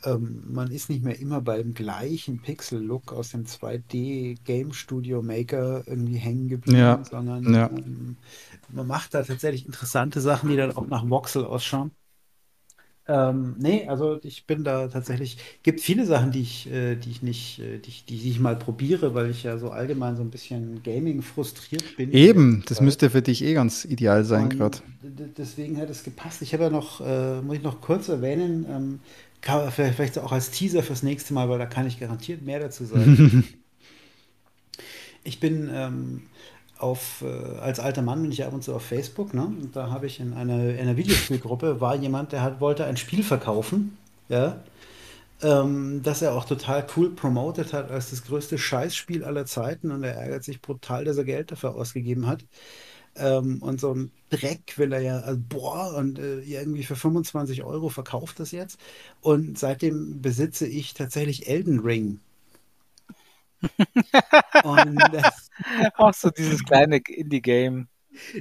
Ähm, 0.04 0.44
man 0.48 0.72
ist 0.72 0.90
nicht 0.90 1.04
mehr 1.04 1.20
immer 1.20 1.42
beim 1.42 1.74
gleichen 1.74 2.40
Pixel-Look 2.42 3.14
aus 3.14 3.32
dem 3.32 3.46
2D 3.46 4.38
Game 4.44 4.72
Studio 4.74 5.24
Maker 5.24 5.84
irgendwie 5.88 6.18
hängen 6.18 6.50
geblieben, 6.50 6.78
ja. 6.78 7.04
sondern 7.04 7.54
ja. 7.54 7.70
ähm, 7.70 8.18
man 8.70 8.86
macht 8.86 9.14
da 9.14 9.24
tatsächlich 9.24 9.66
interessante 9.66 10.22
Sachen, 10.22 10.50
die 10.50 10.56
dann 10.56 10.76
auch 10.76 10.88
nach 10.88 11.10
Voxel 11.10 11.46
ausschauen. 11.46 11.92
Ähm, 13.10 13.56
nee, 13.58 13.88
also 13.88 14.20
ich 14.24 14.46
bin 14.46 14.66
da 14.66 14.90
tatsächlich, 14.90 15.38
gibt 15.64 15.80
viele 15.80 16.06
Sachen, 16.06 16.32
die 16.32 16.42
ich, 16.42 16.70
äh, 16.70 16.96
die 16.98 17.10
ich 17.10 17.22
nicht, 17.22 17.60
äh, 17.60 17.80
die, 17.80 17.90
ich, 17.90 18.06
die 18.06 18.30
ich 18.30 18.40
mal 18.40 18.58
probiere, 18.58 19.14
weil 19.14 19.30
ich 19.30 19.44
ja 19.44 19.58
so 19.58 19.70
allgemein 19.70 20.18
so 20.18 20.24
ein 20.24 20.30
bisschen 20.30 20.84
Gaming 20.84 21.22
frustriert 21.22 21.96
bin. 21.96 22.12
Eben, 22.12 22.64
das 22.68 22.82
müsste 22.82 23.10
für 23.10 23.22
dich 23.22 23.44
eh 23.46 23.54
ganz 23.54 23.86
ideal 23.86 24.26
sein 24.26 24.50
gerade. 24.50 24.80
Deswegen 25.38 25.78
hat 25.80 25.90
es 25.90 26.04
gepasst. 26.04 26.42
Ich 26.42 26.54
habe 26.54 26.64
ja 26.64 26.70
noch, 26.70 27.00
äh, 27.00 27.42
muss 27.42 27.56
ich 27.56 27.64
noch 27.64 27.80
kurz 27.80 28.10
erwähnen, 28.10 28.66
ähm, 28.70 29.00
kann, 29.42 29.72
vielleicht 29.72 30.18
auch 30.20 30.32
als 30.32 30.52
Teaser 30.52 30.84
fürs 30.84 31.04
nächste 31.04 31.34
Mal, 31.34 31.50
weil 31.50 31.60
da 31.60 31.66
kann 31.66 31.88
ich 31.88 32.00
garantiert 32.00 32.42
mehr 32.42 32.60
dazu 32.60 32.86
sagen. 32.86 33.44
ich 35.24 35.40
bin 35.40 35.70
ähm, 35.72 36.24
auf, 36.78 37.24
äh, 37.24 37.60
als 37.60 37.80
alter 37.80 38.02
Mann 38.02 38.22
bin 38.22 38.32
ich 38.32 38.44
ab 38.44 38.54
und 38.54 38.64
zu 38.64 38.74
auf 38.74 38.84
Facebook, 38.84 39.34
ne? 39.34 39.46
Und 39.46 39.76
da 39.76 39.90
habe 39.90 40.08
ich 40.08 40.20
in 40.20 40.34
einer, 40.34 40.70
in 40.70 40.80
einer 40.80 40.98
Videospielgruppe 40.98 41.82
war 41.82 41.96
jemand, 41.96 42.32
der 42.32 42.42
hat, 42.42 42.62
wollte 42.62 42.86
ein 42.86 42.98
Spiel 42.98 43.24
verkaufen, 43.24 43.98
ja, 44.30 44.62
ähm, 45.42 46.02
das 46.04 46.22
er 46.22 46.34
auch 46.34 46.46
total 46.46 46.86
cool 46.96 47.12
promotet 47.12 47.74
hat 47.74 47.92
als 47.92 48.10
das 48.10 48.24
größte 48.24 48.58
Scheißspiel 48.58 49.24
aller 49.24 49.46
Zeiten 49.46 49.92
und 49.92 50.04
er 50.04 50.16
ärgert 50.16 50.44
sich 50.44 50.62
brutal, 50.62 51.06
dass 51.06 51.18
er 51.18 51.26
Geld 51.26 51.52
dafür 51.52 51.76
ausgegeben 51.76 52.28
hat. 52.28 52.44
Ähm, 53.18 53.62
und 53.62 53.80
so 53.80 53.94
ein 53.94 54.12
Dreck 54.30 54.78
will 54.78 54.92
er 54.94 55.02
ja, 55.02 55.20
also, 55.20 55.40
boah, 55.48 55.96
und 55.96 56.20
äh, 56.20 56.40
irgendwie 56.42 56.84
für 56.84 56.96
25 56.96 57.64
Euro 57.64 57.90
verkauft 57.90 58.40
das 58.40 58.52
jetzt. 58.52 58.80
Und 59.22 59.58
seitdem 59.58 60.22
besitze 60.22 60.68
ich 60.68 60.94
tatsächlich 60.94 61.48
Elden 61.48 61.80
Ring. 61.80 62.20
und 64.64 64.98
das, 65.12 65.50
Auch 65.96 66.14
so 66.14 66.30
dieses 66.30 66.64
kleine 66.64 66.98
Indie-Game. 66.98 67.88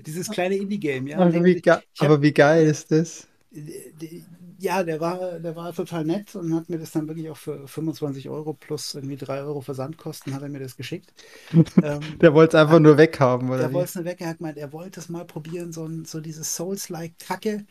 Dieses 0.05 0.29
kleine 0.31 0.57
Indie-Game, 0.57 1.07
ja. 1.07 1.19
Aber 1.19 1.45
wie, 1.45 1.61
hab, 1.61 1.83
aber 1.99 2.23
wie 2.23 2.33
geil 2.33 2.67
ist 2.67 2.91
das? 2.91 3.27
Ja, 4.59 4.83
der 4.83 5.01
war, 5.01 5.39
der 5.39 5.57
war 5.57 5.73
total 5.73 6.05
nett 6.05 6.35
und 6.35 6.55
hat 6.55 6.69
mir 6.69 6.79
das 6.79 6.93
dann 6.93 7.09
wirklich 7.09 7.31
auch 7.31 7.37
für 7.37 7.67
25 7.67 8.29
Euro 8.29 8.55
plus 8.55 8.95
irgendwie 8.95 9.17
3 9.17 9.43
Euro 9.43 9.61
Versandkosten 9.61 10.35
hat 10.35 10.43
er 10.43 10.49
mir 10.49 10.61
das 10.61 10.77
geschickt. 10.77 11.13
ähm, 11.83 12.01
der 12.21 12.35
wollte 12.35 12.57
es 12.57 12.63
einfach 12.63 12.79
nur 12.79 12.97
weghaben, 12.97 13.49
oder? 13.49 13.59
Der 13.59 13.73
wollte 13.73 13.89
es 13.89 13.95
nur 13.95 14.05
weg. 14.05 14.21
Er 14.21 14.29
hat 14.29 14.39
gemeint, 14.39 14.59
er 14.59 14.73
wollte 14.73 15.01
es 15.01 15.09
mal 15.09 15.25
probieren, 15.25 15.73
so, 15.73 15.89
so 16.05 16.21
dieses 16.21 16.55
Souls-like-Kacke. 16.57 17.65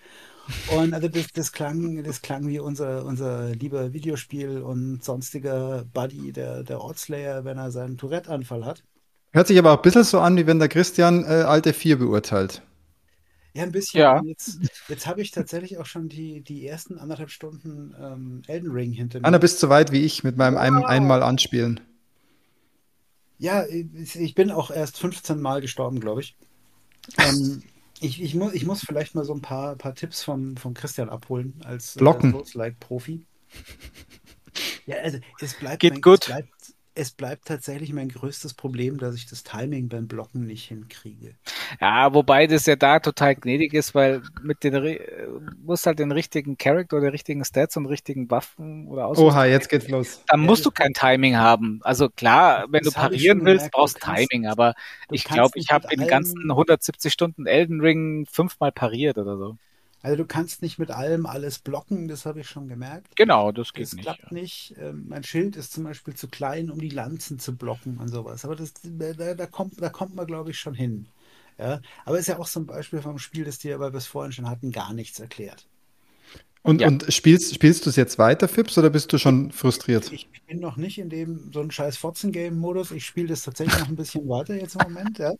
Und 0.78 0.94
also 0.94 1.08
das, 1.08 1.28
das, 1.34 1.52
klang, 1.52 2.04
das 2.04 2.22
klang 2.22 2.48
wie 2.48 2.60
unser, 2.60 3.06
unser 3.06 3.50
lieber 3.50 3.94
Videospiel 3.94 4.62
und 4.62 5.04
sonstiger 5.04 5.86
Buddy, 5.94 6.32
der, 6.32 6.64
der 6.64 6.82
Ortslayer, 6.82 7.46
wenn 7.46 7.58
er 7.58 7.72
seinen 7.72 7.98
Tourette-Anfall 7.98 8.64
hat. 8.64 8.84
Hört 9.32 9.48
sich 9.48 9.58
aber 9.58 9.72
auch 9.72 9.78
ein 9.78 9.82
bisschen 9.82 10.04
so 10.04 10.20
an, 10.20 10.38
wie 10.38 10.46
wenn 10.48 10.60
der 10.60 10.70
Christian 10.70 11.24
äh, 11.24 11.44
alte 11.44 11.74
4 11.74 11.98
beurteilt. 11.98 12.62
Ja, 13.56 13.64
ein 13.64 13.72
bisschen. 13.72 14.00
Ja. 14.02 14.22
Jetzt, 14.24 14.60
jetzt 14.90 15.08
habe 15.08 15.22
ich 15.22 15.32
tatsächlich 15.32 15.78
auch 15.78 15.86
schon 15.86 16.10
die, 16.10 16.42
die 16.42 16.68
ersten 16.68 17.00
anderthalb 17.00 17.30
Stunden 17.30 17.96
ähm, 17.98 18.42
Elden 18.48 18.72
Ring 18.72 18.92
hinter 18.92 19.20
mir. 19.20 19.26
Anna, 19.26 19.38
bist 19.38 19.60
so 19.60 19.70
weit 19.70 19.94
wie 19.94 20.02
ich 20.02 20.26
mit 20.26 20.36
meinem 20.36 20.56
wow. 20.56 20.86
einmal 20.86 21.24
anspielen. 21.24 21.80
Ja, 23.38 23.66
ich 23.66 24.36
bin 24.36 24.52
auch 24.52 24.72
erst 24.72 25.00
15 25.00 25.40
Mal 25.40 25.62
gestorben, 25.62 26.02
glaube 26.02 26.22
ich. 26.22 26.36
ähm, 27.18 27.64
ich, 28.02 28.22
ich, 28.22 28.36
mu 28.36 28.50
ich 28.52 28.66
muss 28.66 28.82
vielleicht 28.82 29.16
mal 29.16 29.24
so 29.24 29.34
ein 29.34 29.42
paar, 29.42 29.76
paar 29.78 29.96
Tipps 29.96 30.22
vom, 30.24 30.58
vom 30.58 30.74
Christian 30.74 31.10
abholen 31.10 31.54
als 31.64 31.96
Blocken. 31.96 32.36
Äh, 32.56 32.72
Profi. 32.80 33.26
Ja, 34.86 34.98
also 34.98 35.18
es 35.40 35.54
bleibt, 35.56 35.80
Geht 35.80 35.94
mein, 35.94 36.02
gut. 36.02 36.22
Es 36.22 36.28
bleibt, 36.28 36.50
es 36.96 37.12
bleibt 37.12 37.46
tatsächlich 37.46 37.92
mein 37.92 38.08
größtes 38.08 38.54
Problem, 38.54 38.98
dass 38.98 39.16
ich 39.16 39.28
das 39.28 39.44
Timing 39.44 39.90
beim 39.90 40.08
Blocken 40.08 40.46
nicht 40.46 40.66
hinkriege. 40.66 41.36
Ja, 41.82 42.14
wobei 42.14 42.48
das 42.48 42.66
ja 42.66 42.78
da 42.78 43.00
total 43.00 43.36
gnädig 43.36 43.74
ist, 43.74 43.94
weil 43.94 44.22
mit 44.42 44.64
den 44.64 44.98
muss 45.62 45.86
halt 45.86 46.00
den 46.00 46.14
richtigen 46.14 46.58
Charakter 46.58 46.98
oder 46.98 47.12
richtigen 47.12 47.44
Stats 47.44 47.76
und 47.76 47.86
richtigen 47.86 48.32
Waffen 48.32 48.88
oder 48.88 49.08
Ausrüstung. 49.08 49.34
Oha, 49.34 49.46
jetzt 49.46 49.70
geht's 49.70 49.90
los. 49.90 50.24
Dann 50.28 50.42
ja, 50.42 50.46
musst 50.46 50.66
du 50.66 50.72
kein 50.72 50.94
Timing 50.94 51.36
haben. 51.36 51.82
Also 51.84 52.10
klar, 52.10 52.66
wenn 52.70 52.84
du 52.84 52.92
parieren 52.92 53.44
willst, 53.44 53.72
brauchst 53.72 53.98
du 53.98 54.12
Timing, 54.14 54.48
aber 54.48 54.74
ich 55.12 55.26
glaube, 55.26 55.60
ich 55.60 55.72
habe 55.72 55.88
in 55.92 56.00
den 56.00 56.08
ganzen 56.08 56.50
170 56.50 57.12
Stunden 57.12 57.46
Elden 57.46 57.82
Ring 57.82 58.26
fünfmal 58.32 58.72
pariert 58.72 59.18
oder 59.18 59.38
so. 59.38 59.58
Also 60.06 60.18
du 60.18 60.26
kannst 60.26 60.62
nicht 60.62 60.78
mit 60.78 60.92
allem 60.92 61.26
alles 61.26 61.58
blocken, 61.58 62.08
das 62.08 62.28
habe 62.28 62.42
ich 62.42 62.48
schon 62.48 62.68
gemerkt. 62.68 63.16
Genau, 63.16 63.52
das 63.52 63.74
geht 63.74 63.88
das 63.88 63.94
nicht. 63.94 64.04
klappt 64.04 64.22
ja. 64.22 64.34
nicht. 64.34 64.76
Ähm, 64.78 65.06
mein 65.08 65.24
Schild 65.24 65.56
ist 65.56 65.74
zum 65.74 65.84
Beispiel 65.84 66.14
zu 66.14 66.28
klein, 66.28 66.70
um 66.70 66.78
die 66.78 66.90
Lanzen 66.90 67.40
zu 67.40 67.58
blocken 67.58 67.98
und 67.98 68.10
sowas. 68.10 68.46
Aber 68.46 68.56
das, 68.56 68.74
da, 68.84 69.34
da 69.34 69.46
kommt, 69.48 69.82
da 69.82 69.90
kommt 69.90 70.14
man, 70.14 70.28
glaube 70.28 70.52
ich, 70.52 70.60
schon 70.60 70.76
hin. 70.76 71.08
Ja? 71.58 71.82
Aber 72.06 72.20
ist 72.20 72.28
ja 72.28 72.38
auch 72.38 72.46
so 72.46 72.60
ein 72.60 72.68
Beispiel 72.68 73.02
vom 73.02 73.18
Spiel, 73.18 73.46
das 73.46 73.58
dir 73.58 73.74
aber 73.74 73.90
bis 73.90 74.06
vorhin 74.06 74.32
schon 74.32 74.48
hatten, 74.48 74.72
gar 74.72 74.94
nichts 74.94 75.20
erklärt. 75.20 75.66
Und, 76.66 76.82
ja. 76.82 76.88
und 76.88 77.06
spielst, 77.14 77.54
spielst 77.54 77.86
du 77.86 77.92
es 77.92 77.96
jetzt 77.96 78.18
weiter, 78.18 78.48
Fips, 78.48 78.76
oder 78.80 78.90
bist 78.90 79.14
du 79.14 79.20
schon 79.20 79.52
frustriert? 79.52 80.12
Ich, 80.12 80.28
ich 80.34 80.42
bin 80.46 80.60
noch 80.60 80.78
nicht 80.78 80.98
in 80.98 81.10
dem 81.10 81.52
so 81.54 81.62
ein 81.62 81.70
scheiß 81.70 81.96
Fotzen-Game-Modus. 81.98 82.90
Ich 82.90 83.06
spiele 83.06 83.28
das 83.28 83.44
tatsächlich 83.44 83.80
noch 83.80 83.88
ein 83.88 83.96
bisschen 83.96 84.28
weiter 84.28 84.56
jetzt 84.56 84.76
im 84.76 84.92
Moment. 84.92 85.20
Ja. 85.20 85.34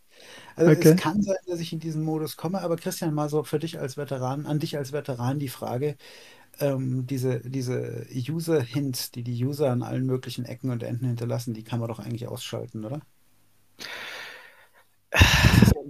Also 0.54 0.70
okay. 0.70 0.90
es 0.90 1.00
kann 1.00 1.20
sein, 1.22 1.34
dass 1.48 1.58
ich 1.58 1.72
in 1.72 1.80
diesen 1.80 2.04
Modus 2.04 2.36
komme, 2.36 2.60
aber 2.60 2.76
Christian, 2.76 3.12
mal 3.12 3.28
so 3.28 3.42
für 3.42 3.58
dich 3.58 3.80
als 3.80 3.96
Veteran, 3.96 4.46
an 4.46 4.60
dich 4.60 4.78
als 4.78 4.92
Veteran 4.92 5.40
die 5.40 5.48
Frage, 5.48 5.96
ähm, 6.60 7.08
diese, 7.08 7.40
diese 7.40 8.06
User-Hints, 8.14 9.10
die 9.10 9.24
die 9.24 9.44
User 9.44 9.72
an 9.72 9.82
allen 9.82 10.06
möglichen 10.06 10.44
Ecken 10.44 10.70
und 10.70 10.84
Enden 10.84 11.06
hinterlassen, 11.06 11.54
die 11.54 11.64
kann 11.64 11.80
man 11.80 11.88
doch 11.88 11.98
eigentlich 11.98 12.28
ausschalten, 12.28 12.84
oder? 12.84 13.00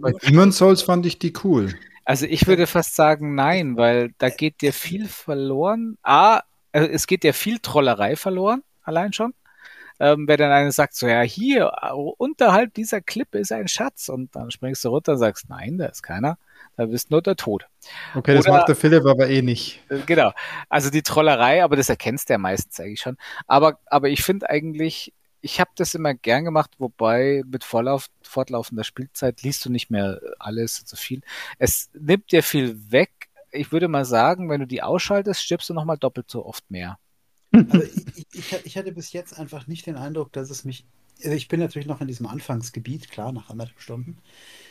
Bei 0.01 0.13
Demon's 0.13 0.57
Souls 0.57 0.81
fand 0.81 1.05
ich 1.05 1.19
die 1.19 1.35
cool. 1.45 1.75
Also 2.07 2.25
ich 2.25 2.47
würde 2.47 2.69
fast 2.69 2.95
sagen 2.95 3.35
nein, 3.35 3.77
weil 3.77 4.15
da 4.19 4.31
geht 4.31 4.63
dir 4.63 4.73
viel 4.73 5.09
verloren. 5.09 5.99
A, 6.03 6.41
also 6.73 6.89
es 6.89 7.09
geht 7.09 7.25
dir 7.25 7.35
viel 7.35 7.59
Trollerei 7.59 8.15
verloren, 8.15 8.63
allein 8.85 9.13
schon. 9.13 9.35
Ähm, 9.99 10.29
wer 10.29 10.37
dann 10.37 10.53
einer 10.53 10.71
sagt, 10.71 10.95
so 10.95 11.09
ja, 11.09 11.23
hier, 11.23 11.73
unterhalb 12.19 12.75
dieser 12.75 13.01
Klippe 13.01 13.39
ist 13.39 13.51
ein 13.51 13.67
Schatz 13.67 14.09
und 14.09 14.37
dann 14.37 14.51
springst 14.51 14.85
du 14.85 14.91
runter 14.91 15.13
und 15.13 15.19
sagst, 15.19 15.49
nein, 15.49 15.79
da 15.79 15.87
ist 15.87 16.03
keiner, 16.03 16.39
da 16.77 16.87
bist 16.87 17.11
nur 17.11 17.23
der 17.23 17.35
Tod. 17.35 17.67
Okay, 18.15 18.33
Oder, 18.33 18.43
das 18.43 18.47
macht 18.47 18.69
der 18.69 18.77
Philipp 18.77 19.05
aber 19.05 19.29
eh 19.29 19.43
nicht. 19.43 19.81
Äh, 19.89 20.01
genau, 20.07 20.33
also 20.69 20.91
die 20.91 21.03
Trollerei, 21.03 21.65
aber 21.65 21.75
das 21.75 21.89
erkennst 21.89 22.29
du 22.29 22.35
ja 22.35 22.39
meistens 22.39 22.79
eigentlich 22.79 23.01
schon. 23.01 23.17
Aber, 23.49 23.81
aber 23.87 24.09
ich 24.11 24.23
finde 24.23 24.49
eigentlich, 24.49 25.13
ich 25.47 25.61
habe 25.61 25.71
das 25.77 25.95
immer 25.95 26.13
gern 26.13 26.45
gemacht, 26.45 26.73
wobei 26.79 27.45
mit 27.47 27.63
Vorlauf, 27.63 28.09
fortlaufender 28.21 28.83
Spielzeit 28.83 29.43
liest 29.43 29.65
du 29.65 29.71
nicht 29.71 29.91
mehr 29.91 30.21
alles 30.41 30.83
so 30.85 30.97
viel. 30.97 31.21
Es 31.59 31.89
nimmt 31.95 32.33
dir 32.33 32.43
viel 32.43 32.91
weg. 32.91 33.29
Ich 33.53 33.71
würde 33.71 33.87
mal 33.87 34.05
sagen, 34.05 34.51
wenn 34.51 34.61
du 34.61 34.67
die 34.67 34.83
ausschaltest, 34.83 35.41
stirbst 35.41 35.71
du 35.71 35.75
nochmal 35.75 35.99
doppelt 35.99 36.29
so 36.29 36.45
oft 36.45 36.69
mehr. 36.69 36.99
Aber 37.53 37.85
ich, 37.85 38.27
ich, 38.33 38.65
ich, 38.65 38.77
hatte 38.77 38.91
bis 38.91 39.13
jetzt 39.13 39.39
einfach 39.39 39.69
nicht 39.69 39.87
den 39.87 39.95
Eindruck, 39.95 40.33
dass 40.33 40.51
es 40.51 40.65
mich. 40.65 40.85
Also 41.19 41.37
ich 41.37 41.47
bin 41.47 41.61
natürlich 41.61 41.87
noch 41.87 42.01
in 42.01 42.09
diesem 42.09 42.27
Anfangsgebiet, 42.27 43.09
klar, 43.09 43.31
nach 43.31 43.49
anderthalb 43.49 43.81
Stunden. 43.81 44.19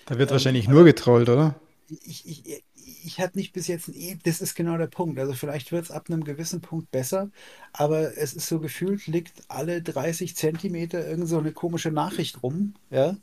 Da 0.08 0.18
wird 0.18 0.30
ähm, 0.30 0.34
wahrscheinlich 0.34 0.68
nur 0.68 0.84
getrollt, 0.84 1.30
oder? 1.30 1.56
Ich, 1.88 2.28
ich, 2.28 2.64
ich 3.04 3.20
hatte 3.20 3.38
nicht 3.38 3.54
bis 3.54 3.68
jetzt, 3.68 3.90
ein, 3.90 4.20
das 4.24 4.42
ist 4.42 4.56
genau 4.56 4.78
der 4.78 4.88
Punkt. 4.88 5.20
Also 5.20 5.34
vielleicht 5.34 5.72
wird 5.72 5.86
es 5.86 5.92
ab 5.92 6.06
einem 6.10 6.24
gewissen 6.24 6.62
Punkt 6.62 6.92
besser, 6.92 7.30
aber 7.74 8.18
es 8.18 8.34
ist 8.34 8.48
so 8.48 8.60
gefühlt, 8.60 9.08
liegt 9.08 9.44
alle 9.48 9.82
30 9.82 10.36
Zentimeter 10.36 11.06
irgend 11.08 11.28
so 11.28 11.38
eine 11.38 11.52
komische 11.52 11.92
Nachricht 11.92 12.42
rum, 12.44 12.74
ja, 12.90 13.16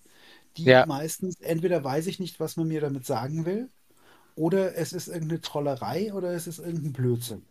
die 0.57 0.65
ja. 0.65 0.87
meistens, 0.87 1.41
entweder 1.41 1.83
weiß 1.83 2.07
ich 2.07 2.21
nicht, 2.21 2.41
was 2.41 2.57
man 2.57 2.69
mir 2.69 2.81
damit 2.81 3.07
sagen 3.07 3.47
will, 3.47 3.69
oder 4.35 4.77
es 4.77 4.93
ist 4.93 5.09
irgendeine 5.09 5.41
Trollerei 5.41 6.13
oder 6.13 6.33
es 6.33 6.47
ist 6.47 6.59
irgendein 6.59 6.93
Blödsinn. 6.93 7.43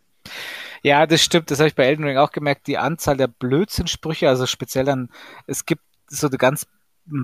Ja, 0.84 1.06
das 1.06 1.22
stimmt. 1.22 1.52
Das 1.52 1.60
habe 1.60 1.68
ich 1.68 1.76
bei 1.76 1.86
Elden 1.86 2.06
Ring 2.06 2.18
auch 2.18 2.32
gemerkt. 2.32 2.68
Die 2.68 2.78
Anzahl 2.78 3.18
der 3.18 3.28
Blödsinnsprüche, 3.28 4.28
also 4.28 4.48
speziell 4.48 4.86
dann, 4.86 5.10
es 5.46 5.66
gibt 5.66 5.84
so 6.08 6.28
eine 6.28 6.38
ganz 6.38 6.68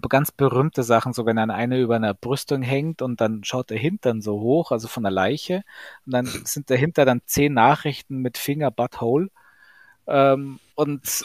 ganz 0.09 0.31
berühmte 0.31 0.83
Sachen, 0.83 1.13
so 1.13 1.25
wenn 1.25 1.35
dann 1.37 1.51
einer 1.51 1.77
über 1.77 1.95
einer 1.95 2.13
Brüstung 2.13 2.61
hängt 2.61 3.01
und 3.01 3.21
dann 3.21 3.43
schaut 3.43 3.69
der 3.69 3.77
Hintern 3.77 4.21
so 4.21 4.39
hoch, 4.39 4.71
also 4.71 4.87
von 4.87 5.03
der 5.03 5.11
Leiche, 5.11 5.63
und 6.05 6.13
dann 6.13 6.25
sind 6.25 6.69
dahinter 6.69 7.05
dann 7.05 7.21
zehn 7.25 7.53
Nachrichten 7.53 8.17
mit 8.19 8.37
Finger, 8.37 8.71
Butthole. 8.71 9.29
Ähm, 10.07 10.59
und 10.75 11.23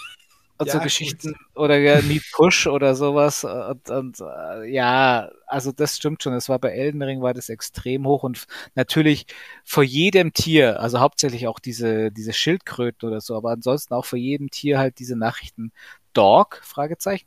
und 0.63 0.69
ja, 0.69 0.75
so 0.75 0.81
Geschichten 0.81 1.33
gut. 1.33 1.57
oder 1.57 1.79
ja, 1.79 2.01
Need 2.03 2.23
Push 2.33 2.69
oder 2.69 2.95
sowas. 2.95 3.43
Und, 3.45 3.91
und 3.91 4.21
äh, 4.21 4.71
ja, 4.71 5.29
also 5.47 5.73
das 5.73 5.97
stimmt 5.97 6.23
schon. 6.23 6.33
Das 6.33 6.49
war 6.49 6.59
bei 6.61 6.71
Elden 6.71 7.03
Ring 7.03 7.21
war 7.21 7.35
das 7.35 7.49
extrem 7.49 8.07
hoch 8.07 8.23
und 8.23 8.47
natürlich 8.77 9.27
vor 9.65 9.83
jedem 9.83 10.33
Tier, 10.33 10.79
also 10.81 11.01
hauptsächlich 11.01 11.49
auch 11.49 11.59
diese, 11.59 12.13
diese 12.13 12.33
Schildkröten 12.33 13.09
oder 13.09 13.21
so, 13.21 13.37
aber 13.37 13.51
ansonsten 13.51 13.95
auch 13.95 14.05
vor 14.05 14.19
jedem 14.19 14.51
Tier 14.51 14.79
halt 14.79 14.99
diese 15.01 15.17
Nachrichten 15.17 15.73
Dog, 16.13 16.61
Fragezeichen. 16.63 17.27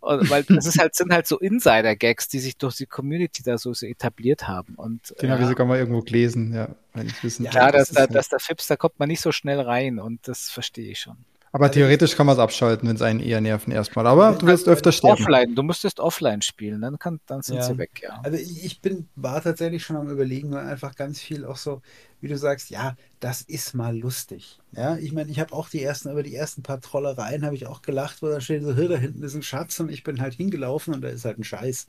Und, 0.00 0.30
weil 0.30 0.42
das 0.44 0.66
ist 0.66 0.78
halt, 0.78 0.94
sind 0.94 1.12
halt 1.12 1.26
so 1.26 1.38
Insider-Gags, 1.38 2.28
die 2.28 2.40
sich 2.40 2.56
durch 2.56 2.76
die 2.76 2.86
Community 2.86 3.42
da 3.42 3.58
so, 3.58 3.72
so 3.72 3.86
etabliert 3.86 4.48
haben. 4.48 4.74
Und, 4.74 5.14
Den 5.20 5.28
ja, 5.28 5.34
habe 5.34 5.44
ich 5.44 5.48
sogar 5.48 5.66
mal 5.66 5.78
irgendwo 5.78 6.00
gelesen, 6.00 6.52
ja, 6.54 6.68
wenn 6.94 7.06
ich 7.06 7.22
wissen. 7.22 7.44
Ja, 7.44 7.70
das, 7.70 7.88
das, 7.90 7.96
da, 7.96 8.06
dass 8.06 8.28
der 8.28 8.40
Fips, 8.40 8.66
da 8.66 8.76
kommt 8.76 8.98
man 8.98 9.08
nicht 9.08 9.20
so 9.20 9.32
schnell 9.32 9.60
rein 9.60 9.98
und 9.98 10.26
das 10.26 10.50
verstehe 10.50 10.90
ich 10.90 11.00
schon. 11.00 11.16
Aber 11.54 11.64
also 11.66 11.74
theoretisch 11.74 12.16
kann 12.16 12.24
man 12.24 12.34
es 12.34 12.38
abschalten, 12.38 12.88
wenn 12.88 12.96
es 12.96 13.02
einen 13.02 13.20
eher 13.20 13.42
nerven 13.42 13.72
erstmal. 13.72 14.06
Aber 14.06 14.32
du 14.32 14.46
wirst 14.46 14.68
öfter 14.68 14.90
sterben. 14.90 15.22
Offline, 15.22 15.54
du 15.54 15.62
müsstest 15.62 16.00
offline 16.00 16.40
spielen, 16.40 16.80
dann, 16.80 16.98
kann, 16.98 17.20
dann 17.26 17.42
sind 17.42 17.56
ja. 17.56 17.62
sie 17.62 17.76
weg, 17.76 18.00
ja. 18.02 18.20
Also 18.22 18.38
ich 18.38 18.80
bin, 18.80 19.06
war 19.16 19.42
tatsächlich 19.42 19.84
schon 19.84 19.96
am 19.96 20.08
überlegen, 20.08 20.50
weil 20.50 20.66
einfach 20.66 20.96
ganz 20.96 21.20
viel 21.20 21.44
auch 21.44 21.58
so, 21.58 21.82
wie 22.22 22.28
du 22.28 22.38
sagst, 22.38 22.70
ja, 22.70 22.96
das 23.20 23.42
ist 23.42 23.74
mal 23.74 23.94
lustig. 23.96 24.60
Ja, 24.72 24.96
ich 24.96 25.12
meine, 25.12 25.30
ich 25.30 25.40
habe 25.40 25.52
auch 25.52 25.68
die 25.68 25.82
ersten, 25.82 26.10
über 26.10 26.22
die 26.22 26.34
ersten 26.34 26.62
paar 26.62 26.80
Trollereien 26.80 27.44
habe 27.44 27.54
ich 27.54 27.66
auch 27.66 27.82
gelacht, 27.82 28.22
wo 28.22 28.28
da 28.28 28.40
steht 28.40 28.62
so, 28.62 28.72
da 28.72 28.96
hinten 28.96 29.22
ist 29.22 29.34
ein 29.34 29.42
Schatz 29.42 29.78
und 29.78 29.90
ich 29.90 30.04
bin 30.04 30.22
halt 30.22 30.32
hingelaufen 30.32 30.94
und 30.94 31.02
da 31.02 31.08
ist 31.08 31.26
halt 31.26 31.38
ein 31.38 31.44
Scheiß. 31.44 31.86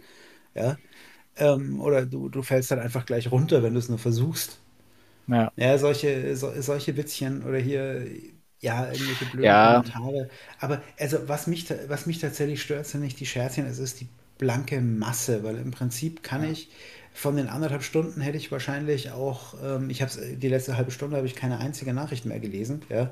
Ja. 0.55 0.75
Ähm, 1.37 1.79
oder 1.79 2.05
du, 2.05 2.27
du 2.27 2.41
fällst 2.41 2.69
dann 2.69 2.79
einfach 2.79 3.05
gleich 3.05 3.31
runter, 3.31 3.63
wenn 3.63 3.73
du 3.73 3.79
es 3.79 3.87
nur 3.87 3.97
versuchst. 3.97 4.59
Ja. 5.27 5.53
ja, 5.55 5.77
solche, 5.77 6.35
so, 6.35 6.51
solche 6.59 6.97
Witzchen 6.97 7.43
oder 7.43 7.57
hier, 7.57 8.05
ja, 8.63 8.85
irgendwelche 8.85 9.25
blöden 9.25 9.43
ja. 9.43 9.73
Kommentare. 9.73 10.29
Aber 10.59 10.81
also 10.97 11.27
was 11.27 11.47
mich, 11.47 11.65
was 11.87 12.05
mich 12.05 12.19
tatsächlich 12.19 12.61
stört, 12.61 12.87
sind 12.87 13.01
nicht 13.01 13.19
die 13.19 13.25
Scherzchen, 13.25 13.65
es 13.65 13.77
ist 13.77 13.99
die 13.99 14.07
blanke 14.37 14.81
Masse, 14.81 15.43
weil 15.43 15.57
im 15.57 15.71
Prinzip 15.71 16.23
kann 16.23 16.43
ja. 16.43 16.51
ich 16.51 16.69
von 17.13 17.35
den 17.35 17.47
anderthalb 17.47 17.83
Stunden 17.83 18.21
hätte 18.21 18.37
ich 18.37 18.51
wahrscheinlich 18.51 19.11
auch, 19.11 19.53
ähm, 19.63 19.89
ich 19.89 20.01
habe 20.01 20.11
die 20.35 20.47
letzte 20.47 20.77
halbe 20.77 20.91
Stunde 20.91 21.17
habe 21.17 21.27
ich 21.27 21.35
keine 21.35 21.59
einzige 21.59 21.93
Nachricht 21.93 22.25
mehr 22.25 22.39
gelesen, 22.39 22.81
ja, 22.89 23.11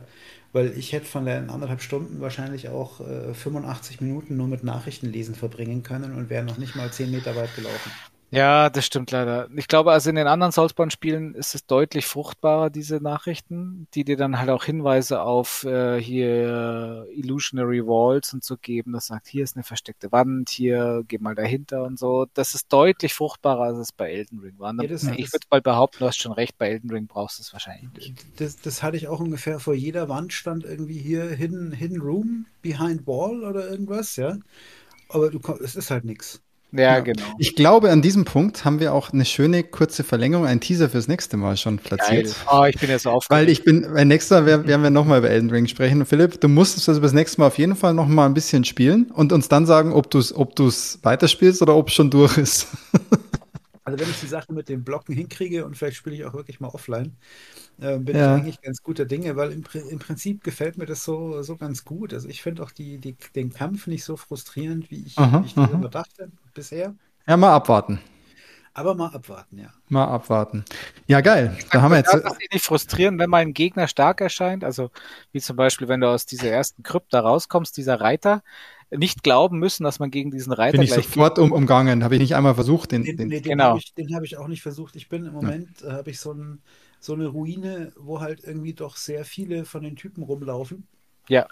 weil 0.54 0.76
ich 0.76 0.94
hätte 0.94 1.06
von 1.06 1.26
den 1.26 1.50
anderthalb 1.50 1.82
Stunden 1.82 2.20
wahrscheinlich 2.22 2.70
auch 2.70 3.02
äh, 3.02 3.34
85 3.34 4.02
Minuten 4.02 4.38
nur 4.38 4.48
mit 4.48 4.64
Nachrichtenlesen 4.64 5.36
verbringen 5.36 5.84
können 5.84 6.16
und 6.16 6.30
wäre 6.30 6.44
noch 6.44 6.58
nicht 6.58 6.76
mal 6.76 6.92
10 6.92 7.12
Meter 7.12 7.36
weit 7.36 7.56
gelaufen. 7.56 7.92
Ja, 8.32 8.70
das 8.70 8.86
stimmt 8.86 9.12
leider. 9.12 9.50
Ich 9.58 9.68
glaube, 9.68 9.92
also 9.92 10.10
in 10.10 10.16
den 10.16 10.28
anderen 10.28 10.54
Soulsborne-Spielen 10.54 11.36
ist 11.36 11.54
es 11.54 11.66
deutlich 11.66 12.06
fruchtbarer, 12.06 12.70
diese 12.70 13.02
Nachrichten, 13.02 13.88
die 13.94 14.06
dir 14.06 14.16
dann 14.16 14.40
halt 14.40 14.50
auch 14.50 14.64
Hinweise 14.64 15.22
auf 15.22 15.66
äh, 15.66 16.02
hier 16.02 17.08
Illusionary 17.14 17.86
Walls 17.86 18.34
und 18.34 18.46
so 18.46 18.56
geben. 18.56 18.94
Das 18.94 19.08
sagt, 19.08 19.28
hier 19.28 19.44
ist 19.44 19.58
eine 19.58 19.64
versteckte 19.64 20.14
Wand, 20.14 20.50
hier 20.50 21.04
geh 21.10 21.18
mal 21.18 21.36
dahinter 21.36 21.84
und 21.84 22.00
so. 22.00 22.26
Das 22.34 22.56
ist 22.56 22.72
deutlich 22.72 23.14
fruchtbarer, 23.14 23.64
als 23.64 23.78
es 23.80 23.92
bei 23.92 24.10
Elden 24.10 24.40
Ring 24.40 24.58
war. 24.58 24.74
Ja, 24.82 24.88
das, 24.88 25.04
ich 25.04 25.34
würde 25.34 25.48
mal 25.50 25.62
behaupten, 25.62 25.98
du 26.00 26.06
hast 26.06 26.22
schon 26.22 26.32
recht, 26.32 26.58
bei 26.58 26.70
Elden 26.70 26.90
Ring 26.90 27.08
brauchst 27.08 27.40
du 27.40 27.42
es 27.42 27.52
wahrscheinlich 27.52 27.92
nicht. 27.92 28.26
Das, 28.38 28.56
das 28.56 28.82
hatte 28.82 28.96
ich 28.96 29.10
auch 29.10 29.20
ungefähr 29.20 29.60
vor 29.60 29.74
jeder 29.74 30.08
Wand 30.08 30.32
stand 30.32 30.64
irgendwie 30.64 30.98
hier 30.98 31.26
Hidden, 31.26 31.74
Hidden 31.74 32.00
Room, 32.00 32.46
Behind 32.62 33.06
Wall 33.06 33.44
oder 33.44 33.70
irgendwas, 33.70 34.16
ja. 34.16 34.38
Aber 35.10 35.30
du, 35.30 35.42
es 35.62 35.76
ist 35.76 35.92
halt 35.92 36.06
nichts. 36.06 36.42
Ja, 36.74 37.02
genau. 37.02 37.24
Ich 37.38 37.56
glaube, 37.56 37.92
an 37.92 38.02
diesem 38.02 38.24
Punkt 38.24 38.64
haben 38.64 38.80
wir 38.80 38.94
auch 38.94 39.12
eine 39.12 39.26
schöne 39.26 39.64
kurze 39.64 40.06
Verlängerung, 40.06 40.46
ein 40.46 40.62
Teaser 40.62 40.90
fürs 40.90 41.10
nächste 41.10 41.36
Mal 41.36 41.58
schon 41.58 41.80
platziert. 41.80 42.28
Geil. 42.28 42.36
Oh, 42.50 42.64
ich 42.64 42.80
bin 42.80 42.90
jetzt 42.90 43.06
aufgeregt. 43.06 43.30
Weil 43.30 43.50
ich 43.50 43.64
bin, 43.66 43.82
beim 43.94 44.08
nächsten 44.08 44.36
Mal 44.36 44.46
werden, 44.46 44.68
werden 44.68 44.82
wir 44.82 44.90
nochmal 44.90 45.20
über 45.20 45.30
Elden 45.30 45.50
Ring 45.50 45.68
sprechen. 45.68 46.06
Philipp, 46.06 46.40
du 46.40 46.48
musstest 46.48 46.88
also 46.88 47.02
das 47.02 47.12
nächste 47.12 47.42
Mal 47.42 47.48
auf 47.48 47.58
jeden 47.58 47.76
Fall 47.76 47.94
nochmal 47.94 48.28
ein 48.28 48.34
bisschen 48.34 48.64
spielen 48.64 49.12
und 49.12 49.34
uns 49.34 49.50
dann 49.50 49.66
sagen, 49.66 49.92
ob 49.92 50.10
du 50.10 50.20
es 50.20 50.34
ob 50.34 50.56
du's 50.56 51.00
weiterspielst 51.04 51.62
oder 51.62 51.76
ob 51.76 51.90
es 51.90 51.94
schon 51.94 52.10
durch 52.10 52.38
ist. 52.38 52.68
Also 53.84 54.00
wenn 54.00 54.10
ich 54.10 54.20
die 54.20 54.28
Sache 54.28 54.54
mit 54.54 54.70
den 54.70 54.84
Blocken 54.84 55.14
hinkriege 55.14 55.66
und 55.66 55.76
vielleicht 55.76 55.98
spiele 55.98 56.16
ich 56.16 56.24
auch 56.24 56.34
wirklich 56.34 56.60
mal 56.60 56.70
offline, 56.70 57.18
äh, 57.82 57.98
bin 57.98 58.16
ja. 58.16 58.36
ich 58.36 58.42
eigentlich 58.42 58.62
ganz 58.62 58.84
guter 58.84 59.06
Dinge, 59.06 59.36
weil 59.36 59.52
im, 59.52 59.64
im, 59.90 60.00
Prinzip 60.00 60.44
gefällt 60.44 60.78
mir 60.78 60.86
das 60.86 61.04
so, 61.04 61.42
so 61.42 61.56
ganz 61.58 61.84
gut. 61.84 62.14
Also 62.14 62.30
ich 62.30 62.44
finde 62.44 62.62
auch 62.62 62.72
die, 62.72 63.00
die, 63.00 63.18
den 63.36 63.52
Kampf 63.52 63.88
nicht 63.88 64.04
so 64.04 64.18
frustrierend, 64.18 64.92
wie 64.92 65.04
ich, 65.04 65.18
aha, 65.18 65.42
wie 65.42 65.48
ich 65.48 65.56
darüber 65.56 65.90
dachte 65.90 66.30
bisher. 66.54 66.94
Ja, 67.28 67.38
mal 67.38 67.54
abwarten. 67.54 68.00
Aber 68.74 68.96
mal 68.96 69.08
abwarten, 69.08 69.58
ja. 69.58 69.74
Mal 69.90 70.06
abwarten. 70.06 70.64
Ja, 71.08 71.22
geil. 71.22 71.58
Da 71.72 71.82
haben 71.82 71.92
wir 71.92 71.98
jetzt. 71.98 72.14
Das 72.14 72.24
ist 72.24 72.54
nicht 72.54 72.64
frustrierend, 72.64 73.20
wenn 73.20 73.30
mal 73.30 73.40
ein 73.40 73.54
Gegner 73.54 73.88
stark 73.88 74.22
erscheint. 74.22 74.64
Also, 74.64 74.92
wie 75.34 75.42
zum 75.42 75.58
Beispiel, 75.58 75.90
wenn 75.90 76.00
du 76.00 76.08
aus 76.08 76.26
dieser 76.26 76.48
ersten 76.48 76.82
Krypta 76.84 77.20
rauskommst, 77.20 77.76
dieser 77.76 78.00
Reiter, 78.00 78.44
nicht 78.90 79.24
glauben 79.24 79.60
müssen, 79.60 79.84
dass 79.84 80.00
man 80.00 80.10
gegen 80.10 80.32
diesen 80.32 80.54
Reiter 80.54 80.78
bin 80.78 80.84
ich 80.84 80.94
sofort 80.94 81.38
um, 81.38 81.52
umgangen. 81.52 82.04
Habe 82.04 82.16
ich 82.16 82.22
nicht 82.22 82.36
einmal 82.36 82.56
versucht, 82.56 82.92
den. 82.92 83.04
den, 83.04 83.18
den, 83.18 83.30
den 83.30 83.44
genau. 83.44 83.72
habe 83.72 83.80
ich, 83.80 84.14
hab 84.14 84.24
ich, 84.24 84.38
auch 84.38 84.48
nicht 84.48 84.62
versucht. 84.62 84.96
Ich 84.96 85.10
bin 85.10 85.26
im 85.26 85.34
Moment, 85.34 85.82
ja. 85.82 85.90
äh, 85.90 85.92
habe 85.94 86.10
ich 86.10 86.20
so 86.20 86.32
ein 86.32 86.62
so 87.02 87.14
eine 87.14 87.28
Ruine, 87.28 87.92
wo 87.98 88.22
halt 88.22 88.44
irgendwie 88.44 88.74
doch 88.74 88.96
sehr 88.96 89.26
viele 89.26 89.66
von 89.66 89.84
den 89.84 89.96
Typen 89.96 90.24
rumlaufen. 90.24 90.88
Ja. 91.28 91.48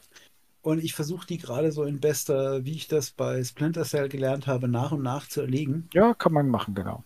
Und 0.61 0.83
ich 0.83 0.93
versuche 0.93 1.25
die 1.25 1.39
gerade 1.39 1.71
so 1.71 1.83
in 1.83 1.99
bester, 1.99 2.63
wie 2.65 2.73
ich 2.73 2.87
das 2.87 3.11
bei 3.11 3.43
Splinter 3.43 3.83
Cell 3.83 4.09
gelernt 4.09 4.45
habe, 4.45 4.67
nach 4.67 4.91
und 4.91 5.01
nach 5.01 5.27
zu 5.27 5.41
erlegen. 5.41 5.89
Ja, 5.93 6.13
kann 6.13 6.33
man 6.33 6.49
machen, 6.49 6.75
genau. 6.75 7.03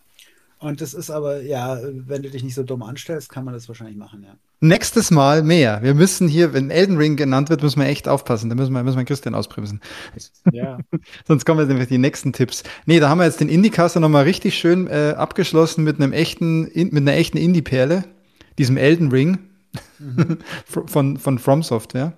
Und 0.58 0.80
das 0.80 0.94
ist 0.94 1.10
aber, 1.10 1.42
ja, 1.42 1.78
wenn 1.82 2.22
du 2.22 2.30
dich 2.30 2.42
nicht 2.42 2.54
so 2.54 2.62
dumm 2.62 2.82
anstellst, 2.82 3.30
kann 3.30 3.44
man 3.44 3.54
das 3.54 3.68
wahrscheinlich 3.68 3.96
machen, 3.96 4.22
ja. 4.22 4.34
Nächstes 4.60 5.10
Mal 5.10 5.42
mehr. 5.42 5.82
Wir 5.82 5.94
müssen 5.94 6.26
hier, 6.26 6.54
wenn 6.54 6.70
Elden 6.70 6.96
Ring 6.96 7.16
genannt 7.16 7.50
wird, 7.50 7.62
müssen 7.62 7.80
wir 7.80 7.86
echt 7.86 8.08
aufpassen. 8.08 8.48
Da 8.48 8.56
müssen 8.56 8.72
wir, 8.72 8.82
müssen 8.82 8.96
wir 8.96 9.04
Christian 9.04 9.34
ausbremsen. 9.34 9.80
Ja. 10.52 10.78
Sonst 11.28 11.44
kommen 11.44 11.58
wir 11.58 11.66
nämlich 11.66 11.88
die 11.88 11.98
nächsten 11.98 12.32
Tipps. 12.32 12.62
Nee, 12.86 12.98
da 12.98 13.10
haben 13.10 13.18
wir 13.18 13.26
jetzt 13.26 13.40
den 13.40 13.50
Indie-Caster 13.50 14.00
nochmal 14.00 14.24
richtig 14.24 14.54
schön 14.54 14.86
äh, 14.86 15.14
abgeschlossen 15.18 15.84
mit 15.84 16.00
einem 16.00 16.14
echten, 16.14 16.66
in, 16.66 16.88
mit 16.88 17.02
einer 17.02 17.12
echten 17.12 17.36
Indie-Perle 17.36 18.04
diesem 18.58 18.76
Elden 18.76 19.10
Ring 19.10 19.38
mhm. 19.98 20.38
von, 20.66 21.16
von 21.16 21.38
From 21.38 21.62
Software. 21.62 22.12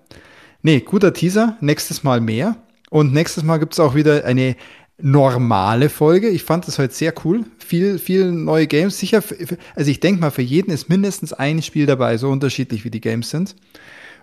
Nee, 0.62 0.80
guter 0.80 1.12
Teaser. 1.12 1.56
Nächstes 1.60 2.02
Mal 2.02 2.20
mehr. 2.20 2.56
Und 2.90 3.12
nächstes 3.12 3.44
Mal 3.44 3.58
gibt 3.58 3.72
es 3.72 3.80
auch 3.80 3.94
wieder 3.94 4.24
eine 4.24 4.56
normale 4.98 5.88
Folge. 5.88 6.28
Ich 6.28 6.44
fand 6.44 6.66
das 6.66 6.78
heute 6.78 6.94
sehr 6.94 7.12
cool. 7.24 7.44
Viel, 7.58 7.98
viel 7.98 8.32
neue 8.32 8.66
Games. 8.66 8.98
Sicher, 8.98 9.22
also 9.74 9.90
ich 9.90 10.00
denke 10.00 10.20
mal, 10.20 10.30
für 10.30 10.42
jeden 10.42 10.70
ist 10.70 10.88
mindestens 10.88 11.32
ein 11.32 11.62
Spiel 11.62 11.86
dabei, 11.86 12.16
so 12.16 12.30
unterschiedlich 12.30 12.84
wie 12.84 12.90
die 12.90 13.00
Games 13.00 13.30
sind. 13.30 13.56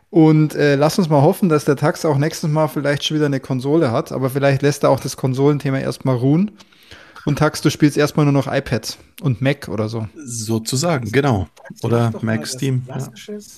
Und 0.10 0.56
äh, 0.56 0.76
lass 0.76 0.99
uns 0.99 1.10
mal 1.10 1.22
hoffen, 1.22 1.49
dass 1.49 1.65
der 1.65 1.76
Tax 1.76 2.06
auch 2.06 2.18
nächstes 2.18 2.49
Mal 2.49 2.68
vielleicht 2.68 3.03
schon 3.03 3.15
wieder 3.15 3.26
eine 3.26 3.40
Konsole 3.40 3.91
hat, 3.91 4.11
aber 4.11 4.30
vielleicht 4.30 4.61
lässt 4.61 4.84
er 4.84 4.91
auch 4.91 4.99
das 4.99 5.18
Konsolenthema 5.18 5.80
erstmal 5.80 6.15
ruhen 6.15 6.52
und 7.26 7.40
Tax, 7.40 7.62
du 7.62 7.70
spielst 7.70 7.98
erstmal 7.98 8.26
nur 8.26 8.34
noch 8.34 8.48
iPad 8.48 8.98
und 9.22 9.41
Mac 9.41 9.70
oder 9.70 9.88
so. 9.88 10.08
Sozusagen, 10.16 11.12
genau. 11.12 11.48
Oder 11.82 12.12
Mac 12.22 12.45
Steam. 12.45 12.84
Ja. 12.88 13.08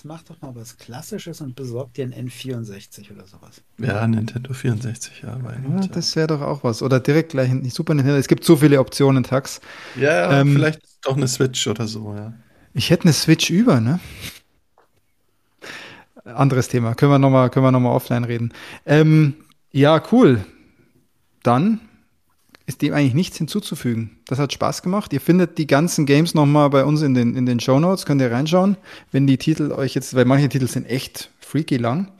Mach 0.04 0.22
doch 0.24 0.40
mal 0.42 0.56
was 0.56 0.78
Klassisches 0.78 1.42
und 1.42 1.56
besorg 1.56 1.94
dir 1.94 2.06
ein 2.06 2.14
N64 2.14 3.12
oder 3.12 3.26
sowas. 3.26 3.62
Ja, 3.80 4.08
Nintendo 4.08 4.54
64, 4.54 5.24
ja. 5.24 5.38
ja 5.38 5.88
das 5.88 6.16
wäre 6.16 6.28
doch 6.28 6.42
auch 6.42 6.64
was. 6.64 6.84
Oder 6.84 7.00
direkt 7.00 7.32
gleich 7.32 7.50
in 7.50 7.64
die 7.64 7.70
Super 7.72 7.96
Nintendo. 7.96 8.20
Es 8.20 8.28
gibt 8.28 8.44
so 8.44 8.56
viele 8.58 8.80
Optionen, 8.80 9.24
Tax. 9.24 9.62
Ja, 10.00 10.42
ähm, 10.42 10.54
vielleicht 10.54 10.82
doch 11.02 11.18
eine 11.18 11.28
Switch 11.28 11.68
oder 11.68 11.88
so, 11.88 12.14
ja. 12.14 12.34
Ich 12.74 12.90
hätte 12.90 13.04
eine 13.04 13.14
Switch 13.14 13.50
über, 13.50 13.80
ne? 13.80 14.00
Anderes 16.26 16.68
Thema. 16.68 16.96
Können 16.96 17.12
wir 17.12 17.20
nochmal 17.20 17.50
noch, 17.72 17.92
offline 17.92 18.24
reden. 18.26 18.52
Ähm, 18.86 19.36
ja, 19.72 20.02
cool. 20.12 20.44
Dann 21.44 21.80
ist 22.68 22.82
dem 22.82 22.94
eigentlich 22.94 23.14
nichts 23.14 23.38
hinzuzufügen. 23.38 24.18
Das 24.26 24.40
hat 24.40 24.54
Spaß 24.54 24.82
gemacht. 24.82 25.14
Ihr 25.14 25.22
findet 25.22 25.58
die 25.58 25.68
ganzen 25.68 26.06
Games 26.06 26.34
nochmal 26.34 26.70
bei 26.70 26.84
uns 26.84 27.02
in 27.02 27.14
den, 27.14 27.36
in 27.36 27.46
den 27.46 27.60
Show 27.60 27.80
Notes, 27.80 28.06
könnt 28.06 28.22
ihr 28.22 28.32
reinschauen, 28.32 28.78
wenn 29.12 29.28
die 29.28 29.38
Titel 29.38 29.72
euch 29.72 29.94
jetzt, 29.94 30.16
weil 30.16 30.26
manche 30.26 30.50
Titel 30.50 30.68
sind 30.68 30.86
echt 30.86 31.30
freaky 31.40 31.78
lang 31.78 32.12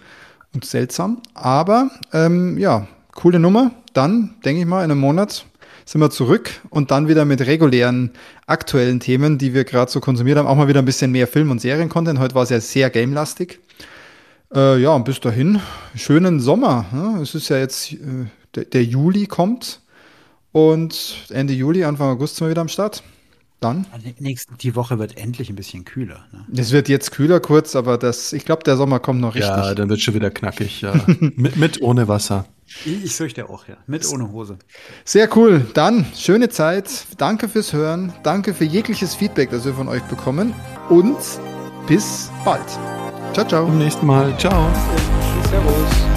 und 0.54 0.66
seltsam. 0.66 1.22
Aber 1.34 1.90
ähm, 2.14 2.58
ja, 2.58 2.88
coole 3.14 3.40
Nummer. 3.40 3.72
Dann, 3.94 4.36
denke 4.44 4.62
ich 4.62 4.68
mal, 4.68 4.84
in 4.84 4.92
einem 4.92 5.00
Monat 5.00 5.46
sind 5.86 6.02
wir 6.02 6.10
zurück 6.10 6.52
und 6.70 6.92
dann 6.92 7.08
wieder 7.08 7.26
mit 7.26 7.42
regulären 7.42 8.12
aktuellen 8.48 9.00
Themen, 9.00 9.38
die 9.38 9.54
wir 9.54 9.64
gerade 9.64 9.92
so 9.92 10.00
konsumiert 10.00 10.38
haben. 10.38 10.48
Auch 10.48 10.56
mal 10.56 10.68
wieder 10.68 10.80
ein 10.80 10.86
bisschen 10.86 11.12
mehr 11.12 11.28
Film- 11.28 11.52
und 11.52 11.62
Serien-Content. 11.62 12.20
Heute 12.20 12.36
war 12.36 12.44
es 12.44 12.50
ja 12.50 12.60
sehr 12.60 12.90
gamelastig. 12.90 13.60
Äh, 14.54 14.82
ja, 14.82 14.90
und 14.92 15.06
bis 15.06 15.20
dahin, 15.20 15.60
schönen 15.96 16.40
Sommer. 16.40 16.86
Ne? 16.92 17.20
Es 17.22 17.36
ist 17.36 17.50
ja 17.50 17.58
jetzt, 17.58 17.94
äh, 17.94 18.26
der, 18.56 18.66
der 18.66 18.84
Juli 18.84 19.28
kommt. 19.28 19.82
Und 20.56 21.26
Ende 21.32 21.52
Juli, 21.52 21.84
Anfang 21.84 22.12
August 22.12 22.38
sind 22.38 22.48
wir 22.48 22.52
wieder 22.52 22.62
am 22.62 22.70
Start. 22.70 23.04
Dann? 23.60 23.86
Nächste, 24.20 24.54
die 24.56 24.74
Woche 24.74 25.00
wird 25.00 25.18
endlich 25.18 25.50
ein 25.50 25.58
bisschen 25.58 25.84
kühler. 25.84 26.24
Ne? 26.32 26.62
Es 26.62 26.72
wird 26.72 26.88
jetzt 26.88 27.12
kühler 27.12 27.42
kurz, 27.42 27.76
aber 27.76 27.98
das, 27.98 28.32
ich 28.32 28.46
glaube, 28.46 28.64
der 28.64 28.78
Sommer 28.78 29.00
kommt 29.02 29.20
noch 29.20 29.36
richtig. 29.36 29.50
Ja, 29.50 29.76
dann 29.76 29.90
wird 29.90 30.00
schon 30.00 30.14
wieder 30.14 30.32
knackig, 30.32 30.80
ja. 30.80 30.94
mit, 31.20 31.58
mit 31.58 31.82
ohne 31.82 32.08
Wasser. 32.08 32.46
Ich, 32.86 33.04
ich 33.04 33.14
fürchte 33.14 33.50
auch, 33.50 33.68
ja. 33.68 33.76
Mit 33.86 34.08
ohne 34.08 34.32
Hose. 34.32 34.58
Sehr 35.04 35.28
cool. 35.36 35.66
Dann 35.74 36.06
schöne 36.16 36.48
Zeit. 36.48 37.06
Danke 37.18 37.50
fürs 37.50 37.74
Hören. 37.74 38.14
Danke 38.24 38.54
für 38.54 38.64
jegliches 38.64 39.14
Feedback, 39.14 39.50
das 39.50 39.66
wir 39.66 39.74
von 39.74 39.90
euch 39.90 40.04
bekommen. 40.04 40.54
Und 40.88 41.18
bis 41.86 42.32
bald. 42.46 42.70
Ciao, 43.34 43.46
ciao. 43.46 43.66
Zum 43.66 43.78
nächsten 43.78 44.06
Mal. 44.06 44.34
Ciao. 44.38 44.72
Servus. 45.50 46.15